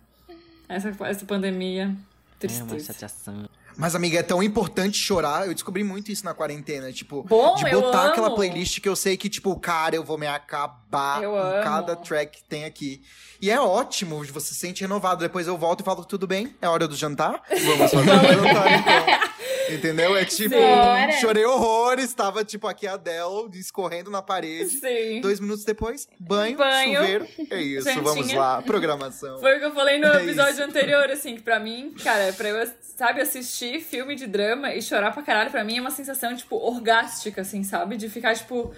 Essa, 0.70 0.93
essa 1.05 1.26
pandemia. 1.26 1.84
É 1.84 1.86
uma 1.86 1.97
Tristeza. 2.39 2.93
chateação. 2.93 3.49
Mas, 3.76 3.93
amiga, 3.93 4.18
é 4.20 4.24
tão 4.24 4.41
importante 4.41 4.97
chorar. 4.97 5.45
Eu 5.47 5.53
descobri 5.53 5.84
muito 5.84 6.12
isso 6.12 6.26
na 6.26 6.34
quarentena. 6.34 6.91
Tipo, 6.91 7.24
Bom, 7.24 7.55
de 7.55 7.70
botar 7.70 8.08
aquela 8.08 8.34
playlist 8.34 8.80
que 8.82 8.89
eu 8.89 8.95
sei 8.95 9.16
que, 9.18 9.30
tipo, 9.30 9.55
cara, 9.60 9.95
eu 9.95 10.03
vou 10.03 10.18
me 10.18 10.26
acabar 10.28 11.22
Eu 11.22 11.32
com 11.32 11.38
amo. 11.38 11.64
cada 11.64 11.95
track 11.95 12.38
que 12.38 12.43
tem 12.43 12.66
aqui. 12.66 13.01
E 13.39 13.51
é 13.51 13.60
ótimo, 13.60 14.24
você 14.26 14.47
se 14.47 14.55
sente 14.55 14.82
renovado. 14.82 15.20
Depois 15.22 15.45
eu 15.45 15.58
volto 15.58 15.82
e 15.82 15.84
falo, 15.84 16.03
tudo 16.03 16.26
bem? 16.26 16.55
É 16.60 16.68
hora 16.68 16.88
do 16.88 16.95
jantar? 16.95 17.41
Vamos 17.49 17.91
fazer 17.91 17.97
o 17.97 18.43
jantar, 18.43 18.80
então. 18.80 19.28
Entendeu? 19.70 20.15
É 20.15 20.24
tipo, 20.26 20.55
Bora. 20.55 21.11
chorei 21.13 21.45
horrores, 21.45 22.13
tava, 22.13 22.43
tipo, 22.45 22.68
aqui 22.68 22.88
a 22.88 22.93
Adele 22.93 23.49
escorrendo 23.55 24.09
na 24.09 24.22
parede. 24.22 24.70
Sim. 24.70 25.22
Dois 25.22 25.39
minutos 25.39 25.63
depois, 25.65 26.07
banho, 26.20 26.57
Banho. 26.57 26.95
chuveiro. 26.99 27.28
É 27.49 27.61
isso, 27.61 27.86
Jantinha. 27.86 28.03
vamos 28.03 28.34
lá. 28.34 28.61
Programação. 28.61 29.39
Foi 29.39 29.55
o 29.57 29.59
que 29.59 29.65
eu 29.65 29.74
falei 29.74 29.99
no 29.99 30.07
É 30.07 30.24
episódio 30.24 30.53
isso. 30.53 30.63
anterior, 30.63 31.09
assim, 31.11 31.36
que 31.36 31.41
pra 31.41 31.59
mim, 31.59 31.93
cara, 32.03 32.32
pra 32.34 32.49
eu, 32.49 32.70
sabe, 32.95 33.22
assistir 33.22 33.82
filme 33.82 34.15
de 34.15 34.28
drama 34.28 34.74
e 34.74 34.82
chorar 34.82 35.11
pra 35.11 35.22
caralho, 35.24 35.51
pra 35.51 35.63
mim 35.63 35.78
é 35.78 35.82
uma 35.82 35.91
sensação, 35.91 36.36
tipo, 36.36 36.55
orgástica, 36.55 37.41
assim, 37.41 37.63
sabe? 37.63 37.97
De 37.97 38.09
ficar, 38.09 38.36
tipo, 38.36 38.74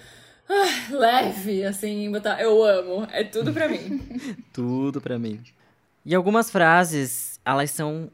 ah, 0.49 0.91
leve, 0.91 1.63
assim, 1.63 2.11
botar, 2.11 2.41
eu 2.41 2.63
amo. 2.63 3.07
É 3.11 3.23
tudo 3.23 3.53
pra 3.53 3.67
mim. 3.67 4.01
Tudo 4.51 4.99
pra 4.99 5.19
mim. 5.19 5.41
E 6.05 6.15
algumas 6.15 6.49
frases, 6.49 7.39
elas 7.45 7.69
são 7.71 8.09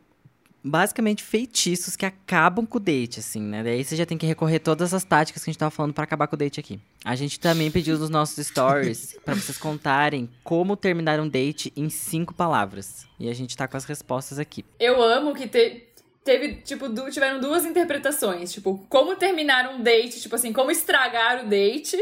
basicamente 0.66 1.24
feitiços 1.24 1.96
que 1.96 2.06
acabam 2.06 2.66
com 2.66 2.78
o 2.78 2.82
date, 2.82 3.20
assim, 3.20 3.40
né? 3.42 3.64
Daí 3.64 3.84
você 3.84 3.96
já 3.96 4.06
tem 4.06 4.18
que 4.18 4.26
recorrer 4.26 4.60
todas 4.60 4.94
as 4.94 5.04
táticas 5.04 5.44
que 5.44 5.50
a 5.50 5.54
gente 5.54 5.60
tava 5.60 5.70
falando 5.72 5.94
pra 5.94 6.04
acabar 6.04 6.28
com 6.28 6.36
o 6.36 6.40
date 6.40 6.60
aqui. 6.60 6.80
A 7.04 7.16
gente 7.16 7.40
também 7.40 7.70
pediu 7.70 7.98
nos 8.00 8.10
nossos 8.10 8.46
stories 8.48 9.16
pra 9.24 9.36
vocês 9.36 9.58
contarem 9.58 10.30
como 10.44 10.76
terminar 10.76 11.20
um 11.20 11.30
date 11.30 11.72
em 11.78 11.90
cinco 11.90 12.34
palavras. 12.34 13.06
E 13.20 13.30
a 13.30 13.34
gente 13.36 13.56
tá 13.56 13.68
com 13.68 13.78
as 13.78 13.86
respostas 13.86 14.40
aqui. 14.40 14.66
Eu 14.80 15.02
amo 15.02 15.34
que 15.36 15.48
te- 15.48 15.84
teve, 16.24 16.56
tipo, 16.64 16.90
du- 16.90 17.10
tiveram 17.12 17.40
duas 17.40 17.64
interpretações. 17.66 18.52
Tipo, 18.52 18.84
como 18.90 19.16
terminar 19.16 19.70
um 19.70 19.82
date, 19.84 20.20
tipo 20.20 20.36
assim, 20.36 20.52
como 20.52 20.72
estragar 20.72 21.46
o 21.46 21.48
date, 21.50 21.96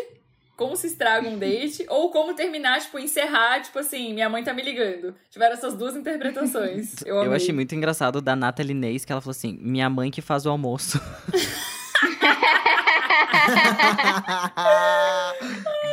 como 0.56 0.76
se 0.76 0.88
estraga 0.88 1.28
um 1.28 1.38
date, 1.38 1.86
ou 1.90 2.10
como 2.12 2.34
terminar, 2.36 2.80
tipo, 2.80 3.00
encerrar, 3.00 3.62
tipo 3.62 3.80
assim, 3.80 4.14
minha 4.14 4.30
mãe 4.30 4.44
tá 4.44 4.54
me 4.54 4.62
ligando. 4.62 5.16
Tiveram 5.30 5.54
essas 5.54 5.74
duas 5.76 5.96
interpretações. 5.96 7.02
Eu, 7.06 7.16
Eu 7.16 7.22
amei. 7.24 7.36
achei 7.36 7.54
muito 7.54 7.74
engraçado 7.76 8.22
da 8.22 8.36
Nathalie 8.36 8.74
Neis, 8.74 9.04
que 9.06 9.12
ela 9.12 9.22
falou 9.22 9.32
assim: 9.32 9.58
minha 9.62 9.90
mãe 9.90 10.10
que 10.12 10.22
faz 10.22 10.46
o 10.46 10.50
almoço. 10.50 11.00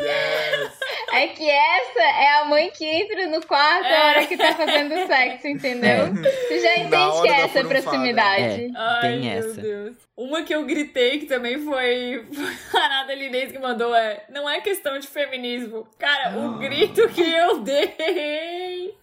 yes! 0.02 0.69
É 1.12 1.26
que 1.28 1.48
essa 1.50 2.00
é 2.00 2.38
a 2.40 2.44
mãe 2.44 2.70
que 2.70 2.84
entra 2.84 3.26
no 3.26 3.44
quarto 3.46 3.84
É. 3.86 3.96
a 3.96 4.06
hora 4.08 4.26
que 4.26 4.36
tá 4.36 4.54
fazendo 4.54 5.06
sexo, 5.06 5.48
entendeu? 5.48 6.12
Tu 6.48 6.58
já 6.60 6.76
entende 6.78 7.22
que 7.22 7.28
é 7.28 7.40
essa 7.42 7.64
proximidade. 7.64 8.72
Ai, 8.76 9.00
Tem 9.02 9.20
meu 9.20 9.38
essa. 9.38 9.60
Deus. 9.60 9.96
Uma 10.16 10.42
que 10.42 10.54
eu 10.54 10.64
gritei, 10.66 11.18
que 11.18 11.26
também 11.26 11.58
foi 11.64 12.26
foi 12.70 12.80
a 12.80 12.88
Nathalie 12.88 13.26
Inês 13.28 13.50
que 13.52 13.58
mandou, 13.58 13.94
é 13.94 14.24
não 14.28 14.48
é 14.48 14.60
questão 14.60 14.98
de 14.98 15.06
feminismo. 15.08 15.88
Cara, 15.98 16.36
o 16.38 16.58
grito 16.60 17.08
que 17.08 17.22
eu 17.22 17.60
dei! 17.60 18.94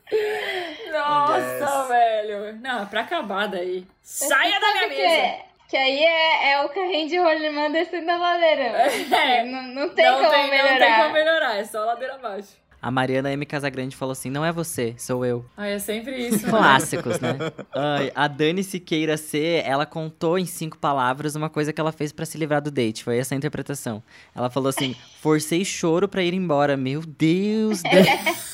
Nossa, 0.92 1.80
Yes. 1.82 1.88
velho! 1.88 2.60
Não, 2.62 2.84
é 2.84 2.86
pra 2.86 3.02
acabar 3.02 3.48
daí. 3.48 3.86
Saia 4.02 4.60
da 4.60 4.74
minha 4.74 4.88
mesa! 4.88 5.48
Que 5.68 5.76
aí 5.78 6.00
é, 6.04 6.52
é 6.54 6.64
o 6.66 6.70
carrinho 6.70 7.10
de 7.10 7.18
rolimã 7.18 7.70
descendo 7.72 8.10
a 8.12 8.18
ladeira. 8.18 8.88
É. 9.12 9.44
Não, 9.46 9.64
não 9.64 9.90
tem 9.90 10.06
não, 10.06 10.18
como 10.20 10.30
tem, 10.32 10.50
melhorar. 10.50 10.72
não 10.72 10.80
tem 10.80 10.96
como 10.96 11.14
melhorar, 11.14 11.56
é 11.58 11.66
só 11.66 11.84
ladeira 11.86 12.16
abaixo. 12.16 12.50
A 12.80 12.92
Mariana 12.92 13.34
M. 13.34 13.44
Casagrande 13.46 13.96
falou 13.96 14.12
assim: 14.12 14.30
não 14.30 14.46
é 14.46 14.52
você, 14.52 14.94
sou 15.00 15.26
eu. 15.26 15.44
Ai, 15.58 15.74
é 15.74 15.80
sempre 15.80 16.16
isso. 16.28 16.46
né? 16.46 16.52
Clássicos, 16.52 17.20
né? 17.20 17.36
Ai, 17.74 18.12
a 18.16 18.28
Dani 18.28 18.64
Siqueira 18.64 19.18
C, 19.18 19.64
ela 19.66 19.84
contou 19.86 20.38
em 20.38 20.46
cinco 20.46 20.78
palavras 20.78 21.36
uma 21.36 21.50
coisa 21.50 21.74
que 21.74 21.82
ela 21.82 21.92
fez 21.92 22.12
pra 22.12 22.24
se 22.26 22.38
livrar 22.38 22.62
do 22.62 22.70
date. 22.70 23.04
Foi 23.04 23.18
essa 23.18 23.34
a 23.34 23.38
interpretação. 23.38 24.02
Ela 24.36 24.50
falou 24.52 24.70
assim: 24.70 24.96
forcei 25.22 25.66
choro 25.66 26.08
pra 26.08 26.22
ir 26.22 26.36
embora. 26.36 26.78
Meu 26.78 27.02
Deus, 27.02 27.82
Dani. 27.82 28.08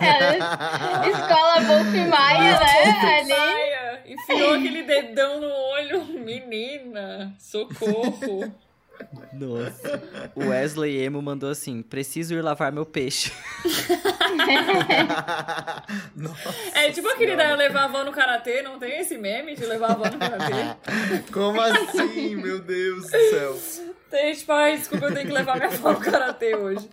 Ela- 0.00 1.06
Escola 1.08 1.60
Wolf 1.60 1.92
Maia, 2.08 2.58
né? 2.60 3.18
Ali. 3.18 3.71
Enfiou 4.06 4.54
aquele 4.54 4.82
dedão 4.82 5.40
no 5.40 5.48
olho. 5.48 6.04
Menina, 6.04 7.34
socorro. 7.38 8.52
Nossa. 9.32 10.02
O 10.34 10.48
Wesley 10.48 11.02
Emo 11.02 11.20
mandou 11.20 11.50
assim: 11.50 11.82
preciso 11.82 12.34
ir 12.34 12.42
lavar 12.42 12.72
meu 12.72 12.86
peixe. 12.86 13.32
Nossa 16.16 16.54
É 16.74 16.90
tipo 16.90 17.08
aquele 17.08 17.36
da 17.36 17.54
levar 17.54 17.82
a 17.82 17.84
avó 17.84 18.04
no 18.04 18.12
karatê, 18.12 18.62
não 18.62 18.78
tem 18.78 19.00
esse 19.00 19.18
meme 19.18 19.54
de 19.54 19.64
levar 19.66 19.90
a 19.90 19.92
avó 19.92 20.04
no 20.04 20.18
karatê? 20.18 20.76
Como 21.32 21.60
assim? 21.60 22.36
Meu 22.36 22.60
Deus 22.60 23.02
do 23.02 23.10
céu. 23.10 23.58
Tem 24.10 24.34
tipo, 24.34 24.52
ai, 24.52 24.76
desculpa, 24.76 25.06
eu 25.06 25.14
tenho 25.14 25.26
que 25.26 25.32
levar 25.32 25.56
minha 25.56 25.68
avó 25.68 25.92
no 25.92 26.00
karatê 26.00 26.54
hoje. 26.54 26.88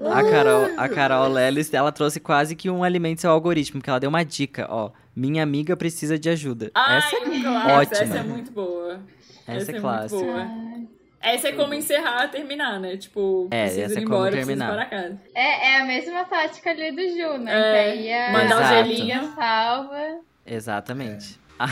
A 0.00 0.22
Carol, 0.22 0.68
a 0.76 0.88
Carol 0.88 1.28
Lelis, 1.28 1.72
ela 1.72 1.92
trouxe 1.92 2.20
quase 2.20 2.54
que 2.54 2.70
um 2.70 2.84
alimento 2.84 3.20
seu 3.20 3.30
algoritmo, 3.30 3.80
porque 3.80 3.90
ela 3.90 4.00
deu 4.00 4.10
uma 4.10 4.24
dica, 4.24 4.66
ó. 4.70 4.90
Minha 5.18 5.42
amiga 5.42 5.76
precisa 5.76 6.16
de 6.16 6.30
ajuda. 6.30 6.70
Ai, 6.74 6.98
Essa 6.98 7.16
é 7.16 7.18
um 7.20 7.42
clássico. 7.42 7.70
ótima. 7.72 8.02
Essa 8.04 8.18
é 8.18 8.22
muito 8.22 8.52
boa. 8.52 9.00
Essa 9.48 9.70
é 9.70 9.72
muito 9.72 9.80
clássica. 9.80 10.22
boa. 10.22 10.46
Essa 11.20 11.48
é 11.48 11.52
como 11.52 11.74
encerrar, 11.74 12.28
terminar, 12.28 12.78
né? 12.78 12.96
Tipo, 12.96 13.48
É, 13.50 13.62
preciso 13.64 13.84
essa 13.86 13.94
ir 13.94 13.96
é 13.96 14.04
como 14.04 14.14
embora, 14.14 14.30
terminar. 14.36 14.66
preciso 14.72 14.84
ir 14.84 14.88
para 14.90 15.02
casa. 15.02 15.20
É, 15.34 15.70
é 15.72 15.80
a 15.80 15.84
mesma 15.84 16.24
tática 16.24 16.70
ali 16.70 16.92
do 16.92 17.02
Ju, 17.02 17.38
né? 17.38 17.52
É, 17.52 17.72
que 17.72 17.78
aí 17.98 18.12
a 18.12 18.32
mandar 18.32 18.58
a 18.62 18.82
gelinho. 18.84 19.34
salva. 19.34 20.18
Exatamente. 20.46 21.40
A, 21.58 21.68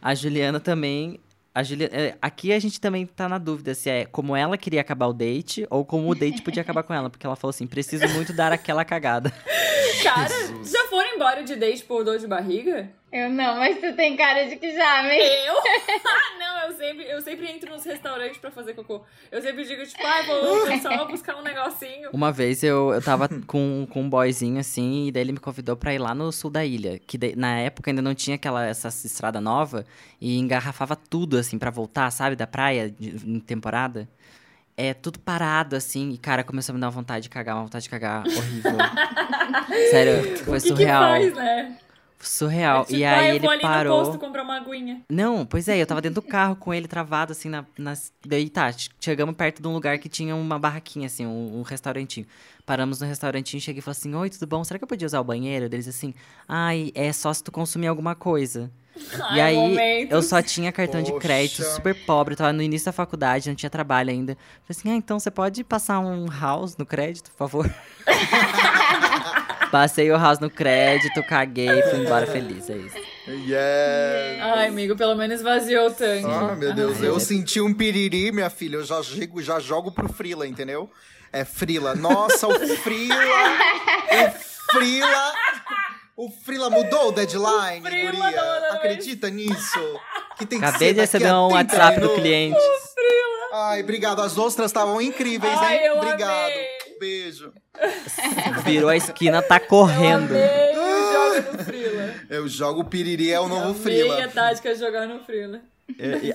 a 0.00 0.14
Juliana 0.14 0.58
também. 0.58 1.20
A 1.54 1.62
Julia, 1.62 1.90
é, 1.92 2.16
aqui 2.22 2.52
a 2.52 2.58
gente 2.58 2.80
também 2.80 3.04
tá 3.06 3.28
na 3.28 3.36
dúvida 3.38 3.74
se 3.74 3.88
é 3.90 4.04
como 4.06 4.34
ela 4.34 4.56
queria 4.56 4.80
acabar 4.80 5.06
o 5.06 5.12
date 5.12 5.66
ou 5.70 5.84
como 5.84 6.08
o 6.10 6.14
date 6.14 6.40
podia 6.42 6.62
acabar 6.62 6.82
com 6.82 6.94
ela. 6.94 7.10
Porque 7.10 7.26
ela 7.26 7.36
falou 7.36 7.50
assim: 7.50 7.66
preciso 7.66 8.08
muito 8.08 8.32
dar 8.32 8.52
aquela 8.52 8.84
cagada. 8.84 9.30
Cara, 10.02 10.28
já 10.64 10.84
foram 10.88 11.14
embora 11.14 11.42
de 11.42 11.56
date 11.56 11.84
por 11.84 12.04
dor 12.04 12.18
de 12.18 12.26
barriga? 12.26 12.90
Eu 13.12 13.30
não, 13.30 13.56
mas 13.56 13.78
tu 13.80 13.94
tem 13.94 14.16
cara 14.16 14.44
de 14.48 14.56
que 14.56 14.74
já, 14.74 15.02
né? 15.04 15.16
Eu? 15.48 15.54
Ah, 16.04 16.38
não, 16.38 16.68
eu 16.68 16.76
sempre, 16.76 17.04
eu 17.08 17.20
sempre 17.22 17.50
entro 17.50 17.70
nos 17.70 17.84
restaurantes 17.84 18.36
pra 18.38 18.50
fazer 18.50 18.74
cocô. 18.74 19.00
Eu 19.30 19.40
sempre 19.40 19.64
digo, 19.64 19.86
tipo, 19.86 20.04
ah, 20.04 20.22
vou 20.22 20.66
vou 20.66 20.78
só 20.78 21.04
buscar 21.06 21.36
um 21.36 21.42
negocinho. 21.42 22.10
Uma 22.12 22.30
vez 22.32 22.62
eu, 22.62 22.92
eu 22.92 23.00
tava 23.00 23.28
com, 23.46 23.86
com 23.90 24.02
um 24.02 24.10
boyzinho 24.10 24.58
assim, 24.58 25.06
e 25.06 25.12
daí 25.12 25.22
ele 25.22 25.32
me 25.32 25.38
convidou 25.38 25.76
pra 25.76 25.94
ir 25.94 25.98
lá 25.98 26.14
no 26.14 26.30
sul 26.32 26.50
da 26.50 26.64
ilha. 26.64 26.98
Que 27.06 27.16
daí- 27.16 27.36
na 27.36 27.58
época 27.60 27.90
ainda 27.90 28.02
não 28.02 28.14
tinha 28.14 28.34
aquela 28.36 28.66
essa 28.66 28.88
estrada 28.88 29.40
nova 29.40 29.86
e 30.20 30.36
engarrafava 30.38 30.96
tudo, 30.96 31.38
assim, 31.38 31.58
pra 31.58 31.70
voltar, 31.70 32.10
sabe, 32.10 32.36
da 32.36 32.46
praia 32.46 32.90
de- 32.90 33.16
em 33.26 33.40
temporada. 33.40 34.08
É 34.76 34.92
tudo 34.92 35.18
parado, 35.18 35.74
assim, 35.74 36.10
e 36.10 36.18
cara, 36.18 36.44
começou 36.44 36.72
a 36.72 36.74
me 36.74 36.80
dar 36.80 36.88
uma 36.88 36.92
vontade 36.92 37.22
de 37.22 37.30
cagar, 37.30 37.56
uma 37.56 37.62
vontade 37.64 37.84
de 37.84 37.88
cagar 37.90 38.24
horrível. 38.26 38.72
Sério, 39.90 40.38
foi 40.44 40.58
o 40.58 40.60
que 40.60 40.68
surreal. 40.68 41.14
que 41.14 41.30
faz, 41.30 41.34
né? 41.34 41.76
Surreal. 42.18 42.84
Tipo, 42.86 42.98
e 42.98 43.04
ah, 43.04 43.18
aí 43.18 43.28
eu 43.28 43.34
ele 43.36 43.40
vou 43.40 43.50
ali 43.50 43.62
no 43.62 43.68
parou. 43.68 44.04
posto 44.04 44.18
comprar 44.18 44.42
uma 44.42 44.56
aguinha. 44.56 45.02
Não, 45.10 45.44
pois 45.46 45.68
é, 45.68 45.80
eu 45.80 45.86
tava 45.86 46.00
dentro 46.00 46.20
do 46.20 46.26
carro 46.26 46.56
com 46.56 46.72
ele 46.74 46.88
travado, 46.88 47.32
assim, 47.32 47.48
na, 47.48 47.64
nas... 47.78 48.12
Daí 48.26 48.48
tá, 48.48 48.72
che- 48.72 48.88
chegamos 49.00 49.34
perto 49.36 49.60
de 49.62 49.68
um 49.68 49.72
lugar 49.72 49.98
que 49.98 50.08
tinha 50.08 50.34
uma 50.34 50.58
barraquinha, 50.58 51.06
assim, 51.06 51.26
um, 51.26 51.58
um 51.58 51.62
restaurantinho. 51.62 52.26
Paramos 52.64 53.00
no 53.00 53.06
restaurantinho, 53.06 53.60
cheguei 53.60 53.78
e 53.78 53.82
falei 53.82 53.96
assim, 53.98 54.14
oi, 54.14 54.28
tudo 54.30 54.46
bom? 54.46 54.64
Será 54.64 54.78
que 54.78 54.84
eu 54.84 54.88
podia 54.88 55.06
usar 55.06 55.20
o 55.20 55.24
banheiro? 55.24 55.68
Deles 55.68 55.86
assim, 55.86 56.14
ai, 56.48 56.90
é 56.94 57.12
só 57.12 57.32
se 57.32 57.44
tu 57.44 57.52
consumir 57.52 57.86
alguma 57.86 58.14
coisa. 58.14 58.70
Ai, 59.20 59.36
e 59.36 59.40
aí, 59.42 59.56
momentos. 59.56 60.10
eu 60.10 60.22
só 60.22 60.40
tinha 60.40 60.72
cartão 60.72 61.02
de 61.02 61.12
crédito, 61.18 61.58
Poxa. 61.58 61.70
super 61.74 61.94
pobre, 62.06 62.34
tava 62.34 62.50
no 62.54 62.62
início 62.62 62.86
da 62.86 62.92
faculdade, 62.92 63.46
não 63.46 63.54
tinha 63.54 63.68
trabalho 63.68 64.08
ainda. 64.08 64.38
Falei 64.64 64.70
assim, 64.70 64.90
ah, 64.90 64.94
então 64.96 65.20
você 65.20 65.30
pode 65.30 65.62
passar 65.62 66.00
um 66.00 66.24
house 66.30 66.78
no 66.78 66.86
crédito, 66.86 67.30
por 67.30 67.36
favor? 67.36 67.74
Passei 69.76 70.10
o 70.10 70.16
house 70.16 70.38
no 70.38 70.48
crédito, 70.48 71.22
caguei, 71.22 71.82
fui 71.82 71.98
embora 71.98 72.26
feliz, 72.26 72.70
é 72.70 72.76
isso. 72.78 72.96
Yes. 73.28 74.40
Ai, 74.40 74.68
amigo, 74.68 74.96
pelo 74.96 75.14
menos 75.14 75.36
esvaziou 75.36 75.88
o 75.88 75.90
tanque. 75.90 76.24
Ah, 76.24 76.54
meu 76.56 76.72
Deus, 76.72 76.96
Ai, 76.98 77.08
eu 77.08 77.16
é. 77.18 77.20
senti 77.20 77.60
um 77.60 77.74
piriri, 77.74 78.32
minha 78.32 78.48
filha. 78.48 78.76
Eu 78.76 78.84
já, 78.84 79.02
jogo- 79.02 79.42
já 79.42 79.60
jogo 79.60 79.92
pro 79.92 80.10
Frila, 80.10 80.46
entendeu? 80.46 80.90
É 81.30 81.44
Frila. 81.44 81.94
Nossa, 81.94 82.48
o 82.48 82.54
Frila. 82.78 83.14
o 83.14 84.72
Frila. 84.72 85.32
O 86.16 86.30
Frila 86.30 86.70
mudou 86.70 87.08
o 87.08 87.12
deadline, 87.12 87.80
O 87.80 87.82
Frila 87.82 88.10
guria. 88.10 88.30
não, 88.42 88.60
não, 88.62 88.72
Acredita 88.76 89.28
nisso? 89.28 90.00
Que 90.38 90.46
tem 90.46 90.58
que 90.58 90.64
Acabei 90.64 90.88
ser 90.88 90.94
de 90.94 91.00
receber 91.00 91.32
um 91.34 91.48
30 91.48 91.54
WhatsApp 91.54 91.94
do 91.96 92.00
minutos. 92.00 92.22
cliente. 92.22 92.58
Ai, 93.52 93.82
obrigado. 93.82 94.22
As 94.22 94.36
ostras 94.38 94.70
estavam 94.70 95.00
incríveis, 95.00 95.58
Ai, 95.58 95.76
hein? 95.78 95.84
eu 95.86 95.96
obrigado. 95.98 96.30
amei. 96.50 96.66
Beijo. 96.98 97.52
Virou 98.64 98.88
a 98.88 98.96
esquina, 98.96 99.42
tá 99.42 99.60
correndo. 99.60 100.30
Amei 100.34 100.74
o 100.74 101.12
jogo 101.12 101.52
no 101.58 101.64
Frila. 101.64 102.14
Eu 102.30 102.48
jogo 102.48 102.80
o 102.80 102.84
piriri, 102.84 103.30
é 103.30 103.38
o 103.40 103.48
novo 103.48 103.74
Frila. 103.74 104.24
a 104.24 104.28
tática 104.28 104.72
de 104.74 104.80
jogar 104.80 105.06
no 105.06 105.22
Frila. 105.22 105.60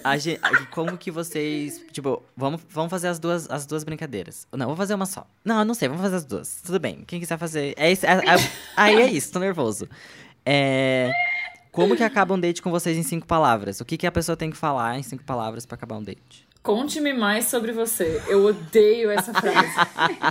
A 0.03 0.17
gen- 0.17 0.39
e 0.61 0.65
como 0.67 0.97
que 0.97 1.11
vocês. 1.11 1.83
Tipo, 1.91 2.23
vamos, 2.37 2.61
vamos 2.69 2.89
fazer 2.89 3.09
as 3.09 3.19
duas, 3.19 3.49
as 3.49 3.65
duas 3.65 3.83
brincadeiras. 3.83 4.47
Não, 4.51 4.67
vou 4.67 4.75
fazer 4.75 4.93
uma 4.93 5.05
só. 5.05 5.27
Não, 5.43 5.63
não 5.65 5.73
sei, 5.73 5.87
vamos 5.89 6.01
fazer 6.03 6.15
as 6.15 6.25
duas. 6.25 6.61
Tudo 6.63 6.79
bem. 6.79 7.03
Quem 7.05 7.19
quiser 7.19 7.37
fazer. 7.37 7.73
É 7.77 7.91
isso, 7.91 8.05
é- 8.05 8.09
é- 8.13 8.49
aí 8.77 9.01
é 9.01 9.11
isso, 9.11 9.31
tô 9.31 9.39
nervoso. 9.39 9.87
É. 10.45 11.11
Como 11.71 11.95
que 11.95 12.03
acaba 12.03 12.33
um 12.33 12.39
date 12.39 12.61
com 12.61 12.69
vocês 12.71 12.97
em 12.97 13.03
cinco 13.03 13.25
palavras? 13.27 13.79
O 13.79 13.85
que, 13.85 13.97
que 13.97 14.07
a 14.07 14.11
pessoa 14.11 14.35
tem 14.35 14.49
que 14.51 14.57
falar 14.57 14.97
em 14.99 15.03
cinco 15.03 15.23
palavras 15.23 15.65
pra 15.65 15.75
acabar 15.75 15.97
um 15.97 16.03
date? 16.03 16.45
Conte-me 16.63 17.11
mais 17.11 17.45
sobre 17.45 17.71
você. 17.71 18.21
Eu 18.27 18.45
odeio 18.45 19.09
essa 19.09 19.33
frase. 19.33 19.73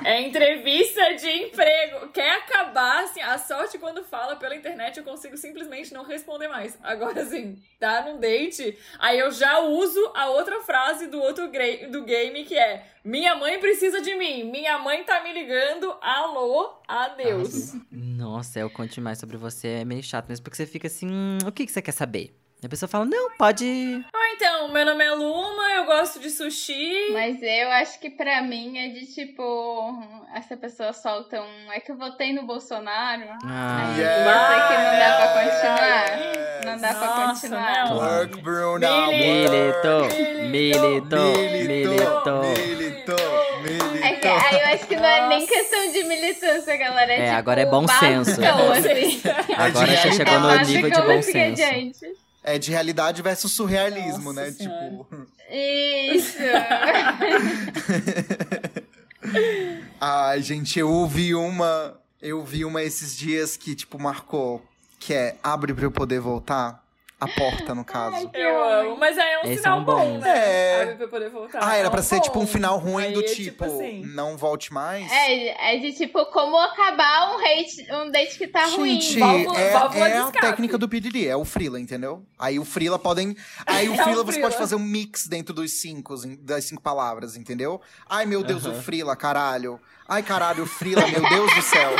é 0.04 0.22
entrevista 0.22 1.14
de 1.14 1.28
emprego. 1.28 2.08
Quer 2.12 2.36
acabar, 2.36 3.02
assim, 3.02 3.20
a 3.20 3.36
sorte 3.36 3.78
quando 3.78 4.04
fala 4.04 4.36
pela 4.36 4.54
internet 4.54 4.96
eu 4.96 5.02
consigo 5.02 5.36
simplesmente 5.36 5.92
não 5.92 6.04
responder 6.04 6.46
mais. 6.46 6.78
Agora, 6.84 7.22
assim, 7.22 7.58
tá 7.80 8.02
num 8.02 8.20
date, 8.20 8.78
aí 9.00 9.18
eu 9.18 9.32
já 9.32 9.58
uso 9.58 10.00
a 10.14 10.30
outra 10.30 10.60
frase 10.60 11.08
do 11.08 11.20
outro 11.20 11.50
do 11.90 12.04
game 12.04 12.44
que 12.44 12.56
é 12.56 12.86
Minha 13.04 13.34
mãe 13.34 13.58
precisa 13.58 14.00
de 14.00 14.14
mim, 14.14 14.44
minha 14.44 14.78
mãe 14.78 15.02
tá 15.02 15.24
me 15.24 15.32
ligando, 15.32 15.96
alô, 16.00 16.74
adeus. 16.86 17.74
Nossa, 17.90 18.60
eu 18.60 18.70
conte 18.70 19.00
mais 19.00 19.18
sobre 19.18 19.36
você 19.36 19.68
é 19.68 19.84
meio 19.84 20.02
chato 20.02 20.28
mesmo, 20.28 20.44
porque 20.44 20.56
você 20.56 20.66
fica 20.66 20.86
assim, 20.86 21.08
hum, 21.10 21.38
o 21.44 21.50
que, 21.50 21.66
que 21.66 21.72
você 21.72 21.82
quer 21.82 21.92
saber? 21.92 22.39
E 22.62 22.66
a 22.66 22.68
pessoa 22.68 22.86
fala, 22.88 23.06
não, 23.06 23.30
pode. 23.38 23.64
Ou 23.64 24.20
então, 24.34 24.68
meu 24.70 24.84
nome 24.84 25.02
é 25.02 25.10
Luma, 25.12 25.72
eu 25.76 25.86
gosto 25.86 26.20
de 26.20 26.28
sushi. 26.28 27.08
Mas 27.10 27.38
eu 27.42 27.70
acho 27.70 27.98
que 27.98 28.10
pra 28.10 28.42
mim 28.42 28.76
é 28.76 28.88
de 28.90 29.06
tipo. 29.06 29.98
Essa 30.34 30.58
pessoa 30.58 30.92
solta 30.92 31.40
um. 31.40 31.72
É 31.72 31.80
que 31.80 31.90
eu 31.90 31.96
votei 31.96 32.34
no 32.34 32.42
Bolsonaro. 32.42 33.22
Ah, 33.46 33.94
Aí 33.94 34.00
eu 34.00 34.06
sei 34.06 34.60
que 34.68 34.82
não 34.82 34.98
dá 34.98 35.16
pra 35.16 35.42
continuar. 35.42 36.66
Não 36.66 36.80
dá 36.82 36.88
pra 36.94 37.06
Nossa, 37.26 37.40
continuar. 37.48 37.86
não. 37.88 37.96
Work, 37.96 38.42
Bruna. 38.42 39.06
Militou, 39.06 40.02
militou, 40.50 41.32
Militou, 41.38 41.38
militou. 41.38 42.42
militou, 42.42 43.16
militou. 43.62 44.00
É 44.02 44.14
que, 44.16 44.28
aí 44.28 44.60
eu 44.60 44.74
acho 44.74 44.86
que 44.86 44.96
não 44.96 45.04
é 45.06 45.28
nem 45.28 45.46
questão 45.46 45.90
de 45.92 46.04
militância, 46.04 46.76
galera. 46.76 47.12
É, 47.12 47.16
É, 47.20 47.24
tipo, 47.26 47.38
agora 47.38 47.60
é 47.62 47.66
bom 47.66 47.88
senso. 47.88 48.38
basicão, 48.38 48.72
assim. 48.72 49.22
Agora 49.56 49.92
É 49.92 49.96
você 49.96 50.08
de 50.10 50.16
chegou 50.16 50.34
no 50.40 50.46
realidade. 50.48 50.74
nível 50.74 50.90
de 50.90 51.00
bom 51.02 51.22
senso. 51.22 51.62
adiante. 51.62 52.29
É 52.42 52.58
de 52.58 52.70
realidade 52.70 53.20
versus 53.22 53.52
surrealismo, 53.52 54.32
Nossa 54.32 54.46
né? 54.46 54.52
Senhora. 54.52 54.88
Tipo. 54.88 55.06
Isso. 55.50 56.38
Ai, 60.00 60.42
gente, 60.42 60.78
eu 60.78 60.90
ouvi 60.90 61.34
uma. 61.34 61.98
Eu 62.22 62.44
vi 62.44 62.64
uma 62.64 62.82
esses 62.82 63.16
dias 63.16 63.56
que, 63.56 63.74
tipo, 63.74 63.98
marcou. 63.98 64.62
Que 64.98 65.14
é 65.14 65.36
abre 65.42 65.74
pra 65.74 65.84
eu 65.84 65.90
poder 65.90 66.20
voltar. 66.20 66.82
A 67.20 67.28
porta, 67.28 67.74
no 67.74 67.84
caso. 67.84 68.30
Eu 68.32 68.64
amo, 68.64 68.96
mas 68.96 69.18
aí 69.18 69.30
é 69.32 69.38
um 69.38 69.42
Esse 69.42 69.52
é 69.52 69.56
sinal 69.58 69.80
um 69.80 69.84
bom, 69.84 69.94
bom. 70.12 70.18
né? 70.18 70.30
É. 70.38 70.82
Aí 70.82 70.94
pra 70.96 71.06
poder 71.08 71.28
voltar. 71.28 71.58
Ah, 71.62 71.76
era 71.76 71.88
É 71.88 71.90
pra 71.90 72.02
ser, 72.02 72.16
bom. 72.16 72.22
tipo, 72.22 72.38
um 72.40 72.46
final 72.46 72.78
ruim 72.78 73.04
Aí 73.04 73.12
do 73.12 73.20
é 73.20 73.24
tipo, 73.24 73.64
assim. 73.64 74.02
não 74.06 74.38
volte 74.38 74.72
mais. 74.72 75.10
É, 75.12 75.74
é 75.74 75.78
de 75.78 75.92
tipo, 75.92 76.24
como 76.32 76.56
acabar 76.58 77.32
um, 77.32 77.38
hate, 77.44 77.86
um 77.92 78.10
date 78.10 78.38
que 78.38 78.46
tá 78.48 78.64
ruim. 78.66 79.00
Gente, 79.00 79.22
é, 79.22 79.70
válvula 79.72 80.08
é 80.08 80.18
a 80.18 80.30
técnica 80.32 80.78
do 80.78 80.88
piriri, 80.88 81.28
é 81.28 81.36
o 81.36 81.44
Freela, 81.44 81.78
entendeu? 81.78 82.24
Aí 82.38 82.58
o 82.58 82.64
Freela 82.64 82.98
podem. 82.98 83.36
Aí 83.66 83.88
o 83.88 83.92
É 84.00 84.00
o 84.00 84.02
Freela 84.02 84.24
você 84.24 84.40
pode 84.40 84.56
fazer 84.56 84.76
um 84.76 84.78
mix 84.78 85.26
dentro 85.26 85.52
dos 85.52 85.72
cinco, 85.72 86.14
das 86.38 86.64
cinco 86.64 86.80
palavras, 86.80 87.36
entendeu? 87.36 87.82
Ai, 88.08 88.24
meu 88.24 88.42
Deus, 88.42 88.64
o 88.64 88.72
Freela, 88.72 89.14
caralho. 89.14 89.78
Ai, 90.10 90.24
caralho, 90.24 90.64
o 90.64 90.66
Freela, 90.66 91.06
meu 91.06 91.22
Deus 91.28 91.54
do 91.54 91.62
céu. 91.62 91.92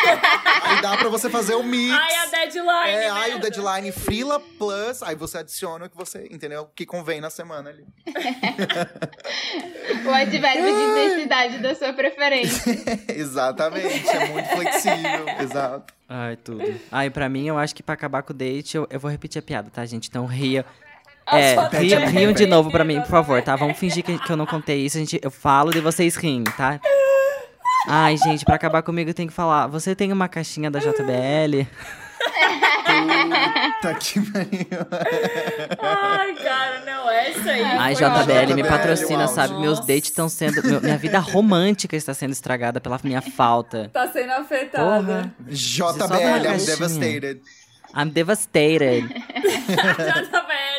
Aí 0.65 0.82
dá 0.82 0.97
pra 0.97 1.09
você 1.09 1.31
fazer 1.31 1.55
o 1.55 1.62
mix. 1.62 1.93
Ai, 1.93 2.15
a 2.16 2.27
deadline. 2.27 2.91
É, 2.91 3.09
ai, 3.09 3.35
o 3.37 3.39
deadline 3.39 3.93
Freela 3.93 4.41
Plus, 4.59 5.01
aí 5.05 5.15
você 5.15 5.39
adiciona 5.39 5.87
o 5.87 5.89
que 5.89 5.97
você, 5.97 6.27
entendeu? 6.28 6.62
O 6.62 6.66
que 6.66 6.85
convém 6.85 7.20
na 7.20 7.31
semana 7.31 7.70
ali. 7.70 7.87
O 10.05 10.11
advérbio 10.11 10.65
de 10.65 10.70
intensidade 10.70 11.59
da 11.59 11.74
sua 11.74 11.93
preferência. 11.93 12.62
Exatamente, 13.09 14.09
é 14.09 14.28
muito 14.28 14.49
flexível, 14.49 15.27
exato. 15.41 15.93
Ai, 16.09 16.37
tudo. 16.37 16.81
Ai, 16.91 17.11
pra 17.11 17.28
mim, 17.28 17.47
eu 17.47 17.59
acho 17.59 17.74
que 17.74 17.82
pra 17.82 17.95
acabar 17.95 18.23
com 18.23 18.32
o 18.32 18.37
date, 18.37 18.77
eu, 18.77 18.87
eu 18.91 18.99
vou 18.99 19.11
repetir 19.11 19.39
a 19.39 19.43
piada, 19.43 19.70
tá, 19.70 19.85
gente? 19.85 20.09
Então 20.09 20.27
ria. 20.27 20.65
É, 21.27 21.55
riam, 21.78 22.07
riam 22.07 22.32
de 22.32 22.47
novo 22.47 22.70
pra 22.70 22.85
mim, 22.85 23.01
por 23.01 23.09
favor, 23.09 23.41
tá? 23.43 23.55
Vamos 23.55 23.78
fingir 23.78 24.03
que, 24.03 24.19
que 24.19 24.32
eu 24.32 24.37
não 24.37 24.47
contei 24.47 24.85
isso. 24.85 24.97
A 24.97 25.01
gente, 25.01 25.20
eu 25.23 25.31
falo 25.31 25.77
e 25.77 25.81
vocês 25.81 26.16
riem, 26.16 26.43
tá? 26.43 26.81
Ai, 27.89 28.16
gente, 28.16 28.44
pra 28.44 28.55
acabar 28.57 28.82
comigo 28.82 29.11
eu 29.11 29.15
tenho 29.15 29.28
que 29.28 29.35
falar. 29.35 29.66
Você 29.69 29.94
tem 29.94 30.12
uma 30.12 30.28
caixinha 30.28 30.70
da 30.70 30.78
JBL? 30.78 31.66
Puta 33.81 33.94
que 33.94 34.20
pariu. 34.31 34.86
Ai, 35.81 36.35
cara, 36.35 36.82
não, 36.85 37.11
essa 37.11 37.51
aí. 37.51 37.62
Ai, 37.62 37.94
JBL, 37.94 38.55
me 38.55 38.62
JBL, 38.62 38.69
patrocina, 38.69 39.24
uau. 39.24 39.28
sabe? 39.35 39.55
Meus 39.61 39.78
Nossa. 39.78 39.89
dates 39.89 40.11
estão 40.11 40.28
sendo. 40.28 40.62
meu- 40.66 40.81
minha 40.81 40.98
vida 40.98 41.19
romântica 41.19 41.97
está 41.97 42.12
sendo 42.12 42.32
estragada 42.32 42.81
pela 42.81 42.98
minha 43.02 43.23
falta. 43.23 43.89
Tá 43.93 44.09
sendo 44.09 44.32
afetada. 44.32 44.85
Porra. 45.07 45.35
JBL, 45.48 46.47
I'm 46.47 46.65
devastated. 46.66 47.40
I'm 47.97 48.11
devastated. 48.11 49.02
JBL, 49.09 50.70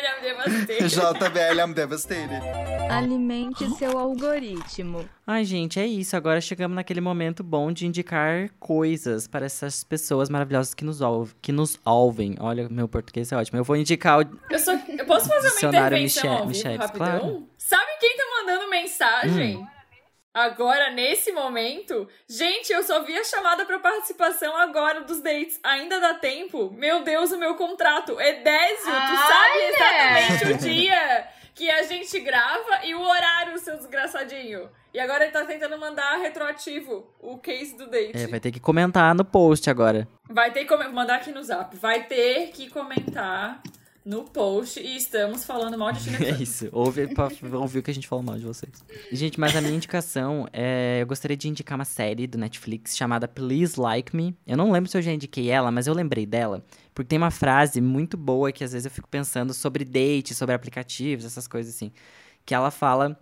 eu 0.46 0.66
devastei. 0.66 0.78
JBL, 0.88 1.60
I'm 1.60 1.72
devastated. 1.72 2.42
Alimente 2.90 3.68
seu 3.76 3.98
algoritmo. 3.98 5.08
Ai, 5.26 5.44
gente, 5.44 5.80
é 5.80 5.86
isso. 5.86 6.16
Agora 6.16 6.40
chegamos 6.40 6.74
naquele 6.74 7.00
momento 7.00 7.42
bom 7.42 7.72
de 7.72 7.86
indicar 7.86 8.50
coisas 8.60 9.26
para 9.26 9.46
essas 9.46 9.82
pessoas 9.82 10.28
maravilhosas 10.28 10.74
que 10.74 10.84
nos, 10.84 11.00
ouv 11.00 11.32
que 11.40 11.52
nos 11.52 11.78
ouvem. 11.84 12.36
Olha, 12.38 12.68
meu 12.68 12.86
português 12.88 13.32
é 13.32 13.36
ótimo. 13.36 13.58
Eu 13.58 13.64
vou 13.64 13.76
indicar 13.76 14.20
o. 14.20 14.38
Eu, 14.50 14.58
só, 14.58 14.72
eu 14.74 15.06
posso 15.06 15.28
fazer 15.28 15.48
uma 15.66 15.68
intervenção 15.78 16.46
Miche- 16.46 16.68
ao 16.68 16.72
vivo, 16.74 16.82
rapidão? 16.82 17.06
claro. 17.20 17.48
Sabe 17.56 17.86
quem 18.00 18.16
tá 18.16 18.24
mandando 18.40 18.70
mensagem? 18.70 19.56
Hum. 19.56 19.66
Agora, 20.34 20.90
nesse 20.90 21.30
momento, 21.30 22.08
gente, 22.26 22.72
eu 22.72 22.82
só 22.82 23.02
vi 23.02 23.16
a 23.18 23.24
chamada 23.24 23.66
pra 23.66 23.78
participação 23.78 24.56
agora 24.56 25.02
dos 25.02 25.20
dates. 25.20 25.60
Ainda 25.62 26.00
dá 26.00 26.14
tempo? 26.14 26.70
Meu 26.74 27.02
Deus, 27.02 27.32
o 27.32 27.38
meu 27.38 27.54
contrato. 27.54 28.18
Edésio, 28.18 28.84
tu 28.86 29.16
sabe 29.16 29.58
Olha! 29.58 29.68
exatamente 29.68 30.52
o 30.52 30.56
dia 30.66 31.28
que 31.54 31.70
a 31.70 31.82
gente 31.82 32.18
grava 32.20 32.84
e 32.84 32.94
o 32.94 33.02
horário, 33.02 33.58
seu 33.58 33.76
desgraçadinho. 33.76 34.70
E 34.94 34.98
agora 34.98 35.24
ele 35.24 35.32
tá 35.32 35.44
tentando 35.44 35.78
mandar 35.78 36.18
retroativo 36.18 37.06
o 37.20 37.38
case 37.38 37.76
do 37.76 37.86
date. 37.86 38.24
É, 38.24 38.26
vai 38.26 38.40
ter 38.40 38.50
que 38.50 38.60
comentar 38.60 39.14
no 39.14 39.24
post 39.24 39.68
agora. 39.68 40.08
Vai 40.28 40.50
ter 40.50 40.64
que 40.64 40.76
mandar 40.88 41.16
aqui 41.16 41.30
no 41.30 41.42
zap. 41.42 41.76
Vai 41.76 42.04
ter 42.04 42.52
que 42.52 42.70
comentar 42.70 43.62
no 44.04 44.24
post 44.24 44.80
e 44.80 44.96
estamos 44.96 45.44
falando 45.44 45.78
mal 45.78 45.92
de 45.92 46.02
Tina 46.04 46.18
É 46.18 46.30
isso. 46.42 46.68
Ouve 46.72 47.06
pra 47.08 47.28
ouvir 47.58 47.78
o 47.78 47.82
que 47.82 47.90
a 47.90 47.94
gente 47.94 48.08
falou 48.08 48.24
mal 48.24 48.36
de 48.36 48.44
vocês. 48.44 48.72
Gente, 49.12 49.38
mas 49.38 49.54
a 49.54 49.60
minha 49.60 49.74
indicação 49.74 50.48
é. 50.52 50.98
Eu 51.00 51.06
gostaria 51.06 51.36
de 51.36 51.48
indicar 51.48 51.76
uma 51.76 51.84
série 51.84 52.26
do 52.26 52.38
Netflix 52.38 52.96
chamada 52.96 53.28
Please 53.28 53.78
Like 53.78 54.14
Me. 54.14 54.36
Eu 54.46 54.56
não 54.56 54.70
lembro 54.72 54.90
se 54.90 54.96
eu 54.96 55.02
já 55.02 55.12
indiquei 55.12 55.50
ela, 55.50 55.70
mas 55.70 55.86
eu 55.86 55.94
lembrei 55.94 56.26
dela. 56.26 56.64
Porque 56.94 57.08
tem 57.08 57.18
uma 57.18 57.30
frase 57.30 57.80
muito 57.80 58.16
boa 58.16 58.52
que 58.52 58.64
às 58.64 58.72
vezes 58.72 58.86
eu 58.86 58.90
fico 58.90 59.08
pensando 59.08 59.54
sobre 59.54 59.84
date, 59.84 60.34
sobre 60.34 60.54
aplicativos, 60.54 61.24
essas 61.24 61.46
coisas 61.46 61.74
assim. 61.74 61.92
Que 62.44 62.54
ela 62.54 62.70
fala. 62.70 63.18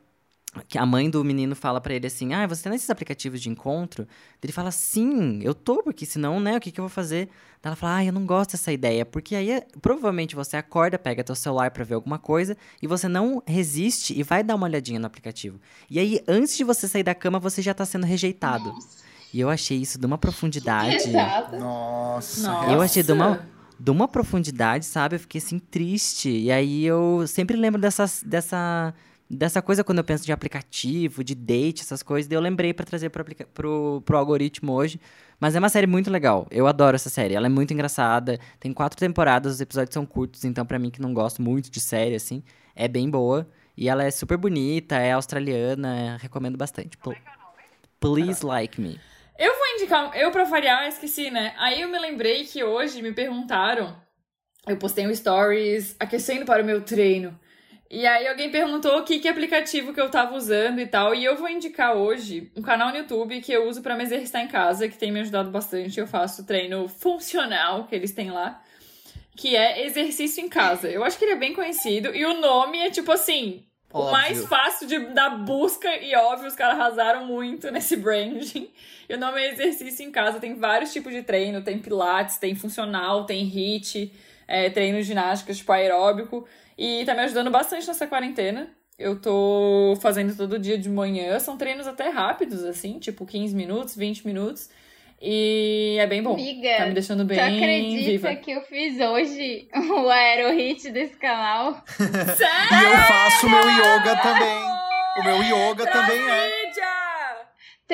Que 0.68 0.78
a 0.78 0.84
mãe 0.84 1.08
do 1.08 1.22
menino 1.22 1.54
fala 1.54 1.80
pra 1.80 1.94
ele 1.94 2.08
assim: 2.08 2.34
Ah, 2.34 2.46
você 2.46 2.64
tá 2.64 2.70
nesses 2.70 2.90
aplicativos 2.90 3.40
de 3.40 3.48
encontro? 3.48 4.06
Ele 4.42 4.52
fala: 4.52 4.72
Sim, 4.72 5.40
eu 5.42 5.54
tô, 5.54 5.82
porque 5.82 6.04
senão, 6.04 6.40
né, 6.40 6.56
o 6.56 6.60
que, 6.60 6.72
que 6.72 6.80
eu 6.80 6.84
vou 6.84 6.88
fazer? 6.88 7.28
Daí 7.62 7.70
ela 7.70 7.76
fala: 7.76 7.96
Ah, 7.96 8.04
eu 8.04 8.12
não 8.12 8.26
gosto 8.26 8.52
dessa 8.52 8.72
ideia, 8.72 9.06
porque 9.06 9.36
aí 9.36 9.62
provavelmente 9.80 10.34
você 10.34 10.56
acorda, 10.56 10.98
pega 10.98 11.22
teu 11.22 11.36
celular 11.36 11.70
pra 11.70 11.84
ver 11.84 11.94
alguma 11.94 12.18
coisa 12.18 12.56
e 12.82 12.86
você 12.88 13.06
não 13.06 13.40
resiste 13.46 14.18
e 14.18 14.24
vai 14.24 14.42
dar 14.42 14.56
uma 14.56 14.66
olhadinha 14.66 14.98
no 14.98 15.06
aplicativo. 15.06 15.60
E 15.88 16.00
aí, 16.00 16.20
antes 16.26 16.56
de 16.56 16.64
você 16.64 16.88
sair 16.88 17.04
da 17.04 17.14
cama, 17.14 17.38
você 17.38 17.62
já 17.62 17.72
tá 17.72 17.84
sendo 17.84 18.04
rejeitado. 18.04 18.74
E 19.32 19.38
eu 19.38 19.48
achei 19.48 19.78
isso 19.78 19.98
de 19.98 20.06
uma 20.06 20.18
profundidade. 20.18 20.96
Exato. 20.96 21.56
Nossa. 21.56 22.42
Nossa. 22.42 22.72
Eu 22.72 22.80
achei 22.80 23.02
de 23.02 23.12
uma, 23.12 23.48
de 23.78 23.90
uma 23.90 24.08
profundidade, 24.08 24.84
sabe? 24.84 25.14
Eu 25.14 25.20
fiquei 25.20 25.38
assim 25.38 25.60
triste. 25.60 26.28
E 26.28 26.50
aí 26.50 26.84
eu 26.84 27.24
sempre 27.28 27.56
lembro 27.56 27.80
dessas, 27.80 28.22
dessa, 28.26 28.92
dessa 29.30 29.62
coisa 29.62 29.84
quando 29.84 29.98
eu 29.98 30.04
penso 30.04 30.24
de 30.26 30.32
aplicativo, 30.32 31.22
de 31.22 31.34
date, 31.34 31.82
essas 31.82 32.02
coisas. 32.02 32.28
Daí 32.28 32.36
eu 32.36 32.40
lembrei 32.42 32.74
pra 32.74 32.84
trazer 32.84 33.10
pro, 33.10 33.24
pro, 33.54 34.02
pro 34.04 34.18
algoritmo 34.18 34.72
hoje. 34.72 35.00
Mas 35.38 35.54
é 35.54 35.58
uma 35.58 35.68
série 35.68 35.86
muito 35.86 36.10
legal. 36.10 36.46
Eu 36.50 36.66
adoro 36.66 36.96
essa 36.96 37.08
série. 37.08 37.34
Ela 37.34 37.46
é 37.46 37.48
muito 37.48 37.72
engraçada. 37.72 38.38
Tem 38.58 38.72
quatro 38.72 38.98
temporadas, 38.98 39.54
os 39.54 39.60
episódios 39.60 39.94
são 39.94 40.04
curtos. 40.04 40.44
Então, 40.44 40.66
pra 40.66 40.78
mim 40.78 40.90
que 40.90 41.00
não 41.00 41.14
gosto 41.14 41.40
muito 41.40 41.70
de 41.70 41.80
série, 41.80 42.14
assim, 42.16 42.42
é 42.74 42.88
bem 42.88 43.08
boa. 43.08 43.48
E 43.76 43.88
ela 43.88 44.04
é 44.04 44.10
super 44.10 44.36
bonita, 44.36 44.96
é 44.96 45.12
australiana. 45.12 46.18
Recomendo 46.20 46.58
bastante. 46.58 46.96
Pl- 46.98 47.16
Please 47.98 48.44
Like 48.44 48.80
Me. 48.80 49.00
Eu 49.38 49.54
vou 49.56 49.66
indicar, 49.76 50.14
eu 50.14 50.30
pra 50.30 50.44
variar, 50.44 50.86
esqueci, 50.88 51.30
né? 51.30 51.54
Aí 51.58 51.80
eu 51.80 51.88
me 51.88 51.98
lembrei 51.98 52.44
que 52.44 52.62
hoje 52.62 53.00
me 53.00 53.10
perguntaram, 53.12 53.96
eu 54.66 54.76
postei 54.76 55.06
um 55.06 55.14
stories 55.14 55.96
aquecendo 55.98 56.44
para 56.44 56.62
o 56.62 56.66
meu 56.66 56.82
treino. 56.82 57.38
E 57.90 58.06
aí 58.06 58.28
alguém 58.28 58.50
perguntou 58.50 58.98
o 58.98 59.02
que, 59.02 59.18
que 59.18 59.28
aplicativo 59.28 59.92
que 59.92 60.00
eu 60.00 60.08
tava 60.08 60.36
usando 60.36 60.78
e 60.78 60.86
tal. 60.86 61.12
E 61.12 61.24
eu 61.24 61.36
vou 61.36 61.48
indicar 61.48 61.96
hoje 61.96 62.52
um 62.56 62.62
canal 62.62 62.90
no 62.90 62.98
YouTube 62.98 63.40
que 63.40 63.50
eu 63.50 63.68
uso 63.68 63.82
pra 63.82 63.96
me 63.96 64.04
exercitar 64.04 64.44
em 64.44 64.46
casa, 64.46 64.88
que 64.88 64.96
tem 64.96 65.10
me 65.10 65.18
ajudado 65.18 65.50
bastante. 65.50 65.98
Eu 65.98 66.06
faço 66.06 66.46
treino 66.46 66.86
funcional 66.86 67.88
que 67.88 67.94
eles 67.96 68.12
têm 68.12 68.30
lá, 68.30 68.62
que 69.36 69.56
é 69.56 69.84
Exercício 69.86 70.40
em 70.40 70.48
Casa. 70.48 70.88
Eu 70.88 71.02
acho 71.02 71.18
que 71.18 71.24
ele 71.24 71.32
é 71.32 71.36
bem 71.36 71.52
conhecido. 71.52 72.14
E 72.14 72.24
o 72.24 72.40
nome 72.40 72.78
é 72.78 72.90
tipo 72.90 73.10
assim, 73.10 73.64
o 73.92 73.98
Óbvio. 73.98 74.12
mais 74.12 74.44
fácil 74.44 74.86
de, 74.86 74.98
da 75.06 75.30
busca, 75.30 75.92
e 75.96 76.14
óbvio, 76.14 76.46
os 76.46 76.54
caras 76.54 76.78
arrasaram 76.78 77.26
muito 77.26 77.68
nesse 77.72 77.96
branding. 77.96 78.70
E 79.08 79.14
o 79.14 79.18
nome 79.18 79.40
é 79.40 79.50
Exercício 79.50 80.06
em 80.06 80.12
Casa, 80.12 80.38
tem 80.38 80.54
vários 80.54 80.92
tipos 80.92 81.12
de 81.12 81.24
treino, 81.24 81.60
tem 81.60 81.80
pilates, 81.80 82.38
tem 82.38 82.54
funcional, 82.54 83.24
tem 83.24 83.42
HIIT, 83.42 84.12
é, 84.46 84.70
treino 84.70 84.98
de 84.98 85.02
ginástica, 85.02 85.52
tipo 85.52 85.72
aeróbico. 85.72 86.46
E 86.82 87.04
tá 87.04 87.12
me 87.14 87.20
ajudando 87.20 87.50
bastante 87.50 87.86
nessa 87.86 88.06
quarentena. 88.06 88.70
Eu 88.98 89.20
tô 89.20 89.98
fazendo 90.00 90.34
todo 90.34 90.58
dia 90.58 90.78
de 90.78 90.88
manhã, 90.88 91.38
são 91.38 91.58
treinos 91.58 91.86
até 91.86 92.08
rápidos, 92.08 92.64
assim, 92.64 92.98
tipo 92.98 93.26
15 93.26 93.54
minutos, 93.54 93.94
20 93.94 94.26
minutos. 94.26 94.70
E 95.20 95.98
é 96.00 96.06
bem 96.06 96.22
bom. 96.22 96.32
Amiga, 96.32 96.76
tá 96.78 96.86
me 96.86 96.94
deixando 96.94 97.22
bem 97.26 97.36
Tu 97.36 97.42
acredita 97.42 98.10
viva. 98.10 98.34
que 98.36 98.50
eu 98.52 98.62
fiz 98.62 98.98
hoje 98.98 99.68
o 99.74 100.08
aerohit 100.08 100.90
desse 100.90 101.16
canal? 101.18 101.84
Sério? 101.86 102.08
E 102.80 102.84
eu 102.84 102.98
faço 103.06 103.46
o 103.46 103.50
meu 103.50 103.60
yoga 103.60 104.16
também. 104.22 104.58
O 105.18 105.22
meu 105.24 105.42
yoga 105.42 105.86
também 105.86 106.18
é. 106.18 106.69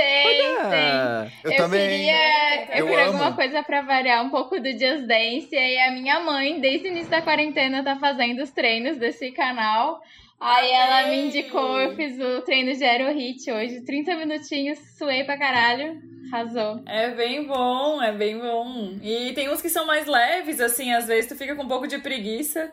Tem, 0.01 0.56
tem. 0.56 0.56
Olha! 0.56 1.32
Eu, 1.44 1.51
Eu, 1.52 1.56
também. 1.56 1.89
queria, 1.89 2.55
eu, 2.56 2.77
Eu 2.78 2.86
queria 2.86 3.05
amo. 3.05 3.12
alguma 3.12 3.32
coisa 3.35 3.62
pra 3.62 3.82
variar 3.82 4.24
um 4.24 4.31
pouco 4.31 4.60
do 4.60 4.70
Just 4.70 5.06
Dance. 5.06 5.48
E 5.52 5.56
aí 5.59 5.78
a 5.81 5.90
minha 5.93 6.20
mãe, 6.20 6.60
desde 6.60 6.89
o 6.89 6.90
início 6.90 7.10
da 7.10 7.23
quarentena, 7.23 7.82
tá 7.82 7.97
fazendo 7.97 8.43
os 8.43 8.51
treinos 8.51 8.98
desse 8.98 9.32
canal. 9.32 10.01
Aí 10.39 10.70
ela 10.70 11.09
me 11.09 11.28
indicou, 11.28 11.81
eu 11.81 11.97
fiz 11.97 12.20
o 12.20 12.43
treino 12.43 12.74
de 12.77 12.85
Aerohit 12.85 13.51
hoje. 13.51 13.81
30 13.86 14.16
minutinhos, 14.16 14.78
suei 14.98 15.24
pra 15.24 15.39
caralho. 15.39 15.98
Arrasou. 16.31 16.82
É 16.86 17.10
bem 17.10 17.47
bom, 17.47 18.02
é 18.02 18.12
bem 18.12 18.39
bom. 18.39 18.98
E 19.02 19.32
tem 19.32 19.48
uns 19.48 19.62
que 19.62 19.70
são 19.70 19.86
mais 19.86 20.06
leves, 20.06 20.60
assim, 20.60 20.93
às 20.93 21.06
vezes 21.06 21.27
tu 21.31 21.36
fica 21.36 21.55
com 21.56 21.62
um 21.62 21.68
pouco 21.68 21.86
de 21.86 21.98
preguiça. 21.98 22.70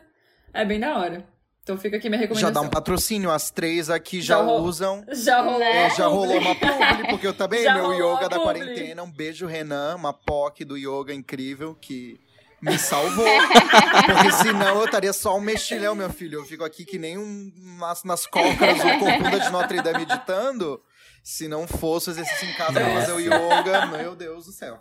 É 0.52 0.64
bem 0.64 0.78
da 0.78 0.98
hora. 0.98 1.24
Então 1.64 1.78
fica 1.78 1.96
aqui 1.96 2.10
minha 2.10 2.18
Já 2.18 2.22
recomendação. 2.28 2.52
dá 2.52 2.60
um 2.60 2.68
patrocínio. 2.68 3.30
As 3.30 3.50
três 3.50 3.88
aqui 3.88 4.20
já, 4.20 4.36
Já 4.36 4.42
ro- 4.42 4.62
usam. 4.62 5.02
Já 5.12 5.40
rolou. 5.40 5.58
Né? 5.58 5.86
É, 5.86 5.90
já 5.90 6.06
rolou 6.06 6.38
uma 6.38 6.54
publi, 6.54 7.08
porque 7.08 7.26
eu 7.26 7.32
também, 7.32 7.64
Já 7.64 7.74
meu 7.74 7.92
yoga 7.94 8.28
da 8.28 8.38
quarentena. 8.38 9.02
Um 9.02 9.10
beijo, 9.10 9.46
Renan, 9.46 9.96
uma 9.96 10.12
POC 10.12 10.62
do 10.64 10.76
yoga 10.76 11.14
incrível 11.14 11.74
que 11.80 12.20
me 12.60 12.78
salvou. 12.78 13.24
porque 14.06 14.30
senão 14.42 14.78
eu 14.80 14.84
estaria 14.84 15.12
só 15.14 15.38
um 15.38 15.40
mexilhão, 15.40 15.94
meu 15.94 16.10
filho. 16.10 16.40
Eu 16.40 16.44
fico 16.44 16.62
aqui 16.64 16.84
que 16.84 16.98
nem 16.98 17.16
um 17.16 17.50
nas, 17.80 18.04
nas 18.04 18.26
cócoras 18.26 18.76
do 18.76 18.98
Corcunda 18.98 19.40
de 19.40 19.48
Notre 19.50 19.80
Dame 19.80 20.00
meditando. 20.00 20.82
Se 21.22 21.48
não 21.48 21.66
fosse 21.66 22.10
o 22.10 22.12
exercício 22.12 22.46
em 22.46 22.52
casa 22.52 22.72
pra 22.74 22.90
fazer 23.00 23.12
o 23.12 23.20
yoga, 23.20 23.86
meu 23.86 24.14
Deus 24.14 24.44
do 24.44 24.52
céu. 24.52 24.78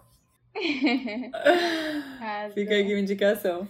Fica 2.53 2.77
aqui 2.77 2.93
uma 2.93 2.99
indicação. 2.99 3.65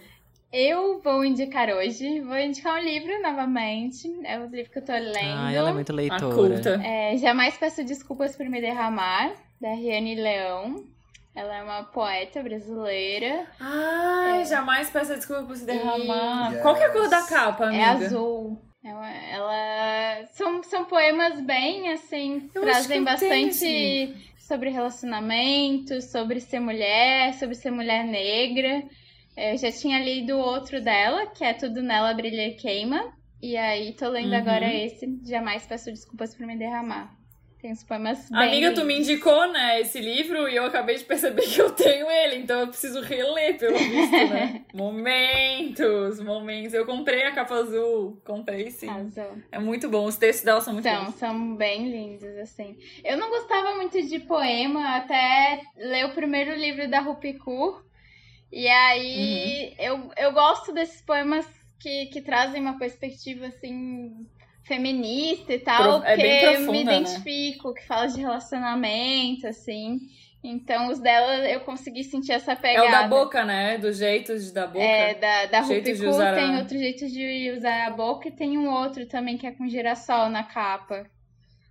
Eu 0.56 1.00
vou 1.02 1.24
indicar 1.24 1.68
hoje, 1.68 2.20
vou 2.20 2.38
indicar 2.38 2.80
um 2.80 2.84
livro 2.84 3.20
novamente. 3.20 4.08
É 4.24 4.38
o 4.38 4.46
livro 4.46 4.70
que 4.70 4.78
eu 4.78 4.84
tô 4.84 4.92
lendo. 4.92 5.16
Ah, 5.36 5.52
ela 5.52 5.70
é 5.70 5.72
muito 5.72 5.92
leitora. 5.92 6.80
É, 6.80 7.16
Jamais 7.16 7.56
Peço 7.56 7.82
Desculpas 7.82 8.36
por 8.36 8.46
Me 8.46 8.60
Derramar, 8.60 9.32
da 9.60 9.74
Riane 9.74 10.14
Leão. 10.14 10.84
Ela 11.34 11.56
é 11.56 11.62
uma 11.64 11.82
poeta 11.82 12.40
brasileira. 12.40 13.48
Ai, 13.58 14.44
jamais 14.44 14.88
peça 14.90 15.16
desculpa 15.16 15.42
por 15.42 15.56
se 15.56 15.66
derramar. 15.66 16.52
Yes. 16.52 16.62
Qual 16.62 16.76
que 16.76 16.82
é 16.84 16.86
a 16.86 16.92
cor 16.92 17.08
da 17.08 17.22
capa, 17.26 17.64
amiga? 17.66 17.82
É 17.82 17.86
azul. 17.86 18.62
Ela, 18.84 19.10
ela- 19.10 20.26
são, 20.34 20.62
são 20.62 20.84
poemas 20.84 21.40
bem 21.40 21.90
assim, 21.90 22.48
Eu 22.54 22.62
trazem 22.62 23.02
bastante 23.02 24.14
sobre 24.38 24.70
relacionamento, 24.70 26.00
sobre 26.00 26.38
ser 26.38 26.60
mulher, 26.60 27.34
sobre 27.34 27.56
ser 27.56 27.72
mulher 27.72 28.04
negra. 28.04 28.84
Eu 29.36 29.56
já 29.56 29.70
tinha 29.72 29.98
lido 29.98 30.36
outro 30.38 30.80
dela, 30.82 31.26
que 31.26 31.44
é 31.44 31.52
Tudo 31.54 31.82
Nela 31.82 32.14
Brilha 32.14 32.48
e 32.48 32.54
Queima. 32.54 33.12
E 33.42 33.56
aí 33.56 33.92
tô 33.92 34.08
lendo 34.08 34.32
Uhum. 34.32 34.38
agora 34.38 34.72
esse, 34.72 35.06
Jamais 35.26 35.66
Peço 35.66 35.90
Desculpas 35.90 36.34
por 36.34 36.46
Me 36.46 36.56
Derramar. 36.56 37.12
Tem 37.60 37.72
uns 37.72 37.82
poemas 37.82 38.28
bem 38.30 38.38
Amiga, 38.42 38.74
tu 38.74 38.84
me 38.84 38.98
indicou, 38.98 39.50
né, 39.50 39.80
esse 39.80 39.98
livro 39.98 40.46
e 40.48 40.54
eu 40.54 40.64
acabei 40.66 40.96
de 40.96 41.04
perceber 41.04 41.42
que 41.42 41.58
eu 41.58 41.70
tenho 41.70 42.10
ele, 42.10 42.36
então 42.36 42.60
eu 42.60 42.68
preciso 42.68 43.00
reler, 43.00 43.56
pelo 43.58 43.78
visto, 43.78 44.12
né? 44.28 44.64
momentos, 44.74 46.20
momentos. 46.20 46.74
Eu 46.74 46.84
comprei 46.84 47.24
a 47.24 47.32
capa 47.32 47.54
azul, 47.54 48.20
comprei 48.24 48.70
sim. 48.70 48.88
Arrasou. 48.88 49.38
É 49.50 49.58
muito 49.58 49.88
bom, 49.88 50.04
os 50.04 50.16
textos 50.16 50.44
dela 50.44 50.60
são 50.60 50.72
muito 50.74 50.88
São, 50.88 51.04
bons. 51.06 51.14
são 51.14 51.56
bem 51.56 51.90
lindos, 51.90 52.36
assim. 52.38 52.76
Eu 53.02 53.16
não 53.16 53.30
gostava 53.30 53.74
muito 53.76 54.00
de 54.02 54.18
poema 54.20 54.96
até 54.96 55.62
ler 55.76 56.06
o 56.06 56.12
primeiro 56.14 56.54
livro 56.54 56.88
da 56.88 57.00
Rupikur. 57.00 57.83
E 58.56 58.68
aí 58.68 59.74
eu, 59.80 60.10
eu 60.16 60.32
gosto 60.32 60.72
desses 60.72 61.00
poemas 61.02 61.44
que, 61.80 62.06
que 62.06 62.20
trazem 62.20 62.60
uma 62.60 62.78
perspectiva, 62.78 63.46
assim, 63.46 64.12
feminista 64.62 65.52
e 65.52 65.58
tal. 65.58 66.00
Pro- 66.00 66.08
é 66.08 66.14
porque 66.16 66.38
profunda, 66.38 66.72
me 66.72 66.84
né? 66.84 66.92
identifico, 67.00 67.74
que 67.74 67.84
fala 67.84 68.06
de 68.06 68.20
relacionamento, 68.20 69.48
assim. 69.48 69.98
Então 70.42 70.88
os 70.88 71.00
dela 71.00 71.48
eu 71.48 71.60
consegui 71.60 72.04
sentir 72.04 72.32
essa 72.32 72.54
pegada. 72.54 72.86
É 72.86 72.88
o 72.88 72.92
da 72.92 73.08
boca, 73.08 73.44
né? 73.44 73.78
Do 73.78 73.92
jeito 73.92 74.38
de 74.38 74.52
dar 74.52 74.66
boca. 74.68 74.84
É, 74.84 75.14
da, 75.14 75.46
da 75.46 75.62
Jeito 75.62 75.90
usar 76.08 76.32
a- 76.32 76.34
tem 76.34 76.56
outro 76.58 76.78
jeito 76.78 77.08
de 77.08 77.50
usar 77.56 77.86
a 77.86 77.90
boca 77.90 78.28
e 78.28 78.32
tem 78.32 78.56
um 78.56 78.70
outro 78.70 79.06
também 79.06 79.36
que 79.36 79.46
é 79.46 79.50
com 79.52 79.66
girassol 79.66 80.28
na 80.28 80.44
capa. 80.44 81.10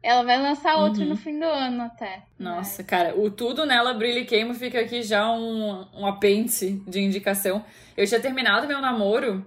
Ela 0.04 0.22
vai 0.24 0.38
lançar 0.38 0.76
outro 0.76 1.02
Uhum. 1.02 1.10
no 1.10 1.16
fim 1.16 1.40
do 1.40 1.46
ano 1.46 1.84
até. 1.84 2.24
Nossa, 2.38 2.84
cara, 2.84 3.18
o 3.18 3.32
tudo 3.32 3.66
nela 3.66 3.94
brilha 3.94 4.20
e 4.20 4.26
queima 4.26 4.54
fica 4.54 4.82
aqui 4.82 5.02
já 5.02 5.32
um, 5.32 5.88
um 5.96 6.06
apêndice 6.06 6.84
de 6.86 7.00
indicação. 7.00 7.64
Eu 7.96 8.06
tinha 8.06 8.20
terminado 8.20 8.68
meu 8.68 8.82
namoro 8.82 9.46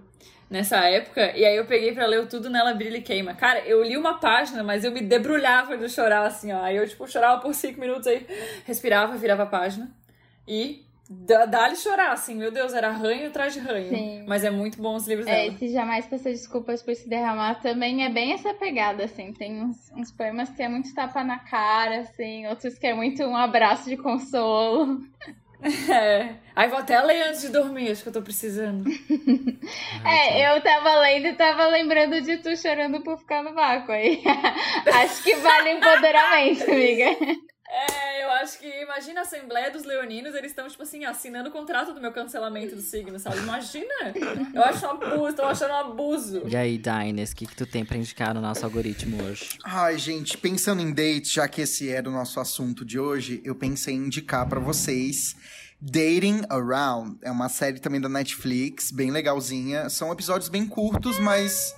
nessa 0.49 0.77
época, 0.89 1.31
e 1.37 1.45
aí 1.45 1.55
eu 1.55 1.65
peguei 1.65 1.91
pra 1.93 2.07
ler 2.07 2.21
o 2.21 2.25
tudo 2.27 2.49
nela 2.49 2.73
brilha 2.73 2.97
e 2.97 3.01
queima. 3.01 3.35
Cara, 3.35 3.59
eu 3.67 3.83
li 3.83 3.95
uma 3.97 4.17
página, 4.17 4.63
mas 4.63 4.83
eu 4.83 4.91
me 4.91 5.01
debrulhava 5.01 5.77
de 5.77 5.87
chorar 5.89 6.25
assim, 6.25 6.51
ó. 6.51 6.63
Aí 6.63 6.75
eu, 6.77 6.87
tipo, 6.87 7.07
chorava 7.07 7.39
por 7.39 7.53
cinco 7.53 7.79
minutos 7.79 8.07
aí, 8.07 8.25
respirava, 8.65 9.15
virava 9.15 9.43
a 9.43 9.47
página 9.47 9.91
e 10.47 10.86
dá-lhe 11.09 11.75
chorar, 11.75 12.11
assim, 12.11 12.35
meu 12.35 12.51
Deus, 12.51 12.73
era 12.73 12.89
ranho 12.91 13.27
atrás 13.27 13.53
de 13.53 13.59
ranho. 13.59 13.89
Sim. 13.89 14.23
Mas 14.27 14.43
é 14.43 14.49
muito 14.49 14.81
bom 14.81 14.95
os 14.95 15.07
livros 15.07 15.27
É, 15.27 15.31
dela. 15.43 15.53
esse 15.53 15.69
Jamais 15.71 16.05
Peça 16.05 16.29
Desculpas 16.29 16.81
por 16.83 16.95
Se 16.95 17.07
Derramar 17.07 17.61
também 17.61 18.03
é 18.03 18.09
bem 18.09 18.33
essa 18.33 18.53
pegada, 18.53 19.03
assim. 19.05 19.33
Tem 19.33 19.61
uns, 19.61 19.91
uns 19.95 20.11
poemas 20.11 20.49
que 20.49 20.61
é 20.63 20.67
muito 20.69 20.93
tapa 20.93 21.23
na 21.23 21.39
cara, 21.39 21.99
assim. 22.01 22.45
Outros 22.47 22.77
que 22.77 22.87
é 22.87 22.93
muito 22.93 23.23
um 23.23 23.35
abraço 23.35 23.89
de 23.89 23.97
consolo. 23.97 24.99
É. 25.89 26.35
Aí 26.55 26.69
vou 26.69 26.77
até 26.77 27.01
ler 27.01 27.29
antes 27.29 27.41
de 27.41 27.49
dormir, 27.49 27.89
acho 27.91 28.03
que 28.03 28.09
eu 28.09 28.13
tô 28.13 28.21
precisando. 28.21 28.83
É, 30.05 30.55
eu 30.55 30.61
tava 30.61 30.99
lendo 30.99 31.27
e 31.29 31.33
tava 31.33 31.65
lembrando 31.65 32.21
de 32.21 32.37
tu 32.37 32.55
chorando 32.55 33.01
por 33.01 33.17
ficar 33.17 33.43
no 33.43 33.53
vácuo 33.55 33.91
aí. 33.91 34.21
Acho 35.01 35.23
que 35.23 35.35
vale 35.37 35.71
empoderamento, 35.71 36.63
amiga. 36.69 37.05
Acho 38.47 38.59
que, 38.59 38.81
imagina 38.81 39.19
a 39.19 39.23
Assembleia 39.23 39.69
dos 39.69 39.83
Leoninos, 39.83 40.33
eles 40.33 40.51
estão, 40.51 40.69
tipo 40.69 40.81
assim, 40.81 41.03
assinando 41.03 41.49
o 41.49 41.51
contrato 41.51 41.93
do 41.93 41.99
meu 41.99 42.13
cancelamento 42.13 42.77
do 42.77 42.81
signo, 42.81 43.19
sabe? 43.19 43.39
Imagina! 43.39 44.13
Eu 44.55 44.63
acho 44.63 44.85
um 44.85 44.91
abuso, 44.91 45.35
tô 45.35 45.41
achando 45.41 45.71
um 45.71 45.75
abuso. 45.75 46.43
E 46.47 46.55
aí, 46.55 46.77
Dines, 46.77 47.33
o 47.33 47.35
que, 47.35 47.45
que 47.45 47.53
tu 47.53 47.65
tem 47.65 47.83
pra 47.83 47.97
indicar 47.97 48.33
no 48.33 48.39
nosso 48.39 48.63
algoritmo 48.63 49.21
hoje? 49.21 49.57
Ai, 49.65 49.97
gente, 49.97 50.37
pensando 50.37 50.81
em 50.81 50.93
dates, 50.93 51.33
já 51.33 51.45
que 51.49 51.59
esse 51.59 51.89
era 51.89 52.07
o 52.07 52.11
nosso 52.13 52.39
assunto 52.39 52.85
de 52.85 52.97
hoje, 52.97 53.41
eu 53.43 53.53
pensei 53.53 53.95
em 53.95 54.05
indicar 54.05 54.47
pra 54.47 54.61
vocês 54.61 55.35
Dating 55.81 56.43
Around. 56.49 57.17
É 57.23 57.29
uma 57.29 57.49
série 57.49 57.81
também 57.81 57.99
da 57.99 58.07
Netflix, 58.07 58.91
bem 58.91 59.11
legalzinha. 59.11 59.89
São 59.89 60.09
episódios 60.09 60.47
bem 60.47 60.65
curtos, 60.65 61.19
mas. 61.19 61.75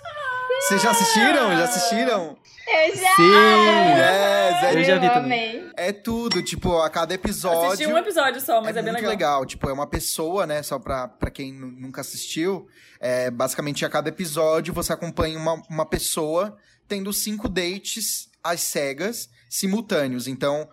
Vocês 0.68 0.84
já 0.84 0.92
assistiram? 0.92 1.50
Já 1.50 1.64
assistiram? 1.64 2.38
Eu 2.72 2.96
já 2.96 3.16
Sim! 3.16 3.32
Yes, 3.32 4.64
é, 4.64 4.72
Eu 4.80 4.84
já 4.84 4.98
vi 5.00 5.06
eu 5.08 5.14
também. 5.14 5.50
amei. 5.60 5.72
é 5.76 5.92
tudo. 5.92 6.42
Tipo, 6.44 6.78
a 6.80 6.90
cada 6.90 7.14
episódio. 7.14 7.72
Assisti 7.72 7.88
um 7.88 7.98
episódio 7.98 8.40
só, 8.42 8.62
mas 8.62 8.76
é, 8.76 8.80
é 8.80 8.84
bem 8.84 8.92
muito 8.94 9.06
legal. 9.08 9.10
legal. 9.40 9.46
Tipo, 9.46 9.70
é 9.70 9.74
uma 9.74 9.88
pessoa, 9.88 10.46
né? 10.46 10.62
Só 10.62 10.78
pra, 10.78 11.08
pra 11.08 11.32
quem 11.32 11.52
nu- 11.54 11.72
nunca 11.72 12.02
assistiu. 12.02 12.68
É, 13.00 13.32
basicamente, 13.32 13.84
a 13.86 13.90
cada 13.90 14.10
episódio, 14.10 14.74
você 14.74 14.94
acompanha 14.94 15.38
uma, 15.38 15.54
uma 15.70 15.86
pessoa 15.86 16.58
tendo 16.88 17.12
cinco 17.14 17.48
dates 17.50 18.30
às 18.44 18.62
cegas, 18.62 19.30
simultâneos. 19.50 20.28
Então, 20.28 20.70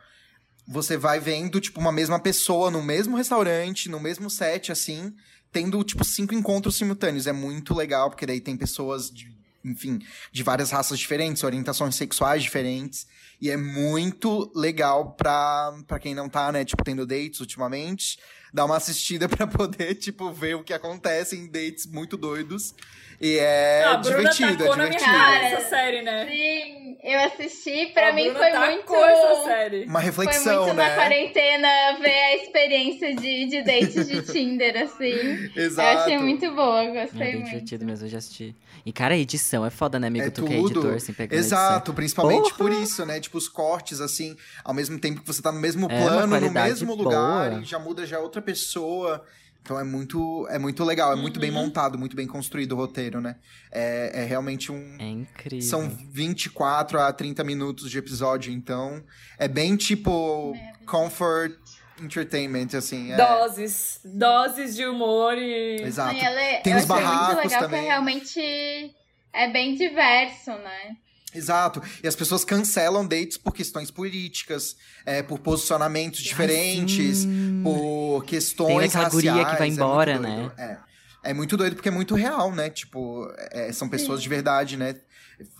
você 0.68 0.96
vai 0.96 1.18
vendo, 1.20 1.60
tipo, 1.60 1.80
uma 1.80 1.92
mesma 1.92 2.18
pessoa 2.18 2.70
no 2.70 2.82
mesmo 2.82 3.16
restaurante, 3.16 3.88
no 3.88 4.00
mesmo 4.00 4.28
set, 4.28 4.70
assim, 4.72 5.14
tendo, 5.52 5.82
tipo, 5.84 6.04
cinco 6.04 6.34
encontros 6.34 6.76
simultâneos. 6.76 7.26
É 7.26 7.32
muito 7.32 7.74
legal, 7.74 8.10
porque 8.10 8.26
daí 8.26 8.40
tem 8.40 8.56
pessoas 8.56 9.10
de, 9.10 9.26
enfim, 9.66 9.98
de 10.30 10.42
várias 10.42 10.70
raças 10.70 10.98
diferentes, 10.98 11.42
orientações 11.42 11.96
sexuais 11.96 12.42
diferentes. 12.42 13.06
E 13.40 13.50
é 13.50 13.56
muito 13.56 14.50
legal 14.54 15.12
pra, 15.12 15.74
quem 16.00 16.14
não 16.14 16.28
tá, 16.28 16.50
né, 16.50 16.64
tipo, 16.64 16.82
tendo 16.82 17.06
dates 17.06 17.40
ultimamente, 17.40 18.18
dar 18.56 18.64
uma 18.64 18.76
assistida 18.78 19.28
pra 19.30 19.46
poder, 19.46 19.94
tipo, 19.96 20.32
ver 20.32 20.54
o 20.56 20.64
que 20.64 20.72
acontece 20.72 21.36
em 21.36 21.46
dates 21.46 21.86
muito 21.86 22.16
doidos. 22.16 22.74
E 23.18 23.38
é 23.38 23.82
Ah, 23.84 23.92
a 23.92 23.96
Bruna 23.96 24.16
divertido, 24.18 24.52
é 24.52 24.56
tacou 24.56 24.76
na 24.76 24.84
minha 24.88 24.98
divertido. 24.98 25.18
cara 25.18 25.46
essa 25.46 25.68
série, 25.70 26.02
né? 26.02 26.26
Sim, 26.30 26.98
eu 27.02 27.20
assisti. 27.20 27.86
Pra 27.94 28.10
A 28.10 28.12
mim 28.12 28.24
Bruna 28.24 28.38
foi 28.38 28.52
muito. 28.58 28.94
essa 28.94 29.44
série. 29.44 29.84
Uma 29.84 29.92
Foi 30.00 30.02
reflexão, 30.02 30.64
muito 30.64 30.76
na 30.76 30.84
né? 30.88 30.94
quarentena 30.96 31.68
ver 31.98 32.10
a 32.10 32.36
experiência 32.36 33.14
de, 33.16 33.46
de 33.46 33.62
dates 33.62 34.06
de 34.06 34.20
Tinder, 34.32 34.82
assim. 34.82 35.50
Exato. 35.56 35.88
Eu 35.98 36.00
achei 36.02 36.18
muito 36.18 36.50
boa, 36.54 36.82
É 36.82 37.04
gostei 37.04 37.18
bem 37.18 37.34
muito. 37.36 37.46
divertido 37.46 37.86
mesmo, 37.86 38.04
eu 38.06 38.10
já 38.10 38.18
assisti. 38.18 38.54
E, 38.84 38.92
cara, 38.92 39.14
a 39.14 39.18
edição 39.18 39.64
é 39.64 39.70
foda, 39.70 39.98
né, 39.98 40.08
amigo? 40.08 40.26
É 40.26 40.30
tu 40.30 40.44
que 40.44 40.52
é 40.52 40.58
editor, 40.60 40.82
tudo. 40.82 40.94
assim, 40.94 41.12
pegando 41.14 41.38
Exato, 41.38 41.94
principalmente 41.94 42.52
Porra! 42.52 42.56
por 42.56 42.72
isso, 42.72 43.06
né? 43.06 43.18
Tipo, 43.18 43.38
os 43.38 43.48
cortes, 43.48 44.00
assim, 44.02 44.36
ao 44.62 44.74
mesmo 44.74 44.98
tempo 44.98 45.22
que 45.22 45.26
você 45.26 45.40
tá 45.40 45.50
no 45.50 45.58
mesmo 45.60 45.90
É, 45.90 46.02
plano, 46.02 46.38
no 46.38 46.50
mesmo 46.52 46.94
lugar, 46.94 47.50
boa. 47.50 47.62
e 47.62 47.64
já 47.64 47.78
muda 47.78 48.06
já 48.06 48.20
outra 48.20 48.42
pessoa. 48.46 49.24
Então 49.62 49.78
é 49.80 49.82
muito, 49.82 50.46
é 50.48 50.60
muito 50.60 50.84
legal, 50.84 51.12
é 51.12 51.16
muito 51.16 51.40
bem 51.40 51.50
Uhum. 51.50 51.56
montado, 51.64 51.98
muito 51.98 52.14
bem 52.14 52.24
construído 52.26 52.72
o 52.72 52.76
roteiro, 52.76 53.20
né? 53.20 53.34
É, 53.72 54.22
é 54.22 54.24
realmente 54.24 54.70
um. 54.70 54.96
É 55.00 55.08
incrível. 55.08 55.60
São 55.68 55.88
24 56.12 57.00
a 57.00 57.12
30 57.12 57.42
minutos 57.42 57.90
de 57.90 57.98
episódio, 57.98 58.52
então 58.52 59.02
é 59.36 59.48
bem 59.48 59.76
tipo 59.76 60.54
comfort 60.86 61.52
entertainment, 62.00 62.68
assim. 62.76 63.10
É, 63.10 63.16
Doses. 63.16 63.98
Doses 64.04 64.76
de 64.76 64.86
humor 64.86 65.34
e. 65.36 65.82
Exato. 65.82 66.14
E 66.14 66.20
ela 66.20 66.40
é- 66.40 66.60
Tem 66.60 66.72
eu 66.72 66.78
os 66.78 66.88
achei 66.88 67.02
muito 67.04 67.10
barracos 67.16 67.44
legal 67.44 67.60
também. 67.62 67.80
que 67.80 67.86
realmente 67.86 68.94
é 69.32 69.50
bem 69.50 69.74
diverso, 69.74 70.50
né? 70.52 70.96
Exato. 71.36 71.82
E 72.02 72.08
as 72.08 72.16
pessoas 72.16 72.44
cancelam 72.44 73.06
dates 73.06 73.36
por 73.36 73.52
questões 73.52 73.90
políticas, 73.90 74.76
é, 75.04 75.22
por 75.22 75.38
posicionamentos 75.38 76.20
diferentes, 76.20 77.26
por 77.62 78.24
questões 78.26 78.78
Tem 78.78 78.86
aquela 78.88 79.08
guria 79.08 79.32
raciais. 79.32 79.52
que 79.52 79.58
vai 79.58 79.68
é 79.68 79.70
muito 79.70 79.80
embora, 79.82 80.18
doido. 80.18 80.28
né? 80.28 80.52
É. 80.58 81.30
É 81.30 81.34
muito 81.34 81.56
doido 81.56 81.74
porque 81.74 81.88
é 81.88 81.92
muito 81.92 82.14
real, 82.14 82.52
né? 82.52 82.70
Tipo, 82.70 83.28
é, 83.50 83.72
são 83.72 83.88
pessoas 83.88 84.22
de 84.22 84.28
verdade, 84.28 84.76
né? 84.76 84.94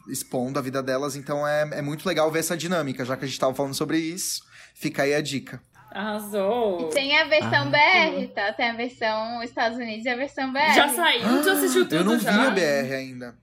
Expondo 0.09 0.59
a 0.59 0.63
vida 0.63 0.81
delas. 0.83 1.17
Então 1.17 1.47
é, 1.47 1.69
é 1.73 1.83
muito 1.83 2.07
legal 2.07 2.31
ver 2.31 2.39
essa 2.39 2.57
dinâmica. 2.57 3.05
Já 3.05 3.17
que 3.17 3.25
a 3.25 3.29
gente 3.29 3.39
tava 3.41 3.53
falando 3.53 3.75
sobre 3.75 3.99
isso, 3.99 4.43
fica 4.75 5.03
aí 5.03 5.13
a 5.13 5.21
dica. 5.21 5.61
Arrasou. 5.91 6.89
Tem 6.91 7.17
a 7.19 7.25
versão 7.25 7.51
Ah, 7.53 7.65
BR, 7.65 8.29
tá? 8.35 8.53
Tem 8.53 8.71
a 8.71 8.75
versão 8.75 9.43
Estados 9.43 9.77
Unidos 9.79 10.05
e 10.05 10.09
a 10.09 10.17
versão 10.17 10.53
BR. 10.53 10.75
Já 10.75 10.89
saiu? 10.89 11.43
Tu 11.43 11.51
assistiu 11.51 11.83
tudo 11.85 11.97
Eu 11.97 12.05
não 12.05 12.19
já? 12.19 12.31
vi 12.31 12.47
a 12.47 12.51
BR 12.51 12.93
ainda. 12.95 13.35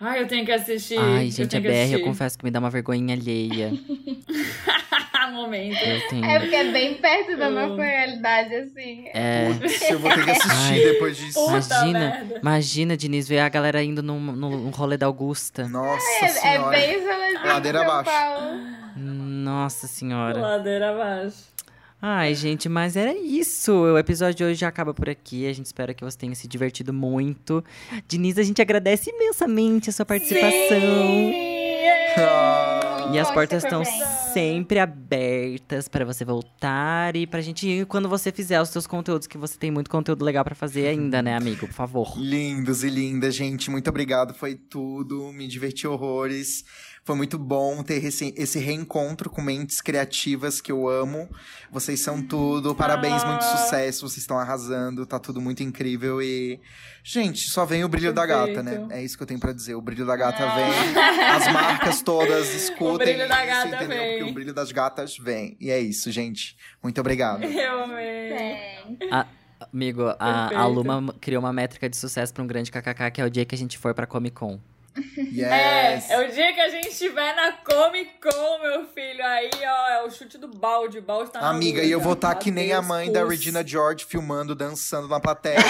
Ai, 0.00 0.22
eu 0.22 0.26
tenho 0.28 0.44
que 0.44 0.52
assistir. 0.52 0.98
Ai, 0.98 1.26
eu 1.26 1.30
gente, 1.30 1.56
a 1.56 1.60
que 1.60 1.66
BR 1.66 1.74
eu 1.74 1.82
assistir. 1.84 2.02
confesso 2.04 2.38
que 2.38 2.44
me 2.44 2.50
dá 2.50 2.58
uma 2.58 2.70
vergonha 2.70 3.14
alheia. 3.14 3.72
Momento. 5.32 5.76
Eu 5.84 6.08
tenho. 6.08 6.24
É 6.24 6.38
porque 6.40 6.54
é 6.54 6.72
bem 6.72 6.94
perto 6.94 7.36
da 7.36 7.50
nossa 7.50 7.82
realidade, 7.82 8.54
assim. 8.54 9.04
É. 9.12 9.48
Putz, 9.52 9.82
eu 9.90 9.98
vou 9.98 10.10
ter 10.10 10.24
que 10.24 10.30
assistir 10.30 10.72
Ai. 10.72 10.80
depois 10.80 11.16
disso. 11.18 11.34
Puta 11.40 11.50
Imagina, 11.50 11.98
merda. 11.98 12.38
imagina, 12.40 12.96
Diniz, 12.96 13.28
ver 13.28 13.40
a 13.40 13.48
galera 13.50 13.82
indo 13.82 14.02
no, 14.02 14.18
no, 14.18 14.32
no 14.50 14.70
rolê 14.70 14.96
da 14.96 15.04
Augusta. 15.06 15.68
Nossa 15.68 16.06
É, 16.22 16.24
é 16.24 16.28
senhora. 16.28 16.70
bem 16.70 17.02
Zona 17.02 17.26
de 17.42 17.48
Ladeira 17.48 17.80
abaixo. 17.82 18.10
Nossa 18.96 19.86
senhora. 19.86 20.40
Ladeira 20.40 20.90
abaixo. 20.92 21.36
Ai, 22.00 22.34
gente, 22.34 22.68
mas 22.68 22.94
era 22.96 23.16
isso. 23.16 23.72
O 23.72 23.98
episódio 23.98 24.34
de 24.34 24.44
hoje 24.44 24.60
já 24.60 24.68
acaba 24.68 24.92
por 24.92 25.08
aqui. 25.08 25.46
A 25.46 25.52
gente 25.52 25.66
espera 25.66 25.94
que 25.94 26.04
você 26.04 26.16
tenha 26.16 26.34
se 26.34 26.46
divertido 26.46 26.92
muito. 26.92 27.64
Diniz, 28.06 28.38
a 28.38 28.42
gente 28.42 28.60
agradece 28.60 29.10
imensamente 29.10 29.88
a 29.90 29.92
sua 29.92 30.04
participação. 30.04 31.32
Ah, 32.18 33.10
E 33.12 33.18
as 33.18 33.26
Conte 33.28 33.34
portas 33.34 33.62
estão 33.64 33.82
bem. 33.82 34.02
sempre 34.32 34.78
abertas 34.78 35.86
para 35.88 36.04
você 36.04 36.24
voltar 36.24 37.14
e 37.16 37.26
pra 37.26 37.40
gente 37.40 37.66
ir 37.68 37.86
quando 37.86 38.08
você 38.08 38.32
fizer 38.32 38.60
os 38.60 38.68
seus 38.70 38.86
conteúdos, 38.86 39.26
que 39.26 39.38
você 39.38 39.56
tem 39.58 39.70
muito 39.70 39.90
conteúdo 39.90 40.24
legal 40.24 40.44
pra 40.44 40.54
fazer 40.54 40.88
ainda, 40.88 41.22
né, 41.22 41.36
amigo? 41.36 41.66
Por 41.66 41.72
favor. 41.74 42.14
Lindos 42.18 42.82
e 42.84 42.88
lindas, 42.90 43.34
gente. 43.34 43.70
Muito 43.70 43.88
obrigado. 43.88 44.34
Foi 44.34 44.54
tudo. 44.54 45.32
Me 45.32 45.46
diverti 45.46 45.86
horrores. 45.86 46.64
Foi 47.06 47.14
muito 47.14 47.38
bom 47.38 47.84
ter 47.84 48.04
esse, 48.04 48.34
esse 48.36 48.58
reencontro 48.58 49.30
com 49.30 49.40
mentes 49.40 49.80
criativas 49.80 50.60
que 50.60 50.72
eu 50.72 50.88
amo. 50.88 51.28
Vocês 51.70 52.00
são 52.00 52.20
tudo. 52.20 52.74
Parabéns, 52.74 53.22
muito 53.22 53.44
Ah. 53.44 53.56
sucesso. 53.58 54.00
Vocês 54.08 54.18
estão 54.24 54.36
arrasando. 54.36 55.06
Tá 55.06 55.16
tudo 55.20 55.40
muito 55.40 55.62
incrível. 55.62 56.20
E, 56.20 56.60
gente, 57.04 57.48
só 57.48 57.64
vem 57.64 57.84
o 57.84 57.88
brilho 57.88 58.12
da 58.12 58.26
gata, 58.26 58.60
né? 58.60 58.72
Perfeito. 58.72 58.92
É 58.92 59.04
isso 59.04 59.16
que 59.16 59.22
eu 59.22 59.26
tenho 59.28 59.38
pra 59.38 59.52
dizer. 59.52 59.76
O 59.76 59.80
brilho 59.80 60.04
da 60.04 60.16
gata 60.16 60.44
vem. 60.56 60.98
As 61.30 61.52
marcas 61.52 62.02
todas 62.02 62.52
escutem. 62.56 63.14
brilho 63.14 63.28
da 63.28 63.46
isso, 63.46 63.54
gata 63.54 63.68
entendeu? 63.68 63.88
vem. 63.98 64.18
Porque 64.18 64.30
o 64.30 64.34
brilho 64.34 64.52
das 64.52 64.72
gatas 64.72 65.16
vem. 65.16 65.56
E 65.60 65.70
é 65.70 65.78
isso, 65.78 66.10
gente. 66.10 66.56
Muito 66.82 67.00
obrigado. 67.00 67.44
Eu 67.46 67.84
amei. 67.84 68.36
Tem. 68.36 69.08
Amigo, 69.72 70.02
a, 70.18 70.46
a 70.46 70.48
Perfeito. 70.48 70.68
Luma 70.72 71.14
criou 71.20 71.40
uma 71.40 71.52
métrica 71.52 71.88
de 71.88 71.96
sucesso 71.96 72.34
pra 72.34 72.42
um 72.42 72.48
grande 72.48 72.72
kkk, 72.72 73.12
que 73.12 73.20
é 73.20 73.24
o 73.24 73.30
dia 73.30 73.44
que 73.44 73.54
a 73.54 73.58
gente 73.58 73.78
for 73.78 73.94
pra 73.94 74.08
Comic 74.08 74.34
Con. 74.34 74.58
Yes. 75.18 76.10
É, 76.10 76.14
é 76.14 76.26
o 76.26 76.32
dia 76.32 76.52
que 76.52 76.60
a 76.60 76.68
gente 76.68 76.88
estiver 76.88 77.34
na 77.36 77.52
Comic 77.52 78.12
Con, 78.20 78.58
meu 78.62 78.86
filho. 78.86 79.24
Aí, 79.24 79.50
ó, 79.64 79.88
é 79.90 80.02
o 80.04 80.10
chute 80.10 80.38
do 80.38 80.48
balde. 80.48 80.98
O 80.98 81.02
balde 81.02 81.30
tá 81.30 81.40
Amiga, 81.40 81.82
e 81.82 81.90
eu 81.90 82.00
vou 82.00 82.14
estar 82.14 82.34
que 82.34 82.50
nem 82.50 82.72
a 82.72 82.80
mãe 82.80 83.12
da. 83.12 83.26
Regina 83.26 83.66
George 83.66 84.04
filmando, 84.04 84.54
dançando 84.54 85.08
na 85.08 85.20
plateia. 85.20 85.58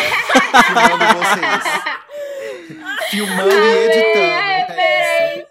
filmando 0.67 1.05
vocês. 1.19 1.65
filmando 3.11 3.51
e 3.51 3.87
editando. 3.87 4.81
É 4.81 5.39
isso. 5.39 5.47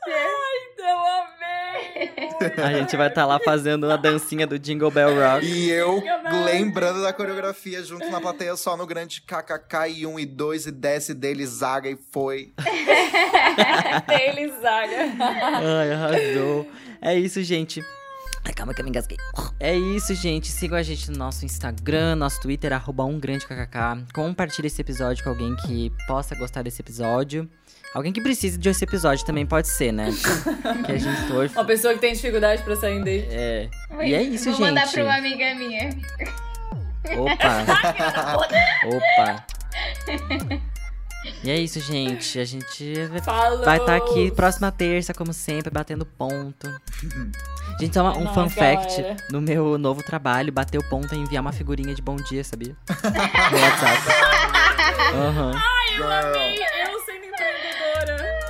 Eu 0.77 0.97
amei. 0.97 1.25
muito. 1.25 1.34
A 2.63 2.73
gente 2.73 2.95
vai 2.97 3.07
estar 3.07 3.25
lá 3.25 3.39
fazendo 3.39 3.89
a 3.89 3.95
dancinha 3.95 4.45
do 4.45 4.59
Jingle 4.59 4.91
Bell 4.91 5.15
Rock. 5.15 5.45
E 5.45 5.69
eu 5.69 6.03
lembrando 6.45 7.01
da 7.01 7.13
coreografia 7.13 7.83
junto 7.83 8.09
na 8.09 8.19
plateia, 8.19 8.55
só 8.55 8.75
no 8.75 8.85
grande 8.85 9.21
KKK 9.21 9.89
e 9.95 10.05
1 10.05 10.19
e 10.19 10.25
2 10.25 10.67
e 10.67 10.71
desce 10.71 11.13
dele, 11.13 11.45
zaga 11.45 11.89
e 11.89 11.97
foi. 12.11 12.53
Taylor 14.05 14.61
Zaga. 14.61 14.97
Ai, 15.79 15.91
arrasou. 15.93 16.67
É 17.01 17.17
isso, 17.17 17.41
gente. 17.43 17.83
Ai, 18.43 18.53
calma 18.53 18.73
que 18.73 18.81
eu 18.81 18.83
me 18.83 18.89
engasguei. 18.89 19.17
É 19.59 19.75
isso, 19.75 20.13
gente. 20.13 20.51
Sigam 20.51 20.77
a 20.77 20.83
gente 20.83 21.09
no 21.09 21.17
nosso 21.17 21.45
Instagram, 21.45 22.15
nosso 22.15 22.39
Twitter, 22.41 22.71
arroba 22.73 23.03
um 23.03 23.19
grande 23.19 23.45
kkk. 23.47 24.05
Compartilhe 24.13 24.67
esse 24.67 24.79
episódio 24.81 25.23
com 25.23 25.31
alguém 25.31 25.55
que 25.55 25.91
possa 26.07 26.35
gostar 26.35 26.61
desse 26.61 26.81
episódio. 26.81 27.49
Alguém 27.95 28.11
que 28.11 28.19
precise 28.19 28.57
desse 28.57 28.83
episódio 28.83 29.25
também 29.25 29.45
pode 29.45 29.69
ser, 29.69 29.93
né? 29.93 30.09
que 30.85 30.91
a 30.91 30.97
gente 30.97 31.31
hoje... 31.31 31.53
Uma 31.55 31.63
pessoa 31.63 31.93
que 31.93 32.01
tem 32.01 32.11
dificuldade 32.13 32.61
pra 32.61 32.75
sair 32.75 33.01
date. 33.01 33.27
É. 33.31 33.69
E 34.03 34.13
é 34.13 34.21
isso, 34.21 34.43
Vou 34.51 34.53
gente. 34.55 34.67
mandar 34.67 34.91
pra 34.91 35.01
uma 35.01 35.15
amiga 35.15 35.55
minha. 35.55 35.89
Opa. 37.17 37.63
Opa. 38.91 39.45
E 41.41 41.49
é 41.49 41.55
isso, 41.57 41.79
gente. 41.79 42.37
A 42.37 42.43
gente 42.43 42.93
Falou. 43.23 43.63
vai 43.63 43.77
estar 43.77 43.95
aqui 43.95 44.29
próxima 44.31 44.71
terça, 44.73 45.13
como 45.13 45.31
sempre, 45.31 45.71
batendo 45.71 46.05
ponto. 46.05 46.69
Gente, 47.79 47.93
só 47.93 48.01
uma- 48.01 48.17
um 48.17 48.29
É 48.29 48.33
fun 48.33 48.49
fact. 48.49 49.03
No 49.31 49.41
meu 49.41 49.77
novo 49.77 50.03
trabalho, 50.03 50.51
bater 50.51 50.77
o 50.79 50.83
ponto 50.89 51.15
é 51.15 51.17
enviar 51.17 51.41
uma 51.41 51.53
figurinha 51.53 51.95
de 51.95 52.01
bom 52.01 52.17
dia, 52.17 52.43
sabia? 52.43 52.75
No 53.51 53.57
WhatsApp. 53.57 54.01
Aham. 55.15 55.51
Eu 55.97 56.11
amei. 56.11 56.59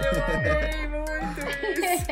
Eu 0.01 0.11
amei 0.35 0.87
muito 0.87 1.41
isso. 1.83 2.05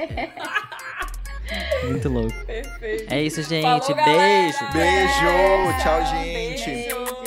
Muito 1.88 2.10
louco. 2.10 2.46
Perfeito. 2.46 3.14
É 3.14 3.22
isso, 3.22 3.44
gente. 3.44 3.64
Falou, 3.64 3.96
galera. 3.96 4.18
Beijo. 4.18 4.72
Beijo, 4.74 5.78
tchau, 5.82 6.00
Beijo. 6.14 6.64
gente. 6.66 7.23